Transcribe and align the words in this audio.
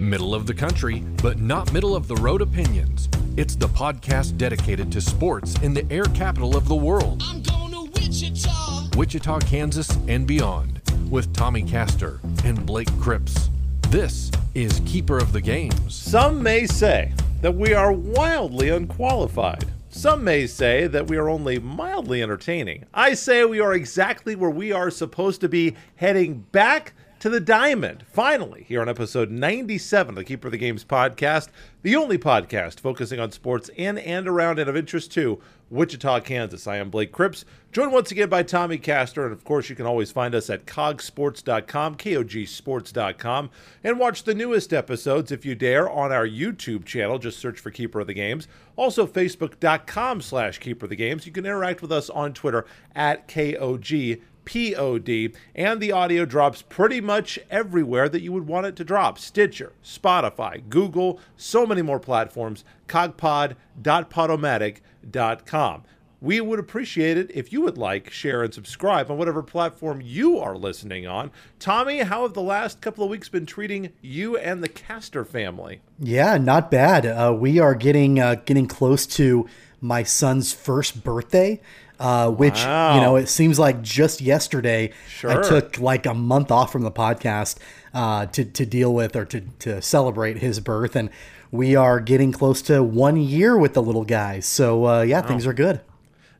Middle 0.00 0.32
of 0.32 0.46
the 0.46 0.54
country, 0.54 1.00
but 1.20 1.40
not 1.40 1.72
middle 1.72 1.96
of 1.96 2.06
the 2.06 2.14
road 2.16 2.40
opinions. 2.40 3.08
It's 3.36 3.56
the 3.56 3.66
podcast 3.66 4.38
dedicated 4.38 4.92
to 4.92 5.00
sports 5.00 5.56
in 5.60 5.74
the 5.74 5.84
air 5.90 6.04
capital 6.04 6.56
of 6.56 6.68
the 6.68 6.76
world. 6.76 7.20
I'm 7.24 7.42
going 7.42 7.72
to 7.72 7.90
Wichita. 8.00 8.90
Wichita, 8.96 9.40
Kansas, 9.40 9.90
and 10.06 10.24
beyond, 10.24 10.80
with 11.10 11.34
Tommy 11.34 11.64
Castor 11.64 12.20
and 12.44 12.64
Blake 12.64 12.96
Cripps. 13.00 13.50
This 13.88 14.30
is 14.54 14.80
Keeper 14.86 15.18
of 15.18 15.32
the 15.32 15.40
Games. 15.40 15.96
Some 15.96 16.44
may 16.44 16.66
say 16.66 17.12
that 17.40 17.56
we 17.56 17.74
are 17.74 17.92
wildly 17.92 18.68
unqualified. 18.68 19.66
Some 19.88 20.22
may 20.22 20.46
say 20.46 20.86
that 20.86 21.08
we 21.08 21.16
are 21.16 21.28
only 21.28 21.58
mildly 21.58 22.22
entertaining. 22.22 22.84
I 22.94 23.14
say 23.14 23.44
we 23.44 23.58
are 23.58 23.74
exactly 23.74 24.36
where 24.36 24.48
we 24.48 24.70
are 24.70 24.92
supposed 24.92 25.40
to 25.40 25.48
be 25.48 25.74
heading 25.96 26.46
back 26.52 26.92
to 27.20 27.28
the 27.28 27.40
diamond. 27.40 28.04
Finally, 28.06 28.64
here 28.68 28.80
on 28.80 28.88
episode 28.88 29.30
97 29.30 30.10
of 30.10 30.16
the 30.16 30.24
Keeper 30.24 30.48
of 30.48 30.52
the 30.52 30.58
Games 30.58 30.84
podcast, 30.84 31.48
the 31.82 31.96
only 31.96 32.18
podcast 32.18 32.80
focusing 32.80 33.18
on 33.18 33.32
sports 33.32 33.70
in 33.74 33.98
and 33.98 34.28
around 34.28 34.58
and 34.58 34.70
of 34.70 34.76
interest 34.76 35.12
to 35.12 35.40
Wichita, 35.70 36.20
Kansas. 36.20 36.66
I 36.66 36.76
am 36.76 36.90
Blake 36.90 37.12
Cripps, 37.12 37.44
joined 37.72 37.92
once 37.92 38.10
again 38.10 38.28
by 38.28 38.42
Tommy 38.42 38.78
Castor, 38.78 39.24
and 39.24 39.32
of 39.32 39.44
course, 39.44 39.68
you 39.68 39.76
can 39.76 39.84
always 39.84 40.10
find 40.10 40.34
us 40.34 40.48
at 40.48 40.64
cogsports.com, 40.64 41.96
kogsports.com, 41.96 43.50
and 43.84 43.98
watch 43.98 44.24
the 44.24 44.34
newest 44.34 44.72
episodes 44.72 45.32
if 45.32 45.44
you 45.44 45.54
dare 45.54 45.90
on 45.90 46.12
our 46.12 46.26
YouTube 46.26 46.84
channel. 46.84 47.18
Just 47.18 47.38
search 47.38 47.58
for 47.58 47.70
Keeper 47.70 48.00
of 48.00 48.06
the 48.06 48.14
Games. 48.14 48.48
Also, 48.76 49.06
facebook.com 49.06 50.22
slash 50.22 50.58
Keeper 50.58 50.86
of 50.86 50.90
the 50.90 50.96
Games. 50.96 51.26
You 51.26 51.32
can 51.32 51.44
interact 51.44 51.82
with 51.82 51.92
us 51.92 52.08
on 52.08 52.32
Twitter 52.32 52.64
at 52.94 53.28
KOG. 53.28 54.20
POD, 54.48 55.32
and 55.54 55.78
the 55.78 55.92
audio 55.92 56.24
drops 56.24 56.62
pretty 56.62 57.02
much 57.02 57.38
everywhere 57.50 58.08
that 58.08 58.22
you 58.22 58.32
would 58.32 58.46
want 58.46 58.64
it 58.64 58.76
to 58.76 58.84
drop 58.84 59.18
Stitcher, 59.18 59.74
Spotify, 59.84 60.66
Google, 60.70 61.20
so 61.36 61.66
many 61.66 61.82
more 61.82 62.00
platforms, 62.00 62.64
cogpod.podomatic.com. 62.88 65.82
We 66.20 66.40
would 66.40 66.58
appreciate 66.58 67.16
it 67.16 67.30
if 67.32 67.52
you 67.52 67.60
would 67.60 67.78
like, 67.78 68.10
share, 68.10 68.42
and 68.42 68.52
subscribe 68.52 69.08
on 69.10 69.18
whatever 69.18 69.42
platform 69.42 70.00
you 70.02 70.38
are 70.38 70.56
listening 70.56 71.06
on. 71.06 71.30
Tommy, 71.60 71.98
how 71.98 72.22
have 72.22 72.32
the 72.32 72.42
last 72.42 72.80
couple 72.80 73.04
of 73.04 73.10
weeks 73.10 73.28
been 73.28 73.46
treating 73.46 73.92
you 74.00 74.36
and 74.36 74.62
the 74.62 74.68
Castor 74.68 75.24
family? 75.24 75.80
Yeah, 76.00 76.38
not 76.38 76.72
bad. 76.72 77.06
Uh, 77.06 77.36
we 77.38 77.60
are 77.60 77.74
getting 77.74 78.18
uh, 78.18 78.36
getting 78.46 78.66
close 78.66 79.06
to 79.06 79.46
my 79.80 80.02
son's 80.02 80.52
first 80.52 81.04
birthday 81.04 81.60
uh, 81.98 82.30
which 82.30 82.64
wow. 82.64 82.94
you 82.94 83.00
know 83.00 83.16
it 83.16 83.28
seems 83.28 83.58
like 83.58 83.82
just 83.82 84.20
yesterday 84.20 84.92
sure. 85.08 85.30
I 85.30 85.42
took 85.42 85.78
like 85.78 86.06
a 86.06 86.14
month 86.14 86.50
off 86.50 86.70
from 86.72 86.82
the 86.82 86.90
podcast 86.90 87.58
uh, 87.94 88.26
to 88.26 88.44
to 88.44 88.66
deal 88.66 88.92
with 88.94 89.16
or 89.16 89.24
to 89.26 89.40
to 89.40 89.82
celebrate 89.82 90.38
his 90.38 90.60
birth, 90.60 90.96
and 90.96 91.10
we 91.50 91.74
are 91.74 92.00
getting 92.00 92.32
close 92.32 92.62
to 92.62 92.82
one 92.82 93.16
year 93.16 93.56
with 93.56 93.74
the 93.74 93.82
little 93.82 94.04
guy. 94.04 94.40
So 94.40 94.86
uh, 94.86 95.02
yeah, 95.02 95.20
wow. 95.20 95.26
things 95.26 95.46
are 95.46 95.52
good. 95.52 95.80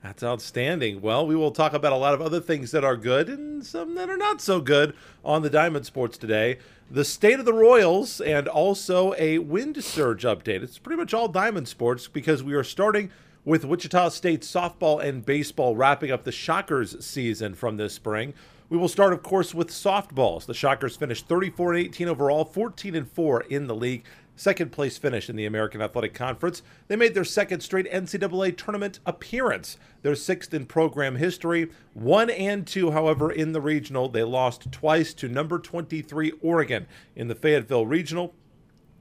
That's 0.02 0.22
outstanding. 0.22 1.00
Well, 1.00 1.26
we 1.26 1.34
will 1.34 1.50
talk 1.50 1.72
about 1.72 1.92
a 1.92 1.96
lot 1.96 2.14
of 2.14 2.22
other 2.22 2.40
things 2.40 2.70
that 2.70 2.84
are 2.84 2.96
good 2.96 3.28
and 3.28 3.66
some 3.66 3.96
that 3.96 4.08
are 4.08 4.16
not 4.16 4.40
so 4.40 4.60
good 4.60 4.94
on 5.24 5.42
the 5.42 5.50
Diamond 5.50 5.86
Sports 5.86 6.16
today. 6.16 6.58
The 6.90 7.04
state 7.04 7.38
of 7.38 7.44
the 7.44 7.52
Royals 7.52 8.20
and 8.20 8.46
also 8.48 9.12
a 9.18 9.38
wind 9.38 9.82
surge 9.84 10.22
update. 10.22 10.62
It's 10.62 10.78
pretty 10.78 10.98
much 10.98 11.12
all 11.12 11.28
Diamond 11.28 11.68
Sports 11.68 12.06
because 12.06 12.42
we 12.42 12.54
are 12.54 12.64
starting 12.64 13.10
with 13.44 13.64
Wichita 13.64 14.10
State 14.10 14.42
softball 14.42 15.02
and 15.02 15.24
baseball 15.24 15.76
wrapping 15.76 16.10
up 16.10 16.24
the 16.24 16.32
Shockers 16.32 17.04
season 17.04 17.54
from 17.54 17.76
this 17.76 17.94
spring. 17.94 18.34
We 18.68 18.76
will 18.76 18.88
start, 18.88 19.12
of 19.12 19.22
course, 19.22 19.54
with 19.54 19.68
softballs. 19.68 20.44
The 20.44 20.54
Shockers 20.54 20.96
finished 20.96 21.26
34 21.26 21.74
and 21.74 21.84
18 21.86 22.08
overall, 22.08 22.44
14 22.44 22.94
and 22.94 23.10
4 23.10 23.40
in 23.42 23.66
the 23.66 23.74
league. 23.74 24.04
Second 24.36 24.70
place 24.70 24.96
finish 24.98 25.28
in 25.28 25.34
the 25.34 25.46
American 25.46 25.82
Athletic 25.82 26.14
Conference. 26.14 26.62
They 26.86 26.94
made 26.94 27.14
their 27.14 27.24
second 27.24 27.60
straight 27.60 27.90
NCAA 27.90 28.56
tournament 28.56 29.00
appearance, 29.04 29.78
their 30.02 30.14
sixth 30.14 30.54
in 30.54 30.66
program 30.66 31.16
history. 31.16 31.70
One 31.94 32.30
and 32.30 32.64
two, 32.64 32.92
however, 32.92 33.32
in 33.32 33.50
the 33.50 33.60
regional. 33.60 34.08
They 34.08 34.22
lost 34.22 34.70
twice 34.70 35.12
to 35.14 35.28
number 35.28 35.58
23 35.58 36.34
Oregon 36.40 36.86
in 37.16 37.26
the 37.26 37.34
Fayetteville 37.34 37.86
Regional. 37.86 38.32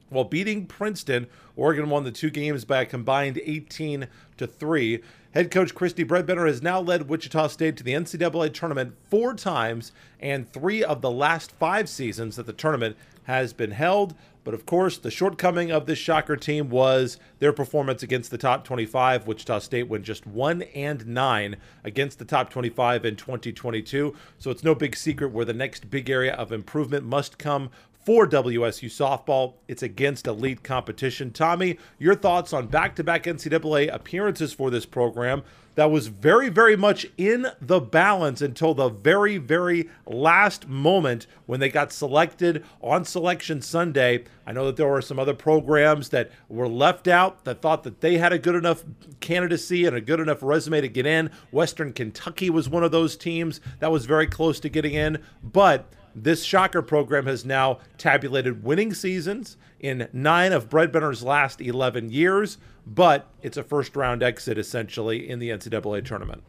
While 0.08 0.24
beating 0.24 0.66
Princeton, 0.66 1.26
Oregon 1.54 1.90
won 1.90 2.04
the 2.04 2.10
two 2.10 2.30
games 2.30 2.64
by 2.64 2.80
a 2.80 2.86
combined 2.86 3.38
18 3.44 4.08
to 4.38 4.46
3. 4.46 5.00
Head 5.32 5.50
coach 5.50 5.74
Kristi 5.74 6.06
Bredbenner 6.06 6.46
has 6.46 6.62
now 6.62 6.80
led 6.80 7.08
Wichita 7.08 7.48
State 7.48 7.76
to 7.76 7.84
the 7.84 7.92
NCAA 7.92 8.52
tournament 8.52 8.94
four 9.10 9.34
times 9.34 9.92
and 10.20 10.50
three 10.50 10.82
of 10.82 11.02
the 11.02 11.10
last 11.10 11.52
five 11.52 11.88
seasons 11.88 12.36
that 12.36 12.46
the 12.46 12.52
tournament 12.52 12.96
has 13.24 13.52
been 13.52 13.72
held. 13.72 14.14
But 14.42 14.54
of 14.54 14.64
course, 14.64 14.96
the 14.96 15.10
shortcoming 15.10 15.70
of 15.70 15.84
this 15.84 15.98
Shocker 15.98 16.34
team 16.34 16.70
was 16.70 17.18
their 17.38 17.52
performance 17.52 18.02
against 18.02 18.30
the 18.30 18.38
top 18.38 18.64
25. 18.64 19.26
Wichita 19.26 19.58
State 19.58 19.88
went 19.88 20.06
just 20.06 20.26
1 20.26 20.62
and 20.74 21.06
9 21.06 21.56
against 21.84 22.18
the 22.18 22.24
top 22.24 22.48
25 22.48 23.04
in 23.04 23.16
2022. 23.16 24.16
So 24.38 24.50
it's 24.50 24.64
no 24.64 24.74
big 24.74 24.96
secret 24.96 25.32
where 25.32 25.44
the 25.44 25.52
next 25.52 25.90
big 25.90 26.08
area 26.08 26.32
of 26.32 26.50
improvement 26.50 27.04
must 27.04 27.36
come 27.36 27.68
for 28.08 28.26
WSU 28.26 28.88
softball. 28.88 29.56
It's 29.68 29.82
against 29.82 30.26
elite 30.26 30.62
competition. 30.62 31.30
Tommy, 31.30 31.76
your 31.98 32.14
thoughts 32.14 32.54
on 32.54 32.66
back 32.66 32.96
to 32.96 33.04
back 33.04 33.24
NCAA 33.24 33.92
appearances 33.94 34.54
for 34.54 34.70
this 34.70 34.86
program 34.86 35.42
that 35.74 35.90
was 35.90 36.08
very, 36.08 36.48
very 36.48 36.74
much 36.74 37.06
in 37.18 37.46
the 37.60 37.80
balance 37.80 38.40
until 38.40 38.72
the 38.72 38.88
very, 38.88 39.36
very 39.36 39.90
last 40.06 40.66
moment 40.66 41.26
when 41.44 41.60
they 41.60 41.68
got 41.68 41.92
selected 41.92 42.64
on 42.80 43.04
Selection 43.04 43.60
Sunday. 43.60 44.24
I 44.46 44.52
know 44.52 44.64
that 44.64 44.76
there 44.76 44.88
were 44.88 45.02
some 45.02 45.18
other 45.18 45.34
programs 45.34 46.08
that 46.08 46.30
were 46.48 46.66
left 46.66 47.08
out 47.08 47.44
that 47.44 47.60
thought 47.60 47.82
that 47.82 48.00
they 48.00 48.16
had 48.16 48.32
a 48.32 48.38
good 48.38 48.54
enough 48.54 48.84
candidacy 49.20 49.84
and 49.84 49.94
a 49.94 50.00
good 50.00 50.18
enough 50.18 50.42
resume 50.42 50.80
to 50.80 50.88
get 50.88 51.04
in. 51.04 51.30
Western 51.52 51.92
Kentucky 51.92 52.48
was 52.48 52.70
one 52.70 52.82
of 52.82 52.90
those 52.90 53.18
teams 53.18 53.60
that 53.80 53.92
was 53.92 54.06
very 54.06 54.26
close 54.26 54.58
to 54.60 54.70
getting 54.70 54.94
in, 54.94 55.22
but 55.42 55.92
this 56.14 56.44
Shocker 56.44 56.82
program 56.82 57.26
has 57.26 57.44
now 57.44 57.78
tabulated 57.96 58.62
winning 58.64 58.94
seasons 58.94 59.56
in 59.80 60.08
nine 60.12 60.52
of 60.52 60.68
Bredbenner's 60.68 61.22
last 61.22 61.60
11 61.60 62.10
years, 62.10 62.58
but 62.86 63.26
it's 63.42 63.56
a 63.56 63.62
first 63.62 63.96
round 63.96 64.22
exit 64.22 64.58
essentially 64.58 65.28
in 65.28 65.38
the 65.38 65.50
NCAA 65.50 66.04
tournament. 66.04 66.42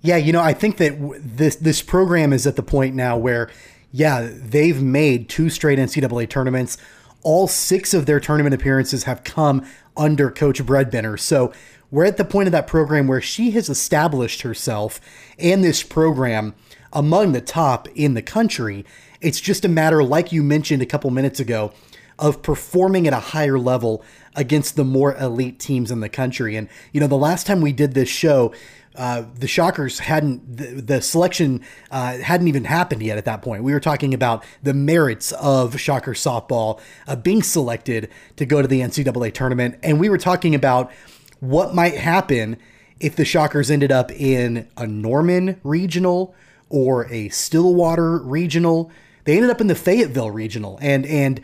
Yeah, 0.00 0.16
you 0.16 0.32
know, 0.32 0.40
I 0.40 0.52
think 0.52 0.76
that 0.76 0.96
this 1.20 1.56
this 1.56 1.82
program 1.82 2.32
is 2.32 2.46
at 2.46 2.56
the 2.56 2.62
point 2.62 2.94
now 2.94 3.16
where, 3.16 3.50
yeah, 3.90 4.28
they've 4.30 4.80
made 4.80 5.28
two 5.28 5.50
straight 5.50 5.78
NCAA 5.78 6.28
tournaments. 6.28 6.78
All 7.22 7.48
six 7.48 7.94
of 7.94 8.06
their 8.06 8.20
tournament 8.20 8.54
appearances 8.54 9.04
have 9.04 9.24
come 9.24 9.66
under 9.96 10.30
Coach 10.30 10.64
Bredbender. 10.64 11.18
So 11.18 11.52
we're 11.90 12.04
at 12.04 12.16
the 12.16 12.24
point 12.24 12.46
of 12.46 12.52
that 12.52 12.66
program 12.66 13.08
where 13.08 13.20
she 13.20 13.50
has 13.52 13.68
established 13.68 14.42
herself 14.42 15.00
and 15.38 15.64
this 15.64 15.82
program 15.82 16.54
among 16.98 17.30
the 17.30 17.40
top 17.40 17.86
in 17.94 18.14
the 18.14 18.22
country. 18.22 18.84
It's 19.20 19.40
just 19.40 19.64
a 19.64 19.68
matter, 19.68 20.02
like 20.02 20.32
you 20.32 20.42
mentioned 20.42 20.82
a 20.82 20.86
couple 20.86 21.10
minutes 21.10 21.38
ago, 21.38 21.72
of 22.18 22.42
performing 22.42 23.06
at 23.06 23.12
a 23.12 23.20
higher 23.20 23.56
level 23.56 24.02
against 24.34 24.74
the 24.74 24.82
more 24.82 25.16
elite 25.16 25.60
teams 25.60 25.92
in 25.92 26.00
the 26.00 26.08
country. 26.08 26.56
And, 26.56 26.68
you 26.92 27.00
know, 27.00 27.06
the 27.06 27.16
last 27.16 27.46
time 27.46 27.60
we 27.60 27.70
did 27.70 27.94
this 27.94 28.08
show, 28.08 28.52
uh, 28.96 29.22
the 29.32 29.46
Shockers 29.46 30.00
hadn't, 30.00 30.56
the, 30.56 30.82
the 30.82 31.00
selection 31.00 31.64
uh, 31.92 32.18
hadn't 32.18 32.48
even 32.48 32.64
happened 32.64 33.00
yet 33.00 33.16
at 33.16 33.26
that 33.26 33.42
point. 33.42 33.62
We 33.62 33.72
were 33.72 33.78
talking 33.78 34.12
about 34.12 34.44
the 34.64 34.74
merits 34.74 35.30
of 35.30 35.78
Shocker 35.78 36.14
softball 36.14 36.80
uh, 37.06 37.14
being 37.14 37.44
selected 37.44 38.10
to 38.34 38.44
go 38.44 38.60
to 38.60 38.66
the 38.66 38.80
NCAA 38.80 39.32
tournament. 39.32 39.78
And 39.84 40.00
we 40.00 40.08
were 40.08 40.18
talking 40.18 40.52
about 40.52 40.90
what 41.38 41.76
might 41.76 41.94
happen 41.94 42.56
if 42.98 43.14
the 43.14 43.24
Shockers 43.24 43.70
ended 43.70 43.92
up 43.92 44.10
in 44.10 44.66
a 44.76 44.84
Norman 44.84 45.60
regional 45.62 46.34
or 46.68 47.06
a 47.12 47.28
Stillwater 47.30 48.18
regional. 48.18 48.90
They 49.24 49.36
ended 49.36 49.50
up 49.50 49.60
in 49.60 49.66
the 49.66 49.74
Fayetteville 49.74 50.30
regional, 50.30 50.78
and 50.80 51.04
and 51.06 51.40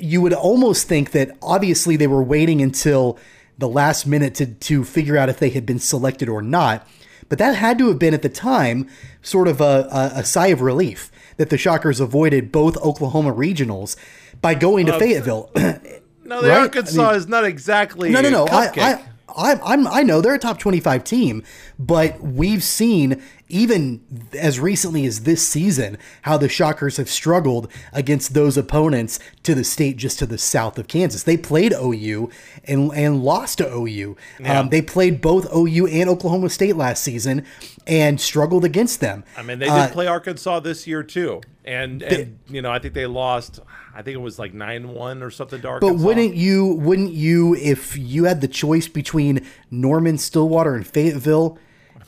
you 0.00 0.20
would 0.20 0.32
almost 0.32 0.86
think 0.86 1.10
that 1.12 1.36
obviously 1.42 1.96
they 1.96 2.06
were 2.06 2.22
waiting 2.22 2.62
until 2.62 3.18
the 3.58 3.68
last 3.68 4.06
minute 4.06 4.34
to 4.36 4.46
to 4.46 4.84
figure 4.84 5.16
out 5.16 5.28
if 5.28 5.38
they 5.38 5.50
had 5.50 5.66
been 5.66 5.78
selected 5.78 6.28
or 6.28 6.42
not. 6.42 6.86
But 7.28 7.38
that 7.38 7.56
had 7.56 7.78
to 7.78 7.88
have 7.88 7.98
been 7.98 8.14
at 8.14 8.22
the 8.22 8.30
time 8.30 8.88
sort 9.20 9.48
of 9.48 9.60
a, 9.60 9.88
a, 9.90 10.20
a 10.20 10.24
sigh 10.24 10.46
of 10.46 10.62
relief 10.62 11.10
that 11.36 11.50
the 11.50 11.58
Shockers 11.58 12.00
avoided 12.00 12.50
both 12.50 12.76
Oklahoma 12.78 13.34
regionals 13.34 13.96
by 14.40 14.54
going 14.54 14.86
to 14.86 14.94
uh, 14.94 14.98
Fayetteville. 14.98 15.50
no, 15.54 16.42
the 16.42 16.48
right? 16.48 16.60
Arkansas 16.60 17.02
I 17.02 17.06
mean, 17.08 17.16
is 17.16 17.28
not 17.28 17.44
exactly 17.44 18.10
no, 18.10 18.20
no, 18.20 18.30
no. 18.30 18.46
I, 18.46 18.70
I, 18.76 19.04
I'm, 19.36 19.60
I'm, 19.62 19.86
I 19.86 20.02
know 20.02 20.20
they're 20.20 20.34
a 20.34 20.38
top 20.38 20.58
25 20.58 21.04
team, 21.04 21.42
but 21.78 22.20
we've 22.20 22.62
seen 22.62 23.22
even 23.48 24.28
as 24.38 24.60
recently 24.60 25.06
as 25.06 25.22
this 25.22 25.46
season, 25.46 25.98
how 26.22 26.36
the 26.36 26.48
Shockers 26.48 26.96
have 26.98 27.08
struggled 27.08 27.70
against 27.92 28.34
those 28.34 28.56
opponents 28.56 29.18
to 29.44 29.54
the 29.54 29.64
state 29.64 29.96
just 29.96 30.18
to 30.18 30.26
the 30.26 30.38
south 30.38 30.78
of 30.78 30.88
Kansas. 30.88 31.22
They 31.22 31.36
played 31.36 31.72
OU 31.72 32.30
and, 32.64 32.92
and 32.92 33.22
lost 33.22 33.58
to 33.58 33.72
OU. 33.72 34.16
Yeah. 34.38 34.60
Um, 34.60 34.68
they 34.68 34.82
played 34.82 35.20
both 35.20 35.46
OU 35.54 35.86
and 35.86 36.10
Oklahoma 36.10 36.50
State 36.50 36.76
last 36.76 37.02
season 37.02 37.44
and 37.86 38.20
struggled 38.20 38.64
against 38.64 39.00
them. 39.00 39.24
I 39.36 39.42
mean, 39.42 39.58
they 39.58 39.66
did 39.66 39.72
Uh, 39.72 39.88
play 39.88 40.06
Arkansas 40.06 40.60
this 40.60 40.86
year 40.86 41.02
too, 41.02 41.40
and 41.64 42.02
and 42.02 42.38
you 42.48 42.60
know 42.60 42.70
I 42.70 42.78
think 42.78 42.94
they 42.94 43.06
lost. 43.06 43.60
I 43.94 44.02
think 44.02 44.14
it 44.14 44.20
was 44.20 44.38
like 44.38 44.52
nine 44.52 44.88
one 44.88 45.22
or 45.22 45.30
something 45.30 45.60
dark. 45.60 45.80
But 45.80 45.96
wouldn't 45.96 46.34
you? 46.34 46.74
Wouldn't 46.74 47.12
you? 47.12 47.54
If 47.56 47.96
you 47.96 48.24
had 48.24 48.40
the 48.42 48.48
choice 48.48 48.88
between 48.88 49.46
Norman, 49.70 50.18
Stillwater, 50.18 50.74
and 50.74 50.86
Fayetteville, 50.86 51.58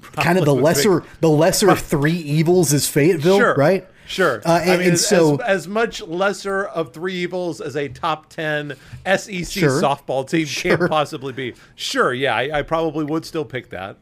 kind 0.13 0.39
of 0.39 0.45
the 0.45 0.55
lesser, 0.55 1.03
the 1.21 1.29
lesser 1.31 1.71
of 1.71 1.81
three 1.81 2.13
evils 2.17 2.73
is 2.73 2.89
Fayetteville, 2.89 3.39
Sure. 3.39 3.55
right? 3.55 3.87
Sure. 4.07 4.43
Uh, 4.45 4.59
and, 4.63 4.71
I 4.71 4.77
mean, 4.77 4.87
and 4.87 4.93
as, 4.95 5.07
so, 5.07 5.35
as, 5.37 5.41
as 5.41 5.69
much 5.69 6.03
lesser 6.03 6.65
of 6.65 6.93
three 6.93 7.15
evils 7.15 7.61
as 7.61 7.77
a 7.77 7.89
top 7.89 8.29
ten 8.29 8.75
SEC 9.07 9.45
Sure. 9.47 9.81
softball 9.81 10.29
team 10.29 10.47
Sure. 10.47 10.77
can 10.77 10.89
possibly 10.89 11.33
be. 11.33 11.55
Sure. 11.77 12.13
Yeah, 12.13 12.35
I, 12.35 12.59
I 12.59 12.63
probably 12.63 13.05
would 13.05 13.25
still 13.25 13.45
pick 13.45 13.71
that. 13.71 13.97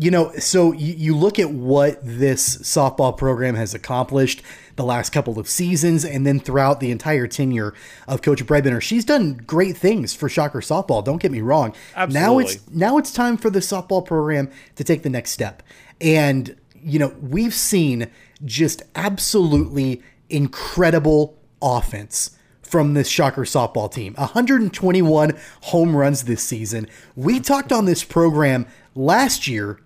You 0.00 0.12
know, 0.12 0.30
so 0.38 0.70
you, 0.72 0.94
you 0.94 1.16
look 1.16 1.40
at 1.40 1.50
what 1.50 1.98
this 2.02 2.58
softball 2.58 3.16
program 3.16 3.56
has 3.56 3.74
accomplished 3.74 4.42
the 4.76 4.84
last 4.84 5.10
couple 5.10 5.40
of 5.40 5.48
seasons, 5.48 6.04
and 6.04 6.24
then 6.24 6.38
throughout 6.38 6.78
the 6.78 6.92
entire 6.92 7.26
tenure 7.26 7.74
of 8.06 8.22
Coach 8.22 8.46
Bredbenner, 8.46 8.80
she's 8.80 9.04
done 9.04 9.34
great 9.44 9.76
things 9.76 10.14
for 10.14 10.28
Shocker 10.28 10.60
softball. 10.60 11.04
Don't 11.04 11.20
get 11.20 11.32
me 11.32 11.40
wrong. 11.40 11.74
Absolutely. 11.96 12.20
Now 12.20 12.38
it's 12.38 12.70
now 12.70 12.98
it's 12.98 13.12
time 13.12 13.36
for 13.36 13.50
the 13.50 13.58
softball 13.58 14.04
program 14.04 14.50
to 14.76 14.84
take 14.84 15.02
the 15.02 15.10
next 15.10 15.32
step, 15.32 15.64
and 16.00 16.56
you 16.80 17.00
know 17.00 17.12
we've 17.20 17.54
seen 17.54 18.08
just 18.44 18.82
absolutely 18.94 20.00
incredible 20.30 21.36
offense 21.60 22.36
from 22.62 22.94
this 22.94 23.08
Shocker 23.08 23.42
softball 23.42 23.92
team. 23.92 24.14
121 24.14 25.36
home 25.62 25.96
runs 25.96 26.22
this 26.22 26.42
season. 26.44 26.86
We 27.16 27.40
talked 27.40 27.72
on 27.72 27.86
this 27.86 28.04
program 28.04 28.66
last 28.94 29.48
year 29.48 29.80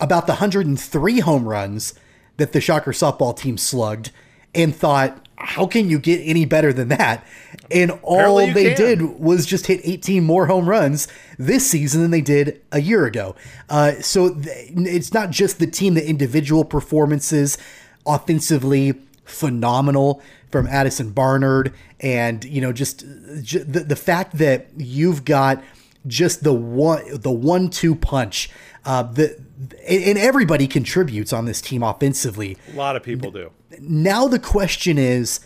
about 0.00 0.26
the 0.26 0.34
103 0.34 1.20
home 1.20 1.48
runs 1.48 1.94
that 2.36 2.52
the 2.52 2.60
Shocker 2.60 2.92
softball 2.92 3.36
team 3.36 3.56
slugged 3.58 4.10
and 4.54 4.74
thought, 4.74 5.26
how 5.36 5.66
can 5.66 5.90
you 5.90 5.98
get 5.98 6.18
any 6.18 6.44
better 6.44 6.72
than 6.72 6.88
that? 6.88 7.26
And 7.70 7.92
all 8.02 8.38
they 8.52 8.74
can. 8.74 8.76
did 8.76 9.02
was 9.20 9.44
just 9.44 9.66
hit 9.66 9.80
18 9.84 10.24
more 10.24 10.46
home 10.46 10.68
runs 10.68 11.08
this 11.38 11.68
season 11.70 12.02
than 12.02 12.10
they 12.10 12.20
did 12.20 12.62
a 12.72 12.80
year 12.80 13.04
ago. 13.06 13.36
Uh, 13.68 13.92
so 14.00 14.34
th- 14.34 14.70
it's 14.74 15.12
not 15.12 15.30
just 15.30 15.58
the 15.58 15.66
team, 15.66 15.94
the 15.94 16.08
individual 16.08 16.64
performances 16.64 17.58
offensively 18.06 18.94
phenomenal 19.24 20.22
from 20.50 20.66
Addison 20.68 21.10
Barnard 21.10 21.74
and 22.00 22.44
you 22.44 22.60
know 22.60 22.72
just 22.72 23.04
j- 23.42 23.58
the, 23.58 23.80
the 23.80 23.96
fact 23.96 24.38
that 24.38 24.68
you've 24.76 25.24
got 25.24 25.62
just 26.06 26.42
the 26.44 26.52
one 26.52 27.02
the 27.20 27.30
one 27.30 27.68
two 27.68 27.94
punch 27.94 28.48
uh 28.84 29.02
the 29.02 29.40
and 29.88 30.18
everybody 30.18 30.66
contributes 30.66 31.32
on 31.32 31.46
this 31.46 31.60
team 31.60 31.82
offensively. 31.82 32.56
A 32.72 32.76
lot 32.76 32.96
of 32.96 33.02
people 33.02 33.30
do. 33.30 33.50
now 33.80 34.28
the 34.28 34.38
question 34.38 34.98
is 34.98 35.40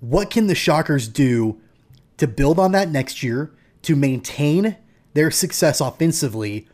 what 0.00 0.30
can 0.30 0.46
the 0.46 0.54
shockers 0.54 1.08
do 1.08 1.60
to 2.18 2.26
build 2.26 2.58
on 2.58 2.72
that 2.72 2.88
next 2.90 3.22
year 3.22 3.52
to 3.82 3.96
maintain 3.96 4.76
their 5.14 5.30
success 5.30 5.80
offensively 5.80 6.68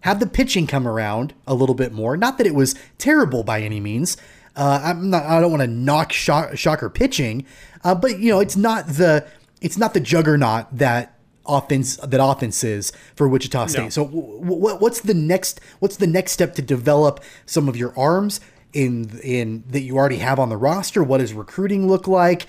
have 0.00 0.20
the 0.20 0.26
pitching 0.26 0.66
come 0.66 0.86
around 0.86 1.34
a 1.46 1.54
little 1.54 1.74
bit 1.74 1.92
more? 1.92 2.16
Not 2.16 2.38
that 2.38 2.46
it 2.46 2.54
was 2.54 2.74
terrible 2.98 3.42
by 3.42 3.62
any 3.62 3.80
means. 3.80 4.16
Uh, 4.56 4.80
i'm 4.82 5.10
not 5.10 5.22
i 5.24 5.40
don't 5.40 5.52
want 5.52 5.60
to 5.60 5.68
knock 5.68 6.12
shock, 6.12 6.56
shocker 6.56 6.90
pitching 6.90 7.46
uh, 7.84 7.94
but 7.94 8.18
you 8.18 8.28
know 8.28 8.40
it's 8.40 8.56
not 8.56 8.88
the 8.88 9.24
it's 9.60 9.78
not 9.78 9.94
the 9.94 10.00
juggernaut 10.00 10.66
that 10.72 11.17
offense 11.48 11.96
that 11.96 12.22
offense 12.22 12.62
is 12.62 12.92
for 13.16 13.28
Wichita 13.28 13.66
State. 13.66 13.82
No. 13.82 13.88
So 13.88 14.04
w- 14.04 14.40
w- 14.40 14.76
what's 14.76 15.00
the 15.00 15.14
next 15.14 15.60
what's 15.78 15.96
the 15.96 16.06
next 16.06 16.32
step 16.32 16.54
to 16.54 16.62
develop 16.62 17.22
some 17.46 17.68
of 17.68 17.76
your 17.76 17.98
arms 17.98 18.40
in 18.72 19.18
in 19.22 19.64
that 19.68 19.80
you 19.80 19.96
already 19.96 20.18
have 20.18 20.38
on 20.38 20.48
the 20.48 20.56
roster? 20.56 21.02
What 21.02 21.18
does 21.18 21.32
recruiting 21.32 21.88
look 21.88 22.06
like? 22.06 22.46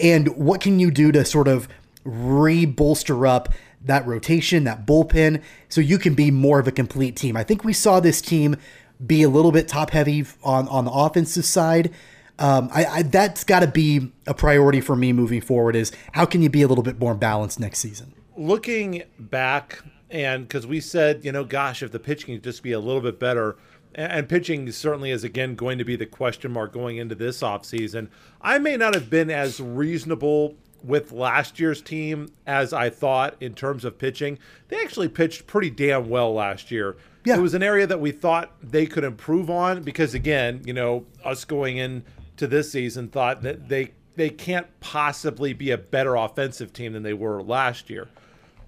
And 0.00 0.36
what 0.36 0.60
can 0.60 0.78
you 0.78 0.90
do 0.90 1.12
to 1.12 1.24
sort 1.24 1.48
of 1.48 1.68
re-bolster 2.04 3.26
up 3.26 3.48
that 3.82 4.06
rotation, 4.06 4.64
that 4.64 4.86
bullpen, 4.86 5.42
so 5.68 5.80
you 5.80 5.98
can 5.98 6.14
be 6.14 6.30
more 6.30 6.58
of 6.58 6.66
a 6.66 6.72
complete 6.72 7.16
team? 7.16 7.36
I 7.36 7.44
think 7.44 7.64
we 7.64 7.72
saw 7.72 8.00
this 8.00 8.20
team 8.20 8.56
be 9.04 9.22
a 9.22 9.28
little 9.28 9.52
bit 9.52 9.68
top 9.68 9.90
heavy 9.90 10.24
on 10.42 10.68
on 10.68 10.84
the 10.84 10.90
offensive 10.90 11.44
side. 11.44 11.92
Um, 12.38 12.68
I, 12.72 12.84
I 12.86 13.02
that's 13.02 13.44
got 13.44 13.60
to 13.60 13.68
be 13.68 14.10
a 14.26 14.34
priority 14.34 14.80
for 14.80 14.96
me 14.96 15.12
moving 15.12 15.40
forward. 15.40 15.76
Is 15.76 15.92
how 16.12 16.24
can 16.24 16.42
you 16.42 16.50
be 16.50 16.62
a 16.62 16.68
little 16.68 16.84
bit 16.84 16.98
more 16.98 17.14
balanced 17.14 17.60
next 17.60 17.78
season? 17.78 18.12
Looking 18.36 19.02
back 19.18 19.82
and 20.10 20.46
because 20.46 20.66
we 20.66 20.80
said 20.80 21.24
you 21.24 21.32
know 21.32 21.44
gosh 21.44 21.82
if 21.82 21.92
the 21.92 21.98
pitching 21.98 22.34
could 22.34 22.44
just 22.44 22.62
be 22.62 22.72
a 22.72 22.80
little 22.80 23.00
bit 23.00 23.18
better 23.18 23.56
and, 23.96 24.28
pitching 24.28 24.70
certainly 24.72 25.12
is 25.12 25.22
again 25.22 25.54
going 25.54 25.78
to 25.78 25.84
be 25.84 25.94
the 25.94 26.06
question 26.06 26.50
mark 26.52 26.72
going 26.72 26.96
into 26.96 27.14
this 27.14 27.42
offseason 27.42 28.08
i 28.40 28.58
may 28.58 28.76
not 28.76 28.94
have 28.94 29.08
been 29.08 29.30
as 29.30 29.60
reasonable 29.60 30.56
with 30.84 31.12
last 31.12 31.58
year's 31.58 31.80
team 31.80 32.28
as 32.46 32.72
i 32.72 32.90
thought 32.90 33.34
in 33.40 33.54
terms 33.54 33.84
of 33.84 33.98
pitching. 33.98 34.38
They 34.68 34.80
actually 34.80 35.08
pitched 35.08 35.46
pretty 35.46 35.70
damn 35.70 36.08
well 36.08 36.34
last 36.34 36.70
year. 36.70 36.96
Yeah. 37.24 37.36
it 37.36 37.40
was 37.40 37.54
an 37.54 37.62
area 37.62 37.86
that 37.86 38.00
we 38.00 38.12
thought 38.12 38.52
they 38.62 38.84
could 38.84 39.02
improve 39.02 39.48
on 39.48 39.82
because 39.82 40.12
again 40.12 40.60
you 40.66 40.74
know 40.74 41.06
us 41.24 41.46
going 41.46 41.78
into 41.78 42.46
this 42.46 42.70
season 42.70 43.08
thought 43.08 43.42
that 43.42 43.68
they 43.70 43.92
they 44.16 44.28
can't 44.28 44.66
possibly 44.80 45.54
be 45.54 45.70
a 45.70 45.78
better 45.78 46.16
offensive 46.16 46.72
team 46.72 46.92
than 46.92 47.02
they 47.02 47.14
were 47.14 47.42
last 47.42 47.88
year 47.88 48.08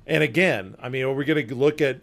and 0.06 0.23
again, 0.23 0.76
I 0.81 0.88
mean, 0.88 1.05
are 1.05 1.12
we 1.12 1.25
going 1.25 1.47
to 1.47 1.55
look 1.55 1.81
at, 1.81 2.00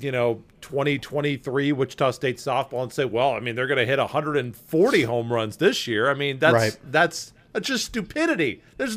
you 0.00 0.12
know, 0.12 0.42
2023 0.60 1.72
Wichita 1.72 2.10
State 2.10 2.36
softball 2.36 2.82
and 2.82 2.92
say, 2.92 3.04
well, 3.04 3.32
I 3.32 3.40
mean, 3.40 3.54
they're 3.54 3.66
going 3.66 3.78
to 3.78 3.86
hit 3.86 3.98
140 3.98 5.02
home 5.02 5.32
runs 5.32 5.56
this 5.56 5.86
year? 5.86 6.10
I 6.10 6.14
mean, 6.14 6.38
that's 6.38 6.54
Right. 6.54 6.78
that's 6.90 7.32
that's 7.52 7.68
just 7.68 7.86
stupidity. 7.86 8.62
There's 8.76 8.96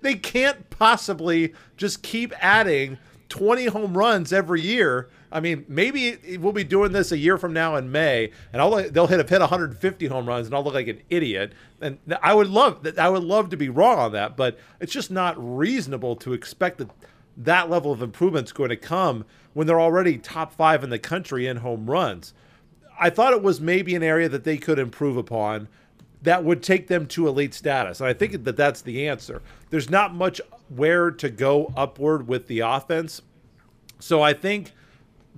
they 0.00 0.14
can't 0.14 0.70
possibly 0.70 1.54
just 1.76 2.02
keep 2.02 2.32
adding 2.40 2.98
20 3.28 3.66
home 3.66 3.96
runs 3.96 4.32
every 4.32 4.60
year. 4.60 5.08
I 5.30 5.40
mean, 5.40 5.66
maybe 5.68 6.38
we'll 6.38 6.52
be 6.52 6.64
doing 6.64 6.92
this 6.92 7.12
a 7.12 7.18
year 7.18 7.36
from 7.36 7.52
now 7.52 7.76
in 7.76 7.92
May, 7.92 8.30
and 8.52 8.62
I'll, 8.62 8.70
they'll 8.90 9.06
hit 9.08 9.18
have 9.18 9.28
hit 9.28 9.40
150 9.40 10.06
home 10.06 10.26
runs, 10.26 10.46
and 10.46 10.54
I'll 10.54 10.64
look 10.64 10.72
like 10.74 10.88
an 10.88 11.02
idiot. 11.10 11.52
And 11.82 11.98
I 12.22 12.32
would 12.32 12.46
love 12.46 12.82
that. 12.84 12.98
I 12.98 13.08
would 13.10 13.24
love 13.24 13.50
to 13.50 13.56
be 13.56 13.68
wrong 13.68 13.98
on 13.98 14.12
that, 14.12 14.36
but 14.36 14.58
it's 14.80 14.92
just 14.92 15.10
not 15.10 15.34
reasonable 15.38 16.16
to 16.16 16.32
expect 16.32 16.78
that 16.78 16.88
that 17.38 17.70
level 17.70 17.92
of 17.92 18.02
improvement's 18.02 18.52
going 18.52 18.68
to 18.70 18.76
come 18.76 19.24
when 19.54 19.66
they're 19.66 19.80
already 19.80 20.18
top 20.18 20.52
five 20.52 20.84
in 20.84 20.90
the 20.90 20.98
country 20.98 21.46
in 21.46 21.58
home 21.58 21.88
runs. 21.88 22.34
I 23.00 23.10
thought 23.10 23.32
it 23.32 23.42
was 23.42 23.60
maybe 23.60 23.94
an 23.94 24.02
area 24.02 24.28
that 24.28 24.44
they 24.44 24.58
could 24.58 24.78
improve 24.78 25.16
upon 25.16 25.68
that 26.22 26.42
would 26.42 26.62
take 26.64 26.88
them 26.88 27.06
to 27.06 27.28
elite 27.28 27.54
status. 27.54 28.00
And 28.00 28.08
I 28.08 28.12
think 28.12 28.44
that 28.44 28.56
that's 28.56 28.82
the 28.82 29.06
answer. 29.08 29.40
There's 29.70 29.88
not 29.88 30.12
much 30.14 30.40
where 30.68 31.12
to 31.12 31.30
go 31.30 31.72
upward 31.76 32.26
with 32.26 32.48
the 32.48 32.58
offense. 32.60 33.22
So 34.00 34.20
I 34.20 34.32
think 34.32 34.72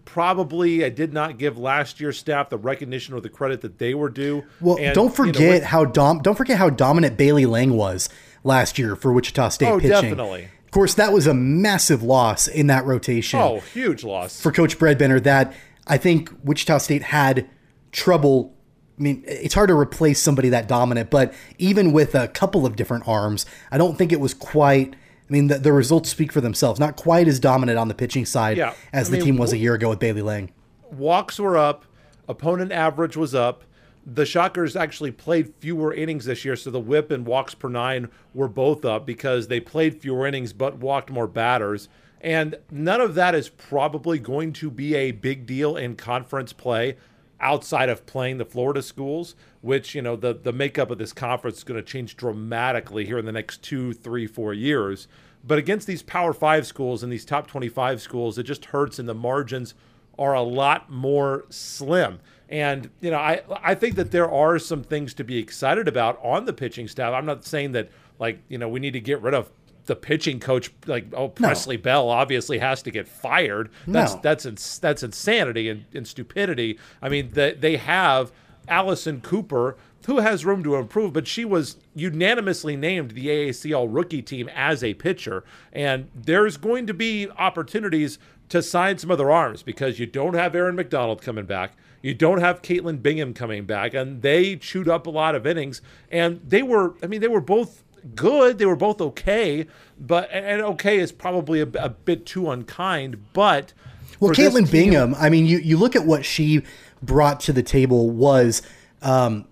probably 0.07 0.85
I 0.85 0.89
did 0.89 1.13
not 1.13 1.39
give 1.39 1.59
last 1.59 2.01
year's 2.01 2.19
staff 2.19 2.49
the 2.49 2.57
recognition 2.57 3.15
or 3.15 3.21
the 3.21 3.29
credit 3.29 3.61
that 3.61 3.79
they 3.79 3.95
were 3.95 4.09
due. 4.09 4.45
Well, 4.61 4.79
And, 4.81 4.95
don't 4.95 5.05
you 5.19 5.27
know, 5.27 5.33
forget 5.33 5.63
how 5.65 5.85
dom 5.85 6.21
don't 6.21 6.37
forget 6.37 6.57
how 6.59 6.71
dominant 6.71 7.17
Bailey 7.17 7.47
Lange 7.47 7.75
was 7.75 8.09
last 8.43 8.79
year 8.79 8.97
for 8.97 9.13
Wichita 9.13 9.51
State 9.51 9.69
Oh, 9.69 9.77
pitching. 9.79 9.91
definitely. 9.91 10.49
Of 10.71 10.73
course, 10.73 10.95
that 10.95 11.13
was 11.13 11.27
a 11.27 11.35
massive 11.35 12.05
loss 12.05 12.47
in 12.47 12.69
that 12.69 12.85
rotation 12.85 13.41
oh, 13.41 13.59
huge 13.59 14.05
loss. 14.05 14.41
for 14.41 14.53
Coach 14.53 14.79
Bredbenner. 14.79 15.21
That 15.21 15.53
I 15.89 15.97
think 15.97 16.31
Wichita 16.45 16.79
State 16.79 17.03
had 17.03 17.51
trouble. 17.91 18.55
I 18.97 19.03
mean, 19.03 19.25
it's 19.27 19.55
hard 19.55 19.67
to 19.71 19.77
replace 19.77 20.21
somebody 20.21 20.49
that 20.51 20.69
dominant, 20.69 21.11
but 21.11 21.35
even 21.59 21.91
with 21.91 22.15
a 22.15 22.29
couple 22.29 22.67
of 22.67 22.77
different 22.77 23.09
arms, 23.09 23.47
I 23.73 23.79
don't 23.79 23.99
think 23.99 24.13
it 24.13 24.21
was 24.21 24.33
quite. 24.33 24.95
I 24.95 25.33
mean, 25.33 25.49
the, 25.49 25.59
the 25.59 25.73
results 25.73 26.09
speak 26.09 26.31
for 26.31 26.41
themselves. 26.41 26.79
Not 26.79 26.95
quite 26.95 27.27
as 27.27 27.41
dominant 27.41 27.77
on 27.77 27.89
the 27.89 27.95
pitching 27.95 28.25
side 28.25 28.57
Yeah, 28.57 28.75
as 28.93 29.09
I 29.09 29.11
the 29.11 29.17
mean, 29.17 29.27
team 29.27 29.37
was 29.39 29.53
a 29.53 29.59
year 29.59 29.75
ago 29.75 29.89
with 29.89 29.99
Bailey 29.99 30.23
Lange. 30.23 30.53
walks 30.93 31.41
were 31.41 31.59
up, 31.59 31.85
opponent 32.29 32.71
average 32.71 33.17
was 33.17 33.35
up. 33.35 33.65
The 34.13 34.27
Shockers 34.27 34.75
actually 34.75 35.13
played 35.13 35.55
fewer 35.61 35.95
innings 35.95 36.25
this 36.25 36.45
year, 36.45 36.57
so 36.57 36.73
the 36.73 36.81
whip 36.81 37.13
and 37.13 37.25
walks 37.25 37.55
per 37.55 37.69
nine 37.69 38.09
were 38.35 38.49
both 38.49 38.85
up 38.85 39.07
because 39.07 39.47
they 39.47 39.61
played 39.61 40.01
fewer 40.01 40.27
innings 40.27 40.53
but 40.53 40.79
walked 40.79 41.11
more 41.11 41.29
batters. 41.29 41.89
And 42.21 42.57
none 42.73 43.01
of 43.01 43.15
that 43.15 43.37
is 43.37 43.49
probably 43.49 44.19
going 44.19 44.53
to 44.55 44.69
be 44.69 44.97
a 44.97 45.13
big 45.13 45.47
deal 45.47 45.77
in 45.77 45.95
conference 45.95 46.53
play 46.53 46.97
outside 47.41 47.89
of 47.89 48.05
playing 48.05 48.39
the 48.39 48.45
Florida 48.45 48.83
schools, 48.83 49.37
which, 49.61 49.95
you 49.95 50.03
know, 50.03 50.17
the, 50.17 50.35
the 50.35 50.53
makeup 50.53 50.91
of 50.91 50.99
this 50.99 51.13
conference 51.13 51.59
is 51.59 51.65
going 51.65 51.81
to 51.81 51.89
change 51.89 52.17
dramatically 52.17 53.07
here 53.07 53.19
in 53.19 53.27
the 53.27 53.33
next 53.33 53.63
two, 53.63 53.93
three, 53.93 54.27
four 54.27 54.53
years. 54.53 55.07
But 55.45 55.59
against 55.59 55.87
these 55.87 56.03
Power 56.03 56.33
Five 56.33 56.67
schools 56.67 57.05
and 57.05 57.13
these 57.13 57.25
top 57.25 57.47
25 57.47 58.03
schools, 58.03 58.39
it 58.39 58.43
just 58.43 58.67
hurts, 58.67 58.99
in 58.99 59.07
the 59.07 59.15
margins 59.15 59.75
are 60.21 60.35
a 60.35 60.43
lot 60.43 60.91
more 60.91 61.47
slim. 61.49 62.21
And 62.49 62.91
you 63.01 63.11
know, 63.11 63.19
I 63.19 63.43
I 63.63 63.75
think 63.75 63.97
that 63.97 64.11
there 64.11 64.31
are 64.31 64.59
some 64.59 64.83
things 64.83 65.15
to 65.15 65.25
be 65.25 65.39
excited 65.39 65.89
about 65.89 66.21
on 66.23 66.45
the 66.45 66.53
pitching 66.53 66.87
staff. 66.87 67.15
I'm 67.15 67.27
not 67.27 67.45
saying 67.45 67.73
that 67.73 67.91
like 68.19 68.41
you 68.49 68.59
know 68.59 68.69
we 68.69 68.79
need 68.79 68.93
to 68.93 69.01
get 69.01 69.23
rid 69.23 69.35
of 69.35 69.51
the 69.87 69.97
pitching 69.97 70.39
coach 70.39 70.71
like 70.87 71.07
oh 71.15 71.29
Presley 71.29 71.77
no. 71.77 71.83
Bell 71.83 72.09
obviously 72.11 72.59
has 72.59 72.83
to 72.83 72.91
get 72.91 73.09
fired. 73.09 73.71
That's 73.87 74.15
no. 74.15 74.21
that's 74.23 74.47
ins- 74.47 74.79
that's 74.79 75.03
insanity 75.03 75.69
and, 75.69 75.85
and 75.95 76.07
stupidity. 76.07 76.79
I 77.01 77.09
mean 77.09 77.31
they 77.33 77.55
they 77.55 77.77
have 77.77 78.31
Allison 78.69 79.21
Cooper 79.21 79.77
who 80.07 80.19
has 80.19 80.45
room 80.45 80.65
to 80.65 80.77
improve, 80.77 81.13
but 81.13 81.27
she 81.27 81.45
was 81.45 81.77
unanimously 81.95 82.75
named 82.75 83.13
the 83.13 83.27
AACL 83.27 83.87
rookie 83.89 84.23
team 84.23 84.49
as 84.55 84.83
a 84.83 84.95
pitcher. 84.95 85.45
And 85.73 86.09
there's 86.15 86.57
going 86.57 86.87
to 86.87 86.95
be 86.95 87.29
opportunities 87.37 88.19
to 88.51 88.63
sign 88.63 88.99
some 88.99 89.11
other 89.11 89.31
arms 89.31 89.63
because 89.63 89.99
you 89.99 90.07
don't 90.07 90.35
have 90.35 90.55
Aaron 90.55 90.77
McDonald 90.77 91.23
coming 91.23 91.47
back. 91.47 91.77
You 92.03 92.15
don't 92.15 92.41
have 92.41 92.63
Caitlin 92.63 93.03
Bingham 93.03 93.35
coming 93.35 93.65
back, 93.65 93.95
and 93.95 94.23
they 94.23 94.57
chewed 94.57 94.89
up 94.89 95.07
a 95.07 95.11
lot 95.11 95.35
of 95.35 95.47
innings. 95.47 95.83
And 96.11 96.41
they 96.47 96.63
were, 96.63 96.95
I 97.03 97.07
mean, 97.07 97.21
they 97.21 97.29
were 97.29 97.41
both 97.41 97.83
good. 98.15 98.59
They 98.59 98.67
were 98.67 98.77
both 98.77 99.01
okay, 99.01 99.67
but 99.99 100.31
and 100.33 100.63
okay 100.63 100.99
is 100.99 101.13
probably 101.13 101.61
a, 101.61 101.69
a 101.79 101.91
bit 101.91 102.27
too 102.27 102.51
unkind. 102.51 103.33
But 103.33 103.73
well, 104.19 104.33
Caitlin 104.33 104.71
Bingham, 104.71 105.15
I 105.17 105.29
mean, 105.29 105.47
you 105.47 105.59
you 105.59 105.77
look 105.77 105.95
at 105.95 106.05
what 106.07 106.25
she 106.25 106.63
brought 107.03 107.41
to 107.41 107.53
the 107.53 107.63
table 107.63 108.11
was 108.11 108.63
um, 109.03 109.47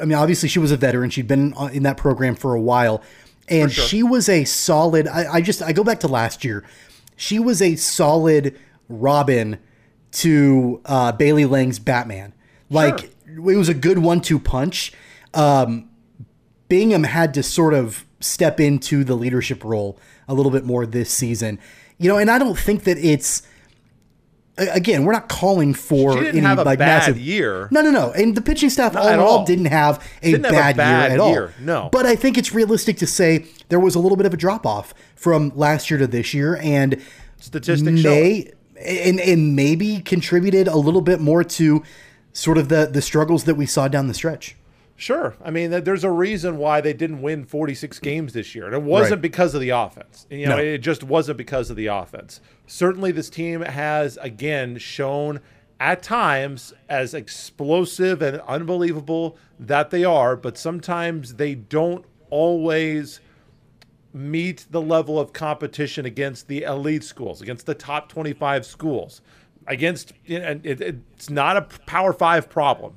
I 0.00 0.04
mean, 0.04 0.14
obviously 0.14 0.48
she 0.48 0.58
was 0.58 0.70
a 0.70 0.76
veteran. 0.76 1.10
She'd 1.10 1.26
been 1.26 1.54
in 1.72 1.82
that 1.82 1.96
program 1.96 2.34
for 2.34 2.54
a 2.54 2.60
while, 2.60 3.02
and 3.48 3.72
sure. 3.72 3.84
she 3.84 4.02
was 4.02 4.28
a 4.28 4.44
solid. 4.44 5.08
I, 5.08 5.34
I, 5.34 5.40
just 5.40 5.62
I 5.62 5.72
go 5.72 5.82
back 5.82 6.00
to 6.00 6.08
last 6.08 6.44
year. 6.44 6.64
She 7.16 7.38
was 7.38 7.62
a 7.62 7.76
solid 7.76 8.58
Robin 8.88 9.58
to 10.12 10.80
uh, 10.84 11.12
Bailey 11.12 11.44
Lange's 11.44 11.78
Batman. 11.78 12.32
Like 12.70 13.00
sure. 13.26 13.50
it 13.50 13.56
was 13.56 13.68
a 13.68 13.74
good 13.74 13.98
one-two 13.98 14.38
punch. 14.38 14.92
Um, 15.32 15.90
Bingham 16.68 17.04
had 17.04 17.34
to 17.34 17.42
sort 17.42 17.74
of 17.74 18.04
step 18.20 18.58
into 18.58 19.04
the 19.04 19.14
leadership 19.14 19.64
role 19.64 19.98
a 20.26 20.34
little 20.34 20.52
bit 20.52 20.64
more 20.64 20.86
this 20.86 21.10
season. 21.10 21.58
You 21.98 22.08
know, 22.08 22.18
and 22.18 22.30
I 22.30 22.38
don't 22.38 22.58
think 22.58 22.84
that 22.84 22.98
it's 22.98 23.42
again, 24.56 25.04
we're 25.04 25.12
not 25.12 25.28
calling 25.28 25.74
for 25.74 26.18
any 26.18 26.40
like 26.40 26.78
massive 26.78 27.18
year. 27.18 27.68
No, 27.70 27.82
no, 27.82 27.90
no. 27.90 28.12
And 28.12 28.36
the 28.36 28.42
pitching 28.42 28.70
staff 28.70 28.96
all 28.96 29.08
in 29.08 29.18
all 29.18 29.44
didn't 29.44 29.66
have 29.66 30.06
a, 30.22 30.30
didn't 30.32 30.42
bad, 30.42 30.54
have 30.54 30.74
a 30.74 30.78
bad, 30.78 31.12
year 31.12 31.20
at 31.20 31.30
year. 31.30 31.46
all. 31.46 31.64
No. 31.64 31.88
But 31.90 32.06
I 32.06 32.16
think 32.16 32.38
it's 32.38 32.52
realistic 32.52 32.96
to 32.98 33.06
say 33.06 33.46
there 33.68 33.80
was 33.80 33.94
a 33.94 33.98
little 33.98 34.16
bit 34.16 34.26
of 34.26 34.34
a 34.34 34.36
drop 34.36 34.66
off 34.66 34.94
from 35.16 35.52
last 35.54 35.90
year 35.90 35.98
to 35.98 36.06
this 36.06 36.34
year, 36.34 36.56
and 36.56 37.02
statistics 37.38 38.02
may 38.02 38.52
and 38.80 39.20
and 39.20 39.56
maybe 39.56 40.00
contributed 40.00 40.68
a 40.68 40.76
little 40.76 41.02
bit 41.02 41.20
more 41.20 41.44
to 41.44 41.82
sort 42.32 42.58
of 42.58 42.68
the 42.68 42.86
the 42.86 43.02
struggles 43.02 43.44
that 43.44 43.54
we 43.56 43.66
saw 43.66 43.88
down 43.88 44.08
the 44.08 44.14
stretch. 44.14 44.56
Sure. 44.96 45.34
I 45.44 45.50
mean, 45.50 45.70
there's 45.70 46.04
a 46.04 46.10
reason 46.10 46.56
why 46.56 46.80
they 46.80 46.92
didn't 46.92 47.20
win 47.20 47.44
46 47.44 47.98
games 47.98 48.32
this 48.32 48.54
year. 48.54 48.66
And 48.66 48.74
it 48.74 48.82
wasn't 48.82 49.14
right. 49.14 49.22
because 49.22 49.54
of 49.54 49.60
the 49.60 49.70
offense. 49.70 50.26
You 50.30 50.46
know, 50.46 50.56
no. 50.56 50.62
it 50.62 50.78
just 50.78 51.02
wasn't 51.02 51.36
because 51.36 51.68
of 51.68 51.76
the 51.76 51.86
offense. 51.86 52.40
Certainly, 52.66 53.12
this 53.12 53.28
team 53.28 53.62
has, 53.62 54.16
again, 54.18 54.78
shown 54.78 55.40
at 55.80 56.02
times 56.02 56.72
as 56.88 57.12
explosive 57.12 58.22
and 58.22 58.40
unbelievable 58.42 59.36
that 59.58 59.90
they 59.90 60.04
are, 60.04 60.36
but 60.36 60.56
sometimes 60.56 61.34
they 61.34 61.56
don't 61.56 62.04
always 62.30 63.20
meet 64.12 64.66
the 64.70 64.80
level 64.80 65.18
of 65.18 65.32
competition 65.32 66.06
against 66.06 66.46
the 66.46 66.62
elite 66.62 67.02
schools, 67.02 67.42
against 67.42 67.66
the 67.66 67.74
top 67.74 68.08
25 68.08 68.64
schools. 68.64 69.20
Against, 69.66 70.12
and 70.28 70.64
it's 70.64 71.30
not 71.30 71.56
a 71.56 71.62
Power 71.62 72.12
Five 72.12 72.48
problem 72.48 72.96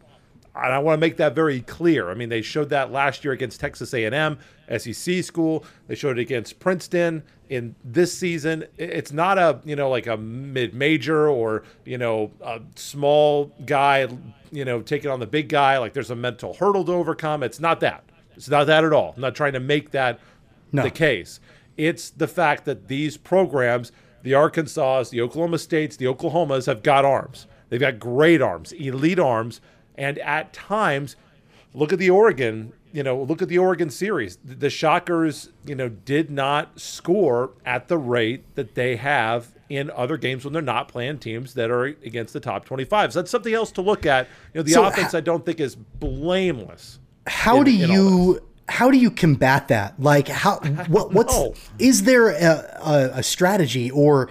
and 0.64 0.74
I 0.74 0.80
want 0.80 0.98
to 0.98 1.00
make 1.00 1.18
that 1.18 1.36
very 1.36 1.62
clear. 1.62 2.10
I 2.10 2.14
mean, 2.14 2.30
they 2.30 2.42
showed 2.42 2.70
that 2.70 2.92
last 2.92 3.24
year 3.24 3.34
against 3.34 3.60
Texas 3.60 3.94
A&M, 3.94 4.38
SEC 4.78 5.24
school. 5.24 5.66
They 5.88 5.96
showed 5.96 6.18
it 6.18 6.22
against 6.22 6.60
Princeton 6.60 7.24
in 7.50 7.76
this 7.84 8.18
season. 8.18 8.66
It's 8.78 9.12
not 9.12 9.38
a 9.38 9.62
you 9.64 9.76
know 9.76 9.90
like 9.90 10.08
a 10.08 10.18
mid-major 10.18 11.30
or 11.30 11.64
you 11.86 11.98
know 11.98 12.32
a 12.42 12.62
small 12.76 13.54
guy 13.66 14.08
you 14.52 14.66
know 14.66 14.82
taking 14.82 15.10
on 15.10 15.20
the 15.20 15.28
big 15.28 15.50
guy. 15.50 15.78
Like 15.78 15.94
there's 15.94 16.12
a 16.12 16.16
mental 16.16 16.54
hurdle 16.54 16.84
to 16.86 16.92
overcome. 16.94 17.44
It's 17.44 17.60
not 17.60 17.80
that. 17.82 18.04
It's 18.36 18.50
not 18.50 18.68
that 18.68 18.84
at 18.84 18.94
all. 18.94 19.14
I'm 19.16 19.22
not 19.22 19.36
trying 19.36 19.54
to 19.54 19.60
make 19.60 19.92
that 19.92 20.20
no. 20.72 20.84
the 20.84 20.92
case. 20.92 21.40
It's 21.76 22.10
the 22.10 22.28
fact 22.28 22.66
that 22.66 22.88
these 22.88 23.18
programs, 23.18 23.92
the 24.24 24.34
Arkansas, 24.34 25.06
the 25.06 25.22
Oklahoma 25.22 25.60
States, 25.60 25.96
the 25.98 26.06
Oklahomas, 26.06 26.66
have 26.66 26.84
got 26.84 27.06
arms. 27.06 27.48
They've 27.70 27.80
got 27.80 28.00
great 28.00 28.42
arms, 28.42 28.72
elite 28.74 29.20
arms 29.20 29.62
and 29.98 30.20
at 30.20 30.54
times, 30.54 31.16
look 31.74 31.92
at 31.92 32.00
the 32.00 32.10
Oregon, 32.10 32.74
you 32.94 33.04
know, 33.04 33.22
look 33.22 33.42
at 33.42 33.50
the 33.50 33.58
Oregon 33.58 33.90
series. 33.90 34.38
The 34.44 34.70
Shockers, 34.70 35.50
you 35.66 35.76
know, 35.76 35.90
did 35.90 36.30
not 36.30 36.80
score 36.80 37.52
at 37.66 37.88
the 37.88 37.98
rate 37.98 38.56
that 38.56 38.76
they 38.76 38.96
have 38.96 39.54
in 39.70 39.92
other 39.92 40.18
games 40.18 40.46
when 40.46 40.54
they're 40.54 40.62
not 40.62 40.88
playing 40.88 41.20
teams 41.20 41.54
that 41.56 41.70
are 41.70 41.86
against 41.86 42.34
the 42.34 42.40
top 42.40 42.66
25. 42.66 43.14
So 43.14 43.20
that's 43.20 43.32
something 43.32 43.54
else 43.54 43.72
to 43.72 43.82
look 43.82 44.06
at. 44.06 44.28
You 44.54 44.60
know, 44.60 44.64
the 44.64 44.72
so 44.72 44.86
offense 44.86 45.14
I 45.14 45.22
don't 45.22 45.46
think 45.46 45.60
is 45.60 45.76
blameless. 45.76 47.00
How 47.26 47.60
in, 47.60 47.66
do 47.66 47.72
you 47.72 48.42
how 48.70 48.92
do 48.92 48.98
you 48.98 49.12
combat 49.12 49.68
that? 49.70 50.00
Like 50.02 50.28
how 50.28 50.60
what 50.88 51.14
what's 51.14 51.38
is 51.80 52.04
there 52.04 52.30
a, 52.30 52.80
a, 52.82 53.12
a 53.16 53.24
strategy 53.24 53.92
or 53.92 54.30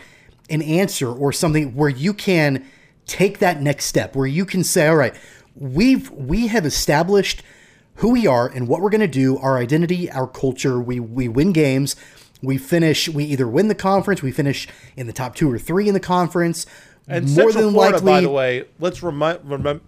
an 0.49 0.63
answer 0.63 1.13
or 1.13 1.33
something 1.33 1.75
where 1.75 1.89
you 1.89 2.15
can 2.15 2.65
take 3.07 3.39
that 3.39 3.63
next 3.63 3.87
step 3.87 4.17
where 4.17 4.27
you 4.27 4.45
can 4.45 4.65
say, 4.65 4.89
all 4.89 4.97
right, 4.97 5.15
we've 5.57 6.11
we 6.11 6.49
have 6.49 6.67
established 6.67 7.43
who 7.97 8.11
we 8.11 8.27
are 8.27 8.47
and 8.47 8.69
what 8.69 8.81
we're 8.81 8.91
going 8.91 9.01
to 9.01 9.07
do, 9.07 9.39
our 9.39 9.59
identity, 9.59 10.11
our 10.11 10.27
culture. 10.27 10.81
We 10.81 11.01
we 11.01 11.29
win 11.29 11.53
games. 11.53 11.97
We 12.43 12.59
finish. 12.59 13.09
We 13.09 13.25
either 13.25 13.49
win 13.49 13.69
the 13.69 13.75
conference. 13.75 14.23
We 14.23 14.33
finish 14.33 14.69
in 14.97 15.07
the 15.07 15.13
top 15.13 15.35
two 15.35 15.51
or 15.51 15.59
three 15.59 15.89
in 15.89 15.95
the 15.95 16.01
conference. 16.01 16.67
And 17.09 17.27
more 17.27 17.51
Central 17.51 17.65
than 17.65 17.73
Florida, 17.73 17.97
likely, 17.99 18.13
by 18.13 18.21
the 18.21 18.31
way, 18.31 18.65
let's 18.81 19.03
remind 19.03 19.41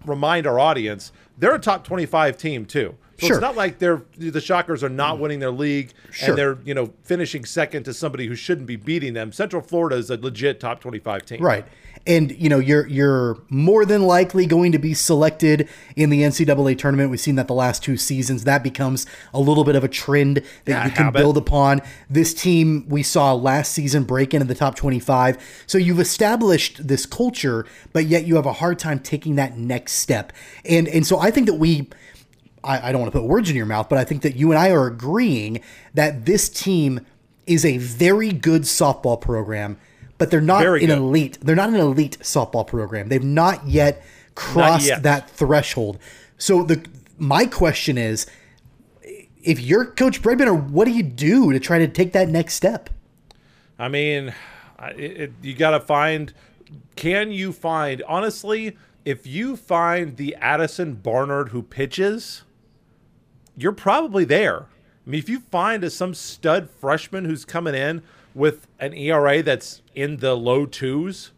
remind 0.05 0.47
our 0.47 0.59
audience 0.59 1.11
they're 1.37 1.55
a 1.55 1.59
top 1.59 1.83
twenty-five 1.83 2.37
team 2.37 2.65
too. 2.65 2.95
So 3.19 3.27
sure. 3.27 3.35
it's 3.35 3.41
not 3.41 3.57
like 3.57 3.79
they're 3.79 4.01
the 4.17 4.39
Shockers 4.39 4.83
are 4.83 4.89
not 4.89 5.19
winning 5.19 5.39
their 5.39 5.51
league 5.51 5.91
sure. 6.11 6.29
and 6.29 6.37
they're 6.37 6.57
you 6.63 6.73
know 6.73 6.93
finishing 7.03 7.43
second 7.43 7.83
to 7.83 7.93
somebody 7.93 8.25
who 8.25 8.35
shouldn't 8.35 8.67
be 8.67 8.77
beating 8.77 9.13
them. 9.13 9.33
Central 9.33 9.61
Florida 9.61 9.97
is 9.97 10.09
a 10.09 10.15
legit 10.15 10.61
top 10.61 10.79
twenty-five 10.79 11.25
team. 11.25 11.41
Right 11.41 11.65
and 12.09 12.31
you 12.31 12.49
know 12.49 12.57
you're 12.57 12.87
you're 12.87 13.37
more 13.49 13.85
than 13.85 14.01
likely 14.01 14.47
going 14.47 14.71
to 14.71 14.79
be 14.79 14.93
selected 14.95 15.69
in 15.95 16.09
the 16.09 16.23
NCAA 16.23 16.77
tournament. 16.77 17.11
We've 17.11 17.19
seen 17.19 17.35
that 17.35 17.47
the 17.47 17.53
last 17.53 17.83
two 17.83 17.95
seasons. 17.95 18.43
That 18.43 18.63
becomes 18.63 19.05
a 19.33 19.39
little 19.39 19.63
bit 19.63 19.75
of 19.75 19.83
a 19.83 19.87
trend 19.87 20.37
that 20.37 20.43
yeah, 20.67 20.85
you 20.85 20.91
can 20.91 21.05
habit. 21.05 21.19
build 21.19 21.37
upon. 21.37 21.81
This 22.09 22.33
team 22.33 22.85
we 22.89 23.03
saw 23.03 23.33
last 23.33 23.71
season 23.71 24.03
break 24.03 24.33
into 24.33 24.47
the 24.47 24.55
top 24.55 24.75
25. 24.75 25.63
So 25.67 25.77
you've 25.77 25.99
established 25.99 26.87
this 26.87 27.05
culture, 27.05 27.65
but 27.93 28.05
yet 28.05 28.25
you 28.25 28.35
have 28.35 28.47
a 28.47 28.53
hard 28.53 28.79
time 28.79 28.99
taking 28.99 29.35
that 29.35 29.55
next 29.57 29.93
step. 29.93 30.33
And 30.65 30.87
and 30.87 31.05
so 31.05 31.19
I 31.19 31.31
think 31.31 31.45
that 31.45 31.55
we. 31.55 31.89
I, 32.61 32.89
I 32.89 32.91
don't 32.91 32.99
want 32.99 33.13
to 33.13 33.17
put 33.17 33.25
words 33.25 33.49
in 33.49 33.55
your 33.55 33.65
mouth, 33.65 33.87
but 33.87 33.97
I 33.97 34.03
think 34.03 34.21
that 34.23 34.35
you 34.35 34.51
and 34.51 34.59
I 34.59 34.71
are 34.71 34.85
agreeing 34.85 35.61
that 35.93 36.25
this 36.25 36.49
team 36.49 36.99
is 37.47 37.63
a 37.63 37.77
very 37.77 38.33
good 38.33 38.63
softball 38.63 39.19
program 39.19 39.77
but 40.19 40.29
they're 40.29 40.41
not 40.41 40.61
Very 40.61 40.81
an 40.83 40.89
good. 40.89 40.97
elite. 40.99 41.39
They're 41.41 41.55
not 41.55 41.69
an 41.69 41.77
elite 41.77 42.19
softball 42.19 42.67
program. 42.67 43.07
They've 43.07 43.23
not 43.23 43.65
yet 43.67 44.03
crossed 44.35 44.83
not 44.87 44.95
yet. 44.97 45.03
that 45.03 45.29
threshold. 45.31 45.97
So 46.37 46.61
the 46.61 46.85
my 47.17 47.45
question 47.45 47.97
is, 47.97 48.27
if 49.41 49.59
you're 49.59 49.85
Coach 49.85 50.21
Bregman, 50.21 50.69
what 50.69 50.85
do 50.85 50.91
you 50.91 51.01
do 51.03 51.51
to 51.51 51.59
try 51.59 51.79
to 51.79 51.87
take 51.87 52.13
that 52.13 52.29
next 52.29 52.53
step? 52.53 52.89
I 53.79 53.87
mean, 53.87 54.33
it, 54.95 55.11
it, 55.21 55.31
you 55.41 55.55
got 55.55 55.71
to 55.71 55.79
find. 55.79 56.33
Can 56.95 57.31
you 57.31 57.51
find 57.51 58.03
honestly? 58.07 58.77
If 59.05 59.25
you 59.25 59.55
find 59.55 60.17
the 60.17 60.35
Addison 60.35 60.95
Barnard 60.95 61.49
who 61.49 61.63
pitches, 61.63 62.43
you're 63.57 63.71
probably 63.71 64.25
there. 64.25 64.63
I 65.07 65.09
mean, 65.09 65.19
if 65.19 65.29
you 65.29 65.39
find 65.39 65.83
a, 65.83 65.89
some 65.89 66.13
stud 66.13 66.69
freshman 66.69 67.25
who's 67.25 67.45
coming 67.45 67.73
in 67.73 68.03
with 68.39 68.67
an 68.79 68.93
ERA 68.93 69.43
that's 69.43 69.81
in 69.93 70.17
the 70.17 70.33
low 70.33 70.65
twos, 70.65 71.31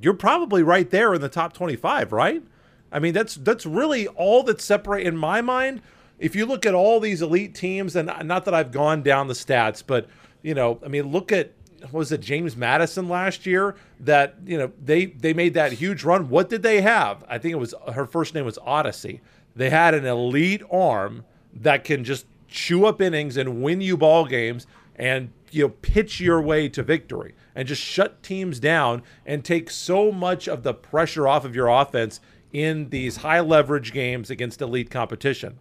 you're 0.00 0.14
probably 0.14 0.62
right 0.62 0.88
there 0.88 1.12
in 1.12 1.20
the 1.20 1.28
top 1.28 1.52
25, 1.52 2.12
right? 2.12 2.42
I 2.90 2.98
mean, 2.98 3.12
that's 3.12 3.34
that's 3.34 3.66
really 3.66 4.08
all 4.08 4.42
that 4.44 4.60
separate 4.60 5.06
in 5.06 5.16
my 5.16 5.42
mind. 5.42 5.82
If 6.18 6.34
you 6.34 6.46
look 6.46 6.64
at 6.64 6.74
all 6.74 6.98
these 6.98 7.20
elite 7.20 7.54
teams, 7.54 7.94
and 7.94 8.10
not 8.24 8.46
that 8.46 8.54
I've 8.54 8.72
gone 8.72 9.02
down 9.02 9.28
the 9.28 9.34
stats, 9.34 9.82
but 9.86 10.06
you 10.42 10.54
know, 10.54 10.80
I 10.84 10.88
mean, 10.88 11.12
look 11.12 11.30
at 11.30 11.52
was 11.90 12.10
it 12.10 12.20
James 12.20 12.56
Madison 12.56 13.08
last 13.08 13.44
year 13.44 13.76
that 14.00 14.36
you 14.46 14.56
know 14.56 14.72
they 14.82 15.06
they 15.06 15.34
made 15.34 15.54
that 15.54 15.72
huge 15.72 16.04
run. 16.04 16.30
What 16.30 16.48
did 16.48 16.62
they 16.62 16.80
have? 16.80 17.22
I 17.28 17.38
think 17.38 17.52
it 17.52 17.58
was 17.58 17.74
her 17.92 18.06
first 18.06 18.34
name 18.34 18.46
was 18.46 18.58
Odicci. 18.58 19.20
They 19.54 19.68
had 19.68 19.92
an 19.94 20.06
elite 20.06 20.62
arm 20.70 21.24
that 21.52 21.84
can 21.84 22.02
just 22.02 22.24
chew 22.48 22.86
up 22.86 23.02
innings 23.02 23.36
and 23.36 23.62
win 23.62 23.82
you 23.82 23.96
ball 23.96 24.24
games 24.24 24.66
and 24.96 25.30
you 25.54 25.64
know 25.64 25.68
pitch 25.68 26.20
your 26.20 26.40
way 26.40 26.68
to 26.68 26.82
victory 26.82 27.34
and 27.54 27.68
just 27.68 27.82
shut 27.82 28.22
teams 28.22 28.58
down 28.58 29.02
and 29.26 29.44
take 29.44 29.70
so 29.70 30.10
much 30.10 30.48
of 30.48 30.62
the 30.62 30.74
pressure 30.74 31.28
off 31.28 31.44
of 31.44 31.54
your 31.54 31.68
offense 31.68 32.20
in 32.52 32.90
these 32.90 33.18
high 33.18 33.40
leverage 33.40 33.92
games 33.92 34.30
against 34.30 34.60
elite 34.60 34.90
competition. 34.90 35.58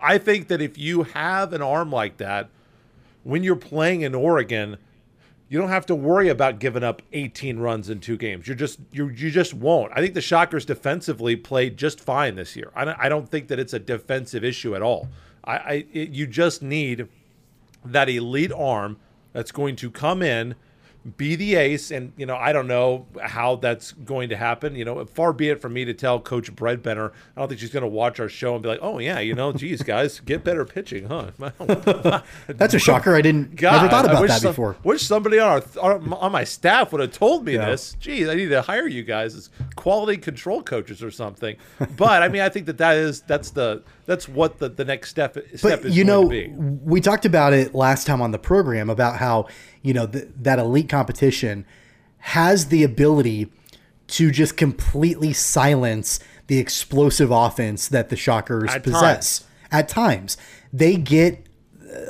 I 0.00 0.18
think 0.18 0.48
that 0.48 0.62
if 0.62 0.78
you 0.78 1.02
have 1.02 1.52
an 1.52 1.62
arm 1.62 1.90
like 1.90 2.16
that, 2.18 2.50
when 3.22 3.42
you're 3.42 3.56
playing 3.56 4.00
in 4.02 4.14
Oregon, 4.14 4.78
you 5.48 5.58
don't 5.58 5.68
have 5.68 5.86
to 5.86 5.94
worry 5.94 6.28
about 6.28 6.58
giving 6.58 6.84
up 6.84 7.02
18 7.12 7.58
runs 7.58 7.90
in 7.90 8.00
two 8.00 8.16
games. 8.16 8.46
You're 8.46 8.56
just 8.56 8.78
you 8.92 9.08
you 9.08 9.30
just 9.30 9.52
won't. 9.52 9.92
I 9.94 10.00
think 10.00 10.14
the 10.14 10.20
Shockers 10.20 10.64
defensively 10.64 11.36
played 11.36 11.76
just 11.76 12.00
fine 12.00 12.36
this 12.36 12.56
year. 12.56 12.70
I 12.74 12.84
don't, 12.84 12.98
I 12.98 13.08
don't 13.08 13.28
think 13.28 13.48
that 13.48 13.58
it's 13.58 13.72
a 13.72 13.78
defensive 13.78 14.44
issue 14.44 14.74
at 14.74 14.82
all. 14.82 15.08
I, 15.44 15.56
I 15.56 15.72
it, 15.92 16.10
you 16.10 16.26
just 16.26 16.62
need 16.62 17.08
that 17.84 18.08
elite 18.08 18.52
arm 18.52 18.98
that's 19.32 19.52
going 19.52 19.76
to 19.76 19.90
come 19.90 20.22
in 20.22 20.54
be 21.16 21.34
the 21.34 21.54
ace. 21.54 21.90
And, 21.90 22.12
you 22.16 22.26
know, 22.26 22.36
I 22.36 22.52
don't 22.52 22.66
know 22.66 23.06
how 23.22 23.56
that's 23.56 23.92
going 23.92 24.28
to 24.30 24.36
happen. 24.36 24.74
You 24.74 24.84
know, 24.84 25.04
far 25.06 25.32
be 25.32 25.48
it 25.48 25.60
from 25.60 25.72
me 25.72 25.84
to 25.84 25.94
tell 25.94 26.20
Coach 26.20 26.54
Bredbenner. 26.54 27.12
I 27.36 27.40
don't 27.40 27.48
think 27.48 27.60
she's 27.60 27.70
going 27.70 27.82
to 27.82 27.88
watch 27.88 28.20
our 28.20 28.28
show 28.28 28.54
and 28.54 28.62
be 28.62 28.68
like, 28.68 28.80
oh, 28.82 28.98
yeah, 28.98 29.18
you 29.20 29.34
know, 29.34 29.52
geez, 29.52 29.82
guys, 29.82 30.20
get 30.20 30.44
better 30.44 30.64
pitching, 30.64 31.06
huh? 31.06 31.30
that's 32.48 32.74
a 32.74 32.78
shocker. 32.78 33.14
I 33.14 33.22
didn't 33.22 33.56
God, 33.56 33.76
never 33.76 33.88
thought 33.88 34.04
about 34.04 34.28
that 34.28 34.42
some, 34.42 34.50
before. 34.52 34.76
Wish 34.84 35.02
somebody 35.02 35.38
on, 35.38 35.62
our, 35.80 36.00
on 36.16 36.32
my 36.32 36.44
staff 36.44 36.92
would 36.92 37.00
have 37.00 37.12
told 37.12 37.44
me 37.44 37.54
yeah. 37.54 37.70
this. 37.70 37.96
Geez, 37.98 38.28
I 38.28 38.34
need 38.34 38.48
to 38.48 38.62
hire 38.62 38.86
you 38.86 39.02
guys 39.02 39.34
as 39.34 39.50
quality 39.76 40.18
control 40.18 40.62
coaches 40.62 41.02
or 41.02 41.10
something. 41.10 41.56
But 41.96 42.22
I 42.22 42.28
mean, 42.28 42.42
I 42.42 42.48
think 42.48 42.66
that 42.66 42.78
that 42.78 42.96
is, 42.96 43.22
that's 43.22 43.50
the, 43.50 43.82
that's 44.10 44.28
what 44.28 44.58
the, 44.58 44.68
the 44.68 44.84
next 44.84 45.08
step, 45.08 45.38
step 45.54 45.82
but, 45.82 45.86
is 45.86 45.96
you 45.96 46.02
know, 46.02 46.22
we 46.22 47.00
talked 47.00 47.24
about 47.24 47.52
it 47.52 47.76
last 47.76 48.08
time 48.08 48.20
on 48.20 48.32
the 48.32 48.40
program 48.40 48.90
about 48.90 49.18
how, 49.18 49.46
you 49.82 49.94
know, 49.94 50.08
th- 50.08 50.26
that 50.34 50.58
elite 50.58 50.88
competition 50.88 51.64
has 52.18 52.66
the 52.66 52.82
ability 52.82 53.52
to 54.08 54.32
just 54.32 54.56
completely 54.56 55.32
silence 55.32 56.18
the 56.48 56.58
explosive 56.58 57.30
offense 57.30 57.86
that 57.86 58.08
the 58.08 58.16
Shockers 58.16 58.72
At 58.72 58.82
possess. 58.82 59.38
Times. 59.38 59.48
At 59.70 59.88
times, 59.88 60.36
they 60.72 60.96
get 60.96 61.46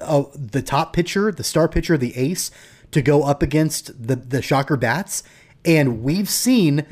uh, 0.01 0.23
the 0.35 0.63
top 0.63 0.95
pitcher, 0.95 1.31
the 1.31 1.45
star 1.45 1.69
pitcher, 1.69 1.99
the 1.99 2.17
ace, 2.17 2.51
to 2.93 3.03
go 3.03 3.25
up 3.25 3.43
against 3.43 4.07
the 4.07 4.17
the 4.17 4.41
Shocker 4.41 4.79
bats, 4.79 5.23
and 5.67 6.03
we've 6.03 6.31
seen 6.31 6.87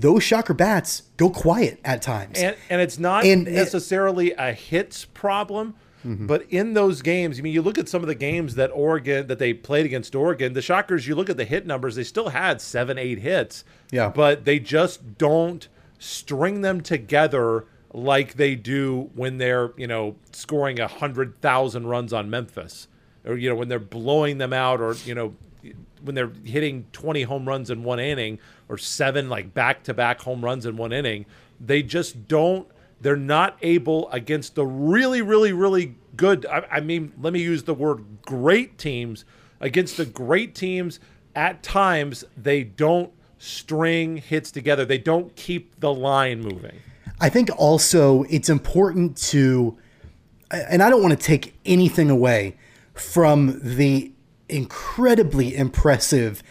those 0.00 0.22
Shocker 0.22 0.54
bats 0.54 1.02
go 1.16 1.30
quiet 1.30 1.80
at 1.84 2.02
times. 2.02 2.38
And, 2.38 2.56
and 2.70 2.80
it's 2.80 2.98
not 2.98 3.24
and, 3.24 3.44
necessarily 3.44 4.32
a 4.32 4.52
hits 4.52 5.04
problem 5.04 5.74
Mm-hmm. 6.06 6.26
But 6.26 6.46
in 6.48 6.74
those 6.74 7.02
games, 7.02 7.38
I 7.38 7.42
mean, 7.42 7.52
you 7.52 7.62
look 7.62 7.76
at 7.76 7.88
some 7.88 8.02
of 8.02 8.08
the 8.08 8.14
games 8.14 8.54
that 8.54 8.70
Oregon 8.72 9.26
that 9.26 9.38
they 9.38 9.52
played 9.52 9.84
against 9.84 10.14
Oregon. 10.14 10.52
The 10.52 10.62
Shockers, 10.62 11.06
you 11.06 11.14
look 11.14 11.28
at 11.28 11.36
the 11.36 11.44
hit 11.44 11.66
numbers; 11.66 11.96
they 11.96 12.04
still 12.04 12.28
had 12.28 12.60
seven, 12.60 12.98
eight 12.98 13.18
hits. 13.18 13.64
Yeah, 13.90 14.10
but 14.10 14.44
they 14.44 14.58
just 14.58 15.18
don't 15.18 15.66
string 15.98 16.60
them 16.60 16.80
together 16.80 17.66
like 17.92 18.34
they 18.34 18.54
do 18.54 19.10
when 19.14 19.38
they're 19.38 19.72
you 19.76 19.86
know 19.86 20.16
scoring 20.32 20.78
a 20.78 20.86
hundred 20.86 21.40
thousand 21.40 21.88
runs 21.88 22.12
on 22.12 22.30
Memphis, 22.30 22.86
or 23.24 23.36
you 23.36 23.48
know 23.48 23.56
when 23.56 23.68
they're 23.68 23.78
blowing 23.80 24.38
them 24.38 24.52
out, 24.52 24.80
or 24.80 24.94
you 25.04 25.14
know 25.14 25.34
when 26.02 26.14
they're 26.14 26.32
hitting 26.44 26.86
20 26.92 27.24
home 27.24 27.48
runs 27.48 27.70
in 27.70 27.82
one 27.82 27.98
inning 27.98 28.38
or 28.68 28.78
seven 28.78 29.28
like 29.28 29.54
back-to-back 29.54 30.20
home 30.20 30.44
runs 30.44 30.66
in 30.66 30.76
one 30.76 30.92
inning 30.92 31.24
they 31.60 31.82
just 31.82 32.28
don't 32.28 32.68
they're 33.00 33.16
not 33.16 33.56
able 33.62 34.10
against 34.10 34.54
the 34.54 34.66
really, 34.66 35.22
really, 35.22 35.52
really 35.52 35.94
good. 36.16 36.46
I, 36.46 36.66
I 36.70 36.80
mean, 36.80 37.12
let 37.20 37.32
me 37.32 37.40
use 37.40 37.62
the 37.62 37.74
word 37.74 38.04
great 38.22 38.78
teams. 38.78 39.24
Against 39.60 39.96
the 39.96 40.04
great 40.04 40.54
teams, 40.54 41.00
at 41.34 41.62
times 41.62 42.24
they 42.36 42.64
don't 42.64 43.12
string 43.38 44.16
hits 44.16 44.50
together. 44.50 44.84
They 44.84 44.98
don't 44.98 45.34
keep 45.36 45.78
the 45.80 45.92
line 45.92 46.40
moving. 46.40 46.80
I 47.20 47.28
think 47.28 47.50
also 47.56 48.24
it's 48.24 48.48
important 48.48 49.16
to, 49.28 49.76
and 50.50 50.82
I 50.82 50.90
don't 50.90 51.02
want 51.02 51.18
to 51.18 51.24
take 51.24 51.54
anything 51.64 52.10
away 52.10 52.56
from 52.94 53.60
the 53.62 54.12
incredibly 54.48 55.54
impressive 55.54 56.42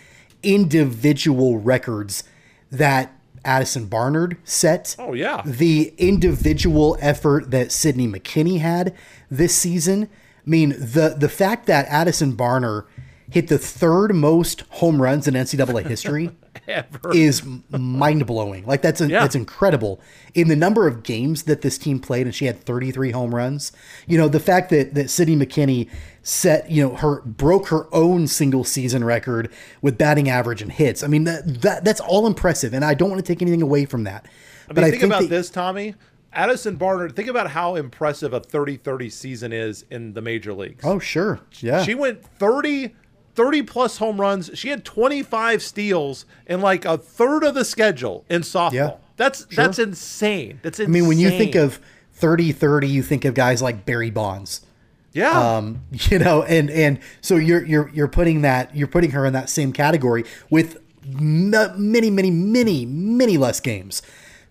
individual 0.43 1.57
records 1.57 2.23
that 2.71 3.13
Addison 3.45 3.85
Barnard 3.85 4.37
set. 4.43 4.95
Oh 4.99 5.13
yeah. 5.13 5.41
The 5.45 5.93
individual 5.97 6.97
effort 6.99 7.51
that 7.51 7.71
Sydney 7.71 8.07
McKinney 8.07 8.59
had 8.59 8.93
this 9.31 9.55
season. 9.55 10.09
I 10.45 10.49
mean, 10.49 10.69
the 10.69 11.15
the 11.17 11.29
fact 11.29 11.65
that 11.67 11.87
Addison 11.87 12.33
Barnard 12.33 12.85
hit 13.29 13.47
the 13.47 13.57
third 13.57 14.13
most 14.15 14.61
home 14.69 15.01
runs 15.01 15.27
in 15.27 15.33
NCAA 15.33 15.85
history 15.85 16.31
Ever. 16.67 17.13
is 17.13 17.43
mind 17.69 18.25
blowing. 18.25 18.65
Like 18.65 18.81
that's 18.81 18.99
a, 18.99 19.07
yeah. 19.07 19.21
that's 19.21 19.35
incredible. 19.35 20.01
In 20.33 20.47
the 20.49 20.55
number 20.55 20.87
of 20.87 21.03
games 21.03 21.43
that 21.43 21.61
this 21.61 21.77
team 21.77 21.99
played, 21.99 22.25
and 22.25 22.35
she 22.35 22.45
had 22.45 22.59
33 22.59 23.11
home 23.11 23.33
runs. 23.33 23.71
You 24.05 24.17
know, 24.17 24.27
the 24.27 24.39
fact 24.39 24.69
that 24.71 24.93
that 24.95 25.09
Sydney 25.09 25.35
McKinney 25.35 25.89
set, 26.23 26.69
you 26.69 26.83
know, 26.83 26.95
her 26.95 27.21
broke 27.21 27.67
her 27.69 27.87
own 27.93 28.27
single 28.27 28.63
season 28.63 29.03
record 29.03 29.51
with 29.81 29.97
batting 29.97 30.29
average 30.29 30.61
and 30.61 30.71
hits. 30.71 31.03
I 31.03 31.07
mean, 31.07 31.23
that, 31.23 31.61
that 31.61 31.85
that's 31.85 32.01
all 32.01 32.27
impressive, 32.27 32.73
and 32.73 32.83
I 32.83 32.93
don't 32.93 33.09
want 33.09 33.25
to 33.25 33.27
take 33.27 33.41
anything 33.41 33.61
away 33.61 33.85
from 33.85 34.03
that. 34.03 34.25
I 34.69 34.73
mean, 34.73 34.75
but 34.75 34.83
think, 34.83 34.85
I 34.85 34.91
think 34.91 35.03
about 35.03 35.21
that, 35.21 35.29
this, 35.29 35.49
Tommy. 35.49 35.95
Addison 36.33 36.75
Barnard, 36.75 37.15
think 37.15 37.29
about 37.29 37.49
how 37.49 37.75
impressive 37.75 38.33
a 38.33 38.41
30-30 38.41 39.11
season 39.11 39.53
is 39.53 39.85
in 39.89 40.13
the 40.13 40.21
major 40.21 40.53
leagues. 40.53 40.83
Oh, 40.85 40.99
sure. 40.99 41.39
Yeah. 41.61 41.81
She 41.83 41.95
went 41.95 42.23
30 42.23 42.93
30 43.37 43.61
plus 43.61 43.97
home 43.99 44.19
runs. 44.19 44.49
She 44.55 44.69
had 44.69 44.83
25 44.83 45.61
steals 45.61 46.25
in 46.47 46.59
like 46.59 46.85
a 46.85 46.97
third 46.97 47.43
of 47.43 47.53
the 47.53 47.63
schedule 47.63 48.25
in 48.29 48.41
softball. 48.41 48.73
Yeah, 48.73 48.91
that's 49.15 49.41
sure. 49.41 49.63
that's 49.63 49.77
insane. 49.77 50.59
That's 50.63 50.79
insane. 50.79 50.91
I 50.91 50.99
mean, 50.99 51.07
when 51.07 51.19
you 51.19 51.29
think 51.29 51.53
of 51.53 51.79
30 52.13 52.51
30, 52.51 52.87
you 52.87 53.03
think 53.03 53.25
of 53.25 53.35
guys 53.35 53.61
like 53.61 53.85
Barry 53.85 54.09
Bonds. 54.09 54.65
Yeah. 55.13 55.57
Um, 55.57 55.83
you 55.91 56.17
know, 56.17 56.41
and 56.43 56.71
and 56.71 56.99
so 57.21 57.35
you're 57.35 57.63
you're 57.63 57.89
you're 57.89 58.07
putting 58.07 58.41
that 58.41 58.75
you're 58.75 58.87
putting 58.87 59.11
her 59.11 59.23
in 59.23 59.33
that 59.33 59.51
same 59.51 59.71
category 59.71 60.25
with 60.49 60.77
many 61.05 62.09
many 62.09 62.31
many 62.31 62.85
many 62.87 63.37
less 63.37 63.59
games. 63.59 64.01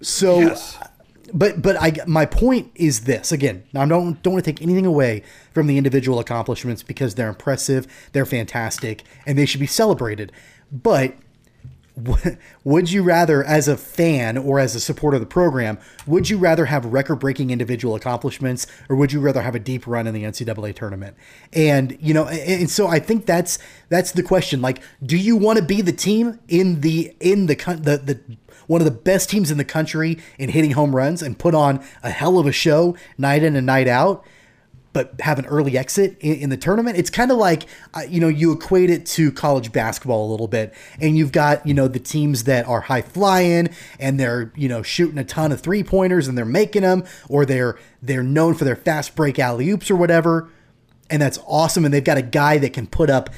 So 0.01 0.39
yes 0.39 0.79
but 1.33 1.63
but 1.63 1.77
I 1.81 1.93
my 2.07 2.27
point 2.27 2.71
is 2.75 3.01
this 3.01 3.33
again. 3.33 3.65
I 3.75 3.87
don't 3.87 4.23
don't 4.23 4.35
want 4.35 4.45
to 4.45 4.53
take 4.53 4.63
anything 4.63 4.87
away 4.87 5.23
from 5.53 5.67
the 5.67 5.79
individual 5.79 6.19
accomplishments 6.19 6.83
because 6.83 7.15
they're 7.15 7.29
impressive, 7.29 7.87
they're 8.13 8.27
fantastic, 8.27 9.05
and 9.27 9.39
they 9.39 9.47
should 9.47 9.61
be 9.61 9.67
celebrated. 9.67 10.33
But 10.71 11.15
would 12.65 12.91
you 12.91 13.03
rather, 13.03 13.43
as 13.43 13.69
a 13.69 13.77
fan 13.77 14.37
or 14.37 14.59
as 14.59 14.75
a 14.75 14.81
supporter 14.81 15.17
of 15.17 15.21
the 15.21 15.27
program, 15.27 15.79
would 16.07 16.29
you 16.29 16.37
rather 16.37 16.67
have 16.67 16.85
record-breaking 16.85 17.51
individual 17.51 17.95
accomplishments, 17.95 18.67
or 18.91 18.97
would 18.97 19.13
you 19.13 19.21
rather 19.21 19.41
have 19.41 19.55
a 19.55 19.59
deep 19.59 19.87
run 19.87 20.07
in 20.07 20.13
the 20.13 20.25
NCAA 20.25 20.75
tournament? 20.75 21.17
And 21.53 21.97
you 22.01 22.13
know, 22.13 22.29
and 22.29 22.69
so 22.69 22.87
I 22.87 22.99
think 22.99 23.25
that's 23.25 23.59
that's 23.89 24.13
the 24.13 24.23
question. 24.23 24.61
Like, 24.61 24.83
do 25.03 25.17
you 25.17 25.37
want 25.37 25.59
to 25.59 25.65
be 25.65 25.81
the 25.81 25.93
team 25.93 26.39
in 26.49 26.83
the 26.83 27.15
in 27.21 27.47
the 27.47 27.55
the 27.55 27.97
the 27.99 28.21
one 28.67 28.81
of 28.81 28.85
the 28.85 28.91
best 28.91 29.31
teams 29.31 29.51
in 29.51 29.59
the 29.59 29.65
country 29.65 30.19
in 30.39 30.51
hitting 30.51 30.73
home 30.73 30.95
runs 30.95 31.23
and 31.23 31.39
put 31.39 31.55
on 31.55 31.85
a 32.03 32.11
hell 32.11 32.39
of 32.39 32.47
a 32.47 32.53
show 32.53 32.97
night 33.19 33.43
in 33.43 33.57
and 33.57 33.67
night 33.67 33.89
out, 33.89 34.25
but 34.93 35.21
have 35.21 35.39
an 35.39 35.45
early 35.45 35.77
exit 35.77 36.17
in, 36.21 36.37
in 36.37 36.49
the 36.49 36.57
tournament. 36.57 36.97
It's 36.97 37.11
kind 37.11 37.31
of 37.31 37.37
like, 37.37 37.67
uh, 37.93 38.05
you 38.09 38.19
know, 38.19 38.29
you 38.29 38.53
equate 38.53 38.89
it 38.89 39.05
to 39.07 39.31
college 39.31 39.71
basketball 39.71 40.27
a 40.27 40.31
little 40.31 40.49
bit. 40.49 40.73
And 41.01 41.19
you've 41.19 41.33
got, 41.33 41.67
you 41.67 41.75
know, 41.75 41.87
the 41.87 41.99
teams 41.99 42.45
that 42.45 42.67
are 42.67 42.81
high 42.81 43.03
flying 43.03 43.69
and 43.99 44.19
they're, 44.19 44.53
you 44.57 44.69
know, 44.69 44.83
shooting 44.83 45.19
a 45.19 45.25
ton 45.25 45.53
of 45.53 45.61
three 45.61 45.85
pointers 45.85 46.29
and 46.29 46.39
they're 46.39 46.47
making 46.47 46.81
them, 46.81 47.05
or 47.29 47.45
they're, 47.45 47.79
they're 48.01 48.23
known 48.23 48.55
for 48.55 48.65
their 48.65 48.75
fast 48.75 49.15
break 49.15 49.39
alley 49.39 49.69
oops 49.69 49.91
or 49.91 49.97
whatever. 49.97 50.49
And 51.11 51.21
that's 51.21 51.39
awesome. 51.47 51.85
And 51.85 51.93
they've 51.93 52.03
got 52.03 52.17
a 52.17 52.23
guy 52.23 52.57
that 52.59 52.73
can 52.73 52.87
put 52.87 53.11
up 53.11 53.29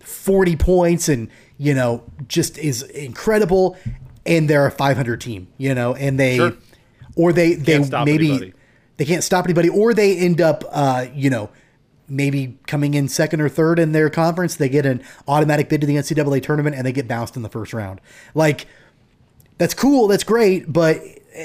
40 0.00 0.56
points 0.56 1.10
and, 1.10 1.28
you 1.58 1.74
know, 1.74 2.04
just 2.26 2.56
is 2.56 2.82
incredible 2.82 3.76
and 4.26 4.48
they're 4.48 4.66
a 4.66 4.70
500 4.70 5.20
team, 5.20 5.48
you 5.58 5.74
know, 5.74 5.94
and 5.94 6.18
they 6.18 6.36
sure. 6.36 6.52
or 7.16 7.32
they 7.32 7.54
they 7.54 7.78
maybe 8.04 8.30
anybody. 8.30 8.52
they 8.96 9.04
can't 9.04 9.24
stop 9.24 9.44
anybody, 9.44 9.68
or 9.68 9.94
they 9.94 10.16
end 10.16 10.40
up, 10.40 10.64
uh, 10.70 11.06
you 11.14 11.30
know, 11.30 11.50
maybe 12.08 12.58
coming 12.66 12.94
in 12.94 13.08
second 13.08 13.40
or 13.40 13.48
third 13.48 13.78
in 13.78 13.92
their 13.92 14.10
conference. 14.10 14.56
They 14.56 14.68
get 14.68 14.86
an 14.86 15.02
automatic 15.26 15.68
bid 15.68 15.80
to 15.80 15.86
the 15.86 15.96
NCAA 15.96 16.42
tournament 16.42 16.76
and 16.76 16.86
they 16.86 16.92
get 16.92 17.08
bounced 17.08 17.36
in 17.36 17.42
the 17.42 17.48
first 17.48 17.72
round. 17.72 18.00
Like 18.34 18.66
that's 19.58 19.74
cool, 19.74 20.08
that's 20.08 20.24
great, 20.24 20.72
but 20.72 21.00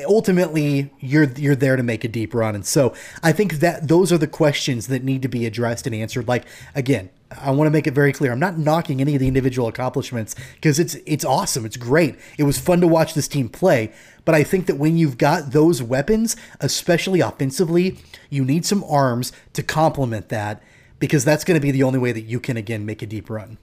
ultimately 0.08 0.92
you're 1.00 1.26
you're 1.34 1.56
there 1.56 1.76
to 1.76 1.84
make 1.84 2.04
a 2.04 2.08
deep 2.08 2.34
run. 2.34 2.56
And 2.56 2.66
so 2.66 2.94
i 3.24 3.32
think 3.32 3.56
that 3.56 3.88
those 3.88 4.12
are 4.12 4.18
the 4.18 4.28
questions 4.28 4.88
that 4.88 5.04
need 5.04 5.22
to 5.22 5.28
be 5.28 5.46
addressed 5.46 5.86
and 5.86 5.96
answered. 5.96 6.28
Like 6.28 6.46
again 6.76 7.10
i 7.42 7.52
want 7.52 7.68
to 7.68 7.72
make 7.72 7.86
it 7.86 7.94
very 7.94 8.14
clear 8.14 8.32
i'm 8.32 8.40
not 8.40 8.58
knocking 8.58 9.02
any 9.02 9.14
of 9.14 9.20
the 9.20 9.28
individual 9.28 9.68
accomplishments 9.68 10.34
because 10.56 10.80
it's 10.80 10.96
it's 11.06 11.26
awesome 11.26 11.66
it's 11.66 11.78
great. 11.78 12.16
It 12.38 12.44
was 12.44 12.58
fun 12.58 12.80
to 12.82 12.88
watch 12.88 13.14
this 13.14 13.28
team 13.28 13.50
play 13.50 13.92
but 14.24 14.34
i 14.34 14.44
think 14.44 14.66
that 14.68 14.78
when 14.78 14.98
you've 14.98 15.18
got 15.18 15.52
those 15.52 15.84
weapons 15.84 16.38
especially 16.62 17.20
offensively 17.20 18.00
you 18.30 18.46
need 18.46 18.66
some 18.66 18.84
arms 18.86 19.34
to 19.54 19.64
complement 19.64 20.30
that 20.30 20.62
because 21.00 21.24
that's 21.24 21.44
going 21.44 21.60
to 21.60 21.62
be 21.62 21.72
the 21.72 21.84
only 21.84 22.00
way 22.00 22.12
that 22.12 22.22
you 22.22 22.40
can 22.40 22.58
again 22.58 22.86
make 22.86 23.02
a 23.02 23.06
deep 23.06 23.30
run. 23.30 23.58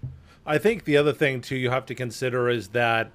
I 0.47 0.59
think 0.59 0.85
the 0.85 0.97
other 0.97 1.13
thing 1.13 1.41
too 1.41 1.57
you 1.57 1.71
have 1.71 1.87
to 1.87 1.95
consider 1.95 2.49
is 2.49 2.69
that 2.69 3.11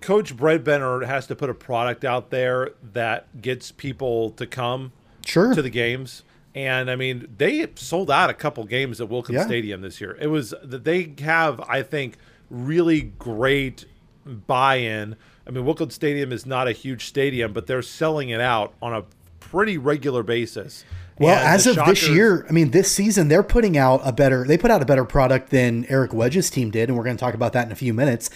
Coach 0.00 0.36
Bredbenner 0.36 1.04
has 1.06 1.26
to 1.28 1.34
put 1.34 1.50
a 1.50 1.54
product 1.54 2.04
out 2.04 2.30
there 2.30 2.70
that 2.92 3.40
gets 3.42 3.72
people 3.72 4.30
to 4.32 4.46
come 4.46 4.92
Sure. 5.26 5.54
to 5.54 5.62
the 5.62 5.70
games. 5.70 6.22
And 6.54 6.90
I 6.90 6.96
mean, 6.96 7.28
they 7.38 7.66
sold 7.76 8.10
out 8.10 8.30
a 8.30 8.34
couple 8.34 8.64
games 8.64 9.00
at 9.00 9.08
Wilkins 9.08 9.36
Yeah. 9.38 9.46
Stadium 9.46 9.80
this 9.82 10.00
year. 10.00 10.16
It 10.20 10.28
was 10.28 10.54
that 10.62 10.84
they 10.84 11.12
have, 11.20 11.60
I 11.60 11.82
think, 11.82 12.16
really 12.50 13.00
great 13.18 13.84
buy-in. 14.24 15.16
I 15.46 15.50
mean, 15.50 15.64
Wilkins 15.64 15.94
Stadium 15.94 16.32
is 16.32 16.46
not 16.46 16.68
a 16.68 16.72
huge 16.72 17.06
stadium, 17.06 17.52
but 17.52 17.66
they're 17.66 17.82
selling 17.82 18.28
it 18.30 18.40
out 18.40 18.74
on 18.82 18.92
a 18.92 19.04
pretty 19.40 19.78
regular 19.78 20.22
basis. 20.22 20.84
Well, 21.20 21.36
And 21.36 21.48
as 21.48 21.64
the 21.64 21.80
of 21.80 21.86
this 21.86 22.08
year, 22.08 22.46
I 22.48 22.52
mean, 22.52 22.70
this 22.70 22.90
season 22.90 23.28
they're 23.28 23.42
putting 23.42 23.76
out 23.76 24.00
a 24.04 24.12
better. 24.12 24.44
They 24.44 24.56
put 24.58 24.70
out 24.70 24.80
a 24.82 24.86
better 24.86 25.04
product 25.04 25.50
than 25.50 25.84
Eric 25.88 26.12
Wedge's 26.14 26.48
team 26.50 26.70
did, 26.70 26.88
and 26.88 26.96
we're 26.96 27.04
going 27.04 27.16
to 27.16 27.20
talk 27.20 27.34
about 27.34 27.52
that 27.52 27.66
in 27.66 27.72
a 27.72 27.76
few 27.76 27.92
minutes. 27.94 28.30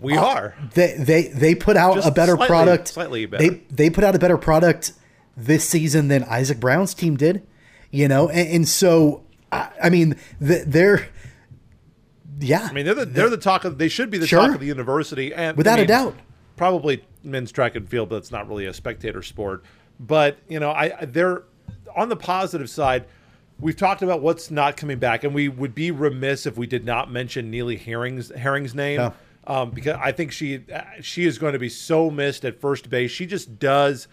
we 0.00 0.16
uh, 0.16 0.24
are. 0.24 0.54
They 0.74 0.94
they 0.98 1.22
they 1.28 1.54
put 1.54 1.76
out 1.76 1.96
Just 1.96 2.08
a 2.08 2.10
better 2.12 2.36
slightly- 2.36 2.46
product. 2.46 2.88
slightly 2.88 3.26
better. 3.26 3.42
They 3.50 3.62
they 3.70 3.90
put 3.90 4.04
out 4.04 4.14
a 4.14 4.18
better 4.20 4.38
product 4.38 4.92
this 5.36 5.68
season 5.68 6.08
than 6.08 6.22
Isaac 6.24 6.60
Brown's 6.60 6.94
team 6.94 7.16
did. 7.16 7.44
You 7.90 8.06
know, 8.06 8.28
and, 8.28 8.48
and 8.48 8.68
so 8.68 9.24
I, 9.50 9.70
I 9.84 9.90
mean, 9.90 10.14
th- 10.40 10.64
they're 10.66 11.08
yeah. 12.40 12.68
I 12.70 12.72
mean, 12.72 12.84
they're 12.84 12.94
the 12.94 13.04
they're 13.06 13.30
the 13.30 13.36
talk 13.36 13.64
of. 13.64 13.78
They 13.78 13.88
should 13.88 14.10
be 14.10 14.18
the 14.18 14.26
Sure. 14.26 14.40
talk 14.46 14.54
of 14.54 14.60
the 14.60 14.66
university, 14.66 15.34
and 15.34 15.56
Without 15.56 15.72
I 15.72 15.76
a 15.76 15.80
mean, 15.82 15.88
doubt. 15.88 16.14
probably 16.56 17.04
men's 17.24 17.50
track 17.50 17.74
and 17.74 17.88
field. 17.88 18.10
But 18.10 18.16
it's 18.16 18.30
not 18.30 18.48
really 18.48 18.66
a 18.66 18.72
spectator 18.72 19.22
sport. 19.22 19.64
But 19.98 20.38
you 20.48 20.60
know, 20.60 20.70
I- 20.70 21.04
they're 21.06 21.42
on 21.98 22.08
the 22.08 22.16
positive 22.16 22.70
side. 22.70 23.04
We've 23.60 23.76
talked 23.76 24.02
about 24.02 24.22
what's 24.22 24.50
not 24.50 24.76
coming 24.76 24.98
back, 24.98 25.24
and 25.24 25.34
we 25.34 25.48
would 25.48 25.74
be 25.74 25.90
remiss 25.90 26.46
if 26.46 26.56
we 26.56 26.66
did 26.66 26.84
not 26.84 27.10
mention 27.10 27.50
Neely 27.50 27.76
Herring's 27.76 28.30
Herring's 28.30 28.74
name. 28.74 29.00
Um, 29.46 29.70
because 29.70 29.98
I 30.00 30.12
think 30.12 30.30
she 30.30 30.64
she 31.00 31.24
is 31.24 31.38
going 31.38 31.54
to 31.54 31.58
be 31.58 31.68
so 31.68 32.10
missed 32.10 32.44
at 32.44 32.60
first 32.60 32.88
base. 32.88 33.10
She 33.10 33.26
just 33.26 33.58
does 33.58 34.06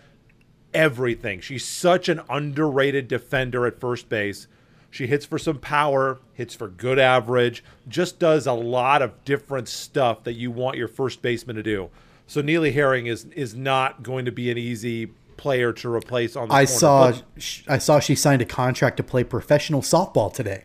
everything. 0.74 1.42
She's 1.42 1.66
such 1.66 2.10
an 2.10 2.22
underrated 2.30 3.08
defender 3.08 3.66
at 3.68 3.80
first 3.80 4.10
base. 4.10 4.48
She 4.90 5.08
hits 5.08 5.26
for 5.26 5.38
some 5.38 5.60
power, 5.60 6.20
hits 6.34 6.56
for 6.56 6.70
good 6.70 7.00
average, 7.00 7.64
just 7.88 8.18
does 8.18 8.48
a 8.48 8.54
lot 8.54 9.02
of 9.02 9.26
different 9.26 9.68
stuff 9.68 10.24
that 10.24 10.34
you 10.34 10.52
want 10.52 10.78
your 10.78 10.88
first 10.88 11.22
baseman 11.22 11.58
to 11.58 11.64
do. 11.64 11.90
So 12.28 12.42
Neely 12.42 12.72
Herring 12.72 13.06
is 13.08 13.26
is 13.36 13.54
not 13.54 14.04
going 14.04 14.26
to 14.26 14.32
be 14.32 14.50
an 14.50 14.58
easy 14.58 15.12
player 15.38 15.74
to 15.74 15.94
replace 15.94 16.36
on 16.36 16.50
the 16.50 16.54
I 16.54 16.66
corner. 16.66 16.80
saw 16.80 17.12
But 17.12 17.24
I 17.68 17.78
saw 17.78 18.00
she 18.00 18.16
signed 18.16 18.42
a 18.42 18.46
contract 18.46 18.98
to 18.98 19.04
play 19.04 19.24
professional 19.24 19.82
softball 19.82 20.34
today. 20.34 20.64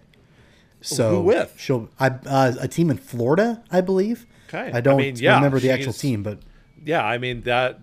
So 0.81 1.17
Who 1.17 1.23
with? 1.23 1.55
She'll 1.59 1.89
I, 1.99 2.09
uh, 2.09 2.55
a 2.61 2.69
team 2.69 2.91
in 2.91 2.97
Florida, 2.97 3.63
I 3.71 3.81
believe. 3.81 4.27
Okay. 4.49 4.71
I 4.73 4.81
don't 4.81 4.95
I 4.95 5.03
mean, 5.05 5.17
yeah, 5.17 5.35
remember 5.37 5.61
the 5.61 5.71
actual 5.71 5.93
team, 5.93 6.23
but 6.23 6.39
yeah, 6.85 7.05
I 7.05 7.19
mean 7.19 7.43
that 7.43 7.81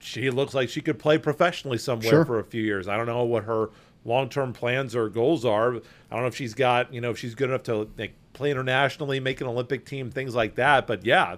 she 0.00 0.30
looks 0.30 0.54
like 0.54 0.68
she 0.68 0.80
could 0.80 0.98
play 0.98 1.18
professionally 1.18 1.78
somewhere 1.78 2.10
Sure. 2.10 2.24
for 2.24 2.38
a 2.38 2.44
few 2.44 2.62
years. 2.62 2.86
I 2.86 2.96
don't 2.96 3.06
know 3.06 3.24
what 3.24 3.44
her 3.44 3.70
long-term 4.04 4.52
plans 4.52 4.94
or 4.94 5.08
goals 5.08 5.44
are. 5.44 5.76
I 5.76 5.80
don't 6.10 6.20
know 6.20 6.26
if 6.26 6.36
she's 6.36 6.54
got, 6.54 6.92
you 6.92 7.00
know, 7.00 7.10
if 7.10 7.18
she's 7.18 7.34
good 7.34 7.48
enough 7.48 7.62
to 7.64 7.88
like, 7.96 8.12
play 8.34 8.50
internationally, 8.50 9.18
make 9.18 9.40
an 9.40 9.46
Olympic 9.46 9.86
team, 9.86 10.10
things 10.10 10.34
like 10.34 10.56
that. 10.56 10.86
But 10.86 11.06
yeah, 11.06 11.36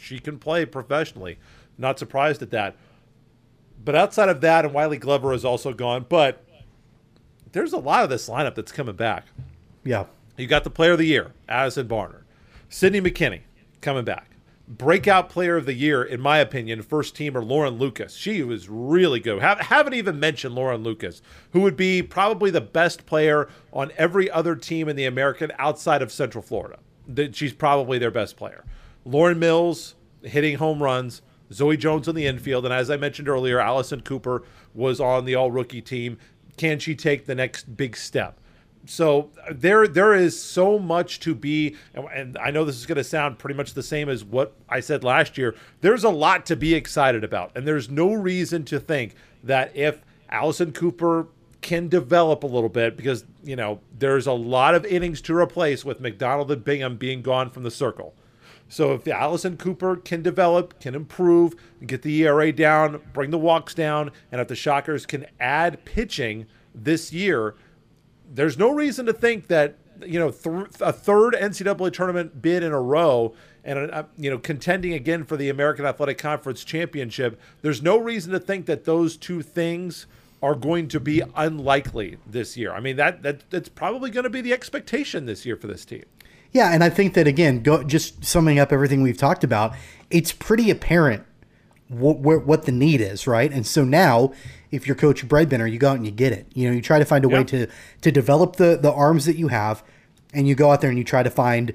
she 0.00 0.20
can 0.20 0.38
play 0.38 0.64
professionally. 0.64 1.38
Not 1.76 1.98
surprised 1.98 2.40
at 2.40 2.50
that. 2.50 2.76
But 3.84 3.94
outside 3.94 4.28
of 4.28 4.40
that, 4.40 4.64
and 4.64 4.72
Wiley 4.72 4.96
Glover 4.96 5.32
is 5.32 5.44
also 5.44 5.72
gone. 5.72 6.06
But 6.08 6.44
there's 7.52 7.72
a 7.72 7.78
lot 7.78 8.04
of 8.04 8.10
this 8.10 8.28
lineup 8.28 8.54
that's 8.54 8.72
coming 8.72 8.96
back. 8.96 9.26
yeah. 9.84 10.06
You 10.36 10.48
got 10.48 10.64
the 10.64 10.70
player 10.70 10.92
of 10.92 10.98
the 10.98 11.06
year, 11.06 11.30
Addison 11.48 11.86
Barnard. 11.86 12.24
Sydney 12.68 13.00
McKinney 13.00 13.42
coming 13.80 14.04
back. 14.04 14.30
Breakout 14.66 15.28
player 15.28 15.56
of 15.56 15.64
the 15.64 15.74
year, 15.74 16.02
in 16.02 16.20
my 16.20 16.38
opinion, 16.38 16.82
first 16.82 17.14
teamer 17.14 17.46
Lauren 17.46 17.74
Lucas. 17.74 18.16
She 18.16 18.42
was 18.42 18.68
really 18.68 19.20
good. 19.20 19.40
Have, 19.40 19.60
haven't 19.60 19.94
even 19.94 20.18
mentioned 20.18 20.56
Lauren 20.56 20.82
Lucas, 20.82 21.22
who 21.52 21.60
would 21.60 21.76
be 21.76 22.02
probably 22.02 22.50
the 22.50 22.60
best 22.62 23.06
player 23.06 23.48
on 23.72 23.92
every 23.96 24.28
other 24.28 24.56
team 24.56 24.88
in 24.88 24.96
the 24.96 25.04
American 25.04 25.52
outside 25.56 26.02
of 26.02 26.10
Central 26.10 26.42
Florida. 26.42 26.80
That 27.06 27.36
She's 27.36 27.52
probably 27.52 27.98
their 27.98 28.10
best 28.10 28.36
player. 28.36 28.64
Lauren 29.04 29.38
Mills 29.38 29.94
hitting 30.22 30.56
home 30.56 30.82
runs. 30.82 31.22
Zoe 31.52 31.76
Jones 31.76 32.08
on 32.08 32.14
the 32.14 32.26
infield. 32.26 32.64
And 32.64 32.74
as 32.74 32.90
I 32.90 32.96
mentioned 32.96 33.28
earlier, 33.28 33.60
Allison 33.60 34.00
Cooper 34.00 34.42
was 34.74 35.00
on 35.00 35.24
the 35.24 35.34
all 35.34 35.50
rookie 35.50 35.82
team. 35.82 36.18
Can 36.56 36.78
she 36.78 36.94
take 36.94 37.26
the 37.26 37.34
next 37.34 37.76
big 37.76 37.96
step? 37.96 38.38
so 38.86 39.30
there 39.50 39.86
there 39.86 40.14
is 40.14 40.40
so 40.40 40.78
much 40.78 41.20
to 41.20 41.34
be 41.34 41.76
and, 41.94 42.06
and 42.14 42.38
i 42.38 42.50
know 42.50 42.64
this 42.64 42.76
is 42.76 42.86
going 42.86 42.96
to 42.96 43.04
sound 43.04 43.38
pretty 43.38 43.56
much 43.56 43.74
the 43.74 43.82
same 43.82 44.08
as 44.08 44.24
what 44.24 44.54
i 44.68 44.80
said 44.80 45.02
last 45.02 45.38
year 45.38 45.54
there's 45.80 46.04
a 46.04 46.10
lot 46.10 46.44
to 46.46 46.56
be 46.56 46.74
excited 46.74 47.24
about 47.24 47.50
and 47.54 47.66
there's 47.66 47.88
no 47.88 48.12
reason 48.12 48.64
to 48.64 48.78
think 48.78 49.14
that 49.42 49.74
if 49.74 50.02
allison 50.28 50.72
cooper 50.72 51.26
can 51.60 51.88
develop 51.88 52.42
a 52.42 52.46
little 52.46 52.68
bit 52.68 52.96
because 52.96 53.24
you 53.42 53.56
know 53.56 53.80
there's 53.98 54.26
a 54.26 54.32
lot 54.32 54.74
of 54.74 54.84
innings 54.84 55.20
to 55.20 55.34
replace 55.34 55.84
with 55.84 56.00
mcdonald 56.00 56.50
and 56.50 56.64
bingham 56.64 56.96
being 56.96 57.22
gone 57.22 57.50
from 57.50 57.62
the 57.62 57.70
circle 57.70 58.14
so 58.68 58.94
if 58.94 59.06
Allison 59.06 59.56
Cooper 59.56 59.96
can 59.96 60.22
develop, 60.22 60.80
can 60.80 60.94
improve, 60.94 61.54
get 61.86 62.02
the 62.02 62.22
ERA 62.24 62.52
down, 62.52 63.00
bring 63.12 63.30
the 63.30 63.38
walks 63.38 63.74
down, 63.74 64.10
and 64.32 64.40
if 64.40 64.48
the 64.48 64.56
Shockers 64.56 65.06
can 65.06 65.26
add 65.38 65.84
pitching 65.84 66.46
this 66.74 67.12
year, 67.12 67.54
there's 68.28 68.58
no 68.58 68.70
reason 68.70 69.06
to 69.06 69.12
think 69.12 69.48
that 69.48 69.76
you 70.04 70.18
know 70.18 70.30
th- 70.30 70.80
a 70.80 70.92
third 70.92 71.34
NCAA 71.34 71.92
tournament 71.92 72.42
bid 72.42 72.62
in 72.62 72.72
a 72.72 72.80
row 72.80 73.34
and 73.62 73.90
uh, 73.90 74.04
you 74.16 74.30
know 74.30 74.38
contending 74.38 74.92
again 74.92 75.24
for 75.24 75.36
the 75.36 75.48
American 75.48 75.84
Athletic 75.84 76.18
Conference 76.18 76.64
championship. 76.64 77.40
There's 77.62 77.82
no 77.82 77.98
reason 77.98 78.32
to 78.32 78.40
think 78.40 78.66
that 78.66 78.84
those 78.84 79.16
two 79.16 79.42
things 79.42 80.06
are 80.42 80.54
going 80.54 80.88
to 80.88 81.00
be 81.00 81.22
unlikely 81.36 82.18
this 82.26 82.56
year. 82.56 82.72
I 82.72 82.80
mean 82.80 82.96
that 82.96 83.22
that 83.22 83.48
that's 83.50 83.68
probably 83.68 84.10
going 84.10 84.24
to 84.24 84.30
be 84.30 84.40
the 84.40 84.52
expectation 84.52 85.26
this 85.26 85.46
year 85.46 85.56
for 85.56 85.66
this 85.66 85.84
team. 85.84 86.04
Yeah, 86.54 86.72
and 86.72 86.84
I 86.84 86.88
think 86.88 87.14
that 87.14 87.26
again, 87.26 87.62
go, 87.62 87.82
just 87.82 88.24
summing 88.24 88.60
up 88.60 88.72
everything 88.72 89.02
we've 89.02 89.18
talked 89.18 89.42
about, 89.42 89.74
it's 90.08 90.32
pretty 90.32 90.70
apparent 90.70 91.24
what 91.88 92.18
what, 92.18 92.46
what 92.46 92.62
the 92.62 92.72
need 92.72 93.00
is, 93.00 93.26
right? 93.26 93.52
And 93.52 93.66
so 93.66 93.84
now, 93.84 94.32
if 94.70 94.86
you're 94.86 94.96
Coach 94.96 95.26
Bredbenner, 95.26 95.70
you 95.70 95.78
go 95.78 95.90
out 95.90 95.96
and 95.96 96.06
you 96.06 96.12
get 96.12 96.32
it. 96.32 96.46
You 96.54 96.68
know, 96.68 96.74
you 96.74 96.80
try 96.80 97.00
to 97.00 97.04
find 97.04 97.24
a 97.24 97.28
way 97.28 97.42
to 97.44 97.66
to 98.00 98.12
develop 98.12 98.56
the 98.56 98.78
the 98.80 98.92
arms 98.92 99.26
that 99.26 99.36
you 99.36 99.48
have, 99.48 99.82
and 100.32 100.46
you 100.46 100.54
go 100.54 100.70
out 100.70 100.80
there 100.80 100.90
and 100.90 100.98
you 100.98 101.04
try 101.04 101.24
to 101.24 101.30
find, 101.30 101.74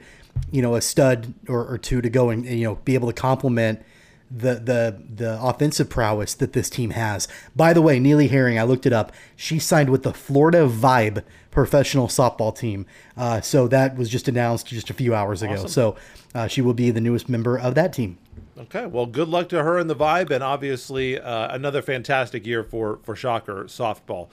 you 0.50 0.62
know, 0.62 0.76
a 0.76 0.82
stud 0.82 1.34
or, 1.50 1.68
or 1.68 1.78
two 1.78 2.02
to 2.02 2.10
go 2.10 2.30
and 2.30 2.46
you 2.46 2.64
know 2.64 2.76
be 2.76 2.96
able 2.96 3.08
to 3.08 3.14
complement 3.14 3.84
the 4.32 4.56
the 4.56 5.02
the 5.16 5.42
offensive 5.42 5.90
prowess 5.90 6.34
that 6.36 6.54
this 6.54 6.70
team 6.70 6.92
has. 6.92 7.28
By 7.56 7.74
the 7.74 7.82
way, 7.82 8.00
Neely 8.00 8.28
Herring, 8.28 8.60
I 8.60 8.64
looked 8.64 8.86
it 8.86 8.94
up. 8.94 9.12
She 9.36 9.60
signed 9.60 9.90
with 9.90 10.04
the 10.04 10.14
Florida 10.14 10.68
Vibe 10.68 11.24
professional 11.52 12.08
softball 12.08 12.56
team. 12.56 12.86
Uh, 13.18 13.42
so 13.42 13.68
that 13.68 13.98
was 13.98 14.10
just 14.10 14.28
announced 14.28 14.68
just 14.68 14.90
a 14.90 14.94
few 14.94 15.16
hours 15.16 15.42
ago. 15.42 15.66
So 15.66 15.96
uh, 16.36 16.48
she 16.48 16.62
will 16.62 16.74
be 16.76 16.92
the 16.92 17.02
newest 17.02 17.28
member 17.28 17.58
of 17.58 17.76
that 17.76 17.92
team. 17.94 18.18
Okay, 18.58 18.86
well, 18.86 19.06
good 19.06 19.30
luck 19.30 19.50
to 19.50 19.64
her 19.64 19.78
and 19.78 19.90
the 19.90 19.96
vibe, 19.96 20.32
and 20.32 20.44
obviously 20.44 21.18
uh, 21.18 21.54
another 21.56 21.82
fantastic 21.82 22.46
year 22.46 22.64
for 22.64 23.00
for 23.04 23.16
Shocker 23.16 23.66
softball. 23.66 24.28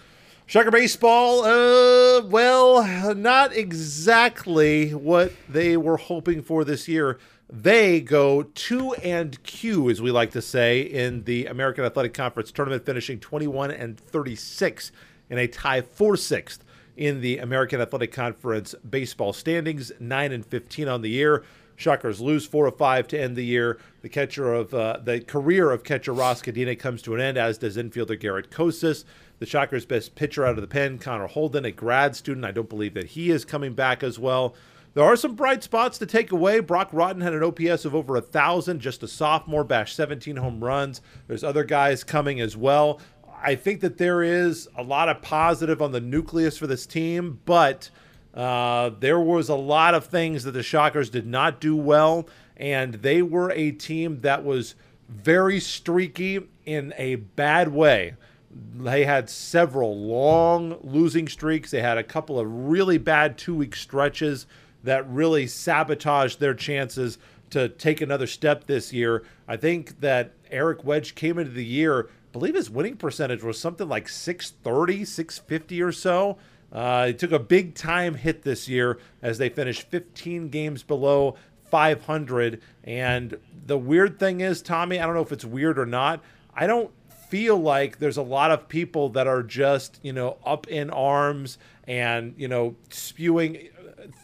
Shocker 0.48 0.70
baseball, 0.70 1.44
uh, 1.44 2.22
well, 2.24 3.14
not 3.14 3.52
exactly 3.52 4.90
what 4.90 5.32
they 5.48 5.76
were 5.76 5.96
hoping 5.96 6.40
for 6.42 6.64
this 6.64 6.86
year. 6.86 7.18
They 7.48 8.00
go 8.00 8.42
two 8.42 8.94
and 8.94 9.40
Q, 9.44 9.88
as 9.88 10.02
we 10.02 10.10
like 10.10 10.32
to 10.32 10.42
say, 10.42 10.80
in 10.80 11.22
the 11.24 11.46
American 11.46 11.84
Athletic 11.84 12.12
Conference 12.12 12.50
tournament, 12.50 12.84
finishing 12.84 13.20
21 13.20 13.70
and 13.70 13.98
36 13.98 14.90
in 15.30 15.38
a 15.38 15.46
tie 15.46 15.80
for 15.80 16.16
sixth 16.16 16.64
in 16.96 17.20
the 17.20 17.38
American 17.38 17.80
Athletic 17.80 18.10
Conference 18.10 18.74
baseball 18.88 19.32
standings, 19.32 19.92
9 20.00 20.32
and 20.32 20.44
15 20.44 20.88
on 20.88 21.02
the 21.02 21.10
year. 21.10 21.44
Shockers 21.76 22.20
lose 22.20 22.46
four 22.46 22.66
of 22.66 22.78
five 22.78 23.06
to 23.08 23.20
end 23.20 23.36
the 23.36 23.44
year. 23.44 23.78
The 24.00 24.08
catcher 24.08 24.52
of 24.52 24.72
uh, 24.72 24.98
the 25.04 25.20
career 25.20 25.70
of 25.70 25.84
catcher 25.84 26.14
Ross 26.14 26.42
Cadena 26.42 26.76
comes 26.76 27.02
to 27.02 27.14
an 27.14 27.20
end, 27.20 27.36
as 27.36 27.58
does 27.58 27.76
infielder 27.76 28.18
Garrett 28.18 28.50
Kosis. 28.50 29.04
The 29.38 29.46
Shockers' 29.46 29.84
best 29.84 30.14
pitcher 30.14 30.46
out 30.46 30.56
of 30.56 30.62
the 30.62 30.66
pen, 30.66 30.98
Connor 30.98 31.26
Holden, 31.26 31.66
a 31.66 31.70
grad 31.70 32.16
student. 32.16 32.46
I 32.46 32.52
don't 32.52 32.70
believe 32.70 32.94
that 32.94 33.08
he 33.08 33.30
is 33.30 33.44
coming 33.44 33.74
back 33.74 34.02
as 34.02 34.18
well. 34.18 34.54
There 34.96 35.04
are 35.04 35.14
some 35.14 35.34
bright 35.34 35.62
spots 35.62 35.98
to 35.98 36.06
take 36.06 36.32
away. 36.32 36.60
Brock 36.60 36.90
Rodden 36.90 37.20
had 37.20 37.34
an 37.34 37.42
OPS 37.42 37.84
of 37.84 37.94
over 37.94 38.16
a 38.16 38.22
thousand, 38.22 38.80
just 38.80 39.02
a 39.02 39.08
sophomore, 39.08 39.62
bashed 39.62 39.94
17 39.94 40.36
home 40.36 40.64
runs. 40.64 41.02
There's 41.28 41.44
other 41.44 41.64
guys 41.64 42.02
coming 42.02 42.40
as 42.40 42.56
well. 42.56 42.98
I 43.42 43.56
think 43.56 43.82
that 43.82 43.98
there 43.98 44.22
is 44.22 44.66
a 44.74 44.82
lot 44.82 45.10
of 45.10 45.20
positive 45.20 45.82
on 45.82 45.92
the 45.92 46.00
nucleus 46.00 46.56
for 46.56 46.66
this 46.66 46.86
team, 46.86 47.40
but 47.44 47.90
uh, 48.32 48.88
there 48.98 49.20
was 49.20 49.50
a 49.50 49.54
lot 49.54 49.92
of 49.92 50.06
things 50.06 50.44
that 50.44 50.52
the 50.52 50.62
Shockers 50.62 51.10
did 51.10 51.26
not 51.26 51.60
do 51.60 51.76
well, 51.76 52.26
and 52.56 52.94
they 52.94 53.20
were 53.20 53.50
a 53.50 53.72
team 53.72 54.22
that 54.22 54.44
was 54.46 54.76
very 55.10 55.60
streaky 55.60 56.48
in 56.64 56.94
a 56.96 57.16
bad 57.16 57.68
way. 57.68 58.14
They 58.50 59.04
had 59.04 59.28
several 59.28 59.94
long 59.94 60.78
losing 60.80 61.28
streaks. 61.28 61.70
They 61.70 61.82
had 61.82 61.98
a 61.98 62.02
couple 62.02 62.40
of 62.40 62.50
really 62.50 62.96
bad 62.96 63.36
two 63.36 63.54
week 63.54 63.76
stretches 63.76 64.46
that 64.86 65.08
really 65.08 65.46
sabotaged 65.46 66.40
their 66.40 66.54
chances 66.54 67.18
to 67.50 67.68
take 67.68 68.00
another 68.00 68.26
step 68.26 68.66
this 68.66 68.92
year. 68.92 69.22
I 69.46 69.56
think 69.56 70.00
that 70.00 70.32
Eric 70.50 70.84
Wedge 70.84 71.14
came 71.14 71.38
into 71.38 71.52
the 71.52 71.64
year, 71.64 72.08
I 72.08 72.32
believe 72.32 72.54
his 72.54 72.70
winning 72.70 72.96
percentage 72.96 73.42
was 73.42 73.58
something 73.58 73.88
like 73.88 74.08
630, 74.08 75.04
650 75.04 75.82
or 75.82 75.92
so. 75.92 76.38
Uh, 76.72 77.06
he 77.06 77.14
took 77.14 77.32
a 77.32 77.38
big 77.38 77.74
time 77.74 78.14
hit 78.14 78.42
this 78.42 78.68
year 78.68 78.98
as 79.22 79.38
they 79.38 79.48
finished 79.48 79.88
15 79.88 80.48
games 80.48 80.82
below 80.82 81.36
500. 81.70 82.60
And 82.84 83.38
the 83.66 83.78
weird 83.78 84.18
thing 84.18 84.40
is, 84.40 84.60
Tommy, 84.62 85.00
I 85.00 85.06
don't 85.06 85.14
know 85.14 85.22
if 85.22 85.32
it's 85.32 85.44
weird 85.44 85.78
or 85.78 85.86
not. 85.86 86.22
I 86.54 86.66
don't 86.66 86.90
feel 87.28 87.56
like 87.56 87.98
there's 87.98 88.16
a 88.16 88.22
lot 88.22 88.50
of 88.50 88.68
people 88.68 89.08
that 89.10 89.26
are 89.26 89.42
just, 89.42 89.98
you 90.02 90.12
know, 90.12 90.36
up 90.44 90.66
in 90.68 90.90
arms 90.90 91.58
and, 91.84 92.34
you 92.36 92.48
know, 92.48 92.76
spewing. 92.90 93.68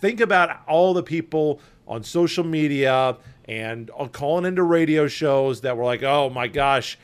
Think 0.00 0.20
about 0.20 0.60
all 0.66 0.94
the 0.94 1.02
people 1.02 1.60
on 1.86 2.02
social 2.02 2.44
media 2.44 3.16
and 3.46 3.90
calling 4.12 4.44
into 4.44 4.62
radio 4.62 5.08
shows 5.08 5.62
that 5.62 5.76
were 5.76 5.84
like, 5.84 6.02
oh 6.02 6.30
my 6.30 6.48
gosh, 6.48 6.98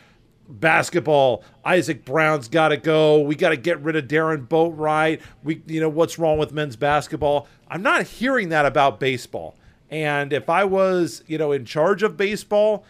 basketball. 0.49 1.45
Isaac 1.65 2.05
Brown's 2.05 2.49
got 2.49 2.69
to 2.69 2.77
go. 2.77 3.21
We 3.21 3.35
got 3.35 3.51
to 3.51 3.57
get 3.57 3.81
rid 3.83 3.97
of 3.97 4.07
Darron 4.07 4.47
Boatright. 4.47 5.21
We, 5.43 5.63
you 5.67 5.81
know, 5.81 5.89
what's 5.89 6.19
wrong 6.19 6.39
with 6.39 6.53
men's 6.53 6.77
basketball? 6.77 7.49
I'm 7.69 7.83
not 7.83 8.07
hearing 8.07 8.49
that 8.51 8.67
about 8.67 9.01
baseball. 9.01 9.57
And 9.91 10.33
if 10.33 10.49
I 10.49 10.65
was, 10.65 11.23
you 11.27 11.39
know, 11.39 11.53
in 11.53 11.65
charge 11.65 12.03
of 12.03 12.17
baseball, 12.17 12.85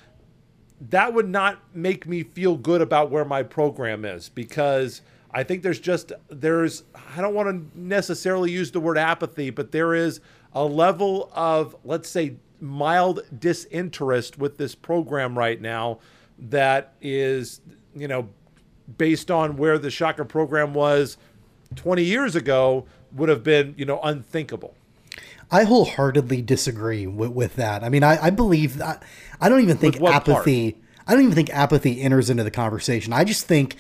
that 0.81 1.13
would 1.13 1.29
not 1.29 1.59
make 1.75 2.07
me 2.07 2.23
feel 2.23 2.57
good 2.57 2.81
about 2.81 3.11
where 3.11 3.25
my 3.25 3.43
program 3.43 4.05
is 4.05 4.29
because 4.29 5.03
I 5.31 5.43
think 5.43 5.63
there's 5.63 5.81
just 5.81 6.13
there's 6.29 6.85
I 7.17 7.21
don't 7.21 7.35
want 7.35 7.49
to 7.49 7.79
necessarily 7.79 8.51
use 8.51 8.71
the 8.71 8.81
word 8.81 8.99
apathy, 8.99 9.51
but 9.51 9.73
there 9.73 9.95
is 9.95 10.21
a 10.55 10.65
level 10.65 11.31
of 11.35 11.77
let's 11.85 12.09
say 12.09 12.37
mild 12.61 13.21
disinterest 13.39 14.39
with 14.39 14.57
this 14.57 14.75
program 14.75 15.39
right 15.39 15.61
now 15.61 15.99
that 16.39 16.95
is, 17.01 17.61
you 17.95 18.09
know, 18.09 18.29
based 18.97 19.31
on 19.31 19.57
where 19.57 19.79
the 19.79 19.91
Shocker 19.91 20.25
program 20.25 20.73
was 20.75 21.17
20 21.77 22.03
years 22.03 22.35
ago 22.35 22.87
would 23.13 23.29
have 23.29 23.43
been, 23.43 23.75
you 23.77 23.85
know, 23.85 24.01
unthinkable. 24.03 24.75
I 25.51 25.65
wholeheartedly 25.65 26.43
disagree 26.43 27.07
with, 27.07 27.31
with 27.31 27.57
that. 27.57 27.83
I 27.83 27.89
mean, 27.89 28.03
I, 28.03 28.27
I 28.27 28.31
believe 28.31 28.79
that 28.79 29.03
I 29.41 29.49
don't 29.49 29.61
even 29.61 29.79
think 29.79 30.01
apathy. 30.01 30.73
Part? 30.73 30.85
I 31.07 31.13
don't 31.13 31.23
even 31.23 31.35
think 31.35 31.51
apathy 31.51 32.03
enters 32.03 32.29
into 32.29 32.45
the 32.45 32.51
conversation. 32.51 33.15
I 33.15 33.25
just 33.25 33.47
think 33.47 33.77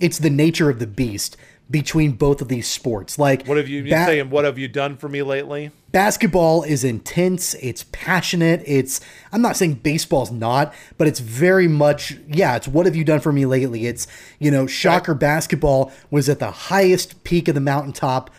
it's 0.00 0.18
the 0.18 0.30
nature 0.30 0.70
of 0.70 0.78
the 0.78 0.86
beast 0.86 1.36
between 1.70 2.12
both 2.12 2.40
of 2.40 2.48
these 2.48 2.66
sports. 2.66 3.18
Like, 3.18 3.46
what 3.46 3.56
have 3.56 3.68
you 3.68 3.84
ba- 3.84 4.06
saying? 4.06 4.30
What 4.30 4.44
have 4.44 4.58
you 4.58 4.68
done 4.68 4.96
for 4.96 5.08
me 5.08 5.22
lately? 5.22 5.70
Basketball 5.92 6.62
is 6.62 6.84
intense. 6.84 7.54
It's 7.54 7.84
passionate. 7.92 8.62
It's. 8.66 9.00
I'm 9.32 9.42
not 9.42 9.56
saying 9.56 9.74
baseball's 9.74 10.30
not, 10.30 10.74
but 10.96 11.06
it's 11.06 11.20
very 11.20 11.68
much. 11.68 12.16
Yeah, 12.26 12.56
it's 12.56 12.68
what 12.68 12.86
have 12.86 12.96
you 12.96 13.04
done 13.04 13.20
for 13.20 13.32
me 13.32 13.46
lately? 13.46 13.86
It's 13.86 14.06
you 14.38 14.50
know, 14.50 14.66
shocker. 14.66 15.12
Right. 15.12 15.20
Basketball 15.20 15.92
was 16.10 16.28
at 16.28 16.38
the 16.38 16.50
highest 16.50 17.24
peak 17.24 17.48
of 17.48 17.54
the 17.54 17.60
mountaintop, 17.60 18.30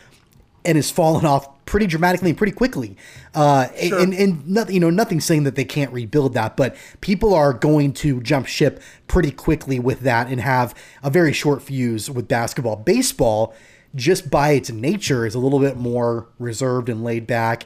and 0.65 0.75
has 0.75 0.91
fallen 0.91 1.25
off 1.25 1.58
pretty 1.69 1.85
dramatically 1.85 2.29
and 2.31 2.37
pretty 2.37 2.51
quickly. 2.51 2.97
Uh, 3.33 3.67
sure. 3.79 3.99
And 3.99 4.13
and 4.13 4.47
nothing, 4.47 4.73
you 4.73 4.81
know, 4.81 4.89
nothing 4.89 5.21
saying 5.21 5.43
that 5.43 5.55
they 5.55 5.63
can't 5.63 5.93
rebuild 5.93 6.33
that, 6.33 6.57
but 6.57 6.75
people 6.99 7.33
are 7.33 7.53
going 7.53 7.93
to 7.93 8.19
jump 8.21 8.47
ship 8.47 8.81
pretty 9.07 9.31
quickly 9.31 9.79
with 9.79 10.01
that 10.01 10.27
and 10.27 10.41
have 10.41 10.75
a 11.03 11.09
very 11.09 11.31
short 11.31 11.61
fuse 11.61 12.09
with 12.09 12.27
basketball. 12.27 12.75
Baseball, 12.75 13.53
just 13.95 14.29
by 14.29 14.51
its 14.51 14.71
nature, 14.71 15.25
is 15.25 15.35
a 15.35 15.39
little 15.39 15.59
bit 15.59 15.77
more 15.77 16.27
reserved 16.39 16.89
and 16.89 17.03
laid 17.03 17.27
back. 17.27 17.65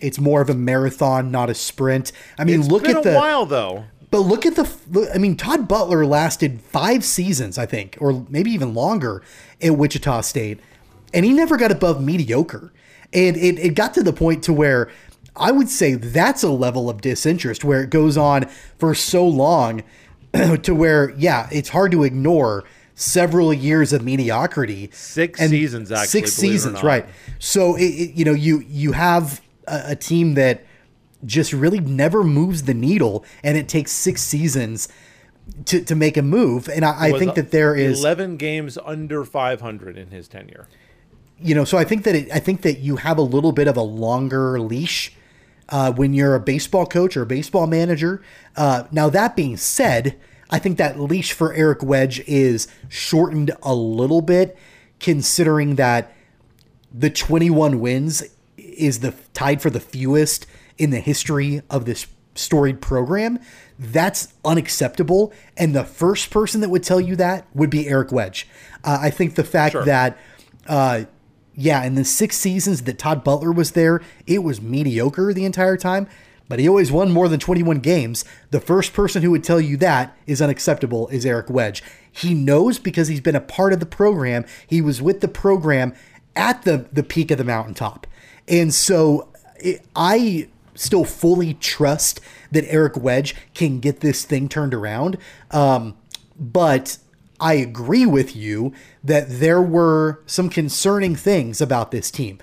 It's 0.00 0.18
more 0.18 0.40
of 0.40 0.50
a 0.50 0.54
marathon, 0.54 1.30
not 1.30 1.50
a 1.50 1.54
sprint. 1.54 2.10
I 2.38 2.44
mean, 2.44 2.60
it's 2.60 2.68
look 2.68 2.88
at 2.88 3.02
the 3.02 3.12
while 3.12 3.46
though. 3.46 3.84
But 4.10 4.20
look 4.20 4.44
at 4.44 4.56
the. 4.56 5.10
I 5.14 5.18
mean, 5.18 5.36
Todd 5.36 5.68
Butler 5.68 6.04
lasted 6.06 6.60
five 6.62 7.04
seasons, 7.04 7.58
I 7.58 7.66
think, 7.66 7.96
or 8.00 8.26
maybe 8.28 8.50
even 8.50 8.74
longer 8.74 9.22
at 9.60 9.76
Wichita 9.76 10.22
State, 10.22 10.60
and 11.12 11.24
he 11.24 11.32
never 11.32 11.58
got 11.58 11.70
above 11.70 12.02
mediocre. 12.02 12.72
And 13.12 13.36
it, 13.36 13.58
it 13.58 13.74
got 13.74 13.94
to 13.94 14.02
the 14.02 14.12
point 14.12 14.42
to 14.44 14.52
where 14.52 14.90
I 15.36 15.50
would 15.50 15.68
say 15.68 15.94
that's 15.94 16.42
a 16.42 16.50
level 16.50 16.90
of 16.90 17.00
disinterest 17.00 17.64
where 17.64 17.82
it 17.82 17.90
goes 17.90 18.16
on 18.16 18.48
for 18.78 18.94
so 18.94 19.26
long 19.26 19.82
to 20.62 20.74
where, 20.74 21.10
yeah, 21.10 21.48
it's 21.50 21.70
hard 21.70 21.92
to 21.92 22.04
ignore 22.04 22.64
several 22.94 23.52
years 23.52 23.92
of 23.92 24.04
mediocrity. 24.04 24.90
Six 24.92 25.40
seasons, 25.40 25.90
actually. 25.90 26.06
Six 26.08 26.32
seasons, 26.34 26.82
right. 26.82 27.06
So, 27.38 27.76
it, 27.76 27.84
it, 27.84 28.14
you 28.14 28.24
know, 28.24 28.34
you, 28.34 28.60
you 28.68 28.92
have 28.92 29.40
a, 29.66 29.82
a 29.88 29.96
team 29.96 30.34
that 30.34 30.64
just 31.24 31.52
really 31.52 31.80
never 31.80 32.22
moves 32.24 32.64
the 32.64 32.74
needle 32.74 33.24
and 33.42 33.56
it 33.56 33.68
takes 33.68 33.92
six 33.92 34.20
seasons 34.20 34.88
to, 35.66 35.82
to 35.84 35.94
make 35.94 36.16
a 36.16 36.22
move. 36.22 36.68
And 36.68 36.84
I, 36.84 37.06
I 37.08 37.18
think 37.18 37.34
that 37.36 37.50
there 37.50 37.74
is 37.74 38.00
11 38.00 38.36
games 38.36 38.76
under 38.84 39.24
500 39.24 39.96
in 39.96 40.10
his 40.10 40.28
tenure 40.28 40.68
you 41.42 41.54
know, 41.54 41.64
so 41.64 41.78
I 41.78 41.84
think 41.84 42.04
that 42.04 42.14
it, 42.14 42.32
I 42.32 42.38
think 42.38 42.62
that 42.62 42.78
you 42.78 42.96
have 42.96 43.18
a 43.18 43.22
little 43.22 43.52
bit 43.52 43.68
of 43.68 43.76
a 43.76 43.82
longer 43.82 44.60
leash 44.60 45.12
uh, 45.68 45.92
when 45.92 46.12
you're 46.12 46.34
a 46.34 46.40
baseball 46.40 46.86
coach 46.86 47.16
or 47.16 47.22
a 47.22 47.26
baseball 47.26 47.66
manager. 47.66 48.22
Uh, 48.56 48.84
now 48.92 49.08
that 49.08 49.36
being 49.36 49.56
said, 49.56 50.18
I 50.50 50.58
think 50.58 50.78
that 50.78 51.00
leash 51.00 51.32
for 51.32 51.52
Eric 51.54 51.82
Wedge 51.82 52.20
is 52.26 52.68
shortened 52.88 53.52
a 53.62 53.74
little 53.74 54.20
bit, 54.20 54.56
considering 55.00 55.76
that 55.76 56.14
the 56.92 57.10
21 57.10 57.80
wins 57.80 58.22
is 58.56 59.00
the 59.00 59.14
tied 59.32 59.62
for 59.62 59.70
the 59.70 59.80
fewest 59.80 60.46
in 60.76 60.90
the 60.90 61.00
history 61.00 61.62
of 61.70 61.86
this 61.86 62.06
storied 62.34 62.80
program. 62.80 63.38
That's 63.78 64.32
unacceptable. 64.44 65.32
And 65.56 65.74
the 65.74 65.84
first 65.84 66.30
person 66.30 66.60
that 66.60 66.68
would 66.68 66.82
tell 66.82 67.00
you 67.00 67.16
that 67.16 67.46
would 67.54 67.70
be 67.70 67.88
Eric 67.88 68.12
Wedge. 68.12 68.46
Uh, 68.84 68.98
I 69.00 69.10
think 69.10 69.34
the 69.34 69.44
fact 69.44 69.72
sure. 69.72 69.84
that 69.84 70.18
uh, 70.66 71.04
yeah, 71.54 71.84
in 71.84 71.94
the 71.94 72.04
six 72.04 72.36
seasons 72.36 72.82
that 72.82 72.98
Todd 72.98 73.22
Butler 73.24 73.52
was 73.52 73.72
there, 73.72 74.00
it 74.26 74.42
was 74.42 74.60
mediocre 74.60 75.32
the 75.32 75.44
entire 75.44 75.76
time, 75.76 76.08
but 76.48 76.58
he 76.58 76.68
always 76.68 76.90
won 76.90 77.12
more 77.12 77.28
than 77.28 77.40
21 77.40 77.80
games. 77.80 78.24
The 78.50 78.60
first 78.60 78.92
person 78.92 79.22
who 79.22 79.30
would 79.30 79.44
tell 79.44 79.60
you 79.60 79.76
that 79.78 80.16
is 80.26 80.40
unacceptable 80.40 81.08
is 81.08 81.26
Eric 81.26 81.50
Wedge. 81.50 81.82
He 82.10 82.34
knows 82.34 82.78
because 82.78 83.08
he's 83.08 83.20
been 83.20 83.36
a 83.36 83.40
part 83.40 83.72
of 83.72 83.80
the 83.80 83.86
program. 83.86 84.44
He 84.66 84.80
was 84.80 85.00
with 85.00 85.20
the 85.20 85.28
program 85.28 85.94
at 86.36 86.62
the, 86.62 86.86
the 86.92 87.02
peak 87.02 87.30
of 87.30 87.38
the 87.38 87.44
mountaintop. 87.44 88.06
And 88.48 88.72
so 88.72 89.28
it, 89.56 89.82
I 89.94 90.48
still 90.74 91.04
fully 91.04 91.54
trust 91.54 92.20
that 92.50 92.64
Eric 92.68 92.96
Wedge 92.96 93.34
can 93.54 93.80
get 93.80 94.00
this 94.00 94.24
thing 94.24 94.48
turned 94.48 94.74
around. 94.74 95.18
Um, 95.50 95.96
but 96.38 96.98
I 97.42 97.54
agree 97.54 98.06
with 98.06 98.36
you 98.36 98.72
that 99.02 99.26
there 99.28 99.60
were 99.60 100.22
some 100.26 100.48
concerning 100.48 101.16
things 101.16 101.60
about 101.60 101.90
this 101.90 102.08
team. 102.08 102.38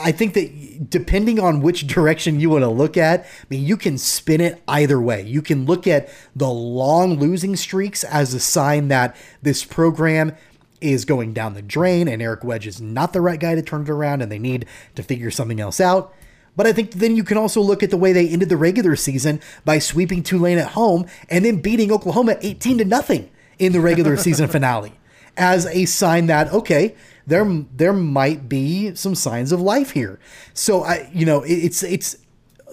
I 0.00 0.10
think 0.10 0.32
that 0.32 0.88
depending 0.88 1.38
on 1.38 1.60
which 1.60 1.86
direction 1.86 2.40
you 2.40 2.48
want 2.48 2.62
to 2.62 2.68
look 2.70 2.96
at, 2.96 3.20
I 3.20 3.46
mean, 3.50 3.66
you 3.66 3.76
can 3.76 3.98
spin 3.98 4.40
it 4.40 4.62
either 4.66 4.98
way. 4.98 5.22
You 5.22 5.42
can 5.42 5.66
look 5.66 5.86
at 5.86 6.08
the 6.34 6.48
long 6.48 7.18
losing 7.18 7.56
streaks 7.56 8.04
as 8.04 8.32
a 8.32 8.40
sign 8.40 8.88
that 8.88 9.14
this 9.42 9.64
program 9.64 10.34
is 10.80 11.04
going 11.04 11.34
down 11.34 11.52
the 11.52 11.62
drain 11.62 12.08
and 12.08 12.22
Eric 12.22 12.44
Wedge 12.44 12.66
is 12.66 12.80
not 12.80 13.12
the 13.12 13.20
right 13.20 13.38
guy 13.38 13.54
to 13.54 13.62
turn 13.62 13.82
it 13.82 13.90
around 13.90 14.22
and 14.22 14.32
they 14.32 14.38
need 14.38 14.64
to 14.94 15.02
figure 15.02 15.30
something 15.30 15.60
else 15.60 15.78
out. 15.78 16.14
But 16.56 16.66
I 16.66 16.72
think 16.72 16.92
then 16.92 17.16
you 17.16 17.22
can 17.24 17.36
also 17.36 17.60
look 17.60 17.82
at 17.82 17.90
the 17.90 17.98
way 17.98 18.14
they 18.14 18.28
ended 18.28 18.48
the 18.48 18.56
regular 18.56 18.96
season 18.96 19.40
by 19.66 19.78
sweeping 19.78 20.22
Tulane 20.22 20.58
at 20.58 20.68
home 20.68 21.06
and 21.28 21.44
then 21.44 21.60
beating 21.60 21.92
Oklahoma 21.92 22.38
18 22.40 22.78
to 22.78 22.84
nothing 22.86 23.30
in 23.58 23.72
the 23.72 23.80
regular 23.80 24.16
season 24.16 24.48
finale 24.48 24.92
as 25.36 25.66
a 25.66 25.84
sign 25.84 26.26
that 26.26 26.52
okay 26.52 26.94
there 27.26 27.44
there 27.74 27.92
might 27.92 28.48
be 28.48 28.94
some 28.94 29.14
signs 29.14 29.52
of 29.52 29.60
life 29.60 29.92
here 29.92 30.18
so 30.52 30.82
i 30.82 31.08
you 31.12 31.24
know 31.24 31.42
it, 31.42 31.52
it's 31.52 31.82
it's 31.82 32.16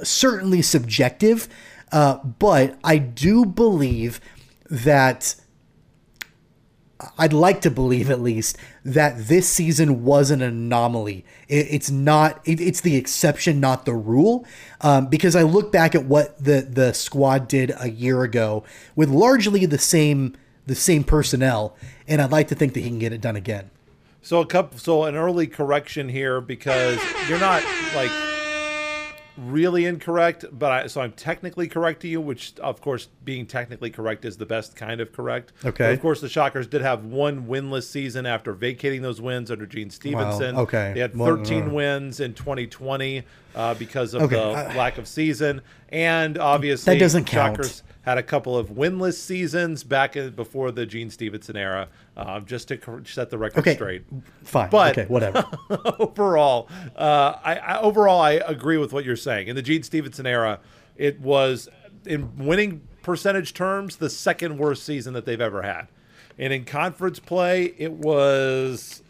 certainly 0.04 0.62
subjective 0.62 1.48
uh, 1.92 2.18
but 2.18 2.78
i 2.84 2.98
do 2.98 3.46
believe 3.46 4.20
that 4.70 5.36
I'd 7.18 7.34
like 7.34 7.62
to 7.62 7.72
believe 7.72 8.10
at 8.10 8.22
least 8.22 8.58
that 8.84 9.28
this 9.28 9.50
season 9.50 10.04
was 10.06 10.32
an 10.32 10.42
anomaly. 10.42 11.26
It, 11.48 11.68
it's 11.70 11.92
not. 11.92 12.42
It, 12.46 12.62
it's 12.62 12.82
the 12.82 12.96
exception, 12.96 13.60
not 13.60 13.86
the 13.86 13.94
rule. 13.94 14.46
Um, 14.82 15.08
because 15.08 15.36
I 15.36 15.44
look 15.44 15.72
back 15.72 15.94
at 15.94 16.06
what 16.06 16.42
the 16.42 16.62
the 16.62 16.94
squad 16.94 17.48
did 17.48 17.74
a 17.80 17.90
year 17.90 18.24
ago 18.24 18.64
with 18.96 19.10
largely 19.10 19.66
the 19.66 19.78
same 19.78 20.36
the 20.66 20.76
same 20.76 21.04
personnel, 21.04 21.76
and 22.08 22.22
I'd 22.22 22.32
like 22.32 22.48
to 22.50 22.56
think 22.56 22.74
that 22.74 22.82
he 22.82 22.90
can 22.90 23.00
get 23.00 23.14
it 23.14 23.22
done 23.22 23.36
again. 23.36 23.70
So 24.22 24.42
a 24.42 24.46
couple, 24.46 24.80
so 24.80 25.04
an 25.04 25.16
early 25.16 25.46
correction 25.46 26.10
here 26.10 26.42
because 26.42 27.00
you're 27.30 27.40
not 27.40 27.64
like 27.96 28.10
really 29.38 29.86
incorrect, 29.86 30.46
but 30.52 30.72
I, 30.72 30.88
so 30.88 31.02
I'm 31.02 31.12
technically 31.12 31.68
correct 31.68 32.02
to 32.02 32.08
you, 32.08 32.22
which 32.22 32.54
of 32.60 32.82
course 32.82 33.10
being 33.24 33.46
technically 33.46 33.90
correct 33.90 34.26
is 34.26 34.38
the 34.38 34.46
best 34.46 34.76
kind 34.76 35.02
of 35.02 35.12
correct. 35.12 35.52
Okay. 35.64 35.86
But 35.86 35.94
of 35.94 36.02
course, 36.02 36.22
the 36.22 36.30
Shockers 36.30 36.68
did 36.68 36.82
have 36.82 37.06
one 37.06 37.46
winless 37.48 37.84
season 37.84 38.26
after 38.26 38.54
vacating 38.54 39.02
those 39.02 39.22
wins 39.22 39.52
under 39.52 39.66
Gene 39.66 39.90
Stephenson. 39.90 40.56
okay. 40.58 40.92
They 40.94 41.02
had 41.02 41.16
Well, 41.16 41.38
13 41.38 41.64
uh, 41.64 41.70
wins 41.72 42.20
in 42.20 42.34
2020 42.34 43.24
uh, 43.56 43.74
because 43.76 44.14
of 44.14 44.24
Okay, 44.24 44.36
the 44.36 44.42
uh, 44.44 44.74
lack 44.76 44.98
of 44.98 45.08
season, 45.08 45.62
and 45.90 46.38
obviously 46.38 46.94
That 46.94 47.00
doesn't 47.00 47.26
count. 47.26 47.56
Shockers 47.58 47.84
had 48.02 48.18
a 48.20 48.24
couple 48.24 48.56
of 48.56 48.70
winless 48.70 49.16
seasons 49.16 49.84
back 49.84 50.16
in, 50.16 50.30
before 50.36 50.72
the 50.72 50.86
Gene 50.86 51.10
Stephenson 51.10 51.56
era, 51.58 51.88
uh, 52.16 52.40
just 52.42 52.68
to 52.68 53.02
set 53.06 53.30
the 53.32 53.38
record 53.38 53.60
Okay. 53.62 53.74
straight. 53.74 54.04
Fine. 54.44 54.70
But- 54.70 54.98
okay, 54.98 55.08
whatever. 55.12 55.44
overall, 56.00 56.70
uh, 56.96 57.36
I, 57.44 57.56
I 57.56 57.82
overall 57.82 58.22
I 58.22 58.34
agree 58.34 58.78
with 58.78 58.94
what 58.94 59.06
you're 59.06 59.16
saying. 59.16 59.48
In 59.48 59.56
the 59.56 59.62
Gene 59.64 59.84
Stephenson 59.84 60.28
era, 60.28 60.60
it 60.98 61.20
was 61.20 61.68
in 62.06 62.36
winning 62.38 62.82
percentage 63.02 63.54
terms 63.54 63.98
the 63.98 64.10
second 64.10 64.58
worst 64.58 64.84
season 64.84 65.14
that 65.14 65.26
they've 65.26 65.42
ever 65.42 65.62
had, 65.64 65.88
and 66.38 66.52
in 66.54 66.66
conference 66.66 67.20
play, 67.20 67.74
it 67.78 67.92
was 67.94 69.02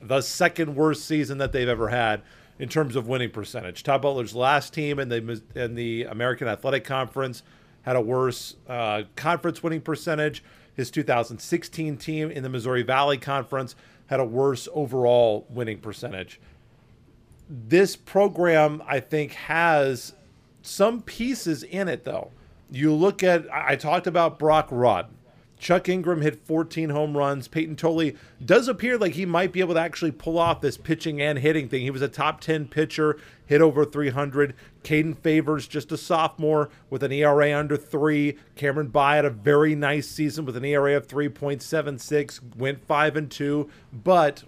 the 0.00 0.20
second 0.20 0.74
worst 0.74 1.04
season 1.04 1.38
that 1.38 1.52
they've 1.52 1.68
ever 1.68 1.88
had 1.88 2.22
in 2.62 2.68
terms 2.68 2.94
of 2.94 3.08
winning 3.08 3.28
percentage. 3.28 3.82
Todd 3.82 4.02
Butler's 4.02 4.36
last 4.36 4.72
team 4.72 5.00
in 5.00 5.08
the 5.08 5.42
in 5.56 5.74
the 5.74 6.04
American 6.04 6.46
Athletic 6.46 6.84
Conference 6.84 7.42
had 7.82 7.96
a 7.96 8.00
worse 8.00 8.54
uh, 8.68 9.02
conference 9.16 9.64
winning 9.64 9.80
percentage. 9.80 10.44
His 10.72 10.88
2016 10.92 11.96
team 11.96 12.30
in 12.30 12.44
the 12.44 12.48
Missouri 12.48 12.82
Valley 12.82 13.18
Conference 13.18 13.74
had 14.06 14.20
a 14.20 14.24
worse 14.24 14.68
overall 14.72 15.44
winning 15.50 15.80
percentage. 15.80 16.40
This 17.50 17.96
program, 17.96 18.80
I 18.86 19.00
think, 19.00 19.32
has 19.32 20.14
some 20.62 21.02
pieces 21.02 21.64
in 21.64 21.88
it, 21.88 22.04
though. 22.04 22.30
You 22.70 22.94
look 22.94 23.24
at, 23.24 23.44
I 23.52 23.74
talked 23.74 24.06
about 24.06 24.38
Brock 24.38 24.68
Rudd. 24.70 25.08
Chuck 25.62 25.88
Ingram 25.88 26.22
hit 26.22 26.44
14 26.44 26.90
home 26.90 27.16
runs. 27.16 27.46
Payton 27.46 27.76
Tolle 27.76 28.10
does 28.44 28.66
appear 28.66 28.98
like 28.98 29.12
he 29.12 29.24
might 29.24 29.52
be 29.52 29.60
able 29.60 29.74
to 29.74 29.80
actually 29.80 30.10
pull 30.10 30.36
off 30.36 30.60
this 30.60 30.76
pitching 30.76 31.22
and 31.22 31.38
hitting 31.38 31.68
thing. 31.68 31.82
He 31.82 31.90
was 31.90 32.02
a 32.02 32.08
top 32.08 32.40
10 32.40 32.66
pitcher, 32.66 33.16
hit 33.46 33.62
over 33.62 33.84
300. 33.84 34.56
Caden 34.82 35.16
Favors, 35.16 35.68
just 35.68 35.92
a 35.92 35.96
sophomore 35.96 36.68
with 36.90 37.04
an 37.04 37.12
ERA 37.12 37.56
under 37.56 37.76
three. 37.76 38.36
Cameron 38.56 38.88
Bye 38.88 39.14
had 39.14 39.24
a 39.24 39.30
very 39.30 39.76
nice 39.76 40.08
season 40.08 40.44
with 40.44 40.56
an 40.56 40.64
ERA 40.64 40.96
of 40.96 41.06
3.76, 41.06 42.56
went 42.56 42.84
5 42.84 43.16
and 43.16 43.30
2. 43.30 43.70
But 43.92 44.42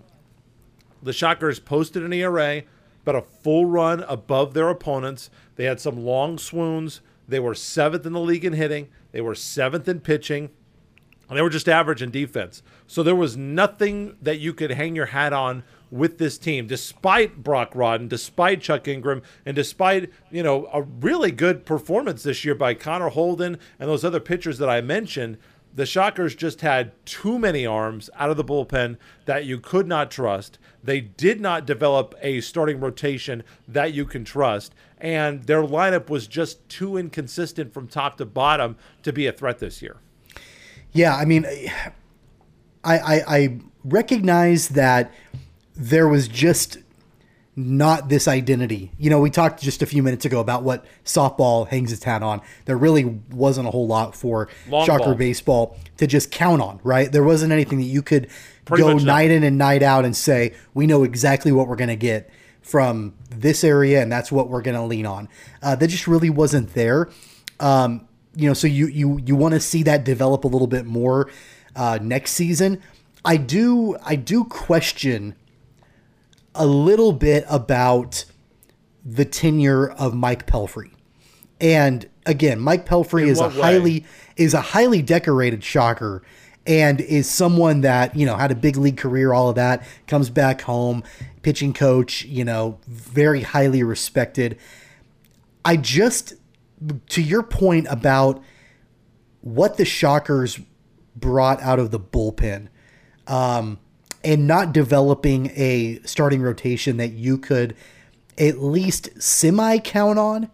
the 1.00 1.12
Shockers 1.12 1.60
posted 1.60 2.02
an 2.02 2.12
ERA, 2.12 2.64
about 3.02 3.14
a 3.14 3.22
full 3.22 3.66
run 3.66 4.00
above 4.08 4.52
their 4.52 4.68
opponents. 4.68 5.30
They 5.54 5.66
had 5.66 5.80
some 5.80 6.04
long 6.04 6.38
swoons. 6.38 7.02
They 7.28 7.38
were 7.38 7.54
seventh 7.54 8.04
in 8.04 8.14
the 8.14 8.20
league 8.20 8.44
in 8.44 8.54
hitting. 8.54 8.88
They 9.12 9.20
were 9.20 9.36
seventh 9.36 9.86
in 9.86 10.00
pitching. 10.00 10.50
They 11.30 11.42
were 11.42 11.50
just 11.50 11.68
average 11.68 12.02
in 12.02 12.10
defense. 12.10 12.62
So 12.86 13.02
there 13.02 13.14
was 13.14 13.36
nothing 13.36 14.16
that 14.22 14.38
you 14.38 14.52
could 14.52 14.70
hang 14.70 14.94
your 14.94 15.06
hat 15.06 15.32
on 15.32 15.64
with 15.90 16.18
this 16.18 16.38
team, 16.38 16.66
despite 16.66 17.42
Brock 17.42 17.72
Rodden, 17.74 18.08
despite 18.08 18.60
Chuck 18.60 18.88
Ingram, 18.88 19.22
and 19.46 19.54
despite, 19.54 20.10
you 20.30 20.42
know, 20.42 20.68
a 20.72 20.82
really 20.82 21.30
good 21.30 21.64
performance 21.64 22.22
this 22.22 22.44
year 22.44 22.54
by 22.54 22.74
Connor 22.74 23.10
Holden 23.10 23.58
and 23.78 23.88
those 23.88 24.04
other 24.04 24.20
pitchers 24.20 24.58
that 24.58 24.68
I 24.68 24.80
mentioned. 24.80 25.38
The 25.74 25.86
Shockers 25.86 26.36
just 26.36 26.60
had 26.60 26.92
too 27.04 27.36
many 27.36 27.66
arms 27.66 28.08
out 28.14 28.30
of 28.30 28.36
the 28.36 28.44
bullpen 28.44 28.96
that 29.24 29.44
you 29.44 29.58
could 29.58 29.88
not 29.88 30.08
trust. 30.08 30.58
They 30.84 31.00
did 31.00 31.40
not 31.40 31.66
develop 31.66 32.14
a 32.22 32.40
starting 32.42 32.78
rotation 32.78 33.42
that 33.66 33.92
you 33.92 34.04
can 34.04 34.24
trust. 34.24 34.72
And 34.98 35.42
their 35.44 35.62
lineup 35.62 36.08
was 36.08 36.28
just 36.28 36.68
too 36.68 36.96
inconsistent 36.96 37.74
from 37.74 37.88
top 37.88 38.18
to 38.18 38.24
bottom 38.24 38.76
to 39.02 39.12
be 39.12 39.26
a 39.26 39.32
threat 39.32 39.58
this 39.58 39.82
year. 39.82 39.96
Yeah, 40.94 41.14
I 41.14 41.24
mean, 41.26 41.44
I, 42.82 42.98
I 42.98 43.22
I 43.26 43.58
recognize 43.84 44.68
that 44.70 45.12
there 45.76 46.08
was 46.08 46.28
just 46.28 46.78
not 47.56 48.08
this 48.08 48.26
identity. 48.26 48.90
You 48.98 49.10
know, 49.10 49.20
we 49.20 49.30
talked 49.30 49.60
just 49.60 49.82
a 49.82 49.86
few 49.86 50.02
minutes 50.02 50.24
ago 50.24 50.40
about 50.40 50.62
what 50.62 50.84
softball 51.04 51.68
hangs 51.68 51.92
its 51.92 52.02
hat 52.04 52.22
on. 52.22 52.40
There 52.64 52.76
really 52.76 53.04
wasn't 53.30 53.68
a 53.68 53.70
whole 53.70 53.86
lot 53.86 54.16
for 54.16 54.48
Long 54.68 54.86
Shocker 54.86 55.04
ball. 55.04 55.14
baseball 55.14 55.78
to 55.98 56.06
just 56.06 56.30
count 56.30 56.62
on, 56.62 56.80
right? 56.82 57.10
There 57.10 57.22
wasn't 57.22 57.52
anything 57.52 57.78
that 57.78 57.84
you 57.84 58.02
could 58.02 58.28
Pretty 58.64 58.82
go 58.82 58.92
not. 58.94 59.02
night 59.02 59.30
in 59.30 59.44
and 59.44 59.56
night 59.58 59.82
out 59.82 60.04
and 60.04 60.16
say, 60.16 60.54
we 60.74 60.86
know 60.86 61.04
exactly 61.04 61.52
what 61.52 61.68
we're 61.68 61.76
going 61.76 61.88
to 61.88 61.96
get 61.96 62.30
from 62.60 63.14
this 63.30 63.62
area 63.62 64.02
and 64.02 64.10
that's 64.10 64.32
what 64.32 64.48
we're 64.48 64.62
going 64.62 64.76
to 64.76 64.82
lean 64.82 65.06
on. 65.06 65.28
Uh, 65.62 65.76
that 65.76 65.88
just 65.88 66.08
really 66.08 66.30
wasn't 66.30 66.74
there. 66.74 67.08
Um, 67.60 68.08
you 68.34 68.48
know, 68.48 68.54
so 68.54 68.66
you 68.66 68.86
you 68.86 69.18
you 69.24 69.36
want 69.36 69.54
to 69.54 69.60
see 69.60 69.82
that 69.84 70.04
develop 70.04 70.44
a 70.44 70.48
little 70.48 70.66
bit 70.66 70.86
more 70.86 71.30
uh, 71.76 71.98
next 72.00 72.32
season. 72.32 72.80
I 73.24 73.36
do 73.36 73.96
I 74.04 74.16
do 74.16 74.44
question 74.44 75.34
a 76.54 76.66
little 76.66 77.12
bit 77.12 77.44
about 77.48 78.24
the 79.04 79.24
tenure 79.24 79.90
of 79.90 80.14
Mike 80.14 80.46
Pelfrey. 80.46 80.92
And 81.60 82.08
again, 82.26 82.60
Mike 82.60 82.86
Pelfrey 82.86 83.26
is 83.26 83.40
a 83.40 83.48
way? 83.48 83.54
highly 83.54 84.06
is 84.36 84.54
a 84.54 84.60
highly 84.60 85.02
decorated 85.02 85.62
shocker 85.62 86.22
and 86.66 87.00
is 87.00 87.28
someone 87.28 87.82
that, 87.82 88.16
you 88.16 88.24
know, 88.24 88.36
had 88.36 88.50
a 88.50 88.54
big 88.54 88.76
league 88.76 88.96
career, 88.96 89.32
all 89.32 89.50
of 89.50 89.56
that, 89.56 89.86
comes 90.06 90.30
back 90.30 90.62
home, 90.62 91.04
pitching 91.42 91.74
coach, 91.74 92.24
you 92.24 92.44
know, 92.44 92.78
very 92.86 93.42
highly 93.42 93.82
respected. 93.82 94.58
I 95.64 95.76
just 95.76 96.34
to 97.08 97.22
your 97.22 97.42
point 97.42 97.86
about 97.90 98.42
what 99.40 99.76
the 99.76 99.84
Shockers 99.84 100.60
brought 101.16 101.60
out 101.62 101.78
of 101.78 101.90
the 101.90 102.00
bullpen 102.00 102.68
um, 103.26 103.78
and 104.24 104.46
not 104.46 104.72
developing 104.72 105.50
a 105.54 106.00
starting 106.04 106.42
rotation 106.42 106.96
that 106.96 107.12
you 107.12 107.38
could 107.38 107.76
at 108.38 108.58
least 108.58 109.10
semi 109.22 109.78
count 109.78 110.18
on 110.18 110.50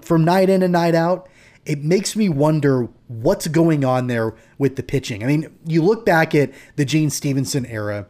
from 0.00 0.24
night 0.24 0.48
in 0.48 0.62
and 0.62 0.72
night 0.72 0.94
out, 0.94 1.28
it 1.64 1.84
makes 1.84 2.16
me 2.16 2.28
wonder 2.28 2.88
what's 3.08 3.46
going 3.46 3.84
on 3.84 4.06
there 4.06 4.34
with 4.58 4.76
the 4.76 4.82
pitching. 4.82 5.22
I 5.22 5.26
mean, 5.26 5.56
you 5.64 5.82
look 5.82 6.04
back 6.04 6.34
at 6.34 6.50
the 6.76 6.84
Gene 6.84 7.10
Stephenson 7.10 7.66
era 7.66 8.06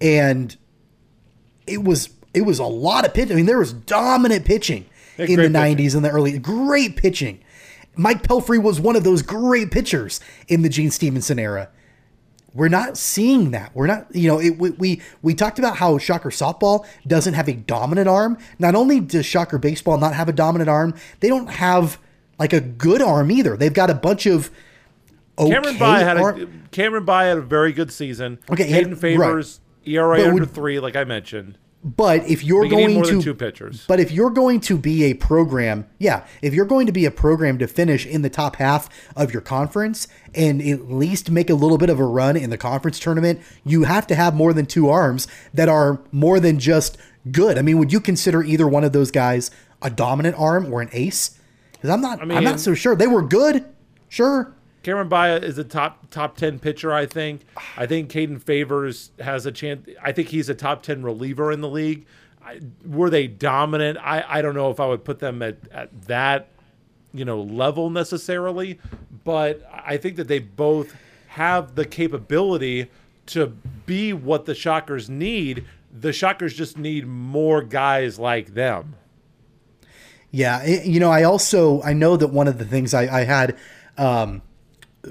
and 0.00 0.56
it 1.66 1.84
was 1.84 2.10
it 2.34 2.42
was 2.42 2.58
a 2.58 2.64
lot 2.64 3.06
of 3.06 3.14
pitching. 3.14 3.32
I 3.32 3.36
mean, 3.36 3.46
there 3.46 3.58
was 3.58 3.72
dominant 3.72 4.44
pitching 4.44 4.86
In 5.18 5.26
the 5.26 5.34
great 5.36 5.52
pitching. 5.52 5.76
90s 5.86 5.94
and 5.96 6.04
the 6.04 6.10
early 6.10 6.38
great 6.38 6.96
pitching. 6.96 7.40
Mike 7.96 8.22
Pelfrey 8.22 8.62
was 8.62 8.78
one 8.78 8.94
of 8.96 9.04
those 9.04 9.22
great 9.22 9.70
pitchers 9.70 10.20
in 10.48 10.62
the 10.62 10.68
Gene 10.68 10.90
Stephenson 10.90 11.38
era. 11.38 11.70
We're 12.52 12.68
not 12.68 12.96
seeing 12.96 13.50
that. 13.50 13.74
We're 13.74 13.86
not, 13.86 14.06
you 14.14 14.28
know, 14.28 14.40
it, 14.40 14.58
we, 14.58 14.70
we 14.70 15.02
we 15.20 15.34
talked 15.34 15.58
about 15.58 15.76
how 15.76 15.98
Shocker 15.98 16.30
softball 16.30 16.86
doesn't 17.06 17.34
have 17.34 17.48
a 17.48 17.52
dominant 17.52 18.08
arm. 18.08 18.38
Not 18.58 18.74
only 18.74 18.98
does 19.00 19.26
Shocker 19.26 19.58
baseball 19.58 19.98
not 19.98 20.14
have 20.14 20.28
a 20.28 20.32
dominant 20.32 20.70
arm, 20.70 20.94
they 21.20 21.28
don't 21.28 21.48
have 21.48 21.98
like 22.38 22.52
a 22.54 22.60
good 22.60 23.02
arm 23.02 23.30
either. 23.30 23.56
They've 23.58 23.72
got 23.74 23.90
a 23.90 23.94
bunch 23.94 24.24
of 24.26 24.50
okay 25.38 25.50
Cameron 25.52 25.76
Bye 25.78 25.98
had 26.00 26.16
a 26.16 26.46
Cameron 26.70 27.04
Bye 27.04 27.24
had 27.26 27.38
a 27.38 27.42
very 27.42 27.72
good 27.72 27.92
season. 27.92 28.38
Okay, 28.50 28.64
he 28.64 28.72
had- 28.72 28.82
Hayden 28.84 28.96
Favors 28.96 29.60
ERA 29.84 30.16
But 30.16 30.26
under 30.28 30.40
would- 30.40 30.50
three, 30.54 30.80
like 30.80 30.96
I 30.96 31.04
mentioned. 31.04 31.58
But 31.84 32.28
if 32.28 32.42
you're 32.42 32.62
But 32.62 32.70
you 32.70 32.76
need 32.76 32.82
going 32.84 32.94
more 32.94 33.04
to 33.04 33.10
than 33.12 33.22
two 33.22 33.34
pitchers. 33.34 33.84
But 33.86 34.00
if 34.00 34.10
you're 34.10 34.30
going 34.30 34.60
to 34.60 34.76
be 34.76 35.04
a 35.04 35.14
program, 35.14 35.86
yeah, 35.98 36.26
if 36.42 36.52
you're 36.52 36.66
going 36.66 36.86
to 36.86 36.92
be 36.92 37.04
a 37.04 37.12
program 37.12 37.58
to 37.58 37.68
finish 37.68 38.04
in 38.04 38.22
the 38.22 38.30
top 38.30 38.56
half 38.56 38.88
of 39.14 39.32
your 39.32 39.42
conference 39.42 40.08
and 40.34 40.60
at 40.60 40.90
least 40.90 41.30
make 41.30 41.48
a 41.48 41.54
little 41.54 41.78
bit 41.78 41.88
of 41.88 42.00
a 42.00 42.04
run 42.04 42.36
in 42.36 42.50
the 42.50 42.58
conference 42.58 42.98
tournament, 42.98 43.40
you 43.64 43.84
have 43.84 44.06
to 44.08 44.16
have 44.16 44.34
more 44.34 44.52
than 44.52 44.66
two 44.66 44.88
arms 44.88 45.28
that 45.54 45.68
are 45.68 46.00
more 46.10 46.40
than 46.40 46.58
just 46.58 46.98
good. 47.30 47.56
I 47.56 47.62
mean, 47.62 47.78
would 47.78 47.92
you 47.92 48.00
consider 48.00 48.42
either 48.42 48.66
one 48.66 48.82
of 48.82 48.92
those 48.92 49.12
guys 49.12 49.52
a 49.80 49.90
dominant 49.90 50.34
arm 50.38 50.72
or 50.72 50.80
an 50.80 50.88
ace? 50.92 51.38
Because 51.72 51.90
I'm 51.90 52.00
not. 52.00 52.18
I 52.18 52.22
am 52.22 52.28
mean- 52.28 52.44
not 52.44 52.58
so 52.58 52.74
sure. 52.74 52.96
They 52.96 53.06
were 53.06 53.22
good, 53.22 53.64
sure. 54.08 54.55
Cameron 54.86 55.08
Bye 55.08 55.34
is 55.38 55.58
a 55.58 55.64
top 55.64 56.10
top 56.10 56.36
ten 56.36 56.60
pitcher. 56.60 56.92
I 56.92 57.06
think. 57.06 57.40
I 57.76 57.86
think 57.86 58.08
Caden 58.08 58.40
Favors 58.40 59.10
has 59.18 59.44
a 59.44 59.50
chance. 59.50 59.88
I 60.00 60.12
think 60.12 60.28
he's 60.28 60.48
a 60.48 60.54
top 60.54 60.84
ten 60.84 61.02
reliever 61.02 61.50
in 61.50 61.60
the 61.60 61.68
league. 61.68 62.06
I, 62.40 62.60
were 62.86 63.10
they 63.10 63.26
dominant? 63.26 63.98
I, 64.00 64.24
I 64.28 64.42
don't 64.42 64.54
know 64.54 64.70
if 64.70 64.78
I 64.78 64.86
would 64.86 65.04
put 65.04 65.18
them 65.18 65.42
at, 65.42 65.56
at 65.72 66.02
that 66.02 66.50
you 67.12 67.24
know 67.24 67.42
level 67.42 67.90
necessarily, 67.90 68.78
but 69.24 69.68
I 69.72 69.96
think 69.96 70.14
that 70.18 70.28
they 70.28 70.38
both 70.38 70.94
have 71.30 71.74
the 71.74 71.84
capability 71.84 72.88
to 73.26 73.48
be 73.86 74.12
what 74.12 74.44
the 74.44 74.54
Shockers 74.54 75.10
need. 75.10 75.64
The 75.92 76.12
Shockers 76.12 76.54
just 76.54 76.78
need 76.78 77.08
more 77.08 77.60
guys 77.60 78.20
like 78.20 78.54
them. 78.54 78.94
Yeah, 80.30 80.64
you 80.64 81.00
know, 81.00 81.10
I 81.10 81.24
also 81.24 81.82
I 81.82 81.92
know 81.92 82.16
that 82.16 82.28
one 82.28 82.46
of 82.46 82.58
the 82.58 82.64
things 82.64 82.94
I, 82.94 83.22
I 83.22 83.24
had, 83.24 83.56
um, 83.98 84.42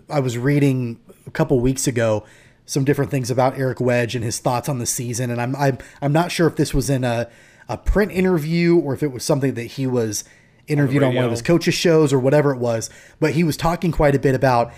I 0.10 0.20
was 0.20 0.38
reading 0.38 1.00
a 1.28 1.32
couple 1.32 1.60
weeks 1.60 1.88
ago 1.88 2.26
some 2.66 2.84
different 2.84 3.12
things 3.12 3.30
about 3.30 3.58
Eric 3.58 3.80
Wedge 3.80 4.16
and 4.16 4.24
his 4.24 4.40
thoughts 4.40 4.68
on 4.68 4.80
the 4.80 4.86
season, 4.86 5.30
and 5.30 5.42
I'm 5.42 5.56
I'm 5.56 5.78
I'm 6.02 6.14
not 6.14 6.32
sure 6.32 6.48
if 6.48 6.56
this 6.56 6.74
was 6.74 6.90
in 6.90 7.04
a 7.04 7.30
a 7.68 7.78
print 7.78 8.12
interview 8.12 8.78
or 8.78 8.94
if 8.94 9.04
it 9.04 9.12
was 9.12 9.24
something 9.24 9.54
that 9.56 9.64
he 9.64 9.88
was 9.88 10.24
interviewed 10.68 11.04
on, 11.04 11.16
one 11.16 11.26
of 11.26 11.32
his 11.32 11.42
coaches 11.42 11.74
shows 11.74 12.12
or 12.12 12.20
whatever 12.20 12.52
it 12.52 12.60
was. 12.60 12.90
But 13.20 13.34
he 13.34 13.44
was 13.44 13.58
talking 13.58 13.92
quite 13.92 14.16
a 14.16 14.20
bit 14.20 14.36
about 14.36 14.72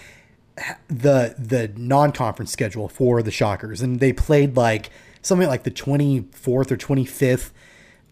the 0.88 1.36
the 1.38 1.72
non-conference 1.76 2.52
schedule 2.52 2.90
for 2.90 3.22
the 3.22 3.32
Shockers, 3.32 3.82
and 3.82 4.00
they 4.00 4.14
played 4.14 4.56
like 4.58 4.90
something 5.22 5.48
like 5.48 5.64
the 5.64 5.72
24th 5.72 6.72
or 6.72 6.78
25th 6.78 7.52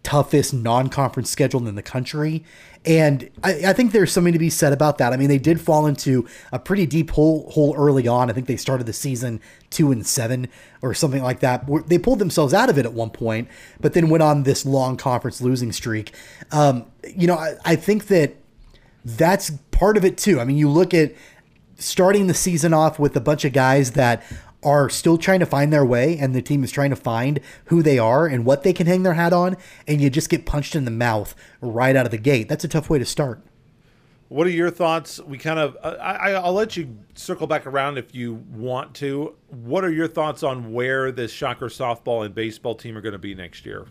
toughest 0.02 0.54
non-conference 0.54 1.28
schedule 1.28 1.66
in 1.66 1.74
the 1.74 1.82
country. 1.82 2.44
And 2.86 3.28
I, 3.42 3.66
I 3.66 3.72
think 3.72 3.90
there's 3.90 4.12
something 4.12 4.32
to 4.32 4.38
be 4.38 4.48
said 4.48 4.72
about 4.72 4.98
that. 4.98 5.12
I 5.12 5.16
mean, 5.16 5.28
they 5.28 5.38
did 5.38 5.60
fall 5.60 5.86
into 5.86 6.26
a 6.52 6.58
pretty 6.58 6.86
deep 6.86 7.10
hole 7.10 7.50
hole 7.50 7.74
early 7.76 8.06
on. 8.06 8.30
I 8.30 8.32
think 8.32 8.46
they 8.46 8.56
started 8.56 8.86
the 8.86 8.92
season 8.92 9.40
two 9.70 9.90
and 9.90 10.06
seven 10.06 10.48
or 10.82 10.94
something 10.94 11.22
like 11.22 11.40
that. 11.40 11.66
They 11.88 11.98
pulled 11.98 12.20
themselves 12.20 12.54
out 12.54 12.70
of 12.70 12.78
it 12.78 12.86
at 12.86 12.92
one 12.92 13.10
point, 13.10 13.48
but 13.80 13.92
then 13.92 14.08
went 14.08 14.22
on 14.22 14.44
this 14.44 14.64
long 14.64 14.96
conference 14.96 15.40
losing 15.40 15.72
streak. 15.72 16.14
Um, 16.52 16.86
you 17.14 17.26
know, 17.26 17.36
I, 17.36 17.54
I 17.64 17.76
think 17.76 18.06
that 18.06 18.36
that's 19.04 19.50
part 19.72 19.96
of 19.96 20.04
it 20.04 20.16
too. 20.16 20.40
I 20.40 20.44
mean, 20.44 20.56
you 20.56 20.68
look 20.68 20.94
at 20.94 21.12
starting 21.78 22.26
the 22.26 22.34
season 22.34 22.72
off 22.72 22.98
with 22.98 23.16
a 23.16 23.20
bunch 23.20 23.44
of 23.44 23.52
guys 23.52 23.92
that 23.92 24.22
are 24.62 24.88
still 24.88 25.18
trying 25.18 25.40
to 25.40 25.46
find 25.46 25.72
their 25.72 25.84
way 25.84 26.18
and 26.18 26.34
the 26.34 26.42
team 26.42 26.64
is 26.64 26.70
trying 26.70 26.90
to 26.90 26.96
find 26.96 27.40
who 27.66 27.82
they 27.82 27.98
are 27.98 28.26
and 28.26 28.44
what 28.44 28.62
they 28.62 28.72
can 28.72 28.86
hang 28.86 29.02
their 29.02 29.14
hat 29.14 29.32
on 29.32 29.56
and 29.86 30.00
you 30.00 30.10
just 30.10 30.28
get 30.28 30.46
punched 30.46 30.74
in 30.74 30.84
the 30.84 30.90
mouth 30.90 31.34
right 31.60 31.94
out 31.94 32.06
of 32.06 32.10
the 32.10 32.18
gate. 32.18 32.48
That's 32.48 32.64
a 32.64 32.68
tough 32.68 32.90
way 32.90 32.98
to 32.98 33.04
start. 33.04 33.42
What 34.28 34.46
are 34.46 34.50
your 34.50 34.70
thoughts? 34.70 35.20
We 35.20 35.38
kind 35.38 35.60
of, 35.60 35.76
uh, 35.82 35.96
I, 36.00 36.12
I, 36.12 36.30
I'll 36.32 36.52
let 36.52 36.76
you 36.76 36.96
circle 37.14 37.46
back 37.46 37.64
around 37.64 37.96
if 37.96 38.12
you 38.12 38.34
want 38.52 38.94
to. 38.96 39.36
What 39.48 39.84
are 39.84 39.90
your 39.90 40.08
thoughts 40.08 40.42
on 40.42 40.72
where 40.72 41.12
this 41.12 41.30
Shocker 41.30 41.66
softball 41.66 42.24
and 42.24 42.34
baseball 42.34 42.74
team 42.74 42.96
are 42.96 43.00
going 43.00 43.12
to 43.12 43.18
be 43.18 43.36
next 43.36 43.64
year? 43.64 43.86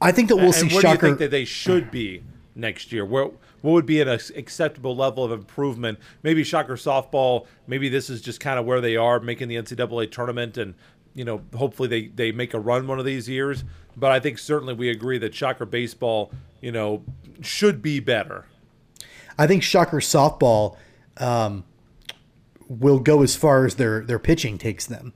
I 0.00 0.10
think 0.10 0.28
that 0.30 0.36
we'll 0.36 0.46
and 0.46 0.54
see 0.54 0.68
Shocker 0.68 0.80
do 0.80 0.88
you 0.88 0.98
think 0.98 1.18
that 1.18 1.30
they 1.30 1.44
should 1.44 1.92
be 1.92 2.24
next 2.56 2.90
year? 2.90 3.04
Where 3.04 3.30
what 3.62 3.72
would 3.72 3.86
be 3.86 4.00
an 4.00 4.08
acceptable 4.08 4.94
level 4.94 5.24
of 5.24 5.32
improvement? 5.32 5.98
Maybe 6.22 6.44
Shocker 6.44 6.74
softball. 6.74 7.46
Maybe 7.66 7.88
this 7.88 8.10
is 8.10 8.20
just 8.20 8.40
kind 8.40 8.58
of 8.58 8.66
where 8.66 8.80
they 8.80 8.96
are, 8.96 9.20
making 9.20 9.48
the 9.48 9.56
NCAA 9.56 10.10
tournament, 10.10 10.58
and 10.58 10.74
you 11.14 11.24
know, 11.24 11.42
hopefully 11.56 11.88
they 11.88 12.08
they 12.08 12.32
make 12.32 12.54
a 12.54 12.60
run 12.60 12.86
one 12.86 12.98
of 12.98 13.04
these 13.04 13.28
years. 13.28 13.64
But 13.96 14.10
I 14.10 14.20
think 14.20 14.38
certainly 14.38 14.74
we 14.74 14.90
agree 14.90 15.18
that 15.18 15.34
Shocker 15.34 15.66
baseball, 15.66 16.32
you 16.60 16.72
know, 16.72 17.04
should 17.40 17.82
be 17.82 18.00
better. 18.00 18.46
I 19.38 19.46
think 19.46 19.62
Shocker 19.62 19.98
softball 19.98 20.76
um, 21.18 21.64
will 22.68 22.98
go 22.98 23.22
as 23.22 23.36
far 23.36 23.64
as 23.64 23.76
their 23.76 24.02
their 24.02 24.18
pitching 24.18 24.58
takes 24.58 24.86
them. 24.86 25.12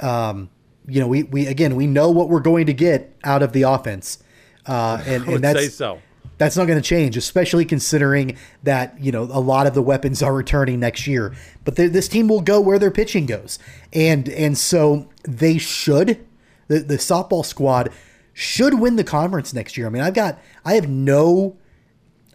Um, 0.00 0.50
you 0.86 1.00
know, 1.00 1.08
we 1.08 1.22
we 1.24 1.46
again 1.46 1.76
we 1.76 1.86
know 1.86 2.10
what 2.10 2.28
we're 2.28 2.40
going 2.40 2.66
to 2.66 2.74
get 2.74 3.16
out 3.24 3.42
of 3.42 3.52
the 3.52 3.62
offense, 3.62 4.22
uh, 4.66 5.02
and, 5.06 5.24
I 5.24 5.26
would 5.26 5.34
and 5.36 5.44
that's 5.44 5.60
say 5.60 5.68
so. 5.68 6.00
That's 6.38 6.56
not 6.56 6.66
going 6.66 6.80
to 6.80 6.86
change, 6.86 7.16
especially 7.16 7.64
considering 7.64 8.36
that 8.62 8.98
you 9.00 9.12
know 9.12 9.22
a 9.22 9.40
lot 9.40 9.66
of 9.66 9.74
the 9.74 9.82
weapons 9.82 10.22
are 10.22 10.34
returning 10.34 10.80
next 10.80 11.06
year. 11.06 11.34
But 11.64 11.76
th- 11.76 11.92
this 11.92 12.08
team 12.08 12.28
will 12.28 12.40
go 12.42 12.60
where 12.60 12.78
their 12.78 12.90
pitching 12.90 13.26
goes, 13.26 13.58
and 13.92 14.28
and 14.28 14.56
so 14.56 15.08
they 15.24 15.58
should. 15.58 16.26
The 16.68 16.80
the 16.80 16.96
softball 16.96 17.44
squad 17.44 17.90
should 18.32 18.78
win 18.78 18.96
the 18.96 19.04
conference 19.04 19.54
next 19.54 19.76
year. 19.76 19.86
I 19.86 19.90
mean, 19.90 20.02
I've 20.02 20.14
got 20.14 20.38
I 20.64 20.74
have 20.74 20.88
no 20.88 21.56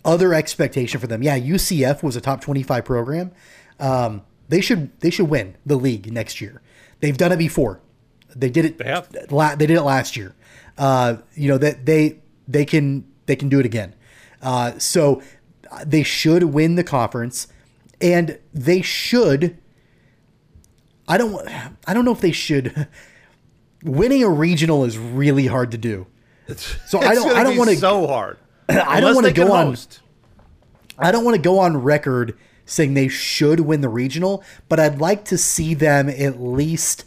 other 0.04 0.34
expectation 0.34 1.00
for 1.00 1.08
them. 1.08 1.22
Yeah, 1.22 1.38
UCF 1.38 2.02
was 2.02 2.16
a 2.16 2.22
top 2.22 2.42
twenty 2.42 2.64
five 2.64 2.86
program. 2.86 3.32
Um, 3.80 4.24
they 4.50 4.62
should 4.62 5.00
they 5.02 5.10
should 5.10 5.30
win 5.30 5.56
the 5.66 5.76
league 5.76 6.12
next 6.12 6.42
year. 6.42 6.62
They've 7.02 7.18
done 7.18 7.32
it 7.32 7.38
before. 7.38 7.82
They 8.36 8.50
did 8.50 8.66
it. 8.66 8.78
They 8.78 8.86
have. 8.86 9.10
La- 9.30 9.56
they 9.56 9.68
did 9.68 9.78
it 9.78 9.84
last 9.84 10.16
year. 10.16 10.36
Uh, 10.78 11.18
you 11.36 11.50
know 11.50 11.58
that 11.58 11.86
they 11.86 12.20
they 12.48 12.66
can 12.66 13.06
they 13.32 13.36
can 13.38 13.48
do 13.48 13.62
it 13.62 13.66
again. 13.66 13.96
Uh, 14.42 14.78
so 14.78 15.22
they 15.86 16.04
should 16.04 16.44
win 16.44 16.76
the 16.76 16.84
conference, 16.84 17.48
and 18.02 18.38
they 18.54 18.82
should. 18.82 19.58
I 21.08 21.18
don't. 21.18 21.48
I 21.88 21.94
don't 21.94 22.04
know 22.04 22.12
if 22.12 22.20
they 22.20 22.34
should. 22.34 22.88
Winning 23.84 24.22
a 24.22 24.30
regional 24.30 24.84
is 24.84 24.98
really 24.98 25.48
hard 25.48 25.72
to 25.72 25.78
do. 25.78 26.08
So 26.86 27.00
I 27.00 27.16
don't. 27.16 27.32
I 27.32 27.44
don't 27.44 27.56
want 27.56 27.70
to. 27.70 27.78
so 27.78 28.06
hard. 28.06 28.38
I 28.70 29.00
don't 29.00 29.16
want 29.16 29.28
to 29.28 29.34
go 29.34 29.54
on. 29.54 29.68
host. 29.68 30.02
I 31.00 31.14
don't 31.14 31.24
want 31.24 31.36
to 31.36 31.42
go 31.42 31.60
on 31.60 31.78
record 31.78 32.38
saying 32.66 32.94
they 32.94 33.08
should 33.08 33.62
win 33.62 33.80
the 33.80 33.90
regional, 33.90 34.44
but 34.68 34.78
I'd 34.78 35.00
like 35.00 35.24
to 35.26 35.38
see 35.38 35.74
them 35.74 36.10
at 36.10 36.42
least 36.42 37.06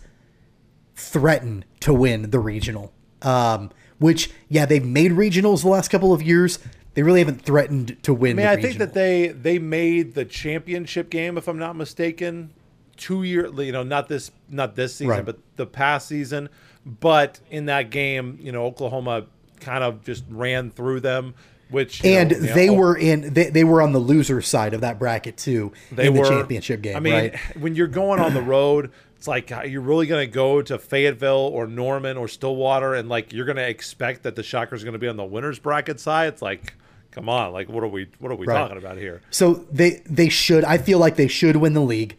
threaten 0.96 1.64
to 1.80 1.92
win 1.92 2.30
the 2.30 2.38
regional. 2.38 2.92
Um, 3.20 3.70
which, 3.98 4.30
yeah, 4.48 4.66
they've 4.66 4.84
made 4.84 5.12
regionals 5.12 5.62
the 5.62 5.68
last 5.68 5.88
couple 5.88 6.12
of 6.12 6.22
years. 6.22 6.58
They 6.94 7.02
really 7.02 7.20
haven't 7.20 7.42
threatened 7.42 8.02
to 8.04 8.14
win. 8.14 8.32
I 8.32 8.34
mean, 8.34 8.46
the 8.46 8.52
I 8.52 8.62
think 8.62 8.78
that 8.78 8.94
they 8.94 9.28
they 9.28 9.58
made 9.58 10.14
the 10.14 10.24
championship 10.24 11.10
game, 11.10 11.36
if 11.36 11.48
I'm 11.48 11.58
not 11.58 11.74
mistaken, 11.74 12.50
two 12.96 13.24
year. 13.24 13.48
You 13.60 13.72
know, 13.72 13.82
not 13.82 14.08
this 14.08 14.30
not 14.48 14.76
this 14.76 14.94
season, 14.94 15.08
Right. 15.08 15.24
but 15.24 15.38
the 15.56 15.66
past 15.66 16.08
season. 16.08 16.48
But 16.86 17.40
in 17.50 17.66
that 17.66 17.90
game, 17.90 18.38
you 18.40 18.52
know, 18.52 18.64
Oklahoma 18.64 19.26
kind 19.60 19.82
of 19.82 20.04
just 20.04 20.22
ran 20.28 20.70
through 20.70 21.00
them, 21.00 21.34
which 21.70 22.04
and 22.04 22.30
know, 22.30 22.36
you 22.36 22.46
know, 22.46 22.54
they 22.54 22.68
oh, 22.68 22.74
were 22.74 22.96
in. 22.96 23.34
They, 23.34 23.50
they 23.50 23.64
were 23.64 23.82
on 23.82 23.92
the 23.92 23.98
loser 23.98 24.40
side 24.40 24.74
of 24.74 24.82
that 24.82 24.98
bracket 24.98 25.36
too 25.36 25.72
they 25.90 26.06
in 26.06 26.14
the 26.14 26.20
were 26.20 26.28
championship 26.28 26.82
game. 26.82 26.96
I 26.96 27.00
mean, 27.00 27.14
right? 27.14 27.36
when 27.58 27.74
you're 27.74 27.88
going 27.88 28.20
on 28.20 28.34
the 28.34 28.42
road. 28.42 28.92
It's 29.16 29.26
like 29.28 29.50
uh, 29.52 29.62
you're 29.62 29.80
really 29.80 30.06
going 30.06 30.26
to 30.26 30.32
go 30.32 30.60
to 30.62 30.78
Fayetteville 30.78 31.50
or 31.52 31.66
Norman 31.66 32.16
or 32.16 32.28
Stillwater, 32.28 32.94
and 32.94 33.08
like 33.08 33.32
you're 33.32 33.46
going 33.46 33.56
to 33.56 33.68
expect 33.68 34.22
that 34.24 34.36
the 34.36 34.42
Shockers 34.42 34.82
are 34.82 34.84
going 34.86 34.92
to 34.94 34.98
be 34.98 35.08
on 35.08 35.16
the 35.16 35.24
winners 35.24 35.58
bracket 35.58 35.98
side. 35.98 36.28
It's 36.28 36.42
like, 36.42 36.74
come 37.10 37.28
on, 37.28 37.52
like 37.52 37.68
what 37.68 37.82
are 37.82 37.88
we 37.88 38.08
what 38.18 38.30
are 38.30 38.36
we 38.36 38.46
Right. 38.46 38.58
talking 38.58 38.76
about 38.76 38.98
here? 38.98 39.22
So 39.30 39.64
they 39.72 40.02
they 40.04 40.28
should. 40.28 40.64
I 40.64 40.76
feel 40.78 40.98
like 40.98 41.16
they 41.16 41.28
should 41.28 41.56
win 41.56 41.72
the 41.72 41.80
league. 41.80 42.16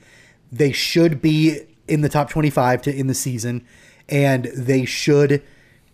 They 0.51 0.71
should 0.71 1.21
be 1.21 1.59
in 1.87 2.01
the 2.01 2.09
top 2.09 2.29
twenty 2.29 2.49
five 2.49 2.81
to 2.83 2.95
in 2.95 3.05
the 3.07 3.13
season, 3.13 3.65
and 4.09 4.45
they 4.45 4.85
should 4.85 5.43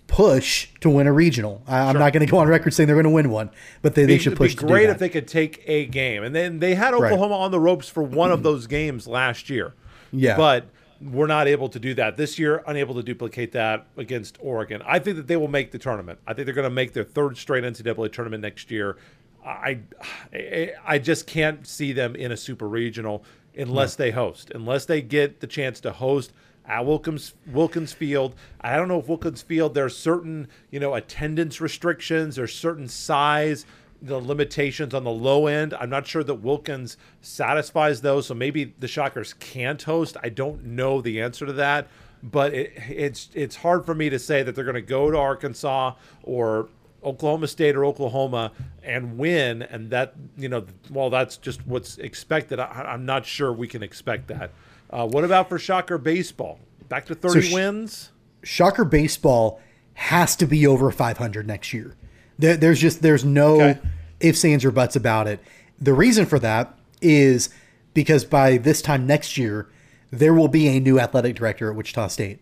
push 0.08 0.68
to 0.82 0.90
win 0.90 1.08
a 1.08 1.14
regional. 1.14 1.62
I, 1.68 1.80
I'm 1.90 1.98
not 1.98 2.12
going 2.14 2.26
to 2.26 2.30
go 2.30 2.38
on 2.40 2.48
record 2.48 2.74
saying 2.74 2.88
they're 2.88 2.96
going 2.96 3.04
to 3.06 3.10
win 3.10 3.30
one, 3.30 3.50
but 3.82 3.96
they, 3.96 4.06
they 4.06 4.18
should 4.18 4.34
It'd 4.34 4.38
push. 4.38 4.52
be 4.56 4.60
to 4.62 4.66
great 4.68 4.90
if 4.90 4.98
they 5.00 5.08
could 5.10 5.28
take 5.28 5.64
a 5.68 5.86
game, 5.86 6.24
and 6.24 6.36
then 6.36 6.60
they 6.60 6.76
had 6.76 6.94
Right. 6.94 7.12
Oklahoma 7.12 7.36
on 7.36 7.52
the 7.52 7.60
ropes 7.60 7.88
for 7.90 8.04
one 8.04 8.32
of 8.32 8.44
those 8.44 8.68
games 8.68 9.08
last 9.08 9.50
year. 9.50 9.74
Yeah. 10.12 10.36
but 10.36 10.66
we're 11.02 11.28
not 11.28 11.48
able 11.48 11.70
to 11.70 11.80
do 11.80 11.94
that 11.96 12.18
this 12.18 12.38
year. 12.38 12.64
Unable 12.68 12.94
to 12.96 13.04
duplicate 13.04 13.52
that 13.54 13.88
against 13.98 14.38
Oregon. 14.40 14.82
I 14.86 15.00
think 15.00 15.18
that 15.18 15.28
they 15.28 15.38
will 15.38 15.48
make 15.48 15.72
the 15.72 15.80
tournament. 15.80 16.20
I 16.28 16.34
think 16.34 16.46
they're 16.46 16.56
going 16.56 16.70
to 16.70 16.70
make 16.70 16.94
their 16.94 17.04
third 17.04 17.38
straight 17.38 17.64
NCAA 17.64 18.12
tournament 18.12 18.42
next 18.42 18.70
year. 18.70 18.98
I, 19.44 19.80
I, 20.32 20.74
I 20.86 21.00
just 21.00 21.26
can't 21.26 21.66
see 21.66 21.94
them 21.94 22.16
in 22.16 22.32
a 22.32 22.38
super 22.38 22.68
regional 22.68 23.24
unless 23.58 23.96
they 23.96 24.12
host, 24.12 24.52
unless 24.54 24.86
they 24.86 25.02
get 25.02 25.40
the 25.40 25.48
chance 25.48 25.80
to 25.82 25.92
host 25.92 26.32
at 26.66 26.86
Wilkins 26.86 27.34
Wilkins 27.48 27.92
Field. 27.92 28.36
I 28.62 28.76
don't 28.76 28.88
know 28.88 29.00
if 29.00 29.08
Wilkins 29.08 29.42
Field 29.42 29.74
there's 29.74 29.98
certain 29.98 30.48
you 30.70 30.80
know 30.80 30.94
attendance 30.94 31.60
restrictions 31.60 32.38
or 32.38 32.48
certain 32.48 32.88
size 32.88 33.66
the 34.02 34.18
limitations 34.18 34.94
on 34.94 35.04
the 35.04 35.12
low 35.12 35.48
end. 35.48 35.74
I'm 35.80 35.90
not 35.90 36.08
sure 36.08 36.24
that 36.24 36.36
Wilkins 36.36 36.98
satisfies 37.22 38.02
those, 38.02 38.28
so 38.28 38.34
maybe 38.34 38.74
the 38.80 38.88
Shockers 38.88 39.34
can't 39.34 39.82
host. 39.82 40.18
I 40.24 40.30
don't 40.30 40.64
know 40.64 41.02
the 41.02 41.22
answer 41.22 41.46
to 41.46 41.54
that, 41.54 41.88
but 42.24 42.54
it, 42.54 42.74
it's 42.90 43.30
it's 43.34 43.58
hard 43.58 43.86
for 43.86 43.94
me 43.94 44.10
to 44.10 44.20
say 44.20 44.44
that 44.44 44.56
they're 44.56 44.64
going 44.64 44.76
to 44.76 44.82
go 44.82 45.12
to 45.12 45.18
Arkansas 45.18 45.94
or 46.24 46.70
Oklahoma 47.04 47.48
State 47.48 47.76
or 47.76 47.86
Oklahoma 47.86 48.52
and 48.84 49.18
win, 49.18 49.62
and 49.62 49.90
that 49.92 50.16
you 50.38 50.50
know, 50.50 50.66
well, 50.90 51.10
that's 51.10 51.38
just 51.38 51.66
what's 51.68 51.98
expected. 51.98 52.60
I, 52.60 52.66
I'm 52.66 53.06
not 53.06 53.26
sure 53.26 53.54
we 53.54 53.68
can 53.68 53.84
expect 53.84 54.28
that. 54.28 54.52
Uh, 54.90 55.08
what 55.08 55.24
about 55.24 55.50
for 55.50 55.60
Shocker 55.60 55.98
baseball? 55.98 56.60
Back 56.90 57.06
to 57.06 57.16
30 57.16 57.42
sh- 57.42 57.54
wins. 57.54 58.12
Shocker 58.44 58.84
baseball 58.84 59.62
has 59.94 60.36
to 60.38 60.46
be 60.46 60.66
over 60.66 60.92
500 60.92 61.48
next 61.48 61.74
year. 61.74 61.96
There, 62.42 62.58
there's 62.58 62.80
just 62.80 63.02
there's 63.02 63.24
no 63.24 63.62
Okay. 63.62 63.80
ifs, 64.20 64.44
ands, 64.44 64.66
or 64.66 64.72
buts 64.72 64.96
about 64.96 65.28
it. 65.28 65.40
The 65.80 65.94
reason 65.94 66.26
for 66.26 66.40
that 66.40 66.74
is 67.02 67.50
because 67.94 68.26
by 68.26 68.58
this 68.58 68.82
time 68.82 69.06
next 69.08 69.38
year, 69.38 69.68
there 70.12 70.34
will 70.34 70.48
be 70.48 70.68
a 70.68 70.80
new 70.80 71.00
athletic 71.00 71.36
director 71.36 71.70
at 71.70 71.76
Wichita 71.76 72.08
State, 72.10 72.40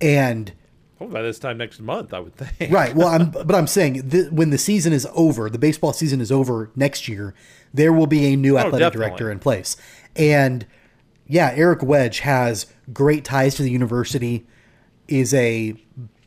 and 0.00 0.52
Oh, 0.98 1.06
by 1.08 1.20
this 1.20 1.38
time 1.38 1.58
next 1.58 1.78
month, 1.78 2.14
I 2.14 2.20
would 2.20 2.34
think. 2.36 2.72
right. 2.72 2.94
Well, 2.96 3.08
I'm 3.08 3.30
but 3.46 3.54
I'm 3.54 3.66
saying 3.66 4.10
th- 4.10 4.30
when 4.32 4.50
the 4.50 4.58
season 4.58 4.92
is 4.92 5.06
over, 5.14 5.48
the 5.50 5.58
baseball 5.58 5.92
season 5.92 6.20
is 6.20 6.32
over 6.32 6.70
next 6.74 7.06
year, 7.06 7.34
there 7.74 7.92
will 7.92 8.06
be 8.06 8.32
a 8.32 8.36
new 8.36 8.56
oh, 8.56 8.60
athletic 8.60 8.78
definitely. 8.80 9.06
director 9.08 9.30
in 9.30 9.38
place, 9.38 9.76
and 10.16 10.66
yeah, 11.28 11.52
Eric 11.54 11.82
Wedge 11.82 12.20
has 12.20 12.66
great 12.92 13.24
ties 13.24 13.54
to 13.56 13.62
the 13.62 13.70
university, 13.70 14.46
is 15.08 15.34
a 15.34 15.74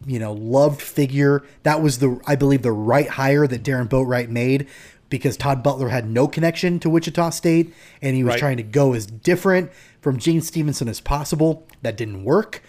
you 0.06 0.20
know 0.20 0.34
loved 0.34 0.82
figure. 0.82 1.44
That 1.64 1.82
was 1.82 2.00
the 2.00 2.20
I 2.28 2.36
believe 2.36 2.62
the 2.62 2.72
right 2.72 3.08
hire 3.10 3.48
that 3.48 3.64
Darron 3.64 3.88
Boatright 3.90 4.30
made 4.30 4.68
because 5.10 5.36
Todd 5.38 5.64
Butler 5.64 5.90
had 5.90 6.10
no 6.10 6.28
connection 6.28 6.80
to 6.80 6.90
Wichita 6.90 7.32
State 7.32 7.74
and 8.02 8.16
he 8.16 8.24
was 8.24 8.34
Right. 8.34 8.40
trying 8.40 8.58
to 8.58 8.64
go 8.64 8.94
as 8.94 9.06
different 9.08 9.72
from 10.02 10.18
Gene 10.20 10.42
Stephenson 10.42 10.88
as 10.88 11.00
possible. 11.02 11.68
That 11.82 11.98
didn't 11.98 12.24
work. 12.24 12.62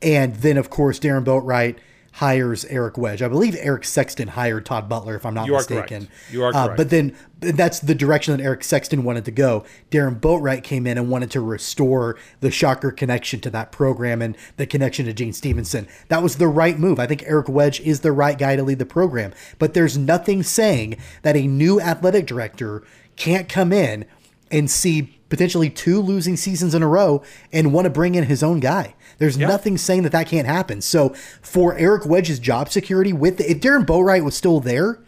And 0.00 0.36
then 0.36 0.56
of 0.56 0.70
course 0.70 0.98
Darron 1.00 1.24
Boatright 1.24 1.76
hires 2.12 2.64
Eric 2.64 2.98
Wedge. 2.98 3.22
I 3.22 3.28
believe 3.28 3.54
Eric 3.60 3.84
Sexton 3.84 4.28
hired 4.28 4.66
Todd 4.66 4.88
Butler, 4.88 5.14
if 5.14 5.24
I'm 5.24 5.34
not 5.34 5.46
You 5.46 5.54
are 5.54 5.58
mistaken. 5.58 6.06
correct. 6.06 6.12
You 6.32 6.42
are 6.44 6.48
Uh, 6.54 6.64
correct. 6.64 6.76
but 6.76 6.90
then 6.90 7.12
that's 7.40 7.78
the 7.78 7.94
direction 7.94 8.36
that 8.36 8.42
Eric 8.42 8.64
Sexton 8.64 9.04
wanted 9.04 9.24
to 9.26 9.30
go. 9.30 9.64
Darron 9.92 10.18
Boatright 10.18 10.64
came 10.64 10.86
in 10.86 10.98
and 10.98 11.08
wanted 11.10 11.30
to 11.32 11.40
restore 11.40 12.16
the 12.40 12.50
Shocker 12.50 12.90
connection 12.90 13.38
to 13.40 13.50
that 13.50 13.70
program 13.70 14.20
and 14.20 14.36
the 14.56 14.66
connection 14.66 15.06
to 15.06 15.12
Gene 15.12 15.32
Stephenson. 15.32 15.86
That 16.08 16.22
was 16.22 16.36
the 16.36 16.48
right 16.48 16.78
move. 16.78 16.98
I 16.98 17.06
think 17.06 17.22
Eric 17.26 17.48
Wedge 17.48 17.80
is 17.82 18.00
the 18.00 18.10
right 18.12 18.36
guy 18.36 18.56
to 18.56 18.64
lead 18.64 18.80
the 18.80 18.86
program. 18.86 19.32
But 19.60 19.74
there's 19.74 19.96
nothing 19.96 20.42
saying 20.42 20.96
that 21.22 21.36
a 21.36 21.46
new 21.46 21.80
athletic 21.80 22.26
director 22.26 22.82
can't 23.16 23.48
come 23.48 23.72
in 23.72 24.04
and 24.50 24.68
see 24.70 25.14
potentially 25.28 25.68
two 25.68 26.00
losing 26.00 26.36
seasons 26.36 26.74
in 26.74 26.82
a 26.82 26.88
row 26.88 27.22
and 27.52 27.72
want 27.72 27.84
to 27.84 27.90
bring 27.90 28.14
in 28.14 28.24
his 28.24 28.42
own 28.42 28.60
guy. 28.60 28.94
There's 29.18 29.36
nothing 29.36 29.76
saying 29.78 30.04
that 30.04 30.12
that 30.12 30.26
can't 30.28 30.46
happen. 30.46 30.80
So 30.80 31.10
for 31.42 31.76
Eric 31.76 32.06
Wedge's 32.06 32.38
job 32.38 32.68
security, 32.70 33.12
with 33.12 33.40
if 33.40 33.60
Darron 33.60 33.84
Boatright 33.84 34.24
was 34.24 34.36
still 34.36 34.60
there, 34.60 35.00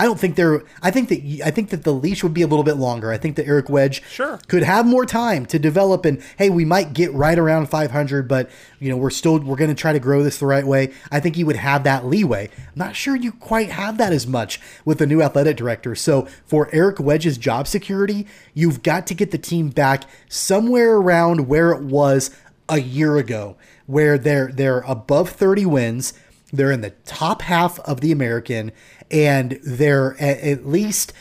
I 0.00 0.04
don't 0.04 0.18
think 0.18 0.36
there. 0.36 0.62
I 0.80 0.92
think 0.92 1.08
that 1.08 1.42
I 1.44 1.50
think 1.50 1.70
that 1.70 1.82
the 1.82 1.92
leash 1.92 2.22
would 2.22 2.32
be 2.32 2.42
a 2.42 2.46
little 2.46 2.62
bit 2.62 2.76
longer. 2.76 3.10
I 3.10 3.18
think 3.18 3.34
that 3.34 3.48
Eric 3.48 3.68
Wedge 3.68 4.00
Sure. 4.08 4.38
could 4.46 4.62
have 4.62 4.86
more 4.86 5.04
time 5.04 5.44
to 5.46 5.58
develop. 5.58 6.04
And 6.04 6.22
hey, 6.36 6.50
we 6.50 6.64
might 6.64 6.92
get 6.92 7.12
right 7.12 7.36
around 7.36 7.68
500, 7.68 8.28
but 8.28 8.48
you 8.78 8.90
know 8.90 8.96
we're 8.96 9.10
still 9.10 9.40
we're 9.40 9.56
going 9.56 9.70
to 9.70 9.74
try 9.74 9.92
to 9.92 9.98
grow 9.98 10.22
this 10.22 10.38
the 10.38 10.46
right 10.46 10.64
way. 10.64 10.92
I 11.10 11.18
think 11.18 11.34
he 11.34 11.42
would 11.42 11.56
have 11.56 11.82
that 11.82 12.06
leeway. 12.06 12.48
I'm 12.56 12.72
not 12.76 12.94
sure 12.94 13.16
you 13.16 13.32
quite 13.32 13.70
have 13.70 13.98
that 13.98 14.12
as 14.12 14.24
much 14.24 14.60
with 14.84 14.98
the 14.98 15.06
new 15.06 15.20
athletic 15.20 15.56
director. 15.56 15.96
So 15.96 16.28
for 16.46 16.68
Eric 16.72 17.00
Wedge's 17.00 17.36
job 17.36 17.66
security, 17.66 18.24
you've 18.54 18.84
got 18.84 19.04
to 19.08 19.14
get 19.14 19.32
the 19.32 19.38
team 19.38 19.68
back 19.70 20.04
somewhere 20.28 20.94
around 20.94 21.48
where 21.48 21.72
it 21.72 21.82
was 21.82 22.30
a 22.68 22.80
year 22.80 23.16
ago, 23.16 23.56
where 23.86 24.18
they're 24.18 24.52
they're 24.52 24.80
above 24.80 25.30
30 25.30 25.66
wins. 25.66 26.12
They're 26.52 26.72
in 26.72 26.80
the 26.80 26.90
top 27.04 27.42
half 27.42 27.78
of 27.80 28.00
the 28.00 28.10
American, 28.10 28.72
and 29.10 29.60
they're 29.62 30.16
at, 30.20 30.66
least, 30.66 31.12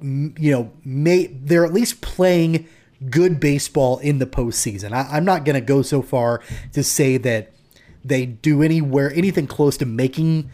you 0.00 0.50
know, 0.50 0.72
may 0.84 1.26
they're 1.26 1.66
at 1.66 1.72
least 1.72 2.00
playing 2.00 2.66
good 3.08 3.40
baseball 3.40 3.98
in 3.98 4.18
the 4.18 4.26
postseason. 4.26 4.92
I, 4.92 5.08
I'm 5.10 5.24
not 5.24 5.44
going 5.44 5.54
to 5.54 5.60
go 5.60 5.82
so 5.82 6.02
far 6.02 6.42
to 6.72 6.82
say 6.82 7.16
that 7.18 7.52
they 8.04 8.26
do 8.26 8.62
anywhere 8.62 9.12
anything 9.14 9.46
close 9.46 9.76
to 9.78 9.86
making 9.86 10.50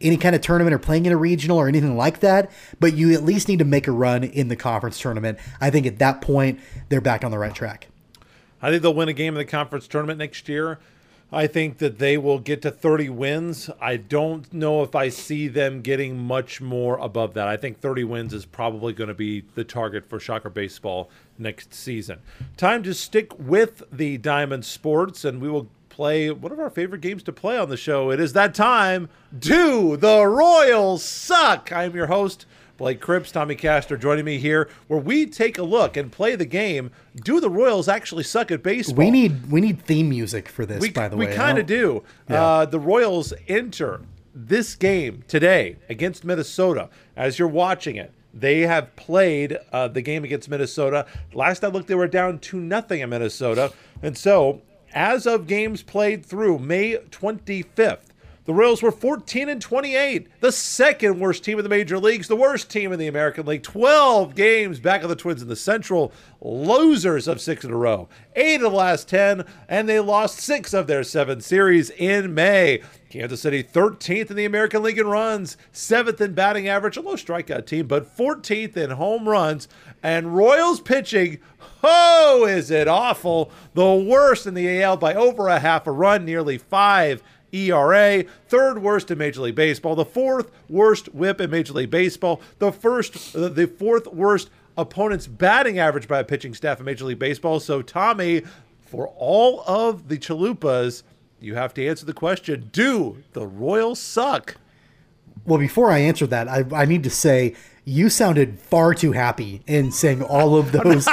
any 0.00 0.16
kind 0.16 0.34
of 0.34 0.40
tournament 0.40 0.74
or 0.74 0.78
playing 0.78 1.06
in 1.06 1.12
a 1.12 1.16
regional 1.16 1.58
or 1.58 1.68
anything 1.68 1.96
like 1.96 2.20
that, 2.20 2.50
but 2.78 2.94
you 2.94 3.12
at 3.12 3.22
least 3.22 3.48
need 3.48 3.58
to 3.58 3.64
make 3.64 3.86
a 3.86 3.92
run 3.92 4.24
in 4.24 4.48
the 4.48 4.56
conference 4.56 4.98
tournament. 4.98 5.38
I 5.60 5.70
think 5.70 5.86
at 5.86 5.98
that 5.98 6.22
point 6.22 6.60
they're 6.88 7.00
back 7.00 7.24
on 7.24 7.30
the 7.30 7.38
right 7.38 7.54
track. 7.54 7.89
I 8.62 8.70
think 8.70 8.82
they'll 8.82 8.94
win 8.94 9.08
a 9.08 9.12
game 9.12 9.34
in 9.34 9.38
the 9.38 9.44
conference 9.44 9.88
tournament 9.88 10.18
next 10.18 10.48
year. 10.48 10.78
I 11.32 11.46
think 11.46 11.78
that 11.78 11.98
they 11.98 12.18
will 12.18 12.40
get 12.40 12.60
to 12.62 12.72
30 12.72 13.08
wins. 13.10 13.70
I 13.80 13.96
don't 13.96 14.52
know 14.52 14.82
if 14.82 14.96
I 14.96 15.10
see 15.10 15.46
them 15.46 15.80
getting 15.80 16.18
much 16.18 16.60
more 16.60 16.98
above 16.98 17.34
that. 17.34 17.46
I 17.46 17.56
think 17.56 17.80
30 17.80 18.02
wins 18.04 18.34
is 18.34 18.44
probably 18.44 18.92
going 18.92 19.08
to 19.08 19.14
be 19.14 19.44
the 19.54 19.62
target 19.62 20.08
for 20.08 20.18
Shocker 20.18 20.50
Baseball 20.50 21.08
next 21.38 21.72
season. 21.72 22.18
Time 22.56 22.82
to 22.82 22.92
stick 22.94 23.38
with 23.38 23.84
the 23.92 24.18
Diamond 24.18 24.64
Sports, 24.64 25.24
and 25.24 25.40
we 25.40 25.48
will 25.48 25.68
play 25.88 26.30
one 26.30 26.50
of 26.50 26.58
our 26.58 26.70
favorite 26.70 27.00
games 27.00 27.22
to 27.24 27.32
play 27.32 27.56
on 27.56 27.68
the 27.68 27.76
show. 27.76 28.10
It 28.10 28.18
is 28.18 28.32
that 28.32 28.52
time. 28.52 29.08
Do 29.38 29.96
the 29.96 30.26
Royals 30.26 31.04
suck? 31.04 31.70
I'm 31.70 31.94
your 31.94 32.08
host. 32.08 32.44
Blake 32.80 32.98
Cripps, 32.98 33.30
Tommy 33.30 33.56
Castor 33.56 33.98
joining 33.98 34.24
me 34.24 34.38
here, 34.38 34.66
where 34.88 34.98
we 34.98 35.26
take 35.26 35.58
a 35.58 35.62
look 35.62 35.98
and 35.98 36.10
play 36.10 36.34
the 36.34 36.46
game. 36.46 36.90
Do 37.14 37.38
the 37.38 37.50
Royals 37.50 37.88
actually 37.88 38.22
suck 38.22 38.50
at 38.50 38.62
baseball? 38.62 38.96
We 38.96 39.10
need 39.10 39.50
we 39.50 39.60
need 39.60 39.82
theme 39.82 40.08
music 40.08 40.48
for 40.48 40.64
this. 40.64 40.80
we, 40.80 40.88
by 40.88 41.08
the 41.08 41.16
we 41.18 41.26
way, 41.26 41.34
I 41.34 41.36
kind 41.36 41.58
of 41.58 41.66
do. 41.66 42.02
Uh, 42.26 42.64
the 42.64 42.80
Royals 42.80 43.34
enter 43.48 44.00
this 44.34 44.76
game 44.76 45.24
today 45.28 45.76
against 45.90 46.24
Minnesota. 46.24 46.88
As 47.18 47.38
you're 47.38 47.48
watching 47.48 47.96
it, 47.96 48.14
they 48.32 48.60
have 48.60 48.96
played 48.96 49.58
uh, 49.74 49.88
the 49.88 50.00
game 50.00 50.24
against 50.24 50.48
Minnesota. 50.48 51.04
Last 51.34 51.62
I 51.62 51.66
looked, 51.66 51.86
they 51.86 51.94
were 51.94 52.08
down 52.08 52.38
two 52.38 52.60
nothing 52.60 53.00
in 53.00 53.10
Minnesota, 53.10 53.74
and 54.02 54.16
so 54.16 54.62
as 54.94 55.26
of 55.26 55.46
games 55.46 55.82
played 55.82 56.24
through 56.24 56.60
May 56.60 56.96
25th. 56.96 58.09
The 58.50 58.54
Royals 58.54 58.82
were 58.82 58.90
14 58.90 59.48
and 59.48 59.62
28, 59.62 60.26
the 60.40 60.50
second 60.50 61.20
worst 61.20 61.44
team 61.44 61.60
in 61.60 61.62
the 61.62 61.68
major 61.68 62.00
leagues, 62.00 62.26
the 62.26 62.34
worst 62.34 62.68
team 62.68 62.92
in 62.92 62.98
the 62.98 63.06
American 63.06 63.46
League. 63.46 63.62
12 63.62 64.34
games 64.34 64.80
back 64.80 65.04
of 65.04 65.08
the 65.08 65.14
Twins 65.14 65.40
in 65.40 65.46
the 65.46 65.54
Central, 65.54 66.12
losers 66.40 67.28
of 67.28 67.40
six 67.40 67.64
in 67.64 67.70
a 67.70 67.76
row. 67.76 68.08
Eight 68.34 68.56
of 68.56 68.62
the 68.62 68.70
last 68.70 69.08
10, 69.08 69.44
and 69.68 69.88
they 69.88 70.00
lost 70.00 70.40
six 70.40 70.74
of 70.74 70.88
their 70.88 71.04
seven 71.04 71.40
series 71.40 71.90
in 71.90 72.34
May. 72.34 72.82
Kansas 73.08 73.40
City 73.40 73.62
13th 73.62 74.30
in 74.30 74.36
the 74.36 74.44
American 74.44 74.82
League 74.82 74.98
in 74.98 75.06
runs, 75.06 75.56
seventh 75.70 76.20
in 76.20 76.34
batting 76.34 76.66
average, 76.66 76.96
a 76.96 77.02
low 77.02 77.14
strikeout 77.14 77.66
team, 77.66 77.86
but 77.86 78.16
14th 78.16 78.76
in 78.76 78.90
home 78.90 79.28
runs. 79.28 79.68
And 80.02 80.34
Royals 80.34 80.80
pitching, 80.80 81.38
oh, 81.84 82.46
is 82.46 82.72
it 82.72 82.88
awful? 82.88 83.52
The 83.74 83.94
worst 83.94 84.44
in 84.48 84.54
the 84.54 84.82
AL 84.82 84.96
by 84.96 85.14
over 85.14 85.46
a 85.46 85.60
half 85.60 85.86
a 85.86 85.92
run, 85.92 86.24
nearly 86.24 86.58
five 86.58 87.22
ERA, 87.52 88.24
third 88.48 88.82
worst 88.82 89.10
in 89.10 89.18
Major 89.18 89.42
League 89.42 89.54
Baseball, 89.54 89.94
the 89.94 90.04
fourth 90.04 90.50
worst 90.68 91.06
WHIP 91.14 91.40
in 91.40 91.50
Major 91.50 91.72
League 91.72 91.90
Baseball, 91.90 92.40
the 92.58 92.72
first, 92.72 93.34
uh, 93.34 93.48
the 93.48 93.66
fourth 93.66 94.06
worst 94.08 94.50
opponent's 94.76 95.26
batting 95.26 95.78
average 95.78 96.08
by 96.08 96.20
a 96.20 96.24
pitching 96.24 96.54
staff 96.54 96.78
in 96.78 96.86
Major 96.86 97.04
League 97.04 97.18
Baseball. 97.18 97.60
So 97.60 97.82
Tommy, 97.82 98.42
for 98.80 99.08
all 99.16 99.62
of 99.66 100.08
the 100.08 100.18
Chalupas, 100.18 101.02
you 101.40 101.54
have 101.54 101.74
to 101.74 101.86
answer 101.86 102.06
the 102.06 102.12
question: 102.12 102.68
Do 102.72 103.22
the 103.32 103.46
Royals 103.46 103.98
suck? 103.98 104.56
Well, 105.44 105.58
before 105.58 105.90
I 105.90 105.98
answer 105.98 106.26
that, 106.26 106.48
I, 106.48 106.64
I 106.72 106.84
need 106.84 107.02
to 107.04 107.10
say 107.10 107.54
you 107.84 108.10
sounded 108.10 108.58
far 108.58 108.94
too 108.94 109.12
happy 109.12 109.62
in 109.66 109.90
saying 109.90 110.22
all 110.22 110.56
of 110.56 110.72
those 110.72 111.06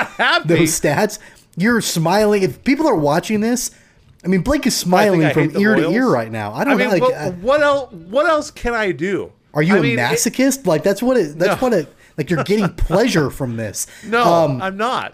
those 0.46 0.80
stats. 0.80 1.20
You're 1.56 1.82
smiling. 1.82 2.44
If 2.44 2.64
people 2.64 2.88
are 2.88 2.96
watching 2.96 3.40
this, 3.40 3.72
I 4.28 4.30
mean, 4.30 4.42
Blake 4.42 4.68
is 4.68 4.76
smiling 4.76 5.24
I 5.24 5.32
from 5.32 5.56
ear 5.58 5.76
to 5.76 5.90
ear 5.90 6.10
right 6.10 6.30
now. 6.30 6.52
I 6.54 6.66
don't 6.66 6.74
I 6.74 6.76
mean, 6.76 6.88
know. 6.90 6.94
Like, 6.96 7.02
what, 7.02 7.14
uh, 7.14 7.32
what 7.32 7.62
else? 7.64 7.94
What 7.94 8.26
else 8.28 8.52
can 8.52 8.74
I 8.74 8.92
do? 8.92 9.32
are 9.54 9.62
you 9.64 9.76
I 9.76 9.78
a 9.78 9.82
mean, 9.82 9.98
it- 9.98 10.02
masochist? 10.02 10.68
like 10.68 10.84
that's 10.84 11.02
what 11.02 11.16
it. 11.16 11.40
That's 11.40 11.62
No. 11.62 11.66
what 11.70 11.74
it. 11.74 11.88
Like 12.18 12.30
you're 12.30 12.44
getting 12.44 12.68
pleasure 12.76 13.30
from 13.30 13.56
this. 13.56 13.88
no, 14.06 14.22
Um, 14.22 14.62
I'm 14.62 14.76
not. 14.76 15.14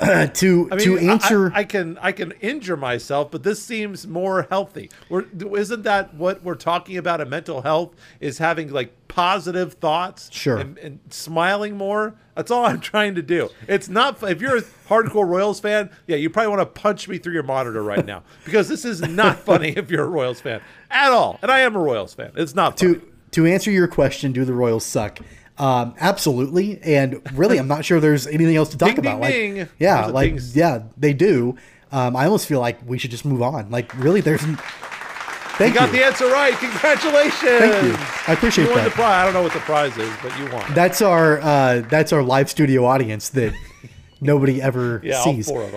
to 0.34 0.68
I 0.72 0.76
mean, 0.76 0.84
to 0.84 0.98
answer. 0.98 1.52
I, 1.52 1.60
I 1.60 1.64
can 1.64 1.98
I 1.98 2.12
can 2.12 2.32
injure 2.40 2.76
myself, 2.76 3.30
but 3.30 3.42
this 3.42 3.62
seems 3.62 4.06
more 4.06 4.46
healthy. 4.50 4.90
We're, 5.08 5.24
isn't 5.56 5.82
that 5.82 6.14
what 6.14 6.42
we're 6.42 6.54
talking 6.54 6.96
about 6.96 7.20
in 7.20 7.28
mental 7.28 7.62
health? 7.62 7.94
Is 8.18 8.38
having 8.38 8.72
like 8.72 8.94
positive 9.08 9.74
thoughts, 9.74 10.28
Sure. 10.32 10.56
and, 10.56 10.78
and 10.78 11.00
smiling 11.10 11.76
more. 11.76 12.14
That's 12.34 12.50
all 12.50 12.64
I'm 12.70 12.80
trying 12.80 13.14
to 13.16 13.22
do. 13.22 13.50
It's 13.68 13.88
not 13.88 14.22
if 14.22 14.40
you're 14.40 14.56
a 14.58 14.62
hardcore 14.88 15.26
Royals 15.26 15.60
fan, 15.60 15.90
yeah, 16.06 16.16
you 16.16 16.30
probably 16.30 16.48
want 16.56 16.60
to 16.60 16.80
punch 16.80 17.06
me 17.08 17.18
through 17.18 17.34
your 17.34 17.42
monitor 17.42 17.82
right 17.82 18.06
now 18.06 18.22
because 18.44 18.68
this 18.68 18.84
is 18.84 19.02
not 19.02 19.38
funny 19.40 19.70
if 19.76 19.90
you're 19.90 20.04
a 20.04 20.08
Royals 20.08 20.40
fan 20.40 20.62
at 20.90 21.12
all. 21.12 21.38
And 21.42 21.50
I 21.50 21.60
am 21.60 21.76
a 21.76 21.80
Royals 21.80 22.14
fan. 22.14 22.32
It's 22.36 22.54
not 22.54 22.78
funny. 22.78 22.94
to 22.94 23.06
to 23.32 23.46
answer 23.46 23.70
your 23.70 23.86
question, 23.86 24.32
do 24.32 24.44
the 24.44 24.54
Royals 24.54 24.84
suck? 24.86 25.20
Um, 25.60 25.94
absolutely, 26.00 26.80
and 26.82 27.20
really, 27.34 27.58
I'm 27.58 27.68
not 27.68 27.84
sure 27.84 28.00
there's 28.00 28.26
anything 28.26 28.56
else 28.56 28.70
to 28.70 28.78
talk 28.78 28.90
Ding, 28.90 28.98
about. 28.98 29.20
ding, 29.20 29.56
like, 29.56 29.68
ding. 29.68 29.68
yeah, 29.78 30.06
Those 30.06 30.12
like, 30.14 30.34
yeah, 30.54 30.82
they 30.96 31.12
do. 31.12 31.56
Um, 31.92 32.16
I 32.16 32.24
almost 32.24 32.46
feel 32.46 32.60
like 32.60 32.78
we 32.86 32.96
should 32.98 33.10
just 33.10 33.24
move 33.26 33.42
on. 33.42 33.70
Like, 33.70 33.94
really, 33.98 34.20
there's. 34.22 34.40
Thank 34.42 35.74
You 35.74 35.80
got 35.80 35.92
the 35.92 36.02
answer 36.02 36.24
right. 36.28 36.54
Congratulations. 36.54 37.34
Thank 37.42 37.84
you. 37.84 37.94
I 38.26 38.32
appreciate 38.32 38.64
you 38.64 38.70
won 38.70 38.78
that. 38.78 38.84
the 38.84 38.90
prize. 38.92 39.12
I 39.14 39.24
don't 39.26 39.34
know 39.34 39.42
what 39.42 39.52
the 39.52 39.58
prize 39.60 39.94
is, 39.98 40.10
but 40.22 40.38
you 40.38 40.50
won. 40.50 40.72
That's 40.72 41.02
our 41.02 41.38
uh, 41.40 41.82
that's 41.90 42.14
our 42.14 42.22
live 42.22 42.48
studio 42.48 42.86
audience 42.86 43.28
that 43.30 43.52
nobody 44.22 44.62
ever 44.62 45.02
yeah, 45.04 45.22
sees. 45.22 45.48
all 45.50 45.56
four 45.56 45.64
of 45.64 45.72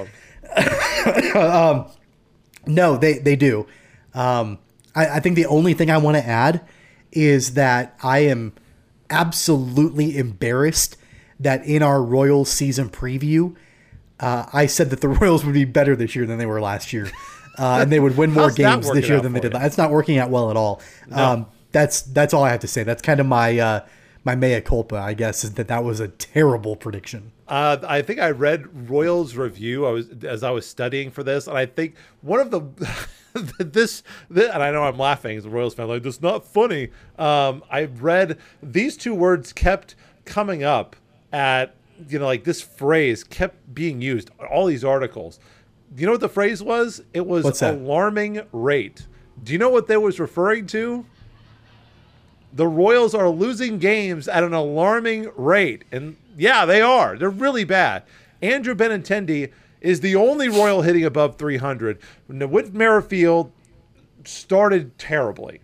them. 0.55 1.85
No, 2.65 2.95
they 2.95 3.17
they 3.17 3.35
do. 3.35 3.67
Um, 4.13 4.59
I, 4.95 5.17
I 5.17 5.19
think 5.19 5.35
the 5.35 5.47
only 5.47 5.73
thing 5.73 5.91
I 5.91 5.97
want 5.97 6.15
to 6.15 6.25
add 6.25 6.61
is 7.11 7.55
that 7.55 7.97
I 8.01 8.19
am 8.19 8.53
absolutely 9.13 10.17
embarrassed 10.17 10.97
that 11.39 11.65
in 11.65 11.83
our 11.83 12.01
Royals 12.01 12.49
season 12.49 12.89
preview, 12.89 13.55
uh, 14.19 14.45
I 14.51 14.65
said 14.65 14.89
that 14.89 15.01
the 15.01 15.09
Royals 15.21 15.45
would 15.45 15.53
be 15.53 15.65
better 15.65 15.95
this 15.95 16.15
year 16.15 16.25
than 16.25 16.37
they 16.37 16.45
were 16.45 16.59
last 16.59 16.91
year, 16.91 17.09
uh, 17.57 17.79
and 17.81 17.91
they 17.91 17.99
would 17.99 18.17
win 18.17 18.31
more 18.31 18.51
games 18.51 18.91
this 18.91 19.07
year 19.07 19.21
than 19.21 19.33
they 19.33 19.39
did. 19.39 19.53
you? 19.53 19.59
That's 19.59 19.77
not 19.77 19.91
working 19.91 20.17
out 20.17 20.29
well 20.29 20.49
at 20.49 20.57
all. 20.57 20.81
Um, 21.11 21.45
that's 21.71 22.01
that's 22.01 22.33
all 22.33 22.43
I 22.43 22.49
have 22.49 22.61
to 22.61 22.67
say. 22.67 22.83
That's 22.83 23.01
kind 23.01 23.19
of 23.19 23.25
my 23.25 23.59
uh, 23.59 23.85
my 24.23 24.35
mea 24.35 24.61
culpa, 24.61 24.95
I 24.95 25.13
guess, 25.13 25.43
is 25.43 25.53
that 25.53 25.67
that 25.67 25.83
was 25.83 25.99
a 25.99 26.07
terrible 26.07 26.75
prediction. 26.75 27.31
Uh, 27.47 27.77
I 27.85 28.01
think 28.01 28.19
I 28.19 28.31
read 28.31 28.89
Royals 28.89 29.35
review. 29.35 29.85
I 29.85 29.91
was 29.91 30.09
as 30.23 30.43
I 30.43 30.51
was 30.51 30.65
studying 30.65 31.11
for 31.11 31.23
this, 31.23 31.47
and 31.47 31.57
I 31.57 31.65
think 31.65 31.95
one 32.21 32.39
of 32.39 32.51
the 32.51 32.61
this, 33.63 34.03
this 34.29 34.49
and 34.51 34.63
I 34.63 34.71
know 34.71 34.83
I'm 34.83 34.97
laughing 34.97 35.37
as 35.37 35.45
a 35.45 35.49
Royals 35.49 35.73
fan. 35.73 35.87
Like 35.87 36.03
this 36.03 36.15
is 36.15 36.21
not 36.21 36.45
funny. 36.45 36.89
Um, 37.17 37.63
I 37.69 37.83
read 37.83 38.37
these 38.61 38.95
two 38.95 39.13
words 39.13 39.51
kept 39.51 39.95
coming 40.25 40.63
up 40.63 40.95
at 41.33 41.75
you 42.07 42.19
know 42.19 42.25
like 42.25 42.45
this 42.45 42.61
phrase 42.61 43.23
kept 43.23 43.73
being 43.73 44.01
used 44.01 44.29
all 44.49 44.65
these 44.65 44.85
articles. 44.85 45.39
Do 45.93 46.01
you 46.01 46.07
know 46.07 46.13
what 46.13 46.21
the 46.21 46.29
phrase 46.29 46.63
was? 46.63 47.03
It 47.13 47.27
was 47.27 47.61
alarming 47.61 48.41
rate. 48.51 49.05
Do 49.43 49.51
you 49.51 49.59
know 49.59 49.69
what 49.69 49.87
they 49.87 49.97
was 49.97 50.19
referring 50.19 50.65
to? 50.67 51.05
The 52.53 52.67
Royals 52.67 53.15
are 53.15 53.29
losing 53.29 53.79
games 53.79 54.27
at 54.27 54.43
an 54.43 54.53
alarming 54.53 55.29
rate. 55.35 55.83
And 55.91 56.15
yeah, 56.37 56.65
they 56.65 56.81
are. 56.81 57.17
They're 57.17 57.29
really 57.29 57.63
bad. 57.63 58.03
Andrew 58.41 58.75
Benintendi 58.75 59.51
is 59.81 59.99
the 60.01 60.15
only 60.15 60.49
Royal 60.49 60.81
hitting 60.83 61.03
above 61.03 61.37
300. 61.37 61.97
Now, 62.29 62.45
Whit 62.47 62.73
Merrifield 62.73 63.51
started 64.25 64.97
terribly. 64.97 65.59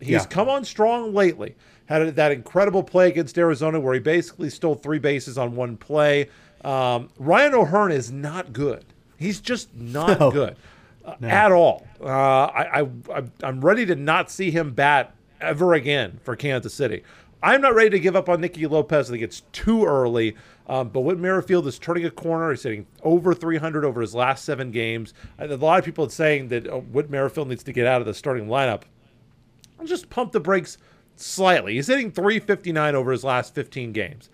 He's 0.00 0.10
Yeah. 0.10 0.24
come 0.26 0.48
on 0.48 0.64
strong 0.64 1.12
lately. 1.12 1.56
Had 1.86 2.14
that 2.16 2.32
incredible 2.32 2.82
play 2.82 3.08
against 3.08 3.36
Arizona 3.36 3.80
where 3.80 3.94
he 3.94 4.00
basically 4.00 4.48
stole 4.48 4.76
three 4.76 4.98
bases 5.00 5.36
on 5.36 5.56
one 5.56 5.76
play. 5.76 6.28
Um, 6.64 7.08
Ryan 7.18 7.54
O'Hearn 7.54 7.90
is 7.92 8.10
not 8.12 8.52
good. 8.52 8.84
He's 9.18 9.40
just 9.40 9.74
not 9.74 10.20
No. 10.20 10.30
good 10.30 10.56
uh, 11.04 11.14
at 11.22 11.52
all. 11.52 11.86
Uh, 12.00 12.06
I, 12.06 12.88
I, 13.12 13.22
I'm 13.42 13.60
ready 13.60 13.84
to 13.86 13.94
not 13.96 14.30
see 14.30 14.50
him 14.50 14.72
bat 14.72 15.14
ever 15.40 15.74
again 15.74 16.20
for 16.22 16.36
Kansas 16.36 16.74
City. 16.74 17.02
I'm 17.42 17.60
not 17.62 17.74
ready 17.74 17.90
to 17.90 18.00
give 18.00 18.14
up 18.16 18.28
on 18.28 18.40
Nicky 18.42 18.66
Lopez. 18.66 19.08
I 19.08 19.12
think 19.12 19.22
it's 19.22 19.40
too 19.52 19.84
early. 19.86 20.36
Um, 20.66 20.90
but 20.90 21.00
Whit 21.00 21.18
Merrifield 21.18 21.66
is 21.66 21.78
turning 21.78 22.04
a 22.04 22.10
corner. 22.10 22.50
He's 22.50 22.62
hitting 22.62 22.86
over 23.02 23.34
300 23.34 23.84
over 23.84 24.00
his 24.02 24.14
last 24.14 24.44
seven 24.44 24.70
games. 24.70 25.14
A 25.38 25.46
lot 25.56 25.78
of 25.78 25.84
people 25.84 26.04
are 26.06 26.10
saying 26.10 26.48
that 26.48 26.68
uh, 26.68 26.76
Whit 26.78 27.10
Merrifield 27.10 27.48
needs 27.48 27.64
to 27.64 27.72
get 27.72 27.86
out 27.86 28.00
of 28.00 28.06
the 28.06 28.14
starting 28.14 28.46
lineup. 28.46 28.82
I'll 29.80 29.86
just 29.86 30.10
pump 30.10 30.32
the 30.32 30.40
brakes 30.40 30.76
slightly. 31.16 31.74
He's 31.74 31.86
hitting 31.86 32.10
359 32.12 32.94
over 32.94 33.10
his 33.10 33.24
last 33.24 33.54
15 33.54 33.92
games. 33.92 34.28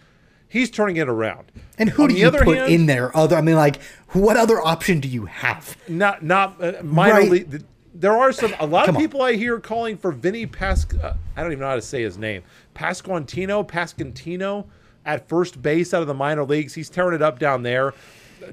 He's 0.48 0.70
turning 0.70 0.96
it 0.96 1.08
around. 1.08 1.50
And 1.78 1.90
who 1.90 2.04
On 2.04 2.08
do 2.08 2.14
you 2.16 2.30
put 2.30 2.58
hand- 2.58 2.72
in 2.72 2.86
there? 2.86 3.16
Other, 3.16 3.36
I 3.36 3.40
mean, 3.40 3.56
like, 3.56 3.80
what 4.10 4.36
other 4.36 4.60
option 4.60 5.00
do 5.00 5.08
you 5.08 5.26
have? 5.26 5.76
not 5.88 6.22
not 6.24 6.62
uh, 6.62 6.82
minor 6.82 7.14
Right. 7.14 7.30
league. 7.30 7.64
There 7.98 8.16
are 8.16 8.30
some 8.30 8.54
a 8.60 8.66
lot 8.66 8.86
Come 8.86 8.96
of 8.96 8.98
on. 8.98 9.02
people 9.02 9.22
I 9.22 9.34
hear 9.34 9.58
calling 9.58 9.96
for 9.96 10.12
Vinny 10.12 10.44
Pas. 10.44 10.86
Uh, 10.94 11.14
I 11.34 11.42
don't 11.42 11.52
even 11.52 11.60
know 11.62 11.68
how 11.68 11.76
to 11.76 11.82
say 11.82 12.02
his 12.02 12.18
name. 12.18 12.42
Pasquantino, 12.74 13.66
Pascantino 13.66 14.66
at 15.06 15.28
first 15.28 15.62
base 15.62 15.94
out 15.94 16.02
of 16.02 16.08
the 16.08 16.14
minor 16.14 16.44
leagues. 16.44 16.74
He's 16.74 16.90
tearing 16.90 17.14
it 17.14 17.22
up 17.22 17.38
down 17.38 17.62
there. 17.62 17.94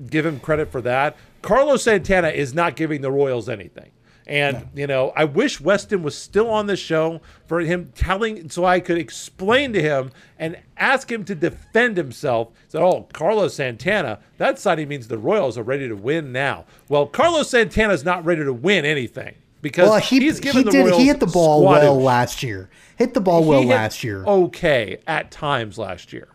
Give 0.09 0.25
him 0.25 0.39
credit 0.39 0.71
for 0.71 0.79
that. 0.81 1.17
Carlos 1.41 1.83
Santana 1.83 2.29
is 2.29 2.53
not 2.53 2.77
giving 2.77 3.01
the 3.01 3.11
Royals 3.11 3.49
anything. 3.49 3.91
And 4.25 4.69
you 4.73 4.87
know, 4.87 5.11
I 5.15 5.25
wish 5.25 5.59
Weston 5.59 6.01
was 6.01 6.17
still 6.17 6.49
on 6.49 6.67
the 6.67 6.77
show 6.77 7.21
for 7.45 7.59
him 7.59 7.91
telling, 7.93 8.49
so 8.49 8.63
I 8.63 8.79
could 8.79 8.97
explain 8.97 9.73
to 9.73 9.81
him 9.81 10.11
and 10.39 10.57
ask 10.77 11.11
him 11.11 11.25
to 11.25 11.35
defend 11.35 11.97
himself. 11.97 12.49
So, 12.69 12.79
oh, 12.79 13.07
Carlos 13.13 13.55
Santana, 13.55 14.19
that 14.37 14.59
signing 14.59 14.87
means 14.87 15.07
the 15.07 15.17
Royals 15.17 15.57
are 15.57 15.63
ready 15.63 15.87
to 15.89 15.95
win 15.95 16.31
now. 16.31 16.65
Well, 16.87 17.05
Carlos 17.05 17.49
Santana 17.49 17.93
is 17.93 18.05
not 18.05 18.23
ready 18.23 18.43
to 18.43 18.53
win 18.53 18.85
anything 18.85 19.35
because 19.61 19.89
Well, 19.89 19.99
he, 19.99 20.19
he's 20.19 20.39
given 20.39 20.59
he 20.59 20.63
the 20.65 20.71
did. 20.71 20.85
Royals 20.85 20.97
He 20.97 21.07
hit 21.07 21.19
the 21.19 21.25
ball 21.25 21.63
well 21.63 21.99
last 21.99 22.43
year. 22.43 22.69
Hit 22.95 23.13
the 23.13 23.21
ball 23.21 23.43
well 23.43 23.61
He 23.61 23.67
hit 23.67 23.75
last 23.75 24.03
year. 24.03 24.23
Okay, 24.23 24.99
at 25.07 25.31
times 25.31 25.77
last 25.77 26.13
year. 26.13 26.27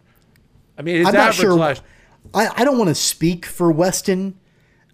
I 0.77 0.83
mean, 0.83 0.97
his 0.97 1.07
I'm 1.07 1.15
not 1.15 1.35
sure. 1.35 1.55
last. 1.55 1.83
I, 2.35 2.49
I 2.55 2.65
don't 2.65 2.79
want 2.79 2.89
to 2.89 2.95
speak 2.95 3.47
for 3.47 3.71
Weston, 3.71 4.39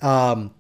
um, 0.01 0.53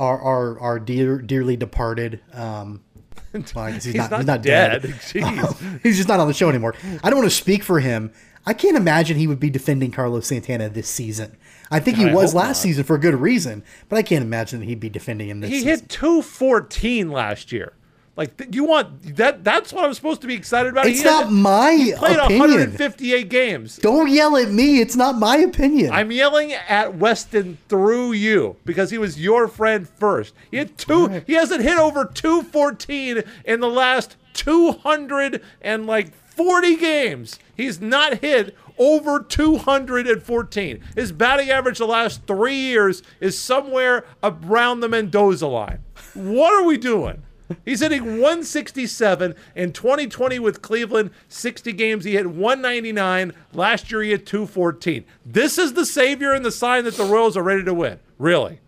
our 0.00 0.20
our, 0.20 0.58
our 0.60 0.80
dear, 0.80 1.18
dearly 1.18 1.56
departed. 1.56 2.20
Um, 2.32 2.82
guess 3.32 3.52
he's, 3.52 3.84
He's 3.84 3.94
not, 3.94 4.10
not 4.10 4.16
he's 4.18 4.26
not 4.26 4.42
dead. 4.42 4.82
dead. 4.82 4.90
Jeez. 4.92 5.80
he's 5.82 5.96
just 5.96 6.08
not 6.08 6.18
on 6.18 6.26
the 6.26 6.34
show 6.34 6.48
anymore. 6.48 6.74
I 7.04 7.10
don't 7.10 7.18
want 7.18 7.30
to 7.30 7.36
speak 7.36 7.62
for 7.62 7.78
him. 7.80 8.12
I 8.46 8.54
can't 8.54 8.76
imagine 8.76 9.18
he 9.18 9.26
would 9.26 9.38
be 9.38 9.50
defending 9.50 9.92
Carlos 9.92 10.26
Santana 10.26 10.68
this 10.68 10.88
season. 10.88 11.36
I 11.70 11.78
think 11.78 11.98
he 11.98 12.08
I 12.08 12.14
was 12.14 12.34
last 12.34 12.48
not. 12.48 12.56
season 12.56 12.84
for 12.84 12.96
a 12.96 12.98
good 12.98 13.14
reason, 13.14 13.62
but 13.88 13.96
I 13.98 14.02
can't 14.02 14.24
imagine 14.24 14.60
that 14.60 14.66
he'd 14.66 14.80
be 14.80 14.88
defending 14.88 15.28
him 15.28 15.40
this 15.40 15.50
season. 15.50 15.68
He 15.68 15.72
season. 15.74 15.84
hit 15.84 15.90
214 15.90 17.10
last 17.12 17.52
year. 17.52 17.74
Like 18.16 18.54
you 18.54 18.64
want 18.64 19.16
that? 19.16 19.44
That's 19.44 19.72
what 19.72 19.84
I'm 19.84 19.94
supposed 19.94 20.20
to 20.22 20.26
be 20.26 20.34
excited 20.34 20.72
about. 20.72 20.86
It's 20.86 20.98
He 20.98 21.04
not 21.04 21.24
had- 21.24 21.32
my 21.32 21.72
he 21.72 21.92
played 21.94 22.16
opinion. 22.18 22.40
158 22.50 23.28
games. 23.30 23.76
Don't 23.76 24.10
yell 24.10 24.36
at 24.36 24.50
me. 24.50 24.80
It's 24.80 24.96
not 24.96 25.18
my 25.18 25.36
opinion. 25.38 25.92
I'm 25.92 26.12
yelling 26.12 26.52
at 26.52 26.96
Weston 26.96 27.56
through 27.68 28.12
you 28.12 28.56
because 28.64 28.90
he 28.90 28.98
was 28.98 29.18
your 29.18 29.48
friend 29.48 29.88
first. 29.88 30.34
He 30.50 30.58
had 30.58 30.76
two. 30.76 31.22
He 31.26 31.32
hasn't 31.34 31.62
hit 31.62 31.78
over 31.78 32.04
214 32.04 33.22
in 33.46 33.60
the 33.60 33.68
last 33.68 34.16
200 34.34 35.42
and 35.62 35.86
like 35.86 36.12
40 36.14 36.76
games. 36.76 37.38
He's 37.56 37.80
not 37.80 38.18
hit 38.18 38.54
over 38.78 39.20
214. 39.20 40.80
His 40.94 41.12
batting 41.12 41.50
average 41.50 41.78
the 41.78 41.86
last 41.86 42.26
three 42.26 42.54
years 42.56 43.02
is 43.20 43.38
somewhere 43.40 44.04
around 44.22 44.80
the 44.80 44.88
Mendoza 44.88 45.46
line. 45.46 45.78
What 46.14 46.52
are 46.52 46.64
we 46.64 46.76
doing? 46.76 47.22
He's 47.64 47.80
hitting 47.80 48.04
167 48.20 49.34
in 49.56 49.72
2020 49.72 50.38
with 50.38 50.62
Cleveland. 50.62 51.10
60 51.28 51.72
games, 51.72 52.04
he 52.04 52.12
hit 52.12 52.26
199. 52.26 53.32
Last 53.52 53.90
year, 53.90 54.02
he 54.02 54.10
hit 54.10 54.26
214. 54.26 55.04
This 55.26 55.58
is 55.58 55.72
the 55.74 55.84
savior 55.86 56.32
and 56.32 56.44
the 56.44 56.50
sign 56.52 56.84
that 56.84 56.96
the 56.96 57.04
Royals 57.04 57.36
are 57.36 57.42
ready 57.42 57.64
to 57.64 57.74
win. 57.74 57.98
Really? 58.18 58.60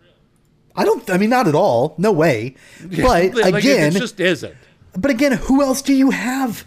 I 0.75 0.85
don't. 0.85 1.09
I 1.11 1.19
mean, 1.19 1.31
not 1.31 1.47
at 1.47 1.55
all. 1.55 1.95
No 1.99 2.13
way. 2.13 2.55
But 2.83 3.35
Like, 3.35 3.55
again, 3.55 3.95
it 3.95 3.99
just 4.01 4.19
isn't. 4.21 4.55
but 4.97 5.11
again, 5.11 5.33
who 5.33 5.63
else 5.63 5.83
do 5.83 5.93
you 5.95 6.11
have? 6.11 6.65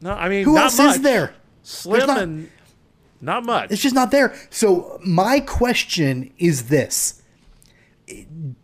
No, 0.00 0.12
I 0.12 0.28
mean, 0.28 0.44
Who 0.44 0.54
not 0.54 0.64
else 0.64 0.78
much. 0.78 0.96
is 0.96 1.02
there? 1.02 1.34
Slim 1.62 2.06
not- 2.06 2.18
and 2.22 2.50
not 3.20 3.44
much. 3.44 3.70
It's 3.70 3.82
just 3.82 3.94
not 3.94 4.10
there. 4.10 4.34
So 4.48 4.98
my 5.04 5.40
question 5.40 6.32
is 6.38 6.68
this: 6.68 7.20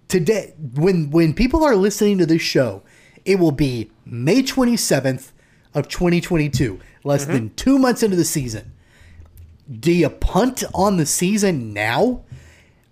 today, 0.09 0.55
when 0.75 1.11
when 1.11 1.35
people 1.35 1.65
are 1.65 1.77
listening 1.77 2.19
to 2.19 2.27
this 2.27 2.43
show, 2.43 2.83
it 3.25 3.39
will 3.39 3.53
be 3.53 3.91
May 4.05 4.43
twenty 4.43 4.77
seventh 4.77 5.33
of 5.75 5.89
twenty 5.89 6.21
twenty 6.21 6.49
two, 6.49 6.81
less 7.05 7.25
Mm-hmm. 7.25 7.33
than 7.33 7.55
two 7.55 7.79
months 7.79 8.03
into 8.03 8.17
the 8.17 8.25
season. 8.25 8.73
Do 9.69 9.91
you 9.93 10.09
punt 10.09 10.63
on 10.75 10.97
the 10.97 11.07
season 11.07 11.73
now, 11.73 12.23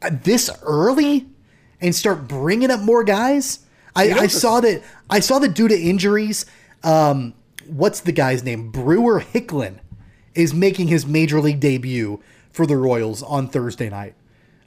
uh, 0.02 0.10
this 0.22 0.50
early, 0.62 1.26
and 1.80 1.94
start 1.94 2.26
bringing 2.26 2.70
up 2.70 2.80
more 2.80 3.04
guys? 3.04 3.60
I, 3.94 4.10
I 4.12 4.26
saw 4.26 4.60
that. 4.60 4.82
I 5.08 5.20
saw 5.20 5.38
that 5.38 5.54
due 5.54 5.68
to 5.68 5.78
injuries, 5.78 6.46
um, 6.82 7.34
what's 7.66 8.00
the 8.00 8.10
guy's 8.10 8.42
name? 8.42 8.72
Brewer 8.72 9.20
Hicklen 9.20 9.78
is 10.34 10.52
making 10.52 10.88
his 10.88 11.06
major 11.06 11.40
league 11.40 11.60
debut 11.60 12.20
for 12.50 12.66
the 12.66 12.76
Royals 12.76 13.22
on 13.22 13.46
Thursday 13.48 13.88
night. 13.88 14.14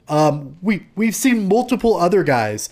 Um, 0.08 0.56
we 0.62 0.86
we've 0.96 1.14
seen 1.14 1.48
multiple 1.48 1.96
other 1.96 2.22
guys 2.22 2.68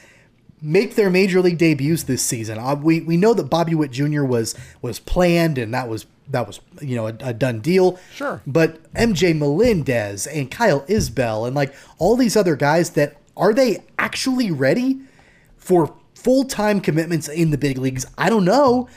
make 0.62 0.94
their 0.94 1.10
major 1.10 1.40
league 1.40 1.58
debuts 1.58 2.04
this 2.04 2.22
season. 2.22 2.58
Uh, 2.58 2.74
we 2.74 3.00
we 3.00 3.16
know 3.16 3.34
that 3.34 3.44
Bobby 3.44 3.74
Witt 3.74 3.90
Jr. 3.90 4.24
was 4.24 4.54
was 4.82 4.98
planned 4.98 5.58
and 5.58 5.72
that 5.74 5.88
was 5.88 6.06
that 6.30 6.46
was 6.46 6.60
you 6.80 6.96
know 6.96 7.06
a, 7.06 7.16
a 7.20 7.32
done 7.32 7.60
deal. 7.60 7.98
Sure. 8.12 8.42
But 8.46 8.92
MJ 8.94 9.36
Melendez 9.36 10.26
and 10.26 10.50
Kyle 10.50 10.82
Isbel 10.82 11.46
and 11.46 11.54
like 11.54 11.74
all 11.98 12.16
these 12.16 12.36
other 12.36 12.56
guys 12.56 12.90
that 12.90 13.16
are 13.36 13.52
they 13.52 13.84
actually 13.98 14.50
ready 14.50 15.00
for 15.56 15.94
full 16.14 16.44
time 16.44 16.80
commitments 16.80 17.28
in 17.28 17.50
the 17.50 17.58
big 17.58 17.78
leagues? 17.78 18.06
I 18.16 18.30
don't 18.30 18.44
know. 18.44 18.88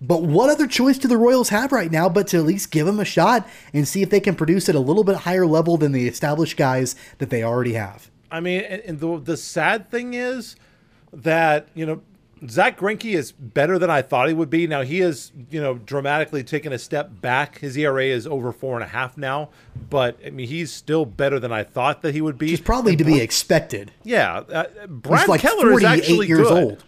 But 0.00 0.22
what 0.22 0.50
other 0.50 0.66
choice 0.66 0.98
do 0.98 1.08
the 1.08 1.16
Royals 1.16 1.48
have 1.48 1.72
right 1.72 1.90
now 1.90 2.08
but 2.08 2.26
to 2.28 2.36
at 2.38 2.44
least 2.44 2.70
give 2.70 2.84
them 2.86 3.00
a 3.00 3.04
shot 3.04 3.48
and 3.72 3.88
see 3.88 4.02
if 4.02 4.10
they 4.10 4.20
can 4.20 4.34
produce 4.34 4.68
at 4.68 4.74
a 4.74 4.80
little 4.80 5.04
bit 5.04 5.16
higher 5.16 5.46
level 5.46 5.76
than 5.78 5.92
the 5.92 6.06
established 6.06 6.56
guys 6.56 6.94
that 7.18 7.30
they 7.30 7.42
already 7.42 7.72
have? 7.72 8.10
I 8.30 8.40
mean, 8.40 8.60
and, 8.62 8.82
and 8.82 9.00
the 9.00 9.18
the 9.18 9.36
sad 9.36 9.90
thing 9.90 10.14
is 10.14 10.56
that 11.12 11.68
you 11.74 11.86
know 11.86 12.02
Zack 12.46 12.78
Greinke 12.78 13.14
is 13.14 13.32
better 13.32 13.78
than 13.78 13.88
I 13.88 14.02
thought 14.02 14.28
he 14.28 14.34
would 14.34 14.50
be. 14.50 14.66
Now 14.66 14.82
he 14.82 14.98
has 14.98 15.32
you 15.50 15.62
know 15.62 15.74
dramatically 15.78 16.44
taken 16.44 16.72
a 16.74 16.78
step 16.78 17.22
back. 17.22 17.60
His 17.60 17.78
ERA 17.78 18.04
is 18.04 18.26
over 18.26 18.52
four 18.52 18.74
and 18.74 18.84
a 18.84 18.88
half 18.88 19.16
now, 19.16 19.48
but 19.88 20.18
I 20.26 20.28
mean 20.28 20.46
he's 20.48 20.70
still 20.70 21.06
better 21.06 21.40
than 21.40 21.52
I 21.52 21.62
thought 21.64 22.02
that 22.02 22.12
he 22.12 22.20
would 22.20 22.36
be. 22.36 22.48
He's 22.48 22.60
probably 22.60 22.96
to 22.96 23.04
be 23.04 23.20
expected. 23.20 23.92
yeah. 24.04 24.40
Uh, 24.40 24.64
Brad 24.88 25.26
like 25.28 25.40
Keller 25.40 25.72
is 25.72 25.84
actually 25.84 26.26
years 26.26 26.48
good. 26.48 26.62
old. 26.64 26.84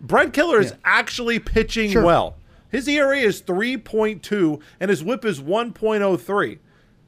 Brad 0.00 0.32
Keller 0.32 0.60
is 0.60 0.72
actually 0.84 1.38
pitching 1.40 1.90
Sure. 1.90 2.04
well. 2.04 2.36
His 2.70 2.86
ERA 2.88 3.18
is 3.18 3.40
3.2 3.42 4.60
and 4.80 4.90
his 4.90 5.02
whip 5.02 5.24
is 5.24 5.40
1.03. 5.40 6.58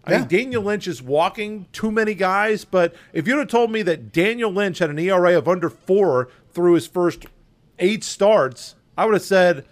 I 0.04 0.12
Yeah. 0.12 0.18
mean, 0.20 0.28
Daniel 0.28 0.62
Lynch 0.62 0.86
is 0.88 1.02
walking 1.02 1.66
too 1.72 1.90
many 1.90 2.14
guys, 2.14 2.64
but 2.64 2.94
if 3.12 3.28
you'd 3.28 3.38
have 3.38 3.48
told 3.48 3.70
me 3.70 3.82
that 3.82 4.12
Daniel 4.12 4.50
Lynch 4.50 4.78
had 4.78 4.88
an 4.90 4.98
ERA 4.98 5.36
of 5.36 5.46
under 5.46 5.68
four 5.68 6.28
through 6.52 6.74
his 6.74 6.86
first 6.86 7.26
eight 7.78 8.02
starts, 8.02 8.74
I 8.96 9.04
would 9.04 9.14
have 9.14 9.22
said, 9.22 9.64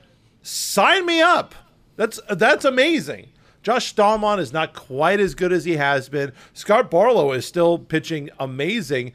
sign 0.43 1.07
me 1.07 1.21
up. 1.23 1.55
That's 1.97 2.21
that's 2.31 2.65
amazing. 2.65 3.29
Josh 3.63 3.93
Staumont 3.95 4.39
is 4.39 4.53
not 4.53 4.73
quite 4.73 5.19
as 5.19 5.35
good 5.35 5.53
as 5.53 5.65
he 5.65 5.77
has 5.77 6.09
been. 6.09 6.33
Scott 6.53 6.91
Barlow 6.91 7.33
is 7.33 7.45
still 7.45 7.79
pitching 7.79 8.31
amazing. 8.39 9.13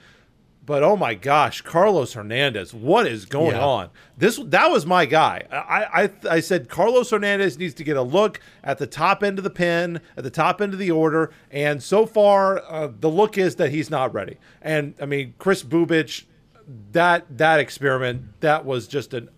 But 0.66 0.82
oh 0.82 0.95
my 0.95 1.14
gosh, 1.14 1.61
Carlos 1.61 2.14
Hernandez, 2.14 2.74
what 2.74 3.05
is 3.05 3.26
going 3.26 3.55
Yeah. 3.55 3.66
on? 3.66 3.89
This 4.18 4.39
that 4.45 4.72
was 4.72 4.86
my 4.86 5.05
guy. 5.05 5.43
I, 5.51 6.03
I 6.03 6.36
I 6.36 6.39
said 6.39 6.70
Carlos 6.70 7.09
Hernandez 7.09 7.57
needs 7.57 7.74
to 7.76 7.84
get 7.84 7.97
a 7.97 8.01
look 8.01 8.39
at 8.64 8.78
the 8.78 8.88
top 8.88 9.24
end 9.24 9.38
of 9.39 9.43
the 9.43 9.49
pin, 9.49 9.99
at 10.16 10.24
the 10.24 10.30
top 10.30 10.61
end 10.61 10.72
of 10.72 10.80
the 10.80 10.89
order, 10.91 11.32
and 11.51 11.84
so 11.84 12.05
far 12.05 12.64
uh, 12.70 12.89
the 12.97 13.09
look 13.09 13.38
is 13.38 13.57
that 13.57 13.72
he's 13.72 13.89
not 13.89 14.14
ready. 14.14 14.38
And 14.61 14.93
I 15.01 15.05
mean, 15.05 15.34
Kris 15.38 15.64
Bubic, 15.64 16.24
that 16.93 17.26
that 17.38 17.59
experiment 17.59 18.39
that 18.39 18.64
was 18.64 18.88
just 18.88 19.14
an 19.14 19.30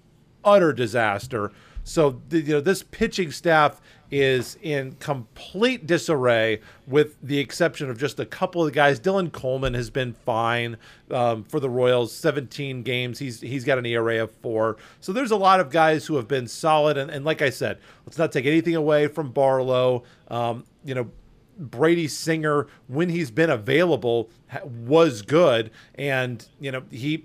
utter 0.43 0.73
disaster. 0.73 1.51
So 1.83 2.21
the, 2.29 2.39
you 2.41 2.53
know 2.53 2.61
this 2.61 2.83
pitching 2.83 3.31
staff 3.31 3.81
is 4.11 4.57
in 4.61 4.93
complete 4.93 5.87
disarray, 5.87 6.61
with 6.87 7.17
the 7.21 7.39
exception 7.39 7.89
of 7.89 7.97
just 7.97 8.19
a 8.19 8.25
couple 8.25 8.65
of 8.65 8.73
guys. 8.73 8.99
Dylan 8.99 9.31
Coleman 9.31 9.73
has 9.73 9.89
been 9.89 10.13
fine 10.13 10.77
um, 11.11 11.43
for 11.43 11.59
the 11.59 11.69
Royals, 11.69 12.13
17 12.13 12.83
games. 12.83 13.19
He's 13.19 13.41
he's 13.41 13.63
got 13.63 13.77
an 13.77 13.85
ERA 13.85 14.23
of 14.23 14.31
four. 14.31 14.77
So 14.99 15.13
there's 15.13 15.31
a 15.31 15.37
lot 15.37 15.59
of 15.59 15.69
guys 15.69 16.05
who 16.05 16.15
have 16.15 16.27
been 16.27 16.47
solid. 16.47 16.97
And, 16.97 17.09
and 17.09 17.25
like 17.25 17.41
I 17.41 17.49
said, 17.49 17.79
let's 18.05 18.17
not 18.17 18.31
take 18.31 18.45
anything 18.45 18.75
away 18.75 19.07
from 19.07 19.31
Barlow. 19.31 20.03
Um, 20.29 20.65
you 20.83 20.95
know. 20.95 21.09
Brady 21.57 22.09
Singer, 22.09 22.67
when 22.87 23.07
he's 23.07 23.31
been 23.31 23.49
available, 23.49 24.29
was 24.65 25.21
good, 25.21 25.71
and 25.97 26.45
you 26.59 26.69
know 26.69 26.83
he 26.91 27.23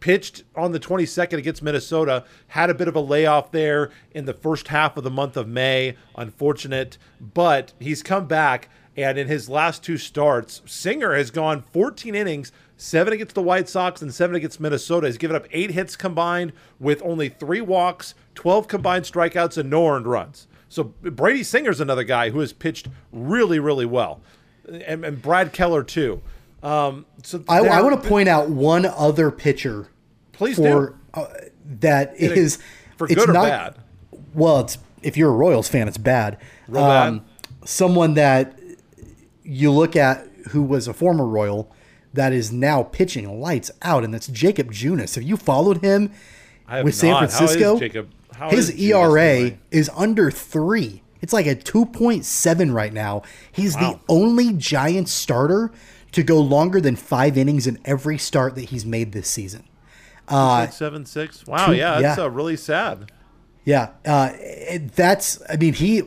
pitched 0.00 0.44
on 0.54 0.72
the 0.72 0.80
22nd 0.80 1.38
against 1.38 1.62
Minnesota, 1.62 2.24
had 2.48 2.70
a 2.70 2.74
bit 2.74 2.88
of 2.88 2.96
a 2.96 3.00
layoff 3.00 3.50
there 3.50 3.90
in 4.12 4.24
the 4.24 4.34
first 4.34 4.68
half 4.68 4.96
of 4.96 5.04
the 5.04 5.10
month 5.10 5.36
of 5.36 5.48
May. 5.48 5.96
Unfortunate, 6.14 6.98
but 7.20 7.72
he's 7.80 8.02
come 8.02 8.26
back. 8.26 8.68
And 8.96 9.18
in 9.18 9.28
his 9.28 9.48
last 9.48 9.82
two 9.82 9.98
starts, 9.98 10.62
Singer 10.64 11.14
has 11.14 11.30
gone 11.30 11.60
14 11.60 12.14
innings, 12.14 12.50
seven 12.78 13.12
against 13.12 13.34
the 13.34 13.42
White 13.42 13.68
Sox 13.68 14.00
and 14.00 14.12
seven 14.12 14.36
against 14.36 14.58
Minnesota. 14.58 15.06
He's 15.06 15.18
given 15.18 15.36
up 15.36 15.46
eight 15.50 15.72
hits 15.72 15.96
combined 15.96 16.52
with 16.80 17.02
only 17.02 17.28
three 17.28 17.60
walks, 17.60 18.14
12 18.36 18.68
combined 18.68 19.04
strikeouts, 19.04 19.58
and 19.58 19.68
no 19.68 19.86
earned 19.88 20.06
runs. 20.06 20.46
So 20.68 20.84
Brady 20.84 21.42
Singer's 21.42 21.80
another 21.80 22.04
guy 22.04 22.30
who 22.30 22.40
has 22.40 22.52
pitched 22.52 22.88
really, 23.12 23.58
really 23.58 23.86
well. 23.86 24.20
And, 24.66 25.04
and 25.04 25.20
Brad 25.20 25.52
Keller, 25.52 25.84
too. 25.84 26.22
Um, 26.62 27.06
so 27.22 27.44
I, 27.48 27.58
I 27.58 27.82
want 27.82 28.02
to 28.02 28.08
point 28.08 28.28
out 28.28 28.48
one 28.48 28.86
other 28.86 29.30
pitcher. 29.30 29.88
Please 30.32 30.56
for, 30.56 30.90
do. 30.90 30.96
Uh, 31.14 31.26
that 31.80 32.14
is 32.16 32.58
for 32.96 33.06
good 33.06 33.30
or 33.30 33.32
not, 33.32 33.44
bad. 33.44 33.76
Well, 34.34 34.60
it's 34.60 34.78
if 35.02 35.16
you're 35.16 35.30
a 35.30 35.34
Royals 35.34 35.68
fan, 35.68 35.88
it's 35.88 35.98
bad. 35.98 36.38
Um, 36.68 36.74
bad. 36.74 37.20
Someone 37.64 38.14
that 38.14 38.58
you 39.42 39.70
look 39.70 39.96
at 39.96 40.26
who 40.50 40.62
was 40.62 40.88
a 40.88 40.94
former 40.94 41.26
Royal 41.26 41.72
that 42.12 42.32
is 42.32 42.50
now 42.50 42.82
pitching 42.82 43.40
lights 43.40 43.70
out, 43.82 44.04
and 44.04 44.12
that's 44.12 44.26
Jakob 44.26 44.72
Junis. 44.72 45.14
Have 45.14 45.24
you 45.24 45.36
followed 45.36 45.82
him 45.82 46.12
with 46.82 46.94
San 46.94 47.10
not. 47.10 47.30
Francisco? 47.30 47.78
Jakob, 47.78 48.10
His 48.48 48.70
ERA 48.78 49.58
is 49.70 49.90
under 49.94 50.30
three. 50.30 51.02
It's 51.20 51.32
like 51.32 51.46
a 51.46 51.56
2.7 51.56 52.72
right 52.72 52.92
now. 52.92 53.22
He's 53.50 53.74
wow. 53.74 53.80
the 53.80 54.00
only 54.08 54.52
Giant 54.52 55.08
starter 55.08 55.72
to 56.16 56.22
go 56.22 56.40
longer 56.40 56.80
than 56.80 56.96
five 56.96 57.36
innings 57.36 57.66
in 57.66 57.78
every 57.84 58.16
start 58.16 58.54
that 58.54 58.70
he's 58.70 58.86
made 58.86 59.12
this 59.12 59.28
season. 59.28 59.62
Uh, 60.26 60.66
seven 60.68 61.04
six. 61.04 61.46
Wow, 61.46 61.66
two, 61.66 61.76
yeah, 61.76 62.00
that's 62.00 62.16
yeah. 62.16 62.24
Uh, 62.24 62.28
really 62.28 62.56
sad. 62.56 63.12
Yeah, 63.66 63.90
uh, 64.06 64.32
that's. 64.94 65.42
I 65.46 65.56
mean, 65.56 65.74
he 65.74 66.04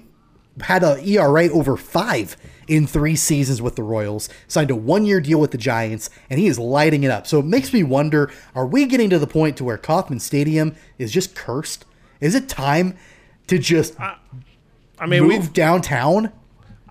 had 0.62 0.84
an 0.84 1.08
ERA 1.08 1.48
over 1.50 1.78
five 1.78 2.36
in 2.68 2.88
three 2.88 3.16
seasons 3.16 3.62
with 3.62 3.76
the 3.76 3.84
Royals. 3.84 4.30
Signed 4.48 4.72
a 4.72 4.76
one-year 4.76 5.22
deal 5.22 5.40
with 5.40 5.52
the 5.52 5.60
Giants, 5.60 6.10
and 6.28 6.40
he 6.40 6.48
is 6.48 6.58
lighting 6.58 7.04
it 7.04 7.12
up. 7.12 7.28
So 7.28 7.38
it 7.38 7.46
makes 7.46 7.72
me 7.72 7.84
wonder: 7.84 8.32
Are 8.56 8.66
we 8.66 8.88
getting 8.88 9.12
to 9.12 9.20
the 9.20 9.28
point 9.28 9.58
to 9.58 9.64
where 9.64 9.78
Kauffman 9.78 10.20
Stadium 10.20 10.76
is 10.98 11.12
just 11.12 11.36
cursed? 11.36 11.86
Is 12.20 12.34
it 12.34 12.50
time 12.50 12.98
to 13.46 13.60
just? 13.60 13.94
I 14.00 15.06
mean, 15.06 15.26
move 15.26 15.54
downtown 15.54 16.32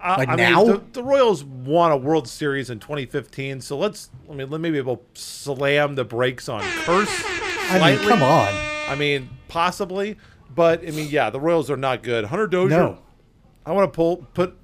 like 0.05 0.29
I 0.29 0.37
now, 0.37 0.65
mean, 0.65 0.73
the, 0.73 0.83
the, 0.93 1.03
Royals 1.03 1.45
won 1.45 1.93
a 1.93 1.97
World 1.97 2.29
Series 2.29 2.71
in 2.71 2.79
2015, 2.79 3.61
so 3.61 3.77
let's. 3.77 4.11
I 4.31 4.35
mean, 4.35 4.51
let 4.51 4.61
maybe 4.61 4.81
we'll 4.81 5.03
slam 5.15 5.95
the 5.95 6.05
brakes 6.05 6.49
on 6.49 6.63
curse. 6.85 7.11
I 7.71 7.97
mean, 7.97 8.09
come 8.09 8.23
on. 8.23 8.49
I 8.89 8.95
mean, 8.95 9.29
possibly, 9.49 10.17
but 10.55 10.87
I 10.87 10.91
mean, 10.91 11.09
yeah, 11.11 11.31
the 11.31 11.41
Royals 11.41 11.71
are 11.71 11.77
not 11.77 12.03
good. 12.03 12.25
Hunter 12.25 12.47
Dozier. 12.47 12.79
No. 12.79 12.99
I 13.67 13.73
want 13.73 13.93
to 13.93 13.95
pull 13.95 14.17
put, 14.35 14.57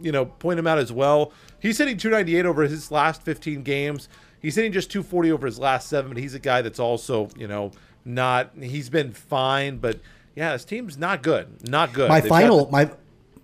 you 0.00 0.12
know, 0.12 0.24
point 0.26 0.58
him 0.58 0.66
out 0.66 0.78
as 0.78 0.92
well. 0.92 1.32
He's 1.58 1.78
hitting 1.78 1.96
298 1.96 2.46
over 2.46 2.62
his 2.62 2.90
last 2.90 3.22
15 3.22 3.62
games. 3.62 4.08
He's 4.40 4.54
hitting 4.54 4.72
just 4.72 4.90
240 4.90 5.32
over 5.32 5.46
his 5.46 5.58
last 5.58 5.88
seven. 5.88 6.12
But 6.12 6.18
he's 6.18 6.34
a 6.34 6.38
guy 6.38 6.62
that's 6.62 6.78
also, 6.78 7.28
you 7.36 7.48
know, 7.48 7.72
not. 8.04 8.50
He's 8.60 8.88
been 8.88 9.12
fine, 9.12 9.78
but 9.78 9.98
yeah, 10.34 10.52
his 10.52 10.64
team's 10.64 10.96
not 10.96 11.22
good. 11.22 11.68
Not 11.68 11.92
good. 11.92 12.08
My 12.08 12.20
They've 12.20 12.28
final, 12.28 12.70
my 12.70 12.90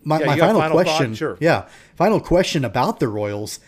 my, 0.08 0.20
yeah, 0.20 0.26
my 0.26 0.38
final, 0.38 0.60
final, 0.60 0.74
question, 0.74 1.10
thought? 1.10 1.18
Sure. 1.18 1.36
yeah, 1.38 1.68
final 1.94 2.18
question 2.18 2.64
about 2.64 2.98
the 2.98 3.08
Royals: 3.08 3.60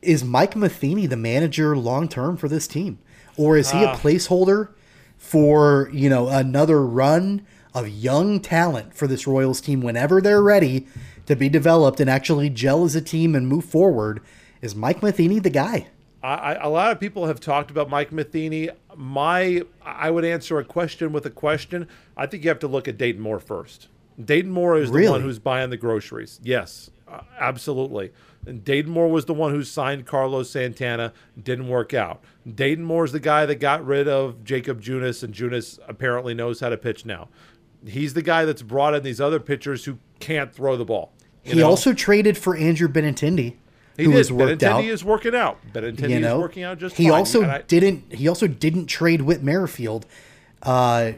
Is 0.00 0.24
Mike 0.24 0.56
Matheny 0.56 1.04
the 1.04 1.18
manager 1.18 1.76
long 1.76 2.08
term 2.08 2.38
for 2.38 2.48
this 2.48 2.66
team, 2.66 2.98
or 3.36 3.58
is 3.58 3.72
he 3.72 3.84
uh, 3.84 3.88
a 3.88 3.88
ah. 3.88 3.96
placeholder 3.96 4.70
for 5.18 5.90
you 5.92 6.08
know 6.08 6.28
another 6.28 6.84
run 6.84 7.46
of 7.74 7.90
young 7.90 8.40
talent 8.40 8.94
for 8.94 9.06
this 9.06 9.26
Royals 9.26 9.60
team 9.60 9.82
whenever 9.82 10.22
they're 10.22 10.42
ready 10.42 10.86
to 11.26 11.36
be 11.36 11.50
developed 11.50 12.00
and 12.00 12.08
actually 12.08 12.48
gel 12.48 12.84
as 12.84 12.96
a 12.96 13.02
team 13.02 13.34
and 13.34 13.46
move 13.46 13.66
forward? 13.66 14.22
Is 14.62 14.74
Mike 14.74 15.02
Matheny 15.02 15.40
the 15.40 15.50
guy? 15.50 15.88
I, 16.22 16.54
a 16.54 16.70
lot 16.70 16.90
of 16.90 16.98
people 16.98 17.26
have 17.26 17.38
talked 17.38 17.70
about 17.70 17.90
Mike 17.90 18.12
Matheny. 18.12 18.70
My, 18.96 19.62
I 19.84 20.10
would 20.10 20.24
answer 20.24 20.58
a 20.58 20.64
question 20.64 21.12
with 21.12 21.26
a 21.26 21.30
question. 21.30 21.86
I 22.16 22.26
think 22.26 22.44
you 22.44 22.48
have 22.48 22.58
to 22.60 22.66
look 22.66 22.88
at 22.88 22.96
Dayton 22.96 23.20
Moore 23.20 23.38
first. 23.38 23.88
Dayton 24.22 24.50
Moore 24.50 24.78
is 24.78 24.90
really? 24.90 25.06
the 25.06 25.12
one 25.12 25.20
who's 25.22 25.38
buying 25.38 25.70
the 25.70 25.76
groceries. 25.76 26.40
Yes, 26.42 26.90
absolutely. 27.38 28.12
And 28.46 28.64
Dayton 28.64 28.90
Moore 28.90 29.08
was 29.08 29.24
the 29.24 29.34
one 29.34 29.52
who 29.52 29.62
signed 29.64 30.06
Carlos 30.06 30.50
Santana. 30.50 31.12
Didn't 31.40 31.68
work 31.68 31.92
out. 31.92 32.22
Dayton 32.52 32.84
Moore 32.84 33.04
is 33.04 33.12
the 33.12 33.20
guy 33.20 33.44
that 33.46 33.56
got 33.56 33.84
rid 33.84 34.08
of 34.08 34.44
Jakob 34.44 34.80
Junis, 34.80 35.22
and 35.22 35.34
Junis 35.34 35.78
apparently 35.88 36.32
knows 36.32 36.60
how 36.60 36.68
to 36.68 36.76
pitch 36.76 37.04
now. 37.04 37.28
He's 37.84 38.14
the 38.14 38.22
guy 38.22 38.44
that's 38.44 38.62
brought 38.62 38.94
in 38.94 39.02
these 39.02 39.20
other 39.20 39.40
pitchers 39.40 39.84
who 39.84 39.98
can't 40.20 40.52
throw 40.52 40.76
the 40.76 40.84
ball. 40.84 41.12
He 41.42 41.58
know? 41.58 41.68
also 41.68 41.92
traded 41.92 42.38
for 42.38 42.56
Andrew 42.56 42.88
Benintendi. 42.88 43.56
He 43.96 44.04
who 44.04 44.10
did. 44.10 44.18
was 44.18 44.32
worked 44.32 44.62
out. 44.62 44.80
Benintendi 44.80 44.88
out. 44.88 44.92
is 44.92 45.04
working 45.04 45.34
out. 45.34 45.58
Benintendi 45.72 46.10
you 46.10 46.20
know, 46.20 46.36
is 46.36 46.42
working 46.42 46.62
out 46.62 46.78
just 46.78 46.96
he 46.96 47.04
fine. 47.04 47.12
also 47.12 47.44
I, 47.44 47.62
didn't. 47.62 48.12
He 48.12 48.28
also 48.28 48.46
didn't 48.46 48.86
trade 48.86 49.22
Whit 49.22 49.42
Merrifield, 49.42 50.06
uh, 50.62 51.12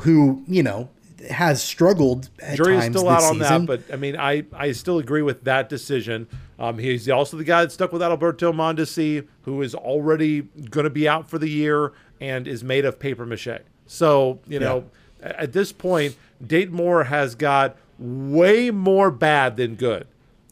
who 0.00 0.42
you 0.46 0.62
know 0.62 0.88
has 1.30 1.62
struggled 1.62 2.30
at 2.40 2.56
Jury 2.56 2.74
times 2.74 2.94
is 2.94 3.00
still 3.00 3.08
out 3.08 3.22
on 3.22 3.38
season. 3.38 3.66
that, 3.66 3.86
but 3.86 3.92
I 3.92 3.96
mean, 3.96 4.16
I, 4.16 4.44
I 4.52 4.72
still 4.72 4.98
agree 4.98 5.22
with 5.22 5.44
that 5.44 5.68
decision. 5.68 6.28
Um, 6.58 6.78
he's 6.78 7.08
also 7.08 7.36
the 7.36 7.44
guy 7.44 7.62
that 7.62 7.72
stuck 7.72 7.92
with 7.92 8.02
Alberto 8.02 8.52
Mondesi, 8.52 9.26
who 9.42 9.62
is 9.62 9.74
already 9.74 10.42
going 10.70 10.84
to 10.84 10.90
be 10.90 11.08
out 11.08 11.28
for 11.28 11.38
the 11.38 11.48
year 11.48 11.92
and 12.20 12.46
is 12.46 12.62
made 12.64 12.84
of 12.84 12.98
paper 12.98 13.26
mache. 13.26 13.60
So, 13.86 14.40
you 14.46 14.58
know, 14.58 14.84
yeah. 15.20 15.32
at 15.36 15.52
this 15.52 15.72
point, 15.72 16.16
Dayton 16.44 16.74
Moore 16.74 17.04
has 17.04 17.34
got 17.34 17.76
way 17.98 18.70
more 18.70 19.10
bad 19.10 19.56
than 19.56 19.74
good. 19.74 20.06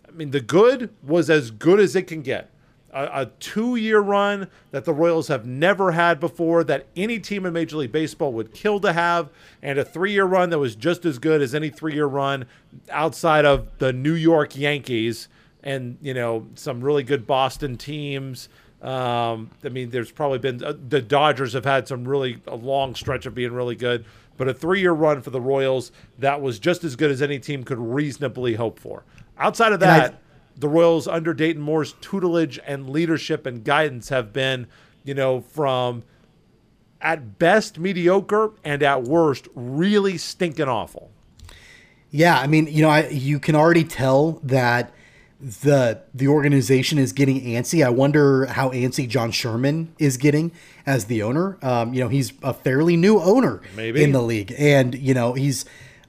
I 0.09 0.13
mean, 0.13 0.31
the 0.31 0.41
good 0.41 0.91
was 1.03 1.31
as 1.31 1.51
good 1.51 1.81
as 1.81 1.97
it 1.97 2.07
can 2.07 2.23
get 2.23 2.52
a, 2.93 3.23
a 3.23 3.27
two 3.41 3.77
year 3.77 4.01
run 4.01 4.49
that 4.71 4.85
the 4.85 4.93
Royals 4.93 5.29
have 5.29 5.47
never 5.47 5.93
had 5.93 6.21
before, 6.21 6.65
that 6.65 6.87
any 6.97 7.19
team 7.19 7.47
in 7.47 7.53
Major 7.53 7.77
League 7.77 7.93
Baseball 7.93 8.33
would 8.33 8.53
kill 8.53 8.81
to 8.81 8.93
have, 8.93 9.31
and 9.63 9.79
a 9.79 9.85
three 9.85 10.13
year 10.13 10.25
run 10.25 10.51
that 10.51 10.59
was 10.59 10.77
just 10.77 11.05
as 11.05 11.19
good 11.19 11.43
as 11.43 11.55
any 11.55 11.71
three 11.71 11.95
year 11.95 12.07
run 12.07 12.47
outside 12.91 13.45
of 13.45 13.69
the 13.79 13.93
New 13.93 14.15
York 14.15 14.57
Yankees 14.57 15.29
and, 15.63 15.97
you 16.03 16.15
know, 16.15 16.47
some 16.55 16.81
really 16.81 17.03
good 17.03 17.27
Boston 17.27 17.77
teams. 17.77 18.49
Um, 18.83 19.51
I 19.65 19.69
mean, 19.69 19.91
there's 19.91 20.11
probably 20.11 20.39
been 20.39 20.63
uh, 20.63 20.75
the 20.89 21.01
Dodgers 21.01 21.53
have 21.53 21.65
had 21.65 21.87
some 21.87 22.07
really 22.07 22.43
a 22.49 22.57
long 22.57 22.97
stretch 22.97 23.27
of 23.27 23.35
being 23.35 23.53
really 23.53 23.77
good, 23.77 24.05
but 24.37 24.49
a 24.49 24.55
three 24.55 24.81
year 24.81 24.93
run 24.93 25.23
for 25.23 25.31
the 25.31 25.41
Royals 25.41 25.93
that 26.19 26.41
was 26.43 26.59
just 26.59 26.83
as 26.83 26.97
good 26.97 27.13
as 27.13 27.23
any 27.23 27.39
team 27.39 27.63
could 27.63 27.79
reasonably 27.79 28.55
hope 28.55 28.81
for. 28.81 29.05
Outside 29.39 29.73
of 29.73 29.81
that, 29.81 30.21
the 30.57 30.69
Royals 30.69 31.09
under 31.09 31.35
Dayton 31.35 31.63
Moore's 31.63 31.95
tutelage 32.01 32.59
and 32.67 32.89
leadership 32.91 33.47
and 33.47 33.65
guidance 33.65 34.09
have 34.11 34.33
been, 34.33 34.67
you 35.05 35.15
know, 35.15 35.41
from 35.41 36.05
at 37.01 37.39
best 37.39 37.79
mediocre 37.79 38.53
and 38.65 38.83
at 38.83 39.03
worst 39.03 39.49
really 39.55 40.17
stinking 40.17 40.69
awful. 40.69 41.11
Yeah, 42.11 42.39
I 42.39 42.47
mean, 42.47 42.67
you 42.67 42.83
know, 42.83 42.91
I, 42.91 43.09
you 43.09 43.41
can 43.41 43.57
already 43.57 43.85
tell 43.85 44.41
that 44.43 44.93
the 45.41 46.01
the 46.15 46.29
organization 46.29 46.99
is 46.99 47.13
getting 47.13 47.41
antsy. 47.41 47.85
I 47.85 47.89
wonder 47.89 48.47
how 48.47 48.71
antsy 48.71 49.09
John 49.09 49.33
Sherman 49.33 49.93
is 49.99 50.17
getting 50.17 50.53
as 50.87 51.07
the 51.07 51.23
owner. 51.23 51.59
Um, 51.63 51.93
you 51.93 52.01
know, 52.01 52.09
he's 52.09 52.33
a 52.43 52.55
fairly 52.55 52.97
new 52.97 53.19
owner 53.19 53.61
Maybe. 53.75 54.05
in 54.05 54.13
the 54.13 54.23
league, 54.23 54.55
and 54.57 54.95
you 54.95 55.15
know 55.15 55.33
he's 55.33 55.65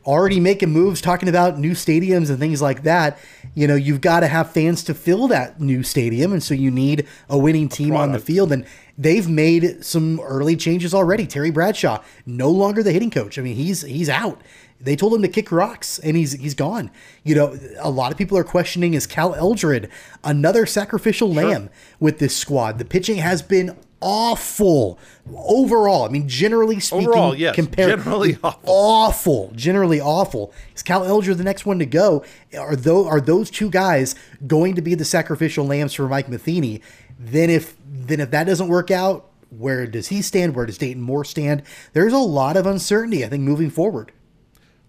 already 0.05 0.39
making 0.39 0.69
moves 0.69 1.01
talking 1.01 1.29
about 1.29 1.57
new 1.57 1.71
stadiums 1.71 2.29
and 2.29 2.39
things 2.39 2.61
like 2.61 2.83
that 2.83 3.17
you 3.55 3.67
know 3.67 3.75
you've 3.75 4.01
got 4.01 4.19
to 4.19 4.27
have 4.27 4.51
fans 4.51 4.83
to 4.83 4.93
fill 4.93 5.27
that 5.27 5.59
new 5.59 5.83
stadium 5.83 6.33
and 6.33 6.43
so 6.43 6.53
you 6.53 6.69
need 6.69 7.07
a 7.29 7.37
winning 7.37 7.69
team 7.69 7.93
a 7.93 7.97
on 7.97 8.11
the 8.11 8.19
field 8.19 8.51
and 8.51 8.65
they've 8.97 9.27
made 9.27 9.83
some 9.83 10.19
early 10.19 10.55
changes 10.55 10.93
already. 10.93 11.25
Terry 11.25 11.51
bradshaw 11.51 12.01
no 12.25 12.49
longer 12.49 12.83
the 12.83 12.91
hitting 12.91 13.11
coach. 13.11 13.37
I 13.37 13.41
mean 13.41 13.55
he's 13.55 13.81
he's 13.81 14.09
out. 14.09 14.41
They 14.79 14.95
told 14.95 15.13
him 15.13 15.21
to 15.21 15.27
kick 15.27 15.51
rocks 15.51 15.99
and 15.99 16.17
he's 16.17 16.33
he's 16.33 16.53
gone. 16.53 16.91
You 17.23 17.35
know 17.35 17.57
a 17.79 17.89
lot 17.89 18.11
of 18.11 18.17
people 18.17 18.37
are 18.37 18.43
questioning 18.43 18.93
is 18.93 19.07
cal 19.07 19.33
eldred 19.35 19.89
another 20.23 20.65
sacrificial 20.65 21.33
lamb 21.33 21.69
with 21.99 22.19
this 22.19 22.35
squad? 22.35 22.77
The 22.79 22.85
pitching 22.85 23.17
has 23.17 23.41
been 23.41 23.77
awful 24.03 24.99
overall. 25.33 26.03
I 26.03 26.09
mean, 26.09 26.27
generally 26.27 26.79
speaking, 26.79 27.07
Overall, 27.07 27.35
yes, 27.35 27.55
compare- 27.55 27.87
generally 27.95 28.37
awful. 28.43 28.61
awful, 28.65 29.51
generally 29.55 30.01
awful. 30.01 30.53
Is 30.75 30.83
Cal 30.83 31.03
Eldred 31.05 31.37
the 31.37 31.43
next 31.43 31.65
one 31.65 31.79
to 31.79 31.85
go? 31.85 32.23
Are 32.57 32.75
those 32.75 33.07
are 33.07 33.21
those 33.21 33.49
two 33.49 33.69
guys 33.69 34.15
going 34.45 34.75
to 34.75 34.81
be 34.81 34.95
the 34.95 35.05
sacrificial 35.05 35.65
lambs 35.65 35.93
for 35.93 36.07
Mike 36.07 36.27
Matheny? 36.29 36.81
Then 37.17 37.49
if 37.49 37.75
then 37.85 38.19
if 38.19 38.31
that 38.31 38.43
doesn't 38.45 38.67
work 38.67 38.91
out, 38.91 39.29
where 39.49 39.87
does 39.87 40.07
he 40.09 40.21
stand? 40.21 40.55
Where 40.55 40.65
does 40.65 40.77
Dayton 40.77 41.01
Moore 41.01 41.23
stand? 41.25 41.63
There's 41.93 42.13
a 42.13 42.17
lot 42.17 42.57
of 42.57 42.65
uncertainty, 42.65 43.23
I 43.23 43.29
think, 43.29 43.43
moving 43.43 43.69
forward. 43.69 44.11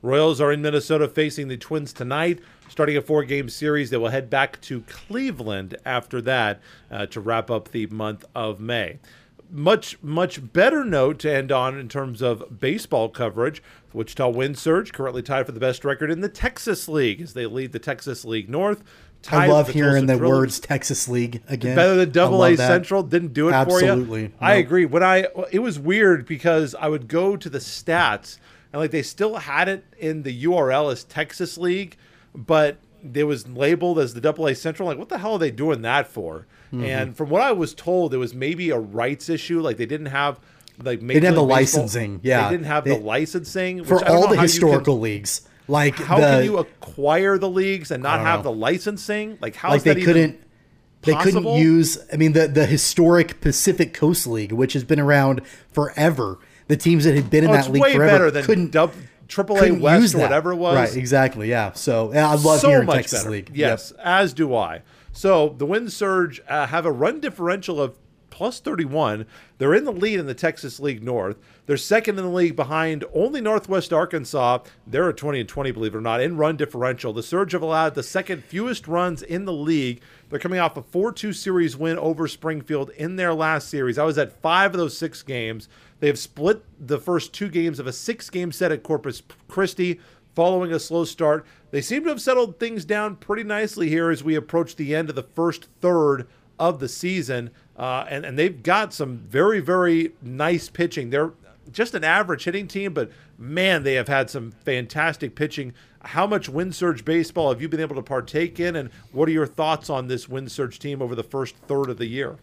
Royals 0.02 0.38
are 0.40 0.52
in 0.52 0.60
Minnesota 0.60 1.08
facing 1.08 1.48
the 1.48 1.56
Twins 1.56 1.92
tonight, 1.92 2.38
starting 2.74 2.96
a 2.96 3.00
four 3.00 3.22
game 3.22 3.48
series. 3.48 3.90
They 3.90 3.96
will 3.96 4.08
head 4.08 4.28
back 4.28 4.60
to 4.62 4.80
Cleveland 4.80 5.76
after 5.86 6.20
that 6.22 6.60
uh, 6.90 7.06
to 7.06 7.20
wrap 7.20 7.48
up 7.48 7.70
the 7.70 7.86
month 7.86 8.24
of 8.34 8.58
May. 8.58 8.98
Much, 9.48 9.96
much 10.02 10.52
better 10.52 10.82
note 10.84 11.20
to 11.20 11.32
end 11.32 11.52
on 11.52 11.78
in 11.78 11.88
terms 11.88 12.20
of 12.20 12.58
baseball 12.58 13.08
coverage. 13.08 13.62
The 13.92 13.98
Wichita 13.98 14.28
Wind 14.30 14.58
Surge 14.58 14.92
currently 14.92 15.22
tied 15.22 15.46
for 15.46 15.52
the 15.52 15.60
best 15.60 15.84
record 15.84 16.10
in 16.10 16.20
the 16.20 16.28
Texas 16.28 16.88
League 16.88 17.20
as 17.20 17.34
they 17.34 17.46
lead 17.46 17.70
the 17.70 17.78
Texas 17.78 18.24
League 18.24 18.48
North. 18.50 18.82
I 19.30 19.46
love 19.46 19.68
hearing 19.68 20.06
the 20.06 20.16
Drillers. 20.16 20.28
words 20.28 20.58
Texas 20.60 21.06
League 21.08 21.42
again. 21.46 21.76
Better 21.76 21.94
than 21.94 22.10
Double 22.10 22.44
A 22.44 22.56
that. 22.56 22.66
Central 22.66 23.04
didn't 23.04 23.34
do 23.34 23.50
it 23.50 23.64
for 23.64 23.80
you. 23.80 23.86
Absolutely. 23.86 24.32
I 24.40 24.56
Nope. 24.56 24.66
agree. 24.66 24.84
When 24.86 25.04
I 25.04 25.28
it 25.52 25.60
was 25.60 25.78
weird 25.78 26.26
because 26.26 26.74
I 26.74 26.88
would 26.88 27.06
go 27.06 27.36
to 27.36 27.48
the 27.48 27.58
stats 27.60 28.38
and 28.72 28.82
like 28.82 28.90
they 28.90 29.02
still 29.02 29.36
had 29.36 29.68
it 29.68 29.84
in 29.96 30.24
the 30.24 30.44
URL 30.46 30.90
as 30.90 31.04
Texas 31.04 31.56
League, 31.56 31.96
but 32.34 32.78
it 33.14 33.24
was 33.24 33.46
labeled 33.48 33.98
as 33.98 34.14
the 34.14 34.20
Double 34.20 34.46
A 34.46 34.54
Central. 34.54 34.88
Like, 34.88 34.98
what 34.98 35.08
the 35.08 35.18
hell 35.18 35.34
are 35.34 35.38
they 35.38 35.50
doing 35.50 35.82
that 35.82 36.06
for? 36.06 36.46
Mm-hmm. 36.72 36.84
And 36.84 37.16
from 37.16 37.28
what 37.30 37.42
I 37.42 37.52
was 37.52 37.74
told, 37.74 38.14
it 38.14 38.16
was 38.18 38.34
maybe 38.34 38.70
a 38.70 38.78
rights 38.78 39.28
issue. 39.28 39.60
Like 39.60 39.76
they 39.76 39.86
didn't 39.86 40.06
have 40.06 40.40
like 40.82 41.00
Major 41.02 41.20
didn't 41.20 41.36
have 41.36 41.46
the 41.46 41.54
Baseball- 41.54 41.82
licensing, 41.82 42.20
yeah. 42.22 42.44
they 42.48 42.54
didn't 42.56 42.66
have 42.66 42.84
They- 42.84 42.96
the 42.96 43.02
licensing 43.04 43.84
for 43.84 44.04
all 44.08 44.22
the 44.22 44.28
you 44.30 44.34
can- 44.34 44.42
historical 44.42 44.98
leagues. 44.98 45.42
Like 45.68 45.94
how 45.96 46.16
the, 46.16 46.22
can 46.22 46.44
you 46.44 46.58
acquire 46.58 47.38
the 47.38 47.48
leagues 47.48 47.90
and 47.90 48.02
not 48.02 48.20
have 48.20 48.40
know. 48.40 48.50
the 48.50 48.56
licensing? 48.56 49.38
Like 49.40 49.54
how 49.56 49.70
like 49.70 49.82
they 49.82 49.94
couldn't 50.02 50.40
they 51.02 51.14
couldn't 51.14 51.46
use 51.46 51.98
i 52.12 52.16
mean 52.16 52.32
the 52.32 52.48
the 52.48 52.64
historic 52.66 53.38
pacific 53.42 53.92
coast 53.92 54.26
league 54.26 54.52
which 54.52 54.72
has 54.72 54.84
been 54.84 54.98
around 54.98 55.42
forever 55.70 56.38
the 56.68 56.76
teams 56.78 57.04
that 57.04 57.14
had 57.14 57.28
been 57.28 57.44
in 57.44 57.50
Oh, 57.50 57.52
that 57.52 57.70
league 57.70 57.94
forever 57.94 58.30
couldn't 58.42 58.72
dub, 58.72 58.92
Triple 59.28 59.58
A 59.62 59.70
West 59.72 60.14
or 60.14 60.18
whatever 60.18 60.52
it 60.52 60.56
was. 60.56 60.76
right 60.76 60.96
exactly 60.96 61.48
yeah 61.48 61.72
so 61.72 62.12
yeah, 62.12 62.28
i 62.30 62.34
love 62.34 62.60
so 62.60 62.68
hearing 62.70 62.86
much 62.86 62.96
texas 62.96 63.20
better. 63.20 63.30
league 63.30 63.50
Yes, 63.54 63.90
as 63.92 64.32
do 64.32 64.54
I. 64.54 64.82
So 65.12 65.54
the 65.58 65.66
Wind 65.66 65.92
Surge 65.92 66.40
uh, 66.48 66.66
have 66.66 66.84
a 66.86 66.92
run 66.92 67.20
differential 67.20 67.80
of 67.80 67.96
plus 68.30 68.58
31. 68.58 69.26
They're 69.58 69.74
in 69.74 69.84
the 69.84 69.92
lead 69.92 70.18
in 70.18 70.26
the 70.26 70.34
Texas 70.34 70.80
League 70.80 71.04
North. 71.04 71.36
They're 71.66 71.76
second 71.76 72.18
in 72.18 72.24
the 72.24 72.30
league 72.30 72.56
behind 72.56 73.04
only 73.14 73.40
Northwest 73.40 73.92
Arkansas. 73.92 74.58
They're 74.88 75.08
a 75.08 75.14
20 75.14 75.38
and 75.38 75.48
20, 75.48 75.70
believe 75.70 75.94
it 75.94 75.98
or 75.98 76.00
not, 76.00 76.20
in 76.20 76.36
run 76.36 76.56
differential. 76.56 77.12
The 77.12 77.22
Surge 77.22 77.52
have 77.52 77.62
allowed 77.62 77.94
the 77.94 78.02
second 78.02 78.42
fewest 78.42 78.88
runs 78.88 79.22
in 79.22 79.44
the 79.44 79.52
league. 79.52 80.00
They're 80.30 80.40
coming 80.40 80.58
off 80.58 80.76
a 80.76 80.82
4 80.82 81.12
2 81.12 81.32
series 81.32 81.76
win 81.76 81.96
over 81.96 82.26
Springfield 82.26 82.90
in 82.90 83.14
their 83.14 83.32
last 83.32 83.68
series. 83.68 83.98
I 83.98 84.04
was 84.04 84.18
at 84.18 84.42
five 84.42 84.72
of 84.72 84.78
those 84.78 84.98
six 84.98 85.22
games. 85.22 85.68
They 86.04 86.08
have 86.08 86.18
split 86.18 86.62
the 86.78 86.98
first 86.98 87.32
two 87.32 87.48
games 87.48 87.78
of 87.78 87.86
a 87.86 87.92
six 87.94 88.28
game 88.28 88.52
set 88.52 88.70
at 88.70 88.82
Corpus 88.82 89.22
Christi 89.48 90.00
following 90.34 90.70
a 90.70 90.78
slow 90.78 91.06
start. 91.06 91.46
They 91.70 91.80
seem 91.80 92.02
to 92.02 92.10
have 92.10 92.20
settled 92.20 92.60
things 92.60 92.84
down 92.84 93.16
pretty 93.16 93.42
nicely 93.42 93.88
here 93.88 94.10
as 94.10 94.22
we 94.22 94.34
approach 94.34 94.76
the 94.76 94.94
end 94.94 95.08
of 95.08 95.16
the 95.16 95.22
first 95.22 95.68
third 95.80 96.26
of 96.58 96.78
the 96.78 96.90
season. 96.90 97.48
Uh, 97.74 98.04
and, 98.10 98.26
and 98.26 98.38
they've 98.38 98.62
got 98.62 98.92
some 98.92 99.16
very, 99.16 99.60
very 99.60 100.12
nice 100.20 100.68
pitching. 100.68 101.08
They're 101.08 101.32
just 101.72 101.94
an 101.94 102.04
average 102.04 102.44
hitting 102.44 102.68
team, 102.68 102.92
but 102.92 103.10
man, 103.38 103.82
they 103.82 103.94
have 103.94 104.08
had 104.08 104.28
some 104.28 104.50
fantastic 104.50 105.34
pitching. 105.34 105.72
How 106.02 106.26
much 106.26 106.50
Wind 106.50 106.74
Surge 106.74 107.06
baseball 107.06 107.48
have 107.48 107.62
you 107.62 107.68
been 107.70 107.80
able 107.80 107.96
to 107.96 108.02
partake 108.02 108.60
in? 108.60 108.76
And 108.76 108.90
what 109.10 109.26
are 109.26 109.32
your 109.32 109.46
thoughts 109.46 109.88
on 109.88 110.08
this 110.08 110.28
Wind 110.28 110.52
Surge 110.52 110.78
team 110.78 111.00
over 111.00 111.14
the 111.14 111.22
first 111.22 111.56
third 111.66 111.88
of 111.88 111.96
the 111.96 112.08
year? 112.08 112.36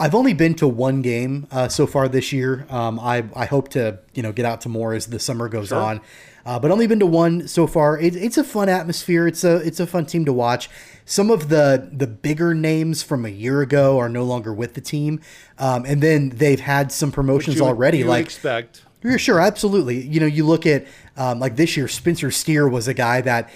I've 0.00 0.14
only 0.14 0.32
been 0.32 0.54
to 0.56 0.68
one 0.68 1.02
game 1.02 1.46
uh, 1.50 1.68
so 1.68 1.86
far 1.86 2.08
this 2.08 2.32
year. 2.32 2.66
Um, 2.70 3.00
I 3.00 3.24
I 3.34 3.46
hope 3.46 3.68
to 3.70 3.98
you 4.14 4.22
know 4.22 4.32
get 4.32 4.44
out 4.46 4.60
to 4.62 4.68
more 4.68 4.94
as 4.94 5.06
the 5.06 5.18
summer 5.18 5.48
goes 5.48 5.68
Sure. 5.68 5.78
on, 5.78 6.00
uh, 6.46 6.58
but 6.60 6.70
only 6.70 6.86
been 6.86 7.00
to 7.00 7.06
one 7.06 7.48
so 7.48 7.66
far. 7.66 7.98
It, 7.98 8.14
it's 8.14 8.38
a 8.38 8.44
fun 8.44 8.68
atmosphere. 8.68 9.26
It's 9.26 9.42
a 9.42 9.56
it's 9.56 9.80
a 9.80 9.86
fun 9.86 10.06
team 10.06 10.24
to 10.26 10.32
watch. 10.32 10.70
Some 11.04 11.30
of 11.30 11.48
the 11.48 11.88
the 11.92 12.06
bigger 12.06 12.54
names 12.54 13.02
from 13.02 13.24
a 13.24 13.28
year 13.28 13.60
ago 13.60 13.98
are 13.98 14.08
no 14.08 14.22
longer 14.24 14.54
with 14.54 14.74
the 14.74 14.80
team, 14.80 15.20
um, 15.58 15.84
and 15.84 16.00
then 16.02 16.28
they've 16.30 16.60
had 16.60 16.92
some 16.92 17.10
promotions 17.10 17.56
You 17.56 17.64
already. 17.64 17.98
you 17.98 18.04
like 18.04 18.24
expect. 18.26 18.82
yeah, 19.02 19.16
sure, 19.16 19.40
absolutely. 19.40 20.00
You 20.00 20.20
know, 20.20 20.26
you 20.26 20.46
look 20.46 20.64
at 20.64 20.86
um, 21.16 21.40
like 21.40 21.56
this 21.56 21.76
year, 21.76 21.88
Spencer 21.88 22.30
Steer 22.30 22.68
was 22.68 22.86
a 22.86 22.94
guy 22.94 23.20
that 23.22 23.50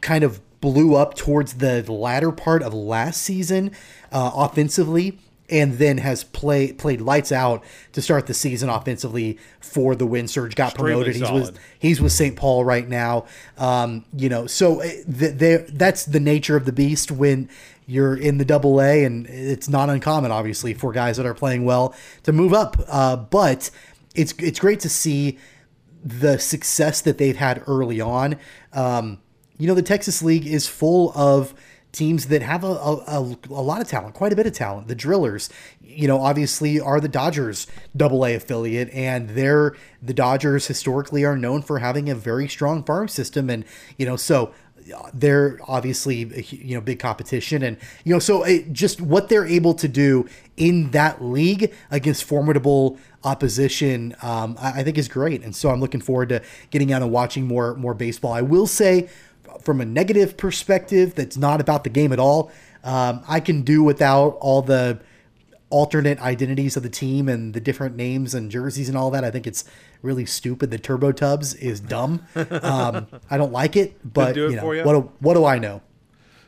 kind 0.00 0.24
of 0.24 0.40
blew 0.62 0.94
up 0.94 1.14
towards 1.14 1.54
the 1.54 1.82
latter 1.92 2.32
part 2.32 2.62
of 2.62 2.72
last 2.72 3.20
season 3.20 3.70
uh, 4.10 4.30
offensively, 4.34 5.18
and 5.48 5.74
then 5.74 5.98
has 5.98 6.24
play 6.24 6.72
played 6.72 7.00
lights 7.00 7.32
out 7.32 7.62
to 7.92 8.02
start 8.02 8.26
the 8.26 8.34
season 8.34 8.68
offensively 8.68 9.38
for 9.60 9.94
the 9.94 10.06
Wind 10.06 10.30
Surge. 10.30 10.54
Got 10.54 10.72
Extremely 10.72 11.04
promoted. 11.04 11.16
He's 11.16 11.30
with 11.30 11.58
he's 11.78 12.00
with 12.00 12.12
St. 12.12 12.36
Paul 12.36 12.64
right 12.64 12.88
now. 12.88 13.26
Um, 13.56 14.04
you 14.16 14.28
know, 14.28 14.46
so 14.46 14.80
th- 14.80 15.68
that's 15.72 16.04
the 16.04 16.20
nature 16.20 16.56
of 16.56 16.64
the 16.64 16.72
beast 16.72 17.10
when 17.10 17.48
you're 17.86 18.16
in 18.16 18.38
the 18.38 18.44
double 18.44 18.80
A, 18.80 19.04
and 19.04 19.26
it's 19.26 19.68
not 19.68 19.88
uncommon, 19.88 20.32
obviously, 20.32 20.74
for 20.74 20.92
guys 20.92 21.16
that 21.16 21.26
are 21.26 21.34
playing 21.34 21.64
well 21.64 21.94
to 22.24 22.32
move 22.32 22.52
up. 22.52 22.76
Uh, 22.88 23.16
but 23.16 23.70
it's 24.14 24.34
it's 24.38 24.58
great 24.58 24.80
to 24.80 24.88
see 24.88 25.38
the 26.04 26.38
success 26.38 27.00
that 27.02 27.18
they've 27.18 27.36
had 27.36 27.62
early 27.66 28.00
on. 28.00 28.36
Um, 28.72 29.20
you 29.58 29.66
know, 29.66 29.74
the 29.74 29.82
Texas 29.82 30.22
League 30.22 30.46
is 30.46 30.66
full 30.66 31.12
of 31.14 31.54
teams 31.96 32.26
that 32.26 32.42
have 32.42 32.62
a, 32.62 32.66
a, 32.66 33.36
a, 33.48 33.62
lot 33.62 33.80
of 33.80 33.88
talent, 33.88 34.14
quite 34.14 34.32
a 34.32 34.36
bit 34.36 34.46
of 34.46 34.52
talent. 34.52 34.86
The 34.86 34.94
Drillers, 34.94 35.48
you 35.82 36.06
know, 36.06 36.20
obviously 36.20 36.78
are 36.78 37.00
the 37.00 37.08
Dodgers 37.08 37.66
double 37.96 38.24
A 38.26 38.34
affiliate, 38.34 38.90
and 38.90 39.30
they're 39.30 39.74
the 40.02 40.12
Dodgers 40.12 40.66
historically 40.66 41.24
are 41.24 41.36
known 41.36 41.62
for 41.62 41.78
having 41.78 42.10
a 42.10 42.14
very 42.14 42.48
strong 42.48 42.84
farm 42.84 43.08
system. 43.08 43.48
And, 43.48 43.64
you 43.96 44.04
know, 44.04 44.16
so 44.16 44.52
uh, 44.94 45.10
they're 45.12 45.58
obviously 45.66 46.44
you 46.50 46.74
know 46.76 46.80
big 46.80 47.00
competition 47.00 47.62
and 47.62 47.76
you 48.04 48.12
know 48.12 48.20
so 48.20 48.44
it, 48.44 48.72
just 48.72 49.00
what 49.00 49.28
they're 49.28 49.46
able 49.46 49.74
to 49.74 49.88
do 49.88 50.28
in 50.56 50.92
that 50.92 51.20
league 51.20 51.74
against 51.90 52.22
formidable 52.22 52.96
opposition 53.24 54.14
um, 54.22 54.56
I, 54.60 54.80
I 54.80 54.82
think 54.84 54.96
is 54.96 55.08
great 55.08 55.42
and 55.42 55.56
so 55.56 55.70
i'm 55.70 55.80
looking 55.80 56.00
forward 56.00 56.28
to 56.28 56.40
getting 56.70 56.92
out 56.92 57.02
and 57.02 57.10
watching 57.10 57.48
more 57.48 57.74
more 57.74 57.94
baseball 57.94 58.32
i 58.32 58.42
will 58.42 58.68
say 58.68 59.08
from 59.62 59.80
a 59.80 59.84
negative 59.84 60.36
perspective 60.36 61.14
that's 61.14 61.36
not 61.36 61.60
about 61.60 61.84
the 61.84 61.90
game 61.90 62.12
at 62.12 62.18
all 62.18 62.50
um, 62.84 63.22
i 63.28 63.40
can 63.40 63.62
do 63.62 63.82
without 63.82 64.36
all 64.40 64.62
the 64.62 64.98
alternate 65.70 66.20
identities 66.20 66.76
of 66.76 66.82
the 66.82 66.88
team 66.88 67.28
and 67.28 67.52
the 67.52 67.60
different 67.60 67.96
names 67.96 68.34
and 68.34 68.50
jerseys 68.50 68.88
and 68.88 68.96
all 68.96 69.10
that. 69.10 69.24
I 69.24 69.30
think 69.30 69.46
it's 69.46 69.64
really 70.02 70.26
stupid. 70.26 70.70
The 70.70 70.78
Turbo 70.78 71.12
Tubs 71.12 71.54
is 71.54 71.80
dumb. 71.80 72.24
Um, 72.34 73.06
I 73.30 73.36
don't 73.36 73.52
like 73.52 73.76
it, 73.76 73.96
but 74.04 74.34
do 74.34 74.46
it 74.46 74.50
you 74.50 74.56
know, 74.56 74.72
you? 74.72 74.84
what 74.84 74.92
do, 74.92 75.12
what 75.20 75.34
do 75.34 75.44
I 75.44 75.58
know? 75.58 75.82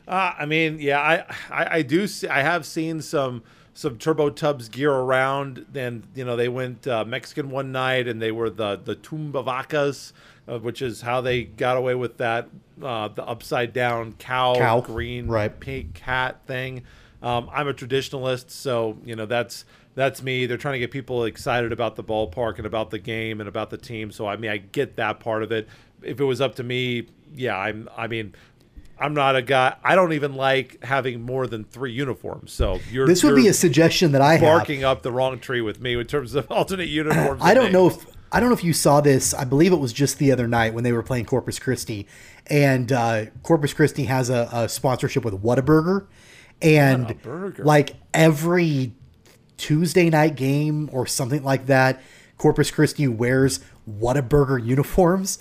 Uh, 0.06 0.34
I 0.38 0.46
mean, 0.46 0.78
yeah, 0.80 1.00
I, 1.00 1.34
I, 1.50 1.76
I 1.78 1.82
do. 1.82 2.06
See, 2.06 2.28
I 2.28 2.42
have 2.42 2.64
seen 2.64 3.02
some 3.02 3.42
some 3.74 3.98
Turbo 3.98 4.30
Tubs 4.30 4.68
gear 4.68 4.92
around. 4.92 5.66
Then 5.70 6.04
you 6.14 6.24
know, 6.24 6.34
they 6.34 6.48
went 6.48 6.86
uh, 6.86 7.04
Mexican 7.04 7.50
one 7.50 7.72
night, 7.72 8.08
and 8.08 8.22
they 8.22 8.32
were 8.32 8.48
the 8.48 8.76
the 8.76 8.94
Tumba 8.94 9.42
Vacas, 9.42 10.12
uh, 10.48 10.58
which 10.60 10.80
is 10.80 11.02
how 11.02 11.20
they 11.20 11.44
got 11.44 11.76
away 11.76 11.94
with 11.94 12.16
that 12.16 12.48
uh, 12.82 13.08
the 13.08 13.24
upside 13.24 13.72
down 13.72 14.12
cow, 14.14 14.54
Cow, 14.54 14.80
green 14.80 15.28
right. 15.28 15.58
pink 15.58 15.94
cat 15.94 16.46
thing. 16.46 16.82
Um, 17.22 17.48
I'm 17.52 17.66
a 17.68 17.74
traditionalist, 17.74 18.50
so 18.50 18.98
you 19.04 19.16
know 19.16 19.26
that's 19.26 19.64
that's 19.94 20.22
me. 20.22 20.46
They're 20.46 20.56
trying 20.56 20.74
to 20.74 20.78
get 20.78 20.90
people 20.90 21.24
excited 21.24 21.72
about 21.72 21.96
the 21.96 22.04
ballpark 22.04 22.58
and 22.58 22.66
about 22.66 22.90
the 22.90 22.98
game 22.98 23.40
and 23.40 23.48
about 23.48 23.70
the 23.70 23.78
team. 23.78 24.10
So 24.12 24.26
I 24.26 24.36
mean, 24.36 24.50
I 24.50 24.58
get 24.58 24.96
that 24.96 25.18
part 25.20 25.42
of 25.42 25.50
it. 25.50 25.68
If 26.02 26.20
it 26.20 26.24
was 26.24 26.40
up 26.40 26.54
to 26.56 26.62
me, 26.62 27.08
yeah, 27.34 27.56
I'm. 27.56 27.88
I 27.96 28.06
mean, 28.06 28.34
I'm 29.00 29.14
not 29.14 29.36
a 29.36 29.42
guy. 29.42 29.76
I 29.82 29.94
don't 29.94 30.12
even 30.12 30.34
like 30.34 30.82
having 30.84 31.22
more 31.22 31.46
than 31.46 31.64
three 31.64 31.92
uniforms. 31.92 32.52
So 32.52 32.80
you're 32.90 33.06
This 33.06 33.22
would 33.24 33.36
be 33.36 33.48
a 33.48 33.52
suggestion 33.54 34.12
that 34.12 34.20
I 34.20 34.32
have. 34.34 34.40
barking 34.40 34.84
up 34.84 35.02
the 35.02 35.12
wrong 35.12 35.38
tree 35.38 35.60
with 35.60 35.80
me 35.80 35.94
in 35.98 36.06
terms 36.06 36.34
of 36.34 36.46
alternate 36.52 36.88
uniforms. 36.88 37.40
I 37.42 37.54
don't 37.54 37.72
know 37.72 37.88
if 37.88 38.06
I 38.30 38.40
don't 38.40 38.50
know 38.50 38.54
if 38.54 38.64
you 38.64 38.72
saw 38.72 39.00
this. 39.00 39.32
I 39.32 39.44
believe 39.44 39.72
it 39.72 39.78
was 39.78 39.92
just 39.92 40.18
the 40.18 40.32
other 40.32 40.46
night 40.46 40.74
when 40.74 40.84
they 40.84 40.92
were 40.92 41.02
playing 41.02 41.24
Corpus 41.24 41.58
Christi, 41.58 42.06
and 42.50 42.90
uh, 42.92 43.26
Corpus 43.42 43.72
Christi 43.72 44.04
has 44.04 44.30
a, 44.30 44.48
a 44.52 44.68
sponsorship 44.68 45.24
with 45.24 45.42
Whataburger, 45.42 46.06
and 46.62 47.06
Whataburger. 47.06 47.64
like 47.64 47.96
every 48.14 48.92
Tuesday 49.56 50.08
night 50.10 50.36
game 50.36 50.88
or 50.92 51.06
something 51.06 51.42
like 51.42 51.66
that, 51.66 52.00
Corpus 52.36 52.70
Christi 52.70 53.08
wears 53.08 53.60
Whataburger 53.88 54.64
uniforms. 54.64 55.38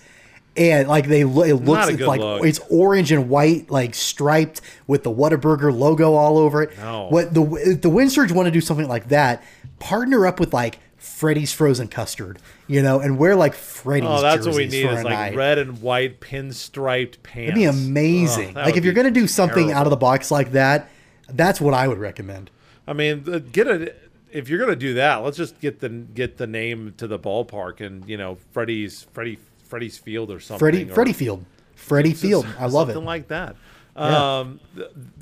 and 0.55 0.87
like 0.87 1.07
they 1.07 1.23
lo- 1.23 1.43
it 1.43 1.53
looks 1.53 1.87
it's 1.89 2.01
like 2.01 2.19
look. 2.19 2.43
it's 2.43 2.59
orange 2.71 3.11
and 3.11 3.29
white, 3.29 3.69
like 3.69 3.93
striped 3.93 4.61
with 4.87 5.03
the 5.03 5.11
Whataburger 5.11 5.71
logo 5.77 6.13
all 6.15 6.37
over 6.37 6.63
it. 6.63 6.77
No. 6.77 7.07
What 7.09 7.33
the 7.33 7.77
the 7.81 7.89
Wind 7.89 8.11
Surge 8.11 8.31
want 8.31 8.47
to 8.47 8.51
do 8.51 8.61
something 8.61 8.87
like 8.87 9.09
that? 9.09 9.43
Partner 9.79 10.25
up 10.25 10.39
with 10.39 10.53
like 10.53 10.79
Freddy's 11.07 11.51
frozen 11.51 11.87
custard, 11.87 12.37
you 12.67 12.81
know, 12.81 12.99
and 12.99 13.17
wear 13.17 13.35
like 13.35 13.53
Freddy's. 13.55 14.09
Oh, 14.09 14.21
that's 14.21 14.45
what 14.45 14.55
we 14.55 14.67
need 14.67 14.85
is 14.85 15.03
like 15.03 15.13
night. 15.13 15.35
red 15.35 15.57
and 15.57 15.81
white 15.81 16.19
pinstriped 16.19 17.23
pants. 17.23 17.51
It'd 17.51 17.55
be 17.55 17.63
amazing. 17.63 18.49
Oh, 18.51 18.53
that 18.53 18.65
like 18.65 18.77
if 18.77 18.85
you're 18.85 18.93
gonna 18.93 19.09
do 19.09 19.25
something 19.25 19.71
out 19.71 19.85
of 19.85 19.89
the 19.89 19.97
box 19.97 20.29
like 20.29 20.51
that, 20.51 20.89
that's 21.29 21.59
what 21.59 21.73
I 21.73 21.87
would 21.87 21.97
recommend. 21.97 22.51
I 22.87 22.93
mean, 22.93 23.23
get 23.51 23.67
it. 23.67 24.09
If 24.31 24.49
you're 24.49 24.59
gonna 24.59 24.75
do 24.75 24.93
that, 24.95 25.17
let's 25.17 25.37
just 25.37 25.59
get 25.59 25.79
the 25.79 25.89
get 25.89 26.37
the 26.37 26.47
name 26.47 26.93
to 26.97 27.07
the 27.07 27.17
ballpark 27.17 27.81
and 27.81 28.07
you 28.07 28.17
know 28.17 28.37
Freddie's 28.51 29.07
Freddie 29.13 29.39
Freddie's 29.63 29.97
Field 29.97 30.29
or 30.29 30.39
something. 30.39 30.59
Freddie 30.59 30.89
or 30.89 30.93
Freddie 30.93 31.13
Field, 31.13 31.45
Freddie 31.75 32.13
Field. 32.13 32.45
I 32.59 32.67
love 32.67 32.89
it. 32.89 32.93
Something 32.93 33.05
like 33.05 33.29
that. 33.29 33.55
Yeah. 33.95 34.39
Um, 34.39 34.59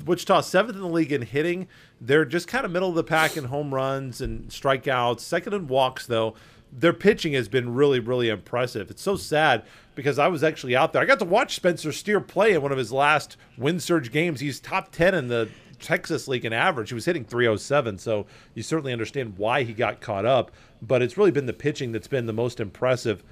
Wichita 0.04 0.42
seventh 0.42 0.76
in 0.76 0.82
the 0.82 0.88
league 0.88 1.12
in 1.12 1.22
hitting. 1.22 1.68
They're 2.00 2.24
just 2.24 2.48
kind 2.48 2.64
of 2.64 2.70
middle 2.70 2.90
of 2.90 2.94
the 2.94 3.04
pack 3.04 3.36
in 3.36 3.44
home 3.44 3.72
runs 3.72 4.20
and 4.20 4.48
strikeouts. 4.48 5.20
Second 5.20 5.54
in 5.54 5.66
walks, 5.66 6.06
though. 6.06 6.34
Their 6.72 6.92
pitching 6.92 7.32
has 7.32 7.48
been 7.48 7.74
really, 7.74 8.00
really 8.00 8.28
impressive. 8.28 8.90
It's 8.90 9.00
so 9.00 9.16
sad 9.16 9.62
because 9.94 10.18
I 10.18 10.28
was 10.28 10.44
actually 10.44 10.76
out 10.76 10.92
there. 10.92 11.00
I 11.00 11.06
got 11.06 11.20
to 11.20 11.24
watch 11.24 11.56
Spencer 11.56 11.92
Steer 11.92 12.20
play 12.20 12.52
in 12.52 12.60
one 12.60 12.72
of 12.72 12.76
his 12.76 12.92
last 12.92 13.36
wind 13.56 13.82
surge 13.82 14.12
games. 14.12 14.40
He's 14.40 14.60
top 14.60 14.92
ten 14.92 15.14
in 15.14 15.28
the 15.28 15.48
Texas 15.78 16.28
League 16.28 16.44
in 16.44 16.52
average. 16.52 16.90
He 16.90 16.94
was 16.94 17.04
hitting 17.04 17.24
307, 17.24 17.98
so 17.98 18.26
you 18.54 18.62
certainly 18.62 18.92
understand 18.92 19.38
why 19.38 19.62
he 19.62 19.72
got 19.72 20.00
caught 20.00 20.26
up. 20.26 20.50
But 20.82 21.02
it's 21.02 21.16
really 21.16 21.30
been 21.30 21.46
the 21.46 21.52
pitching 21.52 21.92
that's 21.92 22.08
been 22.08 22.26
the 22.26 22.32
most 22.32 22.60
impressive. 22.60 23.22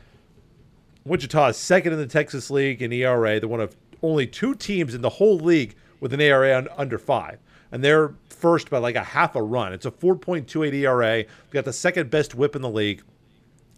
Wichita 1.04 1.48
is 1.48 1.56
second 1.56 1.92
in 1.92 1.98
the 1.98 2.06
Texas 2.06 2.50
League 2.50 2.80
in 2.80 2.92
ERA. 2.92 3.40
They're 3.40 3.48
one 3.48 3.60
of 3.60 3.76
only 4.02 4.26
two 4.26 4.54
teams 4.54 4.94
in 4.94 5.02
the 5.02 5.10
whole 5.10 5.38
league 5.38 5.74
with 6.00 6.12
an 6.12 6.20
ERA 6.20 6.66
under 6.76 6.98
five. 6.98 7.38
And 7.74 7.82
they're 7.82 8.14
first 8.28 8.70
by 8.70 8.78
like 8.78 8.94
a 8.94 9.02
half 9.02 9.34
a 9.34 9.42
run. 9.42 9.72
It's 9.72 9.84
a 9.84 9.90
4.28 9.90 10.72
ERA. 10.74 11.24
They've 11.24 11.28
got 11.50 11.64
the 11.64 11.72
second 11.72 12.08
best 12.08 12.32
whip 12.32 12.54
in 12.54 12.62
the 12.62 12.70
league, 12.70 13.02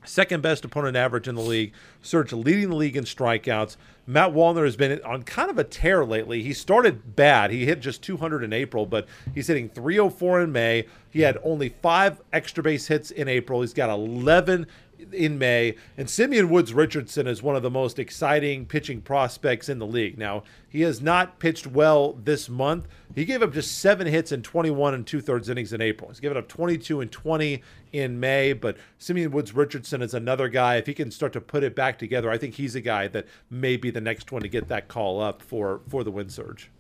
second 0.05 0.43
best 0.43 0.67
opponent 0.67 0.99
average 0.99 1.29
in 1.29 1.35
the 1.35 1.41
league. 1.41 1.73
Surge 2.03 2.35
leading 2.35 2.69
the 2.69 2.77
league 2.77 2.99
in 2.99 3.05
strikeouts. 3.05 3.79
Matt 4.07 4.33
Wallner 4.33 4.67
has 4.67 4.77
been 4.77 5.01
on 5.03 5.23
kind 5.23 5.49
of 5.49 5.59
a 5.59 5.65
tear 5.65 6.05
lately. 6.05 6.43
He 6.43 6.53
started 6.53 7.17
bad. 7.17 7.51
He 7.51 7.65
hit 7.65 7.81
just 7.81 8.03
200 8.03 8.45
in 8.45 8.53
April, 8.53 8.85
but 8.85 9.09
he's 9.35 9.47
hitting 9.47 9.71
304 9.71 10.43
in 10.43 10.53
May. 10.53 10.87
He 11.09 11.23
had 11.23 11.39
only 11.43 11.71
five 11.71 12.21
extra 12.35 12.63
base 12.63 12.87
hits 12.89 13.11
in 13.11 13.29
April. 13.29 13.63
He's 13.63 13.73
got 13.73 13.89
11 13.89 14.67
in 15.13 15.39
May. 15.39 15.77
And 15.97 16.09
Simeon 16.09 16.49
Woods 16.49 16.73
Richardson 16.73 17.27
is 17.27 17.43
one 17.43 17.57
of 17.57 17.63
the 17.63 17.71
most 17.71 17.99
exciting 17.99 18.67
pitching 18.67 19.01
prospects 19.01 19.69
in 19.69 19.79
the 19.79 19.87
league. 19.87 20.19
Now, 20.19 20.43
he 20.69 20.83
has 20.83 21.01
not 21.01 21.39
pitched 21.39 21.67
well 21.67 22.13
this 22.13 22.49
month. 22.49 22.87
He 23.15 23.25
gave 23.25 23.43
up 23.43 23.53
just 23.53 23.79
seven 23.79 24.07
hits 24.07 24.33
in 24.33 24.43
21 24.43 24.95
and 24.95 25.07
two 25.07 25.21
thirds 25.21 25.49
innings 25.49 25.73
in 25.73 25.81
April. 25.81 26.11
He's 26.11 26.21
given 26.21 26.37
up 26.37 26.49
22 26.49 27.01
and 27.01 27.11
20 27.11 27.63
in 27.93 28.21
May. 28.21 28.53
But 28.53 28.77
Simeon 28.99 29.31
Woods 29.31 29.55
Richardson 29.55 30.03
is 30.03 30.15
another 30.15 30.49
guy. 30.49 30.77
If 30.77 30.87
he 30.87 30.95
can 30.95 31.11
start 31.11 31.33
to 31.35 31.41
put 31.41 31.63
it 31.63 31.75
back 31.75 31.99
together, 31.99 32.31
I 32.31 32.39
think 32.39 32.55
he's 32.55 32.75
a 32.75 32.81
guy 32.81 33.09
that 33.09 33.27
may 33.51 33.77
be 33.77 33.91
the 33.91 34.01
next 34.01 34.33
one 34.33 34.43
to 34.43 34.49
get 34.49 34.69
that 34.69 34.89
call 34.89 35.21
up 35.21 35.43
for, 35.43 35.81
for 35.89 36.05
the 36.05 36.11
wind 36.11 36.33
surge. 36.33 36.71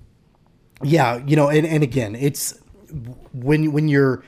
Yeah, 0.82 1.22
you 1.26 1.36
know, 1.36 1.48
and, 1.48 1.66
and 1.66 1.82
again, 1.82 2.14
it's 2.14 2.60
when 3.32 3.72
when 3.72 3.88
you're 3.88 4.22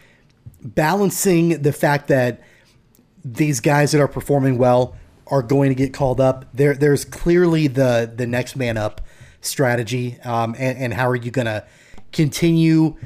balancing 0.62 1.62
the 1.62 1.72
fact 1.72 2.08
that 2.08 2.40
these 3.32 3.60
guys 3.60 3.92
that 3.92 4.00
are 4.00 4.08
performing 4.08 4.58
well 4.58 4.96
are 5.26 5.42
going 5.42 5.68
to 5.68 5.74
get 5.74 5.92
called 5.92 6.20
up. 6.20 6.46
There, 6.54 6.74
there's 6.74 7.04
clearly 7.04 7.66
the 7.66 8.10
the 8.14 8.26
next 8.26 8.56
man 8.56 8.76
up 8.76 9.00
strategy, 9.40 10.18
um, 10.24 10.54
and, 10.58 10.78
and 10.78 10.94
how 10.94 11.08
are 11.08 11.16
you 11.16 11.30
going 11.30 11.46
to 11.46 11.64
continue 12.12 12.96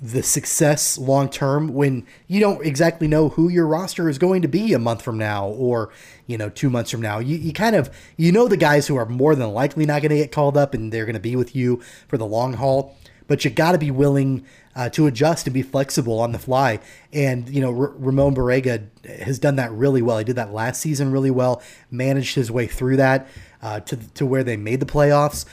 the 0.00 0.22
success 0.22 0.98
long 0.98 1.28
term 1.28 1.72
when 1.72 2.06
you 2.26 2.38
don't 2.38 2.64
exactly 2.66 3.08
know 3.08 3.30
who 3.30 3.48
your 3.48 3.66
roster 3.66 4.10
is 4.10 4.18
going 4.18 4.42
to 4.42 4.48
be 4.48 4.74
a 4.74 4.78
month 4.78 5.00
from 5.00 5.16
now 5.16 5.48
or 5.48 5.90
you 6.26 6.36
know 6.36 6.50
two 6.50 6.68
months 6.68 6.90
from 6.90 7.00
now 7.00 7.18
you, 7.18 7.36
you 7.36 7.50
kind 7.50 7.74
of 7.74 7.90
you 8.18 8.30
know 8.30 8.46
the 8.46 8.58
guys 8.58 8.86
who 8.86 8.96
are 8.96 9.06
more 9.06 9.34
than 9.34 9.50
likely 9.52 9.86
not 9.86 10.02
going 10.02 10.10
to 10.10 10.16
get 10.16 10.30
called 10.30 10.54
up 10.54 10.74
and 10.74 10.92
they're 10.92 11.06
going 11.06 11.14
to 11.14 11.20
be 11.20 11.34
with 11.34 11.56
you 11.56 11.80
for 12.08 12.18
the 12.18 12.26
long 12.26 12.52
haul 12.54 12.94
but 13.26 13.42
you 13.42 13.50
got 13.50 13.72
to 13.72 13.78
be 13.78 13.90
willing 13.90 14.44
uh, 14.76 14.88
to 14.90 15.08
adjust 15.08 15.46
and 15.46 15.54
be 15.54 15.62
flexible 15.62 16.20
on 16.20 16.30
the 16.30 16.38
fly 16.38 16.78
and 17.12 17.48
you 17.48 17.60
know 17.60 17.76
R- 17.76 17.94
ramon 17.96 18.34
Borrego 18.36 18.86
has 19.24 19.40
done 19.40 19.56
that 19.56 19.72
really 19.72 20.02
well 20.02 20.18
he 20.18 20.24
did 20.24 20.36
that 20.36 20.52
last 20.52 20.80
season 20.80 21.10
really 21.10 21.30
well 21.30 21.60
managed 21.90 22.36
his 22.36 22.50
way 22.50 22.68
through 22.68 22.96
that 22.98 23.26
uh, 23.62 23.80
to, 23.80 23.96
to 23.96 24.24
where 24.24 24.44
they 24.44 24.56
made 24.56 24.78
the 24.80 24.86
playoffs 24.86 25.46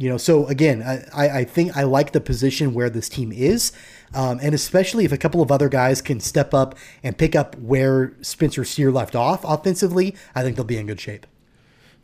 you 0.00 0.08
know, 0.08 0.16
so 0.16 0.46
again, 0.46 0.82
I, 1.14 1.40
I 1.40 1.44
think 1.44 1.76
I 1.76 1.82
like 1.82 2.12
the 2.12 2.22
position 2.22 2.72
where 2.72 2.88
this 2.88 3.06
team 3.06 3.30
is. 3.32 3.70
Um, 4.14 4.40
and 4.42 4.54
especially 4.54 5.04
if 5.04 5.12
a 5.12 5.18
couple 5.18 5.42
of 5.42 5.52
other 5.52 5.68
guys 5.68 6.00
can 6.00 6.20
step 6.20 6.54
up 6.54 6.74
and 7.02 7.18
pick 7.18 7.36
up 7.36 7.54
where 7.56 8.14
Spencer 8.22 8.64
Steer 8.64 8.90
left 8.90 9.14
off 9.14 9.44
offensively, 9.44 10.16
I 10.34 10.42
think 10.42 10.56
they'll 10.56 10.64
be 10.64 10.78
in 10.78 10.86
good 10.86 11.00
shape. 11.00 11.26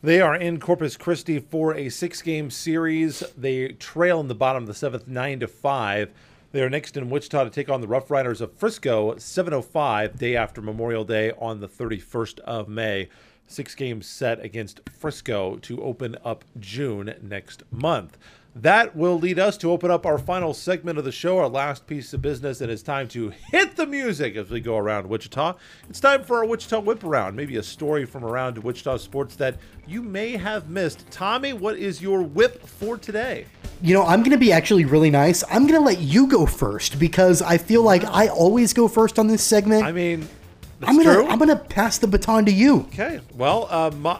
They 0.03 0.21
are 0.21 0.35
in 0.35 0.59
Corpus 0.59 0.95
Christi 0.95 1.39
for 1.39 1.73
a 1.73 1.89
six-game 1.89 2.51
series. 2.51 3.23
They 3.35 3.69
trail 3.69 4.19
in 4.19 4.27
the 4.27 4.35
bottom 4.35 4.61
of 4.61 4.67
the 4.67 4.75
seventh, 4.75 5.07
nine 5.07 5.39
to 5.39 5.47
five. 5.47 6.11
They 6.53 6.61
are 6.61 6.69
next 6.69 6.95
in 6.95 7.09
Wichita 7.09 7.43
to 7.43 7.49
take 7.49 7.69
on 7.69 7.81
the 7.81 7.89
Rough 7.89 8.09
Riders 8.09 8.39
of 8.39 8.53
Frisco, 8.53 9.15
7:05, 9.15 10.17
day 10.17 10.33
after 10.33 10.61
Memorial 10.61 11.03
Day 11.03 11.33
on 11.37 11.59
the 11.59 11.67
31st 11.67 12.39
of 12.39 12.69
May. 12.69 13.09
Six 13.47 13.75
games 13.75 14.07
set 14.07 14.39
against 14.39 14.79
Frisco 14.89 15.57
to 15.57 15.83
open 15.83 16.15
up 16.23 16.45
June 16.57 17.15
next 17.21 17.63
month. 17.69 18.17
That 18.55 18.95
will 18.95 19.19
lead 19.19 19.37
us 19.37 19.57
to 19.57 19.71
open 19.71 19.91
up 19.91 20.05
our 20.05 20.17
final 20.17 20.53
segment 20.53 20.97
of 20.97 21.03
the 21.03 21.11
show, 21.11 21.37
our 21.37 21.49
last 21.49 21.85
piece 21.85 22.13
of 22.13 22.21
business, 22.21 22.61
and 22.61 22.71
it's 22.71 22.81
time 22.81 23.09
to 23.09 23.33
hit 23.51 23.75
the 23.75 23.85
music 23.85 24.35
as 24.35 24.49
we 24.49 24.61
go 24.61 24.77
around 24.77 25.07
Wichita. 25.07 25.53
It's 25.89 25.99
time 25.99 26.23
for 26.23 26.37
our 26.37 26.45
Wichita 26.45 26.79
Whip 26.79 27.03
Around, 27.03 27.35
maybe 27.35 27.57
a 27.57 27.63
story 27.63 28.05
from 28.05 28.23
around 28.23 28.57
Wichita 28.57 28.97
sports 28.97 29.35
that 29.35 29.57
you 29.85 30.01
may 30.01 30.37
have 30.37 30.69
missed. 30.69 31.05
Tommy, 31.11 31.51
what 31.53 31.77
is 31.77 32.01
your 32.01 32.23
whip 32.23 32.65
for 32.65 32.97
today? 32.97 33.45
You 33.81 33.93
know, 33.93 34.03
I'm 34.03 34.21
going 34.21 34.31
to 34.31 34.37
be 34.37 34.51
actually 34.51 34.85
really 34.85 35.11
nice. 35.11 35.43
I'm 35.49 35.67
going 35.67 35.79
to 35.79 35.85
let 35.85 35.99
you 35.99 36.27
go 36.27 36.45
first 36.45 36.97
because 36.99 37.41
I 37.41 37.57
feel 37.57 37.83
like 37.83 38.03
I 38.05 38.27
always 38.27 38.73
go 38.73 38.87
first 38.87 39.19
on 39.19 39.27
this 39.27 39.43
segment. 39.43 39.83
I 39.83 39.91
mean, 39.91 40.27
I'm 40.83 40.97
gonna 40.97 41.13
true. 41.15 41.27
I'm 41.27 41.39
gonna 41.39 41.55
pass 41.55 41.97
the 41.97 42.07
baton 42.07 42.45
to 42.45 42.51
you. 42.51 42.81
Okay. 42.93 43.19
Well, 43.35 43.67
uh, 43.69 43.91
my, 43.91 44.19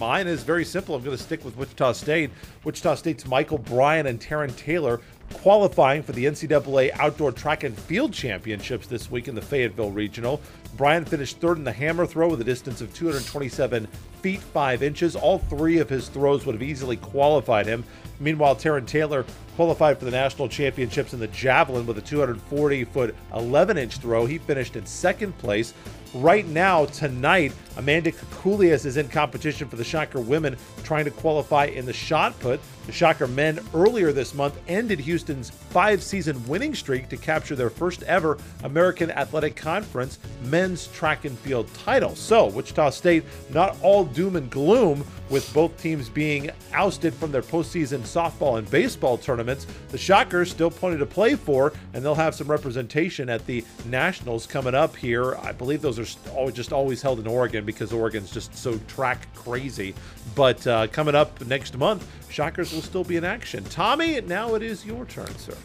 mine 0.00 0.26
is 0.26 0.42
very 0.42 0.64
simple. 0.64 0.94
I'm 0.94 1.04
going 1.04 1.14
to 1.14 1.22
stick 1.22 1.44
with 1.44 1.56
Wichita 1.58 1.92
State. 1.92 2.30
Wichita 2.64 2.94
State's 2.94 3.26
Michael 3.26 3.58
Bryan 3.58 4.06
and 4.06 4.18
Taryn 4.18 4.56
Taylor 4.56 5.02
qualifying 5.34 6.02
for 6.02 6.12
the 6.12 6.24
NCAA 6.24 6.90
Outdoor 6.98 7.30
Track 7.30 7.64
and 7.64 7.76
Field 7.76 8.12
Championships 8.12 8.86
this 8.86 9.10
week 9.10 9.28
in 9.28 9.34
the 9.34 9.42
Fayetteville 9.42 9.90
Regional. 9.90 10.40
Bryan 10.76 11.04
finished 11.04 11.38
third 11.38 11.58
in 11.58 11.64
the 11.64 11.72
hammer 11.72 12.06
throw 12.06 12.28
with 12.28 12.40
a 12.40 12.44
distance 12.44 12.80
of 12.80 12.92
227 12.94 13.86
feet 14.22 14.40
5 14.40 14.82
inches. 14.82 15.16
All 15.16 15.38
three 15.38 15.78
of 15.78 15.88
his 15.88 16.08
throws 16.08 16.46
would 16.46 16.54
have 16.54 16.62
easily 16.62 16.96
qualified 16.96 17.66
him. 17.66 17.84
Meanwhile, 18.18 18.56
Taryn 18.56 18.86
Taylor 18.86 19.24
qualified 19.54 19.98
for 19.98 20.06
the 20.06 20.10
national 20.10 20.48
championships 20.48 21.12
in 21.12 21.20
the 21.20 21.28
javelin 21.28 21.86
with 21.86 21.98
a 21.98 22.02
240 22.02 22.84
foot 22.84 23.14
11 23.34 23.76
inch 23.76 23.98
throw. 23.98 24.24
He 24.24 24.38
finished 24.38 24.76
in 24.76 24.86
second 24.86 25.36
place. 25.38 25.74
Right 26.14 26.46
now, 26.46 26.86
tonight, 26.86 27.52
Amanda 27.76 28.12
Kukulias 28.12 28.84
is 28.84 28.96
in 28.96 29.08
competition 29.08 29.68
for 29.68 29.76
the 29.76 29.84
Shocker 29.84 30.20
women, 30.20 30.56
trying 30.82 31.04
to 31.04 31.10
qualify 31.10 31.66
in 31.66 31.86
the 31.86 31.92
shot 31.92 32.38
put. 32.40 32.60
The 32.86 32.92
Shocker 32.92 33.28
men 33.28 33.60
earlier 33.72 34.12
this 34.12 34.34
month 34.34 34.58
ended 34.66 34.98
Houston's 34.98 35.50
five 35.50 36.02
season 36.02 36.44
winning 36.48 36.74
streak 36.74 37.08
to 37.10 37.16
capture 37.16 37.54
their 37.54 37.70
first 37.70 38.02
ever 38.04 38.38
American 38.64 39.10
Athletic 39.12 39.54
Conference 39.54 40.18
men's 40.44 40.88
track 40.88 41.24
and 41.24 41.38
field 41.38 41.72
title. 41.74 42.16
So, 42.16 42.46
Wichita 42.46 42.90
State, 42.90 43.24
not 43.50 43.76
all 43.82 44.04
doom 44.04 44.36
and 44.36 44.50
gloom 44.50 45.04
with 45.28 45.52
both 45.54 45.80
teams 45.80 46.08
being 46.08 46.50
ousted 46.72 47.14
from 47.14 47.30
their 47.30 47.42
postseason 47.42 48.00
softball 48.00 48.58
and 48.58 48.68
baseball 48.68 49.16
tournaments. 49.16 49.66
The 49.90 49.98
Shockers 49.98 50.50
still 50.50 50.72
plenty 50.72 50.98
to 50.98 51.06
play 51.06 51.36
for, 51.36 51.72
and 51.94 52.04
they'll 52.04 52.16
have 52.16 52.34
some 52.34 52.50
representation 52.50 53.28
at 53.28 53.46
the 53.46 53.64
Nationals 53.86 54.46
coming 54.46 54.74
up 54.74 54.96
here. 54.96 55.36
I 55.36 55.52
believe 55.52 55.82
those 55.82 56.00
are 56.00 56.50
just 56.50 56.72
always 56.72 57.00
held 57.00 57.20
in 57.20 57.28
Oregon 57.28 57.59
because 57.64 57.92
Oregon's 57.92 58.30
just 58.30 58.56
so 58.56 58.78
track 58.88 59.32
crazy. 59.34 59.94
But 60.34 60.66
uh, 60.66 60.86
coming 60.88 61.14
up 61.14 61.44
next 61.46 61.76
month, 61.76 62.06
Shockers 62.30 62.72
will 62.72 62.82
still 62.82 63.04
be 63.04 63.16
in 63.16 63.24
action. 63.24 63.64
Tommy, 63.64 64.20
now 64.20 64.54
it 64.54 64.62
is 64.62 64.84
your 64.84 65.04
turn, 65.04 65.34
sir. 65.36 65.56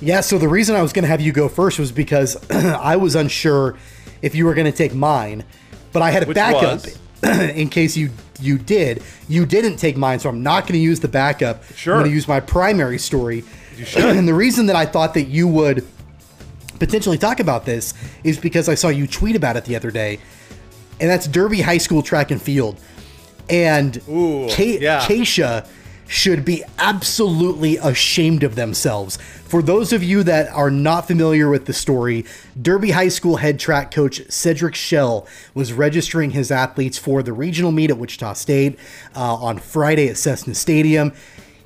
Yeah, 0.00 0.20
so 0.20 0.38
the 0.38 0.48
reason 0.48 0.76
I 0.76 0.82
was 0.82 0.92
going 0.92 1.04
to 1.04 1.08
have 1.08 1.20
you 1.20 1.32
go 1.32 1.48
first 1.48 1.78
was 1.78 1.92
because 1.92 2.36
I 2.50 2.96
was 2.96 3.14
unsure 3.14 3.76
if 4.22 4.34
you 4.34 4.44
were 4.44 4.54
going 4.54 4.70
to 4.70 4.76
take 4.76 4.94
mine, 4.94 5.44
but 5.92 6.02
I 6.02 6.10
had 6.10 6.24
a 6.24 6.26
Which 6.26 6.34
backup 6.34 6.80
in 7.56 7.68
case 7.68 7.96
you 7.96 8.10
you 8.40 8.58
did. 8.58 9.02
You 9.28 9.46
didn't 9.46 9.76
take 9.76 9.96
mine, 9.96 10.18
so 10.18 10.28
I'm 10.28 10.42
not 10.42 10.62
going 10.62 10.74
to 10.74 10.78
use 10.78 11.00
the 11.00 11.08
backup. 11.08 11.64
Sure. 11.74 11.94
I'm 11.94 12.00
going 12.00 12.10
to 12.10 12.14
use 12.14 12.26
my 12.26 12.40
primary 12.40 12.98
story. 12.98 13.44
You 13.76 13.84
should. 13.84 14.04
and 14.16 14.26
the 14.26 14.34
reason 14.34 14.66
that 14.66 14.76
I 14.76 14.86
thought 14.86 15.14
that 15.14 15.24
you 15.24 15.46
would 15.48 15.86
potentially 16.78 17.18
talk 17.18 17.40
about 17.40 17.64
this 17.64 17.94
is 18.24 18.38
because 18.38 18.68
I 18.68 18.74
saw 18.74 18.88
you 18.88 19.06
tweet 19.06 19.36
about 19.36 19.56
it 19.56 19.64
the 19.64 19.76
other 19.76 19.90
day, 19.90 20.18
and 21.00 21.10
that's 21.10 21.26
Derby 21.26 21.60
High 21.60 21.78
School 21.78 22.02
track 22.02 22.30
and 22.30 22.40
field. 22.40 22.78
And 23.48 23.96
Ooh, 24.08 24.46
yeah. 24.58 25.00
KSHSAA 25.00 25.68
should 26.06 26.44
be 26.44 26.62
absolutely 26.78 27.76
ashamed 27.78 28.42
of 28.42 28.54
themselves. 28.56 29.16
For 29.16 29.62
those 29.62 29.92
of 29.92 30.02
you 30.02 30.22
that 30.24 30.48
are 30.50 30.70
not 30.70 31.06
familiar 31.06 31.48
with 31.48 31.66
the 31.66 31.72
story, 31.72 32.24
Derby 32.60 32.90
High 32.90 33.08
School 33.08 33.36
head 33.36 33.58
track 33.58 33.90
coach 33.90 34.20
Cedric 34.30 34.74
Shell 34.74 35.26
was 35.54 35.72
registering 35.72 36.30
his 36.30 36.50
athletes 36.50 36.98
for 36.98 37.22
the 37.22 37.32
regional 37.32 37.72
meet 37.72 37.90
at 37.90 37.98
Wichita 37.98 38.34
State 38.34 38.78
uh, 39.16 39.34
on 39.34 39.58
Friday 39.58 40.08
at 40.08 40.16
Cessna 40.16 40.54
Stadium. 40.54 41.12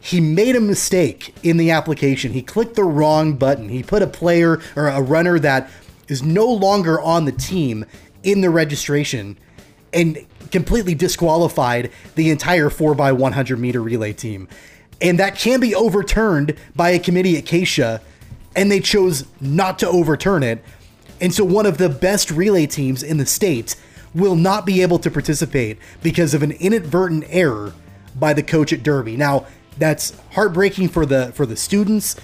He 0.01 0.21
made 0.21 0.55
a 0.55 0.61
mistake 0.61 1.35
in 1.43 1.57
the 1.57 1.73
application. 1.73 2.33
He 2.33 2.43
clicked 2.43 2.77
the 2.77 2.85
wrong 2.85 3.35
button. 3.35 3.69
He 3.69 3.83
put 3.83 4.03
a 4.03 4.07
player 4.07 4.61
or 4.77 4.89
a 4.89 5.03
runner 5.03 5.39
that 5.41 5.69
is 6.07 6.23
no 6.23 6.47
longer 6.47 7.01
on 7.01 7.25
the 7.25 7.33
team 7.33 7.85
in 8.31 8.43
the 8.43 8.51
registration 8.51 9.39
and 9.93 10.27
completely 10.51 10.95
disqualified 10.95 11.91
the 12.15 12.31
entire 12.31 12.69
4x100 12.69 13.59
meter 13.59 13.83
relay 13.83 14.13
team. 14.13 14.49
And 15.01 15.19
that 15.19 15.37
can 15.37 15.61
be 15.61 15.75
overturned 15.75 16.57
by 16.77 16.91
a 16.91 16.99
committee 16.99 17.39
at 17.39 17.45
KSHSAA, 17.45 18.01
and 18.55 18.71
they 18.71 18.81
chose 18.81 19.25
not 19.41 19.79
to 19.79 19.89
overturn 19.89 20.43
it. 20.43 20.63
And 21.21 21.33
so 21.33 21.45
one 21.45 21.67
of 21.67 21.79
the 21.79 21.89
best 21.89 22.31
relay 22.31 22.67
teams 22.67 23.03
in 23.03 23.17
the 23.17 23.27
state 23.27 23.77
will 24.15 24.37
not 24.37 24.67
be 24.67 24.83
able 24.83 24.99
to 24.99 25.11
participate 25.11 25.79
because 26.03 26.35
of 26.35 26.43
an 26.43 26.53
inadvertent 26.53 27.25
error 27.29 27.73
by 28.17 28.33
the 28.33 28.43
coach 28.43 28.73
at 28.73 28.83
Derby. 28.83 29.17
Now, 29.17 29.47
that's 29.79 30.13
heartbreaking 30.33 30.89
for 30.89 31.07
the 31.07 31.33
for 31.35 31.47
the 31.47 31.57
students. 31.57 32.17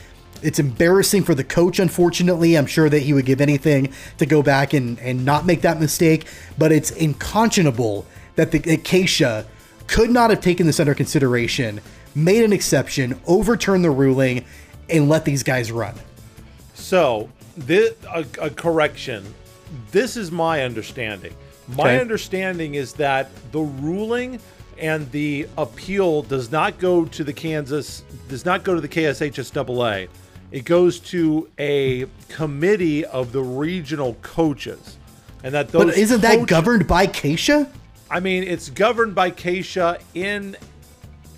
It's 0.44 0.58
embarrassing 0.58 1.22
for 1.24 1.34
the 1.34 1.42
coach, 1.42 1.78
unfortunately. 1.78 2.54
I'm 2.56 2.66
sure 2.66 2.90
that 2.90 3.00
he 3.00 3.14
would 3.14 3.24
give 3.24 3.40
anything 3.40 3.92
to 4.18 4.26
go 4.26 4.42
back 4.42 4.74
and, 4.74 4.98
and 5.00 5.24
not 5.24 5.46
make 5.46 5.62
that 5.62 5.80
mistake, 5.80 6.26
but 6.58 6.70
it's 6.70 6.90
unconscionable 6.90 8.04
that 8.36 8.50
the 8.50 8.60
KSHSAA 8.60 9.46
could 9.86 10.10
not 10.10 10.28
have 10.28 10.42
taken 10.42 10.66
this 10.66 10.78
under 10.78 10.94
consideration, 10.94 11.80
made 12.14 12.44
an 12.44 12.52
exception, 12.52 13.18
overturned 13.26 13.84
the 13.84 13.90
ruling, 13.90 14.44
and 14.90 15.08
let 15.08 15.24
these 15.24 15.42
guys 15.42 15.72
run. 15.72 15.94
So, 16.74 17.30
this, 17.56 17.94
a, 18.12 18.26
a 18.40 18.50
correction. 18.50 19.24
This 19.92 20.16
is 20.16 20.30
my 20.30 20.62
understanding. 20.62 21.34
My 21.68 21.92
Okay. 21.92 22.00
understanding 22.00 22.74
is 22.74 22.92
that 22.94 23.30
the 23.50 23.60
ruling 23.60 24.38
and 24.78 25.10
the 25.10 25.48
appeal 25.56 26.20
does 26.22 26.50
not 26.52 26.78
go 26.78 27.06
to 27.06 27.24
the 27.24 27.32
Kansas, 27.32 28.04
does 28.28 28.44
not 28.44 28.62
go 28.62 28.74
to 28.74 28.80
the 28.82 28.88
KSHSAA. 28.88 30.08
It 30.50 30.64
goes 30.64 31.00
to 31.00 31.48
a 31.58 32.06
committee 32.28 33.04
of 33.04 33.32
the 33.32 33.42
regional 33.42 34.14
coaches, 34.22 34.98
and 35.42 35.54
that 35.54 35.68
those. 35.68 35.86
But 35.86 35.98
isn't 35.98 36.20
that 36.20 36.46
governed 36.46 36.86
by 36.86 37.06
KSHSAA? 37.06 37.68
I 38.10 38.20
mean, 38.20 38.44
it's 38.44 38.70
governed 38.70 39.14
by 39.14 39.30
KSHSAA 39.30 40.00
in 40.14 40.56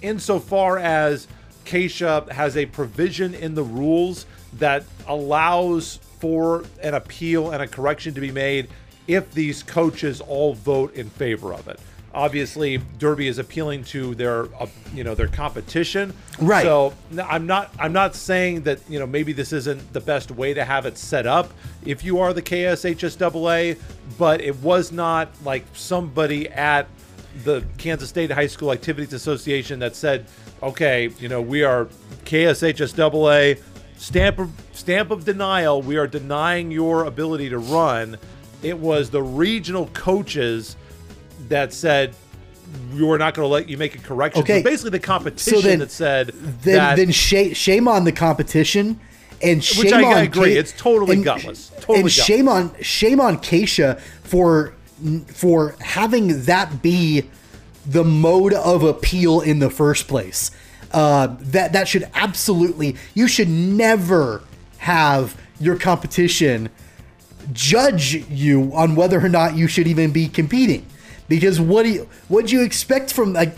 insofar 0.02 0.78
as 0.78 1.28
KSHSAA 1.64 2.30
has 2.32 2.56
a 2.56 2.66
provision 2.66 3.34
in 3.34 3.54
the 3.54 3.62
rules 3.62 4.26
that 4.54 4.84
allows 5.06 5.98
for 6.20 6.64
an 6.82 6.94
appeal 6.94 7.50
and 7.50 7.62
a 7.62 7.66
correction 7.66 8.14
to 8.14 8.20
be 8.20 8.30
made 8.30 8.68
if 9.06 9.32
these 9.32 9.62
coaches 9.62 10.20
all 10.20 10.54
vote 10.54 10.94
in 10.94 11.08
favor 11.10 11.52
of 11.52 11.68
it. 11.68 11.78
Obviously, 12.16 12.78
Derby 12.98 13.28
is 13.28 13.38
appealing 13.38 13.84
to 13.84 14.14
their, 14.14 14.46
uh, 14.58 14.66
you 14.94 15.04
know, 15.04 15.14
their 15.14 15.28
competition. 15.28 16.14
Right. 16.40 16.62
So 16.62 16.94
I'm 17.22 17.46
not, 17.46 17.74
I'm 17.78 17.92
not 17.92 18.14
saying 18.14 18.62
that 18.62 18.80
you 18.88 18.98
know 18.98 19.06
maybe 19.06 19.34
this 19.34 19.52
isn't 19.52 19.92
the 19.92 20.00
best 20.00 20.30
way 20.30 20.54
to 20.54 20.64
have 20.64 20.86
it 20.86 20.96
set 20.96 21.26
up 21.26 21.52
if 21.84 22.02
you 22.02 22.18
are 22.20 22.32
the 22.32 22.40
KSHSAA, 22.40 23.78
but 24.16 24.40
it 24.40 24.56
was 24.56 24.92
not 24.92 25.28
like 25.44 25.66
somebody 25.74 26.48
at 26.48 26.88
the 27.44 27.62
Kansas 27.76 28.08
State 28.08 28.30
High 28.30 28.46
School 28.46 28.72
Activities 28.72 29.12
Association 29.12 29.78
that 29.80 29.94
said, 29.94 30.24
"Okay, 30.62 31.10
you 31.20 31.28
know, 31.28 31.42
we 31.42 31.64
are 31.64 31.86
KSHSAA 32.24 33.60
stamp 33.98 34.38
of, 34.38 34.50
stamp 34.72 35.10
of 35.10 35.26
denial. 35.26 35.82
We 35.82 35.98
are 35.98 36.06
denying 36.06 36.70
your 36.70 37.04
ability 37.04 37.50
to 37.50 37.58
run." 37.58 38.16
It 38.62 38.78
was 38.78 39.10
the 39.10 39.22
regional 39.22 39.88
coaches 39.92 40.76
that 41.48 41.72
said, 41.72 42.14
"We're 42.94 43.18
not 43.18 43.34
going 43.34 43.44
to 43.44 43.52
let 43.52 43.68
you 43.68 43.76
make 43.76 43.94
a 43.94 43.98
correction." 43.98 44.42
Okay. 44.42 44.58
So 44.60 44.64
basically, 44.64 44.90
the 44.90 44.98
competition 45.00 45.62
then- 45.62 45.78
that 45.80 45.90
said 45.90 46.28
Then, 46.62 46.76
that 46.76 46.96
then 46.96 47.10
shame, 47.10 47.54
shame 47.54 47.88
on 47.88 48.04
the 48.04 48.12
competition, 48.12 49.00
and 49.42 49.62
shame 49.62 49.92
I 49.94 50.02
on 50.04 50.22
agree, 50.24 50.54
Ke- 50.54 50.58
it's 50.58 50.72
totally 50.72 51.16
and- 51.16 51.24
gutless. 51.24 51.70
Totally 51.80 52.00
and 52.00 52.04
gutless. 52.08 52.12
shame 52.24 52.48
on 52.48 52.72
shame 52.80 53.20
on 53.20 53.38
KSHSAA 53.38 54.00
for 54.22 54.72
for 55.28 55.76
having 55.80 56.44
that 56.44 56.82
be 56.82 57.28
the 57.84 58.02
mode 58.04 58.52
of 58.54 58.82
appeal 58.82 59.40
in 59.40 59.58
the 59.58 59.70
first 59.70 60.08
place. 60.08 60.50
Uh, 60.92 61.28
that 61.40 61.72
that 61.72 61.86
should 61.88 62.08
absolutely 62.14 62.96
you 63.14 63.28
should 63.28 63.48
never 63.48 64.42
have 64.78 65.36
your 65.60 65.76
competition 65.76 66.68
judge 67.52 68.14
you 68.30 68.70
on 68.74 68.94
whether 68.96 69.20
or 69.24 69.28
not 69.28 69.56
you 69.56 69.66
should 69.68 69.86
even 69.86 70.10
be 70.10 70.28
competing. 70.28 70.84
Because 71.28 71.60
what 71.60 71.82
do 71.84 71.90
you 71.90 72.08
what 72.28 72.46
do 72.46 72.56
you 72.56 72.62
expect 72.62 73.12
from 73.12 73.32
like 73.32 73.56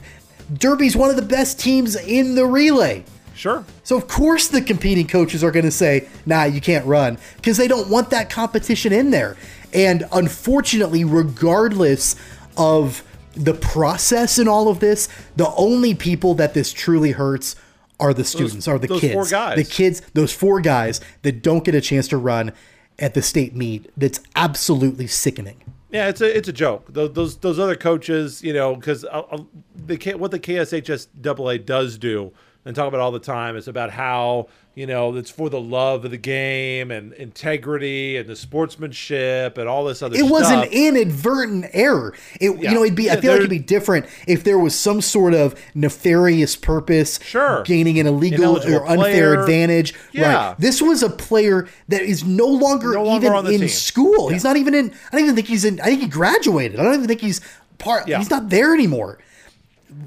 Derby's 0.52 0.96
one 0.96 1.10
of 1.10 1.16
the 1.16 1.22
best 1.22 1.60
teams 1.60 1.94
in 1.96 2.34
the 2.34 2.46
relay. 2.46 3.04
sure. 3.34 3.64
So 3.84 3.96
of 3.96 4.08
course 4.08 4.48
the 4.48 4.62
competing 4.62 5.06
coaches 5.06 5.44
are 5.44 5.50
going 5.50 5.64
to 5.64 5.70
say, 5.70 6.08
"Nah, 6.24 6.44
you 6.44 6.60
can't 6.60 6.86
run," 6.86 7.18
because 7.36 7.56
they 7.56 7.68
don't 7.68 7.88
want 7.88 8.10
that 8.10 8.30
competition 8.30 8.92
in 8.92 9.10
there. 9.10 9.36
And 9.72 10.06
unfortunately, 10.12 11.04
regardless 11.04 12.16
of 12.56 13.04
the 13.34 13.54
process 13.54 14.38
in 14.38 14.48
all 14.48 14.68
of 14.68 14.80
this, 14.80 15.08
the 15.36 15.52
only 15.54 15.94
people 15.94 16.34
that 16.34 16.54
this 16.54 16.72
truly 16.72 17.12
hurts 17.12 17.54
are 18.00 18.14
the 18.14 18.24
students, 18.24 18.66
are 18.66 18.78
the 18.78 18.86
those 18.86 19.00
kids. 19.00 19.14
four 19.14 19.26
guys. 19.26 19.56
The 19.56 19.64
kids, 19.64 20.02
those 20.14 20.32
four 20.32 20.60
guys 20.60 21.00
that 21.22 21.42
don't 21.42 21.64
get 21.64 21.74
a 21.74 21.80
chance 21.80 22.08
to 22.08 22.16
run 22.16 22.52
at 22.98 23.14
the 23.14 23.22
state 23.22 23.54
meet. 23.54 23.90
That's 23.96 24.20
absolutely 24.34 25.06
sickening. 25.06 25.62
Yeah, 25.90 26.08
it's 26.08 26.20
a 26.20 26.36
it's 26.36 26.48
a 26.48 26.52
joke. 26.52 26.92
Those 26.92 27.12
those, 27.12 27.36
those 27.38 27.58
other 27.58 27.76
coaches, 27.76 28.42
you 28.42 28.52
know, 28.52 28.74
because 28.74 29.04
uh, 29.04 29.22
uh, 29.30 29.38
the 29.74 30.14
what 30.14 30.30
the 30.30 30.40
KSHSAA 30.40 31.64
does 31.64 31.96
do 31.96 32.32
and 32.68 32.76
talk 32.76 32.86
about 32.86 33.00
all 33.00 33.10
the 33.10 33.18
time 33.18 33.56
is 33.56 33.66
about 33.66 33.90
how 33.90 34.46
you 34.74 34.86
know 34.86 35.16
it's 35.16 35.30
for 35.30 35.48
the 35.50 35.60
love 35.60 36.04
of 36.04 36.10
the 36.12 36.16
game 36.18 36.90
and 36.90 37.12
integrity 37.14 38.16
and 38.18 38.28
the 38.28 38.36
sportsmanship 38.36 39.58
and 39.58 39.68
all 39.68 39.84
this 39.84 40.02
other. 40.02 40.16
Stuff. 40.16 40.28
It 40.28 40.30
was 40.32 40.46
stuff. 40.46 40.66
an 40.66 40.70
inadvertent 40.72 41.66
error. 41.72 42.14
It, 42.40 42.50
Yeah. 42.60 42.70
you 42.70 42.74
know, 42.76 42.82
it'd 42.84 42.94
be. 42.94 43.10
I 43.10 43.20
feel 43.20 43.32
like 43.32 43.38
it'd 43.40 43.50
be 43.50 43.58
different 43.58 44.06
if 44.26 44.44
there 44.44 44.58
was 44.58 44.74
some 44.74 45.00
sort 45.00 45.34
of 45.34 45.54
nefarious 45.74 46.54
purpose, 46.56 47.18
Sure. 47.22 47.62
gaining 47.64 47.98
an 47.98 48.06
illegal 48.06 48.56
or 48.58 48.86
unfair 48.86 48.96
player. 48.96 49.40
advantage. 49.40 49.94
Yeah. 50.12 50.48
Right. 50.48 50.60
This 50.60 50.80
was 50.82 51.02
a 51.02 51.10
player 51.10 51.66
that 51.88 52.02
is 52.02 52.24
no 52.24 52.46
longer 52.46 52.92
No 52.92 53.16
even 53.16 53.34
in 53.46 53.60
team. 53.60 53.68
school. 53.68 54.28
He's 54.28 54.44
not 54.44 54.56
even 54.56 54.74
in. 54.74 54.90
I 54.90 55.16
don't 55.16 55.22
even 55.22 55.34
think 55.34 55.48
he's 55.48 55.64
in. 55.64 55.80
I 55.80 55.84
think 55.86 56.02
he 56.02 56.08
graduated. 56.08 56.78
I 56.78 56.84
don't 56.84 56.94
even 56.94 57.08
think 57.08 57.20
he's 57.20 57.40
part. 57.78 58.06
Yeah. 58.06 58.18
He's 58.18 58.30
not 58.30 58.50
there 58.50 58.74
anymore. 58.74 59.18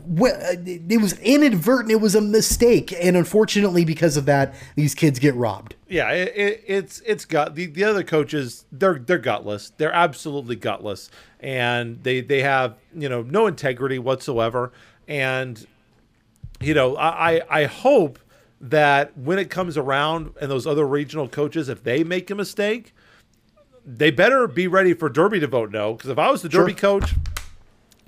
Well, 0.06 0.36
uh, 0.36 0.56
it 0.66 1.02
was 1.02 1.14
inadvertent. 1.20 1.92
It 1.92 2.02
was 2.02 2.14
a 2.14 2.22
mistake, 2.22 2.94
and 3.02 3.18
unfortunately, 3.18 3.84
because 3.84 4.16
of 4.16 4.26
that, 4.26 4.54
these 4.76 4.94
kids 4.94 5.18
get 5.18 5.34
robbed. 5.36 5.76
yeah, 5.88 6.12
it, 6.12 6.34
it, 6.36 6.64
it's 6.68 7.00
it's 7.02 7.26
gut. 7.26 7.56
The, 7.56 7.66
the 7.66 7.84
other 7.84 8.04
coaches, 8.04 8.66
they're 8.72 9.00
they're 9.00 9.18
gutless. 9.18 9.72
They're 9.78 9.94
absolutely 9.94 10.56
gutless, 10.56 11.10
and 11.40 12.04
they 12.04 12.22
they 12.22 12.42
have 12.42 12.76
you 12.96 13.10
know 13.10 13.24
no 13.24 13.48
integrity 13.48 13.98
whatsoever. 13.98 14.72
And 15.08 15.66
you 16.60 16.74
know, 16.74 16.96
I 16.96 17.38
I 17.38 17.42
I 17.50 17.66
hope 17.66 18.20
that 18.60 19.18
when 19.18 19.40
it 19.40 19.50
comes 19.50 19.78
around 19.78 20.34
and 20.40 20.52
those 20.52 20.68
other 20.68 20.86
regional 20.86 21.28
coaches, 21.28 21.70
if 21.70 21.84
they 21.84 22.04
make 22.04 22.30
a 22.30 22.36
mistake, 22.36 22.94
they 23.84 24.12
better 24.12 24.48
be 24.48 24.68
ready 24.68 24.94
for 24.94 25.10
Derby 25.10 25.40
to 25.40 25.48
vote 25.48 25.72
no. 25.72 25.94
Because 25.94 26.12
if 26.12 26.20
I 26.20 26.30
was 26.30 26.44
the 26.44 26.50
Derby 26.50 26.76
coach, 26.76 27.16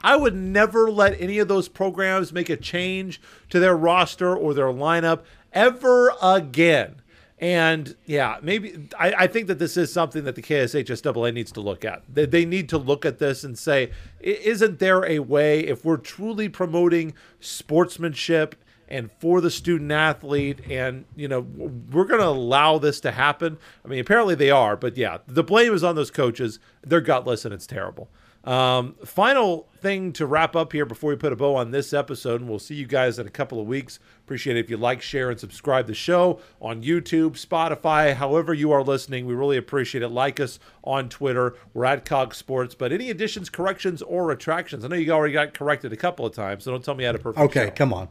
I 0.03 0.17
would 0.17 0.35
never 0.35 0.91
let 0.91 1.19
any 1.19 1.39
of 1.39 1.47
those 1.47 1.69
programs 1.69 2.33
make 2.33 2.49
a 2.49 2.57
change 2.57 3.21
to 3.49 3.59
their 3.59 3.75
roster 3.75 4.35
or 4.35 4.53
their 4.53 4.67
lineup 4.67 5.21
ever 5.53 6.13
again. 6.21 7.01
And 7.39 7.95
yeah, 8.05 8.37
maybe 8.41 8.87
I, 8.97 9.13
I 9.19 9.27
think 9.27 9.47
that 9.47 9.59
this 9.59 9.75
is 9.75 9.91
something 9.91 10.23
that 10.23 10.35
the 10.35 10.41
KSHSAA 10.41 11.33
needs 11.33 11.51
to 11.53 11.61
look 11.61 11.83
at. 11.83 12.03
They, 12.07 12.25
they 12.25 12.45
need 12.45 12.69
to 12.69 12.77
look 12.77 13.05
at 13.05 13.19
this 13.19 13.43
and 13.43 13.57
say, 13.57 13.91
isn't 14.21 14.79
there 14.79 15.05
a 15.05 15.19
way, 15.19 15.59
if 15.61 15.83
we're 15.83 15.97
truly 15.97 16.47
promoting 16.47 17.13
sportsmanship 17.41 18.55
and 18.87 19.09
for 19.19 19.41
the 19.41 19.51
student 19.51 19.91
athlete, 19.91 20.59
and 20.69 21.03
you 21.15 21.27
know, 21.27 21.41
we're 21.41 22.05
going 22.05 22.21
to 22.21 22.27
allow 22.27 22.77
this 22.77 23.01
to 23.01 23.11
happen? 23.11 23.57
I 23.83 23.89
mean, 23.89 23.99
apparently 23.99 24.35
they 24.35 24.51
are, 24.51 24.77
but 24.77 24.95
yeah, 24.95 25.17
the 25.27 25.43
blame 25.43 25.73
is 25.73 25.83
on 25.83 25.95
those 25.95 26.11
coaches. 26.11 26.59
They're 26.81 27.01
gutless 27.01 27.43
and 27.43 27.53
it's 27.53 27.67
terrible. 27.67 28.09
Um, 28.43 28.95
final 29.05 29.69
thing 29.79 30.11
to 30.13 30.25
wrap 30.25 30.53
up 30.55 30.73
here 30.73 30.85
before 30.85 31.11
we 31.11 31.15
put 31.15 31.31
a 31.31 31.35
bow 31.35 31.55
on 31.55 31.71
this 31.71 31.93
episode, 31.93 32.41
and 32.41 32.49
we'll 32.49 32.59
see 32.59 32.75
you 32.75 32.85
guys 32.85 33.17
in 33.17 33.25
a 33.25 33.29
couple 33.29 33.59
of 33.59 33.67
weeks. 33.67 33.99
Appreciate 34.25 34.57
it 34.57 34.59
if 34.65 34.69
you 34.69 34.75
like, 34.75 35.01
share, 35.01 35.29
and 35.29 35.39
subscribe 35.39 35.87
the 35.87 35.93
show 35.93 36.39
on 36.61 36.83
YouTube, 36.83 37.31
Spotify, 37.41 38.13
however 38.13 38.53
you 38.53 38.71
are 38.71 38.83
listening. 38.83 39.25
We 39.25 39.33
really 39.33 39.55
appreciate 39.57 40.01
it. 40.01 40.09
Like 40.09 40.41
us 40.41 40.59
on 40.83 41.07
Twitter. 41.07 41.55
We're 41.73 41.85
at 41.85 42.03
KOG 42.05 42.33
Sports. 42.33 42.75
But 42.75 42.91
any 42.91 43.09
additions, 43.09 43.49
corrections, 43.49 44.01
or 44.01 44.25
retractions? 44.25 44.83
I 44.83 44.89
know 44.89 44.95
you 44.97 45.11
already 45.11 45.33
got 45.33 45.53
corrected 45.53 45.93
a 45.93 45.97
couple 45.97 46.25
of 46.25 46.33
times, 46.33 46.65
so 46.65 46.71
don't 46.71 46.83
tell 46.83 46.95
me 46.95 47.05
how 47.05 47.13
to 47.13 47.19
perfect. 47.19 47.43
Okay, 47.45 47.65
show. 47.67 47.71
come 47.71 47.93
on. 47.93 48.09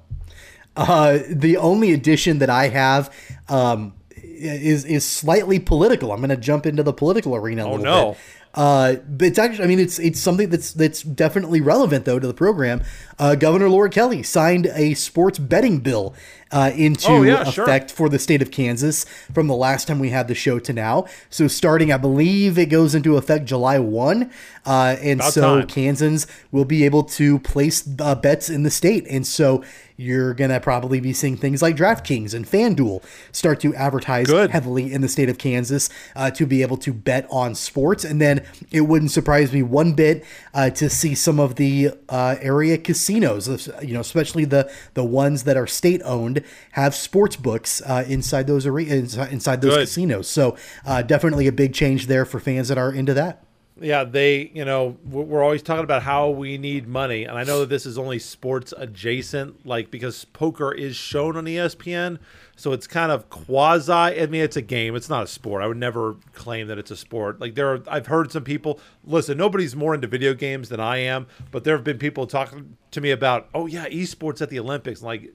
Uh, 0.74 1.18
the 1.28 1.58
only 1.58 1.92
addition 1.92 2.38
that 2.38 2.48
I 2.48 2.68
have 2.68 3.14
um, 3.50 3.92
is 4.14 4.86
is 4.86 5.04
slightly 5.06 5.58
political. 5.58 6.10
I'm 6.12 6.18
going 6.20 6.30
to 6.30 6.36
jump 6.38 6.64
into 6.64 6.82
the 6.82 6.94
political 6.94 7.36
arena 7.36 7.64
a 7.64 7.66
Oh 7.66 7.70
little 7.72 7.84
no. 7.84 8.08
bit. 8.12 8.18
Uh, 8.54 8.96
but 9.08 9.28
it's 9.28 9.38
actually, 9.38 9.64
I 9.64 9.66
mean, 9.66 9.78
it's 9.78 9.98
it's 9.98 10.20
something 10.20 10.50
that's 10.50 10.72
that's 10.72 11.02
definitely 11.02 11.60
relevant 11.60 12.04
though 12.04 12.18
to 12.18 12.26
the 12.26 12.34
program. 12.34 12.82
Uh, 13.18 13.34
Governor 13.34 13.68
Laura 13.70 13.88
Kelly 13.88 14.22
signed 14.22 14.66
a 14.74 14.94
sports 14.94 15.38
betting 15.38 15.78
bill 15.80 16.14
uh, 16.50 16.70
into 16.74 17.08
Oh, 17.08 17.22
yeah, 17.22 17.44
sure. 17.44 17.64
effect 17.64 17.90
for 17.90 18.10
the 18.10 18.18
state 18.18 18.42
of 18.42 18.50
Kansas 18.50 19.04
from 19.32 19.46
the 19.46 19.54
last 19.54 19.88
time 19.88 19.98
we 19.98 20.10
had 20.10 20.28
the 20.28 20.34
show 20.34 20.58
to 20.58 20.72
now. 20.72 21.06
So 21.30 21.48
starting, 21.48 21.90
I 21.92 21.96
believe 21.96 22.58
it 22.58 22.66
goes 22.66 22.94
into 22.94 23.16
effect 23.16 23.46
July 23.46 23.78
one, 23.78 24.30
uh, 24.66 24.96
and 25.00 25.20
About 25.20 25.32
so 25.32 25.58
time. 25.60 25.66
Kansans 25.68 26.26
will 26.50 26.66
be 26.66 26.84
able 26.84 27.04
to 27.04 27.38
place 27.38 27.88
uh, 28.00 28.14
bets 28.16 28.50
in 28.50 28.64
the 28.64 28.70
state, 28.70 29.06
and 29.08 29.26
so 29.26 29.64
you're 29.96 30.34
gonna 30.34 30.60
probably 30.60 31.00
be 31.00 31.12
seeing 31.12 31.36
things 31.36 31.62
like 31.62 31.76
DraftKings 31.76 32.34
and 32.34 32.46
FanDuel 32.46 33.02
start 33.32 33.60
to 33.60 33.74
advertise 33.74 34.26
Good. 34.26 34.50
heavily 34.50 34.92
in 34.92 35.00
the 35.00 35.08
state 35.08 35.28
of 35.28 35.38
Kansas 35.38 35.88
uh, 36.16 36.30
to 36.32 36.46
be 36.46 36.62
able 36.62 36.76
to 36.78 36.92
bet 36.92 37.26
on 37.30 37.54
sports. 37.54 38.04
And 38.04 38.20
then 38.20 38.44
it 38.70 38.82
wouldn't 38.82 39.10
surprise 39.10 39.52
me 39.52 39.62
one 39.62 39.92
bit 39.92 40.24
uh, 40.54 40.70
to 40.70 40.88
see 40.90 41.14
some 41.14 41.38
of 41.40 41.56
the 41.56 41.90
uh, 42.08 42.36
area 42.40 42.78
casinos, 42.78 43.68
you 43.82 43.94
know, 43.94 44.00
especially 44.00 44.44
the 44.44 44.70
the 44.94 45.04
ones 45.04 45.44
that 45.44 45.56
are 45.56 45.66
state 45.66 46.00
owned, 46.04 46.42
have 46.72 46.94
sports 46.94 47.36
books 47.36 47.80
uh, 47.86 48.04
inside 48.08 48.46
those 48.46 48.66
are- 48.66 48.78
inside, 48.78 49.32
inside 49.32 49.60
those 49.60 49.74
Good. 49.74 49.80
casinos. 49.88 50.28
So 50.28 50.56
uh, 50.86 51.02
definitely 51.02 51.46
a 51.46 51.52
big 51.52 51.74
change 51.74 52.06
there 52.06 52.24
for 52.24 52.40
fans 52.40 52.68
that 52.68 52.78
are 52.78 52.92
into 52.92 53.14
that. 53.14 53.44
Yeah, 53.80 54.04
they, 54.04 54.50
you 54.54 54.66
know, 54.66 54.98
we're 55.04 55.42
always 55.42 55.62
talking 55.62 55.84
about 55.84 56.02
how 56.02 56.28
we 56.28 56.58
need 56.58 56.86
money. 56.86 57.24
And 57.24 57.38
I 57.38 57.44
know 57.44 57.60
that 57.60 57.70
this 57.70 57.86
is 57.86 57.96
only 57.96 58.18
sports 58.18 58.74
adjacent, 58.76 59.64
like 59.66 59.90
because 59.90 60.26
poker 60.26 60.72
is 60.72 60.94
shown 60.94 61.38
on 61.38 61.46
ESPN. 61.46 62.18
So 62.54 62.72
it's 62.72 62.86
kind 62.86 63.10
of 63.10 63.30
quasi. 63.30 63.92
I 63.92 64.26
mean, 64.26 64.42
it's 64.42 64.56
a 64.56 64.62
game, 64.62 64.94
it's 64.94 65.08
not 65.08 65.24
a 65.24 65.26
sport. 65.26 65.62
I 65.62 65.66
would 65.66 65.78
never 65.78 66.16
claim 66.34 66.66
that 66.68 66.78
it's 66.78 66.90
a 66.90 66.96
sport. 66.96 67.40
Like, 67.40 67.54
there 67.54 67.72
are, 67.72 67.82
I've 67.88 68.06
heard 68.06 68.30
some 68.30 68.44
people, 68.44 68.78
listen, 69.04 69.38
nobody's 69.38 69.74
more 69.74 69.94
into 69.94 70.06
video 70.06 70.34
games 70.34 70.68
than 70.68 70.78
I 70.78 70.98
am, 70.98 71.26
but 71.50 71.64
there 71.64 71.74
have 71.74 71.84
been 71.84 71.98
people 71.98 72.26
talking 72.26 72.76
to 72.90 73.00
me 73.00 73.10
about, 73.10 73.48
oh, 73.54 73.66
yeah, 73.66 73.88
esports 73.88 74.42
at 74.42 74.50
the 74.50 74.58
Olympics. 74.60 75.00
Like, 75.02 75.32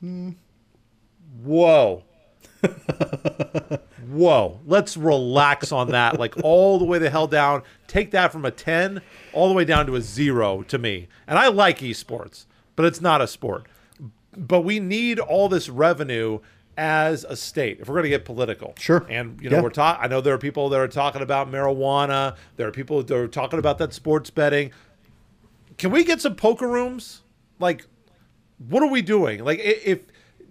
hmm. 0.00 0.30
whoa. 1.44 2.02
Whoa, 4.08 4.60
let's 4.66 4.96
relax 4.96 5.72
on 5.72 5.90
that. 5.90 6.18
Like 6.18 6.34
all 6.42 6.78
the 6.78 6.84
way 6.84 6.98
the 6.98 7.10
hell 7.10 7.26
down. 7.26 7.62
Take 7.86 8.12
that 8.12 8.32
from 8.32 8.44
a 8.44 8.50
10 8.50 9.02
all 9.32 9.48
the 9.48 9.54
way 9.54 9.64
down 9.64 9.86
to 9.86 9.96
a 9.96 10.00
zero 10.00 10.62
to 10.62 10.78
me. 10.78 11.08
And 11.26 11.38
I 11.38 11.48
like 11.48 11.80
esports, 11.80 12.46
but 12.76 12.86
it's 12.86 13.00
not 13.00 13.20
a 13.20 13.26
sport. 13.26 13.66
But 14.36 14.62
we 14.62 14.80
need 14.80 15.18
all 15.18 15.48
this 15.48 15.68
revenue 15.68 16.40
as 16.78 17.24
a 17.24 17.36
state 17.36 17.80
if 17.80 17.88
we're 17.88 17.94
going 17.94 18.04
to 18.04 18.10
get 18.10 18.24
political. 18.24 18.74
Sure. 18.78 19.06
And, 19.08 19.40
you 19.40 19.48
know, 19.48 19.56
Yeah. 19.56 19.62
we're 19.62 19.70
talking, 19.70 20.04
I 20.04 20.08
know 20.08 20.20
there 20.20 20.34
are 20.34 20.38
people 20.38 20.68
that 20.68 20.78
are 20.80 20.88
talking 20.88 21.22
about 21.22 21.50
marijuana, 21.50 22.36
there 22.56 22.68
are 22.68 22.72
people 22.72 23.02
that 23.02 23.16
are 23.16 23.28
talking 23.28 23.58
about 23.58 23.78
that 23.78 23.92
sports 23.94 24.28
betting. 24.30 24.72
Can 25.78 25.90
we 25.90 26.04
get 26.04 26.20
some 26.20 26.36
poker 26.36 26.68
rooms? 26.68 27.22
Like, 27.58 27.86
what 28.68 28.82
are 28.82 28.88
we 28.90 29.00
doing? 29.02 29.42
Like, 29.42 29.58
if 29.62 30.00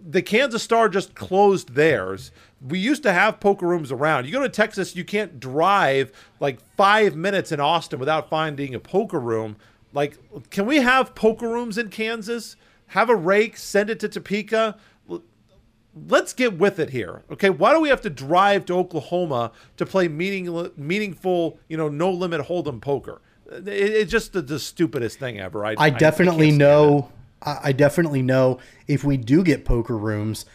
the 0.08 0.22
Kansas 0.22 0.62
Star 0.62 0.88
just 0.88 1.16
closed 1.16 1.74
theirs, 1.74 2.32
we 2.62 2.78
used 2.78 3.04
to 3.04 3.12
have 3.12 3.40
poker 3.40 3.68
rooms 3.68 3.92
around. 3.92 4.26
You 4.26 4.32
go 4.32 4.42
to 4.42 4.50
Texas, 4.50 4.96
you 4.96 5.04
can't 5.04 5.40
drive 5.40 6.12
like 6.40 6.60
five 6.76 7.16
minutes 7.16 7.52
in 7.52 7.60
Austin 7.60 8.00
without 8.00 8.30
finding 8.30 8.76
a 8.76 8.80
poker 8.80 9.20
room. 9.20 9.58
Like, 9.94 10.18
can 10.52 10.66
we 10.66 10.78
have 10.78 11.16
poker 11.16 11.48
rooms 11.48 11.78
in 11.78 11.90
Kansas? 11.90 12.56
Have 12.88 13.10
a 13.10 13.16
rake, 13.16 13.58
send 13.58 13.90
it 13.90 14.00
to 14.02 14.10
Topeka. 14.10 14.78
Let's 16.08 16.34
get 16.34 16.58
with 16.58 16.80
it 16.80 16.90
here, 16.90 17.24
okay? 17.32 17.50
Why 17.50 17.74
do 17.74 17.80
we 17.80 17.88
have 17.88 18.02
to 18.02 18.10
drive 18.10 18.66
to 18.66 18.74
Oklahoma 18.74 19.54
to 19.78 19.86
play 19.86 20.10
meaning, 20.10 20.70
meaningful, 20.76 21.58
you 21.70 21.78
know, 21.78 21.88
no 21.88 22.12
limit 22.12 22.42
hold'em 22.42 22.82
poker? 22.82 23.22
It, 23.50 23.68
it's 23.68 24.12
just 24.12 24.34
the, 24.34 24.42
the 24.42 24.60
stupidest 24.60 25.20
thing 25.20 25.40
ever. 25.40 25.66
I, 25.66 25.76
I 25.78 25.90
definitely 25.90 26.50
it. 26.50 26.56
know. 26.56 27.12
I 27.64 27.72
definitely 27.72 28.22
know 28.22 28.60
if 28.88 29.04
we 29.04 29.18
do 29.18 29.44
get 29.44 29.66
poker 29.66 29.98
rooms, 29.98 30.46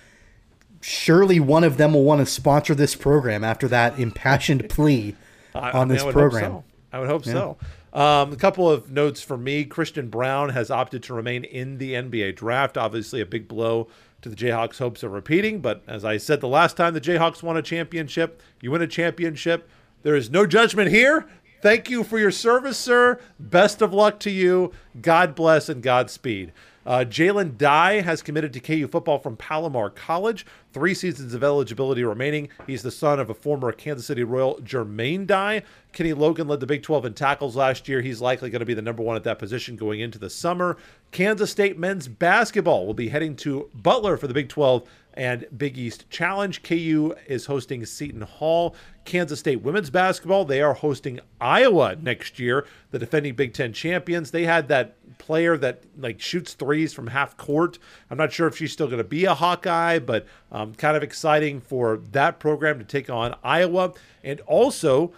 surely 0.80 1.40
one 1.40 1.64
of 1.64 1.76
them 1.76 1.92
will 1.92 2.04
want 2.04 2.20
to 2.20 2.26
sponsor 2.26 2.74
this 2.74 2.94
program 2.94 3.44
after 3.44 3.68
that 3.68 3.98
impassioned 3.98 4.68
plea 4.68 5.14
I- 5.54 5.70
on 5.70 5.74
I 5.74 5.78
mean, 5.80 5.88
this 5.88 6.02
I 6.02 6.12
program. 6.12 6.52
So. 6.52 6.64
I 6.92 6.98
would 6.98 7.08
hope 7.08 7.24
so. 7.24 7.56
Um, 7.92 8.32
a 8.32 8.36
couple 8.36 8.70
of 8.70 8.90
notes 8.90 9.22
for 9.22 9.36
me. 9.36 9.64
Christian 9.64 10.08
Braun 10.08 10.50
has 10.50 10.70
opted 10.70 11.02
to 11.04 11.14
remain 11.14 11.44
in 11.44 11.78
the 11.78 11.94
NBA 11.94 12.36
draft. 12.36 12.76
Obviously, 12.76 13.20
a 13.20 13.26
big 13.26 13.48
blow 13.48 13.88
to 14.22 14.28
the 14.28 14.36
Jayhawks' 14.36 14.78
hopes 14.78 15.02
of 15.02 15.12
repeating. 15.12 15.60
But 15.60 15.82
as 15.86 16.04
I 16.04 16.16
said 16.16 16.40
the 16.40 16.48
last 16.48 16.76
time 16.76 16.94
the 16.94 17.00
Jayhawks 17.00 17.42
won 17.42 17.56
a 17.56 17.62
championship, 17.62 18.40
you 18.60 18.70
win 18.70 18.82
a 18.82 18.86
championship. 18.86 19.68
There 20.02 20.16
is 20.16 20.30
no 20.30 20.46
judgment 20.46 20.90
here. 20.90 21.26
Thank 21.62 21.90
you 21.90 22.04
for 22.04 22.18
your 22.18 22.30
service, 22.30 22.78
sir. 22.78 23.20
Best 23.38 23.82
of 23.82 23.92
luck 23.92 24.18
to 24.20 24.30
you. 24.30 24.72
God 25.00 25.34
bless 25.34 25.68
and 25.68 25.82
Godspeed. 25.82 26.52
Uh, 26.86 27.04
Jalen 27.06 27.58
Dye 27.58 28.00
has 28.00 28.22
committed 28.22 28.52
to 28.54 28.60
KU 28.60 28.88
football 28.88 29.18
from 29.18 29.36
Palomar 29.36 29.90
College. 29.90 30.46
Three 30.72 30.94
seasons 30.94 31.34
of 31.34 31.44
eligibility 31.44 32.02
remaining. 32.04 32.48
He's 32.66 32.82
the 32.82 32.90
son 32.90 33.20
of 33.20 33.28
a 33.28 33.34
former 33.34 33.70
Kansas 33.72 34.06
City 34.06 34.24
Royal, 34.24 34.56
Jermaine 34.62 35.26
Dye. 35.26 35.62
Kenny 35.92 36.12
Logan 36.12 36.48
led 36.48 36.60
the 36.60 36.66
Big 36.66 36.82
12 36.82 37.04
in 37.06 37.14
tackles 37.14 37.56
last 37.56 37.88
year. 37.88 38.00
He's 38.00 38.20
likely 38.20 38.48
going 38.48 38.60
to 38.60 38.66
be 38.66 38.74
the 38.74 38.82
number 38.82 39.02
one 39.02 39.16
at 39.16 39.24
that 39.24 39.38
position 39.38 39.76
going 39.76 40.00
into 40.00 40.18
the 40.18 40.30
summer. 40.30 40.76
Kansas 41.10 41.50
State 41.50 41.78
men's 41.78 42.08
basketball 42.08 42.86
will 42.86 42.94
be 42.94 43.08
heading 43.08 43.36
to 43.36 43.68
Butler 43.74 44.16
for 44.16 44.26
the 44.26 44.34
Big 44.34 44.48
12 44.48 44.88
and 45.14 45.46
Big 45.56 45.78
East 45.78 46.08
Challenge. 46.10 46.62
KU 46.62 47.14
is 47.26 47.46
hosting 47.46 47.84
Seton 47.84 48.22
Hall. 48.22 48.74
Kansas 49.04 49.40
State 49.40 49.62
women's 49.62 49.90
basketball, 49.90 50.44
they 50.44 50.60
are 50.60 50.74
hosting 50.74 51.20
Iowa 51.40 51.96
next 52.00 52.38
year, 52.38 52.66
the 52.90 52.98
defending 52.98 53.34
Big 53.34 53.54
Ten 53.54 53.72
champions. 53.72 54.30
They 54.30 54.44
had 54.44 54.68
that 54.68 54.96
player 55.18 55.56
that 55.56 55.82
like 55.98 56.20
shoots 56.20 56.54
threes 56.54 56.92
from 56.92 57.08
half 57.08 57.36
court. 57.36 57.78
I'm 58.10 58.18
not 58.18 58.32
sure 58.32 58.46
if 58.46 58.56
she's 58.56 58.72
still 58.72 58.86
going 58.86 58.98
to 58.98 59.04
be 59.04 59.24
a 59.24 59.34
Hawkeye, 59.34 59.98
but 59.98 60.26
um, 60.52 60.74
kind 60.74 60.96
of 60.96 61.02
exciting 61.02 61.60
for 61.60 61.98
that 62.12 62.38
program 62.38 62.78
to 62.78 62.84
take 62.84 63.10
on 63.10 63.34
Iowa. 63.42 63.94
And 64.22 64.40
also, 64.40 65.12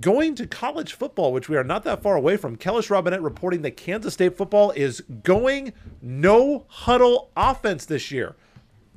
going 0.00 0.34
to 0.34 0.46
college 0.46 0.92
football, 0.92 1.32
which 1.32 1.48
we 1.48 1.56
are 1.56 1.64
not 1.64 1.84
that 1.84 2.02
far 2.02 2.16
away 2.16 2.36
from. 2.36 2.56
Kellis 2.56 2.90
Robinette 2.90 3.22
reporting 3.22 3.62
that 3.62 3.76
Kansas 3.76 4.14
State 4.14 4.36
football 4.36 4.70
is 4.72 5.00
going 5.22 5.72
no 6.02 6.66
huddle 6.68 7.30
offense 7.36 7.86
this 7.86 8.10
year. 8.10 8.36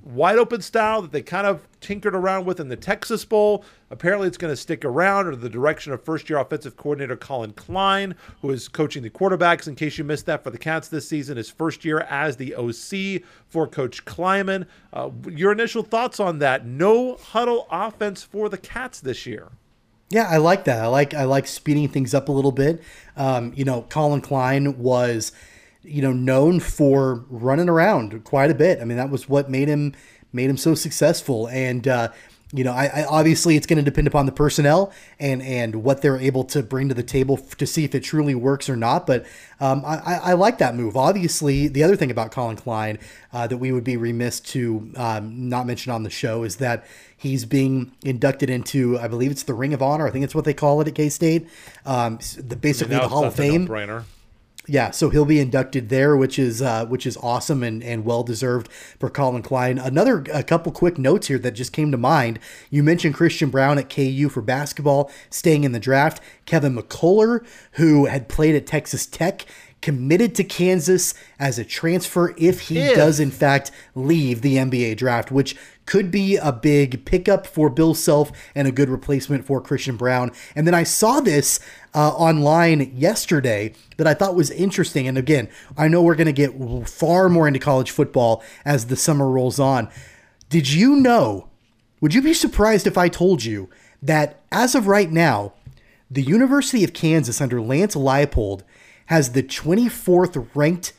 Wide 0.04 0.38
open 0.38 0.62
style 0.62 1.02
that 1.02 1.12
they 1.12 1.22
kind 1.22 1.46
of 1.46 1.68
tinkered 1.82 2.16
around 2.16 2.46
with 2.46 2.60
in 2.60 2.70
the 2.70 2.76
Texas 2.76 3.26
Bowl. 3.26 3.64
Apparently, 3.90 4.28
it's 4.28 4.38
going 4.38 4.52
to 4.52 4.58
stick 4.58 4.86
around 4.86 5.26
under 5.26 5.36
the 5.36 5.50
direction 5.50 5.92
of 5.94 6.04
first 6.04 6.30
year 6.30 6.40
offensive 6.40 6.78
coordinator 6.78 7.16
Collin 7.16 7.54
Klein, 7.54 8.16
who 8.42 8.50
is 8.52 8.68
coaching 8.68 9.04
the 9.04 9.10
quarterbacks. 9.10 9.68
In 9.68 9.76
case 9.76 9.98
you 9.98 10.04
missed 10.04 10.26
that 10.28 10.44
for 10.44 10.50
the 10.50 10.58
Cats 10.58 10.88
this 10.88 11.08
season, 11.08 11.38
his 11.38 11.50
first 11.50 11.84
year 11.84 12.02
as 12.02 12.38
the 12.38 12.56
OC 12.56 13.24
for 13.48 13.68
Coach 13.68 14.06
Klieman. 14.06 14.66
Uh, 14.94 15.10
your 15.30 15.52
initial 15.52 15.84
thoughts 15.84 16.20
on 16.20 16.40
that? 16.40 16.66
No 16.66 17.16
huddle 17.16 17.68
offense 17.72 18.24
for 18.24 18.50
the 18.50 18.58
Cats 18.58 19.00
this 19.00 19.26
year. 19.26 19.50
Yeah, 20.10 20.28
I 20.28 20.38
like 20.38 20.64
that. 20.64 20.84
I 20.84 20.88
like 20.88 21.14
I 21.14 21.26
like 21.26 21.46
speeding 21.46 21.88
things 21.88 22.14
up 22.14 22.30
a 22.30 22.32
little 22.32 22.52
bit. 22.52 22.82
Um, 23.16 23.54
you 23.56 23.64
know, 23.64 23.84
Collin 23.84 24.22
Klein 24.22 24.80
was, 24.80 25.32
you 25.84 26.02
know, 26.02 26.12
known 26.12 26.60
for 26.60 27.26
running 27.30 27.70
around 27.70 28.24
quite 28.24 28.52
a 28.52 28.56
bit. 28.56 28.80
I 28.82 28.86
mean, 28.86 28.98
that 28.98 29.10
was 29.10 29.30
what 29.30 29.50
made 29.50 29.68
him 29.68 29.94
made 30.32 30.50
him 30.50 30.58
so 30.58 30.76
successful. 30.76 31.48
And 31.48 31.88
uh, 31.88 32.10
you 32.52 32.64
know, 32.64 32.72
I, 32.72 32.86
I 32.88 33.06
obviously 33.06 33.56
it's 33.56 33.68
going 33.68 33.78
to 33.78 33.84
depend 33.84 34.08
upon 34.08 34.26
the 34.26 34.32
personnel 34.32 34.92
and 35.20 35.42
and 35.42 35.84
what 35.84 36.02
they're 36.02 36.18
able 36.18 36.44
to 36.46 36.64
bring 36.64 36.90
to 36.90 36.96
the 36.96 37.04
table 37.04 37.40
f- 37.40 37.56
to 37.58 37.68
see 37.68 37.84
if 37.84 37.94
it 37.94 38.02
truly 38.02 38.34
works 38.34 38.68
or 38.68 38.76
not. 38.76 39.06
But 39.06 39.26
um, 39.60 39.84
I, 39.86 39.98
I 39.98 40.14
I 40.16 40.34
like 40.34 40.58
that 40.58 40.76
move. 40.76 40.98
Obviously, 40.98 41.68
the 41.68 41.84
other 41.84 41.96
thing 41.96 42.10
about 42.10 42.32
Collin 42.32 42.56
Klein 42.56 42.98
uh, 43.32 43.46
that 43.46 43.58
we 43.58 43.72
would 43.72 43.84
be 43.84 43.98
remiss 43.98 44.40
to 44.40 44.92
um, 44.96 45.48
not 45.48 45.68
mention 45.68 45.92
on 45.92 46.02
the 46.02 46.10
show 46.10 46.44
is 46.44 46.56
that 46.56 46.86
he's 47.16 47.46
being 47.46 47.92
inducted 48.04 48.50
into, 48.50 48.98
I 48.98 49.08
believe 49.08 49.30
it's 49.30 49.44
the 49.44 49.54
Ring 49.54 49.74
of 49.74 49.82
Honor. 49.82 50.08
I 50.08 50.12
think 50.12 50.24
it's 50.24 50.34
what 50.34 50.46
they 50.46 50.54
call 50.54 50.82
it 50.82 50.88
at 50.88 50.96
K 50.96 51.10
State. 51.10 51.48
Um, 51.86 52.18
the, 52.38 52.56
basically 52.56 52.96
the 52.96 53.10
Hall 53.10 53.26
of 53.26 53.36
Fame. 53.36 53.66
Yeah, 54.70 54.92
so 54.92 55.10
he'll 55.10 55.26
be 55.26 55.40
inducted 55.40 55.90
there, 55.90 56.16
which 56.16 56.38
is 56.38 56.62
uh, 56.62 56.86
which 56.86 57.08
is 57.08 57.18
awesome 57.18 57.64
and, 57.64 57.84
and 57.84 58.06
well 58.06 58.22
deserved 58.22 58.72
for 58.72 59.10
Collin 59.10 59.42
Klein. 59.42 59.80
Another 59.80 60.24
a 60.32 60.44
couple 60.44 60.72
quick 60.72 61.00
notes 61.00 61.28
here 61.28 61.40
that 61.40 61.52
just 61.52 61.74
came 61.74 61.90
to 61.92 61.98
mind. 61.98 62.40
You 62.70 62.84
mentioned 62.84 63.16
Christian 63.16 63.50
Braun 63.50 63.80
at 63.80 63.90
KU 63.90 64.30
for 64.30 64.42
basketball, 64.42 65.12
staying 65.32 65.64
in 65.64 65.72
the 65.72 65.80
draft. 65.80 66.22
Kevin 66.46 66.76
McCullar, 66.76 67.44
who 67.74 68.06
had 68.06 68.30
played 68.30 68.54
at 68.54 68.68
Texas 68.68 69.08
Tech, 69.08 69.46
committed 69.82 70.36
to 70.36 70.44
Kansas 70.44 71.14
as 71.40 71.58
a 71.58 71.66
transfer 71.66 72.36
if 72.38 72.62
he 72.62 72.80
If. 72.80 72.96
does 72.96 73.20
in 73.20 73.32
fact 73.32 73.72
leave 73.96 74.42
the 74.42 74.58
NBA 74.58 74.98
draft, 74.98 75.32
which 75.32 75.56
could 75.90 76.12
be 76.12 76.36
a 76.36 76.52
big 76.52 77.04
pickup 77.04 77.48
for 77.48 77.68
Bill 77.68 77.96
Self 77.96 78.32
and 78.54 78.68
a 78.68 78.72
good 78.72 78.90
replacement 78.90 79.44
for 79.44 79.60
Christian 79.60 79.98
Braun. 79.98 80.32
And 80.56 80.68
then 80.68 80.76
I 80.76 80.84
saw 80.84 81.20
this 81.20 81.60
uh, 81.96 82.10
online 82.12 82.96
yesterday 82.96 83.74
that 83.98 84.06
I 84.06 84.14
thought 84.14 84.36
was 84.36 84.52
interesting. 84.52 85.08
And 85.08 85.18
again, 85.18 85.50
I 85.76 85.88
know 85.88 86.04
we're 86.04 86.14
going 86.14 86.28
to 86.28 86.32
get 86.32 86.88
far 86.88 87.28
more 87.28 87.48
into 87.48 87.60
college 87.60 87.90
football 87.90 88.44
as 88.64 88.86
the 88.86 88.96
summer 88.96 89.28
rolls 89.28 89.60
on. 89.60 89.90
Did 90.48 90.72
you 90.72 90.96
know? 90.96 91.50
Would 92.02 92.14
you 92.14 92.22
be 92.22 92.36
surprised 92.36 92.86
if 92.86 92.96
I 92.96 93.10
told 93.10 93.44
you 93.44 93.68
that 94.00 94.44
as 94.52 94.76
of 94.76 94.86
right 94.86 95.12
now, 95.12 95.54
the 96.12 96.22
University 96.22 96.84
of 96.84 96.94
Kansas 96.94 97.42
under 97.42 97.60
Lance 97.60 97.96
Leipold 97.96 98.62
has 99.08 99.32
the 99.32 99.42
24th 99.42 100.50
ranked 100.54 100.94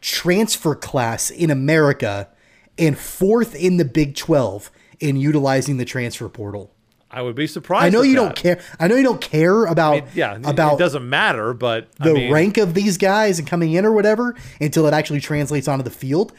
transfer 0.00 0.74
class 0.74 1.28
in 1.28 1.50
America 1.50 2.30
and 2.78 2.98
fourth 2.98 3.54
in 3.54 3.76
the 3.76 3.84
Big 3.84 4.16
12 4.16 4.70
in 5.00 5.16
utilizing 5.16 5.76
the 5.76 5.84
transfer 5.84 6.28
portal. 6.28 6.72
I 7.10 7.20
would 7.20 7.34
be 7.34 7.46
surprised. 7.46 7.84
I 7.84 7.88
know 7.90 8.00
you 8.02 8.14
that. 8.14 8.22
don't 8.22 8.36
care. 8.36 8.60
I 8.80 8.88
know 8.88 8.96
you 8.96 9.02
don't 9.02 9.20
care 9.20 9.66
about 9.66 9.92
I 9.92 10.00
mean, 10.00 10.08
yeah, 10.14 10.38
about 10.44 10.74
it 10.74 10.78
doesn't 10.78 11.06
matter, 11.06 11.52
but 11.52 11.88
I 12.00 12.08
the 12.08 12.14
mean, 12.14 12.32
rank 12.32 12.56
of 12.56 12.72
these 12.72 12.96
guys 12.96 13.38
and 13.38 13.46
coming 13.46 13.72
in 13.74 13.84
or 13.84 13.92
whatever 13.92 14.34
until 14.60 14.86
it 14.86 14.94
actually 14.94 15.20
translates 15.20 15.68
onto 15.68 15.84
the 15.84 15.90
field. 15.90 16.32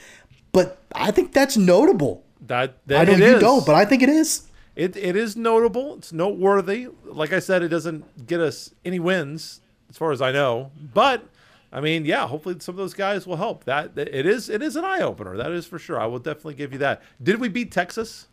But 0.52 0.82
I 0.96 1.12
think 1.12 1.32
that's 1.32 1.58
notable. 1.58 2.24
that, 2.48 2.78
that 2.88 3.02
I 3.08 3.12
know 3.12 3.18
you 3.18 3.36
is. 3.36 3.40
don't, 3.42 3.66
but 3.66 3.76
I 3.76 3.86
think 3.86 4.02
it 4.02 4.10
is. 4.10 4.48
It 4.76 4.96
it 4.96 5.16
is 5.16 5.36
notable. 5.38 5.96
It's 5.98 6.12
noteworthy. 6.12 6.88
Like 7.06 7.34
I 7.34 7.40
said, 7.40 7.62
it 7.62 7.68
doesn't 7.68 8.26
get 8.26 8.40
us 8.40 8.74
any 8.84 9.00
wins 9.00 9.62
as 9.92 9.98
far 9.98 10.12
as 10.12 10.24
I 10.24 10.32
know. 10.32 10.72
But 10.94 11.24
I 11.76 11.82
mean, 11.82 12.06
yeah, 12.06 12.28
hopefully 12.28 12.56
some 12.60 12.74
of 12.74 12.78
those 12.78 12.94
guys 12.94 13.26
will 13.26 13.36
help. 13.38 13.64
That 13.66 13.98
it 13.98 14.28
is 14.28 14.48
it 14.48 14.62
is 14.62 14.76
an 14.76 14.86
eye 14.86 15.02
opener. 15.02 15.36
That 15.36 15.52
is 15.52 15.66
for 15.66 15.80
sure. 15.80 16.00
I 16.00 16.06
will 16.06 16.20
definitely 16.20 16.54
give 16.54 16.72
you 16.72 16.78
that. 16.80 17.02
Did 17.22 17.40
we 17.40 17.50
beat 17.50 17.72
Texas? 17.72 18.28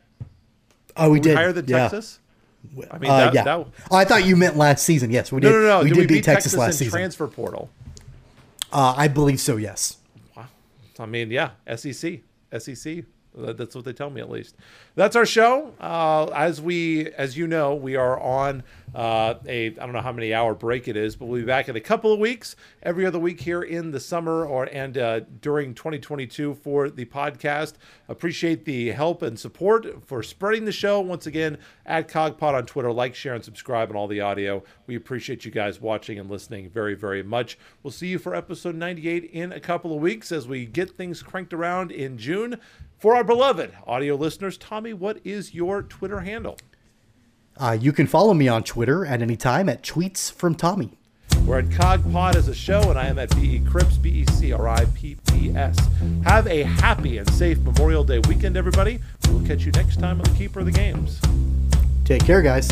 Oh, 0.94 1.08
we 1.10 1.18
Did 1.20 1.30
we 1.30 1.30
did 1.30 1.36
higher 1.36 1.52
than 1.52 1.66
yeah. 1.66 1.78
Texas? 1.88 2.18
I 2.90 2.98
mean, 2.98 3.10
Uh, 3.10 3.16
that, 3.16 3.34
yeah. 3.34 3.44
that 3.44 3.66
Oh, 3.90 3.96
I 3.96 4.04
thought 4.04 4.26
you 4.26 4.36
meant 4.36 4.58
last 4.58 4.84
season. 4.84 5.10
Yes, 5.10 5.32
we 5.32 5.40
did. 5.40 5.48
no, 5.50 5.58
no, 5.58 5.66
no. 5.66 5.82
We 5.82 5.88
did 5.88 5.94
did, 5.94 6.00
we 6.02 6.06
beat 6.16 6.24
Texas, 6.24 6.54
last 6.54 6.72
in 6.74 6.78
season. 6.86 6.90
transfer 6.98 7.26
portal? 7.26 7.70
uh, 8.72 8.92
I 8.96 9.08
believe 9.08 9.40
so. 9.40 9.56
Yes. 9.56 9.96
Wow. 10.36 10.46
I 10.98 11.06
mean, 11.06 11.30
yeah, 11.30 11.52
SEC, 11.74 12.20
SEC. 12.58 13.04
That- 13.36 13.57
That's 13.57 13.74
what 13.74 13.85
they 13.85 13.93
tell 13.93 14.11
me, 14.11 14.20
at 14.20 14.28
least. 14.31 14.57
That's 14.97 15.15
our 15.16 15.27
show. 15.27 15.73
Uh, 15.81 16.27
as 16.35 16.61
we, 16.61 17.07
as 17.12 17.36
you 17.36 17.47
know, 17.47 17.74
we 17.74 17.94
are 17.97 18.19
on 18.20 18.62
uh, 18.93 19.35
a 19.47 19.66
I 19.66 19.70
don't 19.70 19.93
know 19.93 20.01
how 20.01 20.11
many 20.12 20.35
hour 20.35 20.52
break 20.52 20.89
it 20.89 20.97
is, 20.97 21.15
but 21.15 21.27
we'll 21.27 21.40
be 21.40 21.47
back 21.47 21.69
in 21.69 21.77
a 21.77 21.81
couple 21.81 22.12
of 22.12 22.19
weeks, 22.19 22.57
every 22.82 23.07
other 23.07 23.20
week 23.20 23.40
here 23.40 23.62
in 23.62 23.93
the 23.93 24.01
summer 24.01 24.44
or 24.44 24.65
and 24.73 24.98
uh, 24.98 25.20
during 25.40 25.74
2022 25.74 26.55
for 26.55 26.90
the 26.90 27.05
podcast. 27.05 27.74
Appreciate 28.09 28.65
the 28.65 28.90
help 28.90 29.23
and 29.23 29.39
support 29.39 30.05
for 30.05 30.24
spreading 30.24 30.65
the 30.65 30.73
show. 30.73 30.98
Once 31.01 31.27
again, 31.27 31.57
at 31.86 32.09
KOGPod 32.09 32.55
on 32.55 32.66
Twitter, 32.66 32.90
like, 32.93 33.15
share, 33.15 33.35
and 33.35 33.44
subscribe 33.44 33.90
on 33.90 33.97
all 33.97 34.09
the 34.09 34.20
audio. 34.20 34.62
We 34.89 34.97
appreciate 34.97 35.44
you 35.44 35.52
guys 35.52 35.81
watching 35.81 36.19
and 36.19 36.28
listening 36.28 36.69
very, 36.69 36.94
very 36.97 37.23
much. 37.23 37.57
We'll 37.85 37.93
see 37.93 38.09
you 38.09 38.19
for 38.19 38.35
episode 38.35 38.74
98 38.74 39.24
in 39.32 39.52
a 39.52 39.61
couple 39.61 39.94
of 39.94 40.01
weeks 40.01 40.32
as 40.32 40.48
we 40.48 40.66
get 40.66 40.90
things 40.97 41.23
cranked 41.23 41.55
around 41.55 41.93
in 41.93 42.19
June. 42.19 42.59
For 43.01 43.16
our 43.16 43.24
beloved 43.24 43.72
audio 43.86 44.14
listeners, 44.14 44.59
Tommy, 44.59 44.93
what 44.93 45.20
is 45.24 45.55
your 45.55 45.82
Twitter 45.82 46.20
handle? 46.20 46.59
Uh, 47.56 47.78
you 47.81 47.94
can 47.94 48.06
follow 48.06 48.35
me 48.35 48.47
on 48.47 48.62
Twitter 48.62 49.06
at 49.06 49.22
any 49.22 49.36
time 49.36 49.70
at 49.70 49.82
tweets 49.82 50.31
from 50.31 50.55
Tommy. 50.55 50.98
We're 51.47 51.60
at 51.60 51.70
KOGPod 51.70 52.35
as 52.35 52.48
a 52.48 52.55
show, 52.55 52.90
and 52.90 52.98
I 52.98 53.06
am 53.06 53.18
at 53.18 53.35
BE 53.35 53.60
Cripps, 53.60 53.97
B 53.97 54.10
E 54.10 54.27
C 54.32 54.52
R 54.52 54.68
I 54.68 54.85
P 54.94 55.16
P 55.28 55.56
S. 55.56 55.78
Have 56.24 56.47
a 56.47 56.64
happy 56.64 57.16
and 57.16 57.31
safe 57.32 57.59
Memorial 57.60 58.05
Day 58.05 58.18
weekend, 58.28 58.59
everybody. 58.59 59.01
We'll 59.31 59.47
catch 59.47 59.64
you 59.64 59.72
next 59.72 59.98
time 59.98 60.20
on 60.20 60.24
the 60.24 60.36
Keeper 60.36 60.60
of 60.60 60.66
the 60.66 60.72
Games. 60.72 61.22
Take 62.05 62.22
care, 62.27 62.43
guys. 62.43 62.68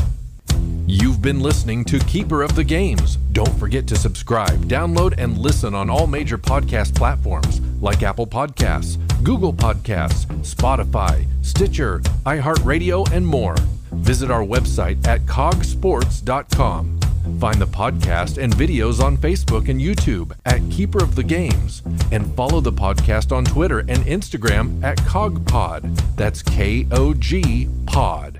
You've 0.90 1.20
been 1.20 1.40
listening 1.40 1.84
to 1.84 1.98
Keeper 1.98 2.42
of 2.42 2.54
the 2.54 2.64
Games. 2.64 3.16
Don't 3.32 3.58
forget 3.58 3.86
to 3.88 3.94
subscribe, 3.94 4.64
download, 4.64 5.12
and 5.18 5.36
listen 5.36 5.74
on 5.74 5.90
all 5.90 6.06
major 6.06 6.38
podcast 6.38 6.94
platforms 6.94 7.60
like 7.82 8.02
Apple 8.02 8.26
Podcasts, 8.26 8.96
Google 9.22 9.52
Podcasts, 9.52 10.24
Spotify, 10.42 11.26
Stitcher, 11.44 11.98
iHeartRadio, 12.24 13.12
and 13.12 13.26
more. 13.26 13.54
Visit 13.92 14.30
our 14.30 14.40
website 14.40 15.06
at 15.06 15.20
kogsports.com. 15.26 17.00
Find 17.38 17.60
the 17.60 17.66
podcast 17.66 18.42
and 18.42 18.54
videos 18.54 18.98
on 19.04 19.18
Facebook 19.18 19.68
and 19.68 19.78
YouTube 19.78 20.32
at 20.46 20.62
Keeper 20.70 21.04
of 21.04 21.16
the 21.16 21.22
Games, 21.22 21.82
and 22.12 22.34
follow 22.34 22.60
the 22.60 22.72
podcast 22.72 23.30
on 23.30 23.44
Twitter 23.44 23.80
and 23.80 23.98
Instagram 24.06 24.82
at 24.82 24.96
KOGPod. 25.00 26.16
That's 26.16 26.42
K 26.42 26.86
O 26.92 27.12
G 27.12 27.68
Pod. 27.84 28.36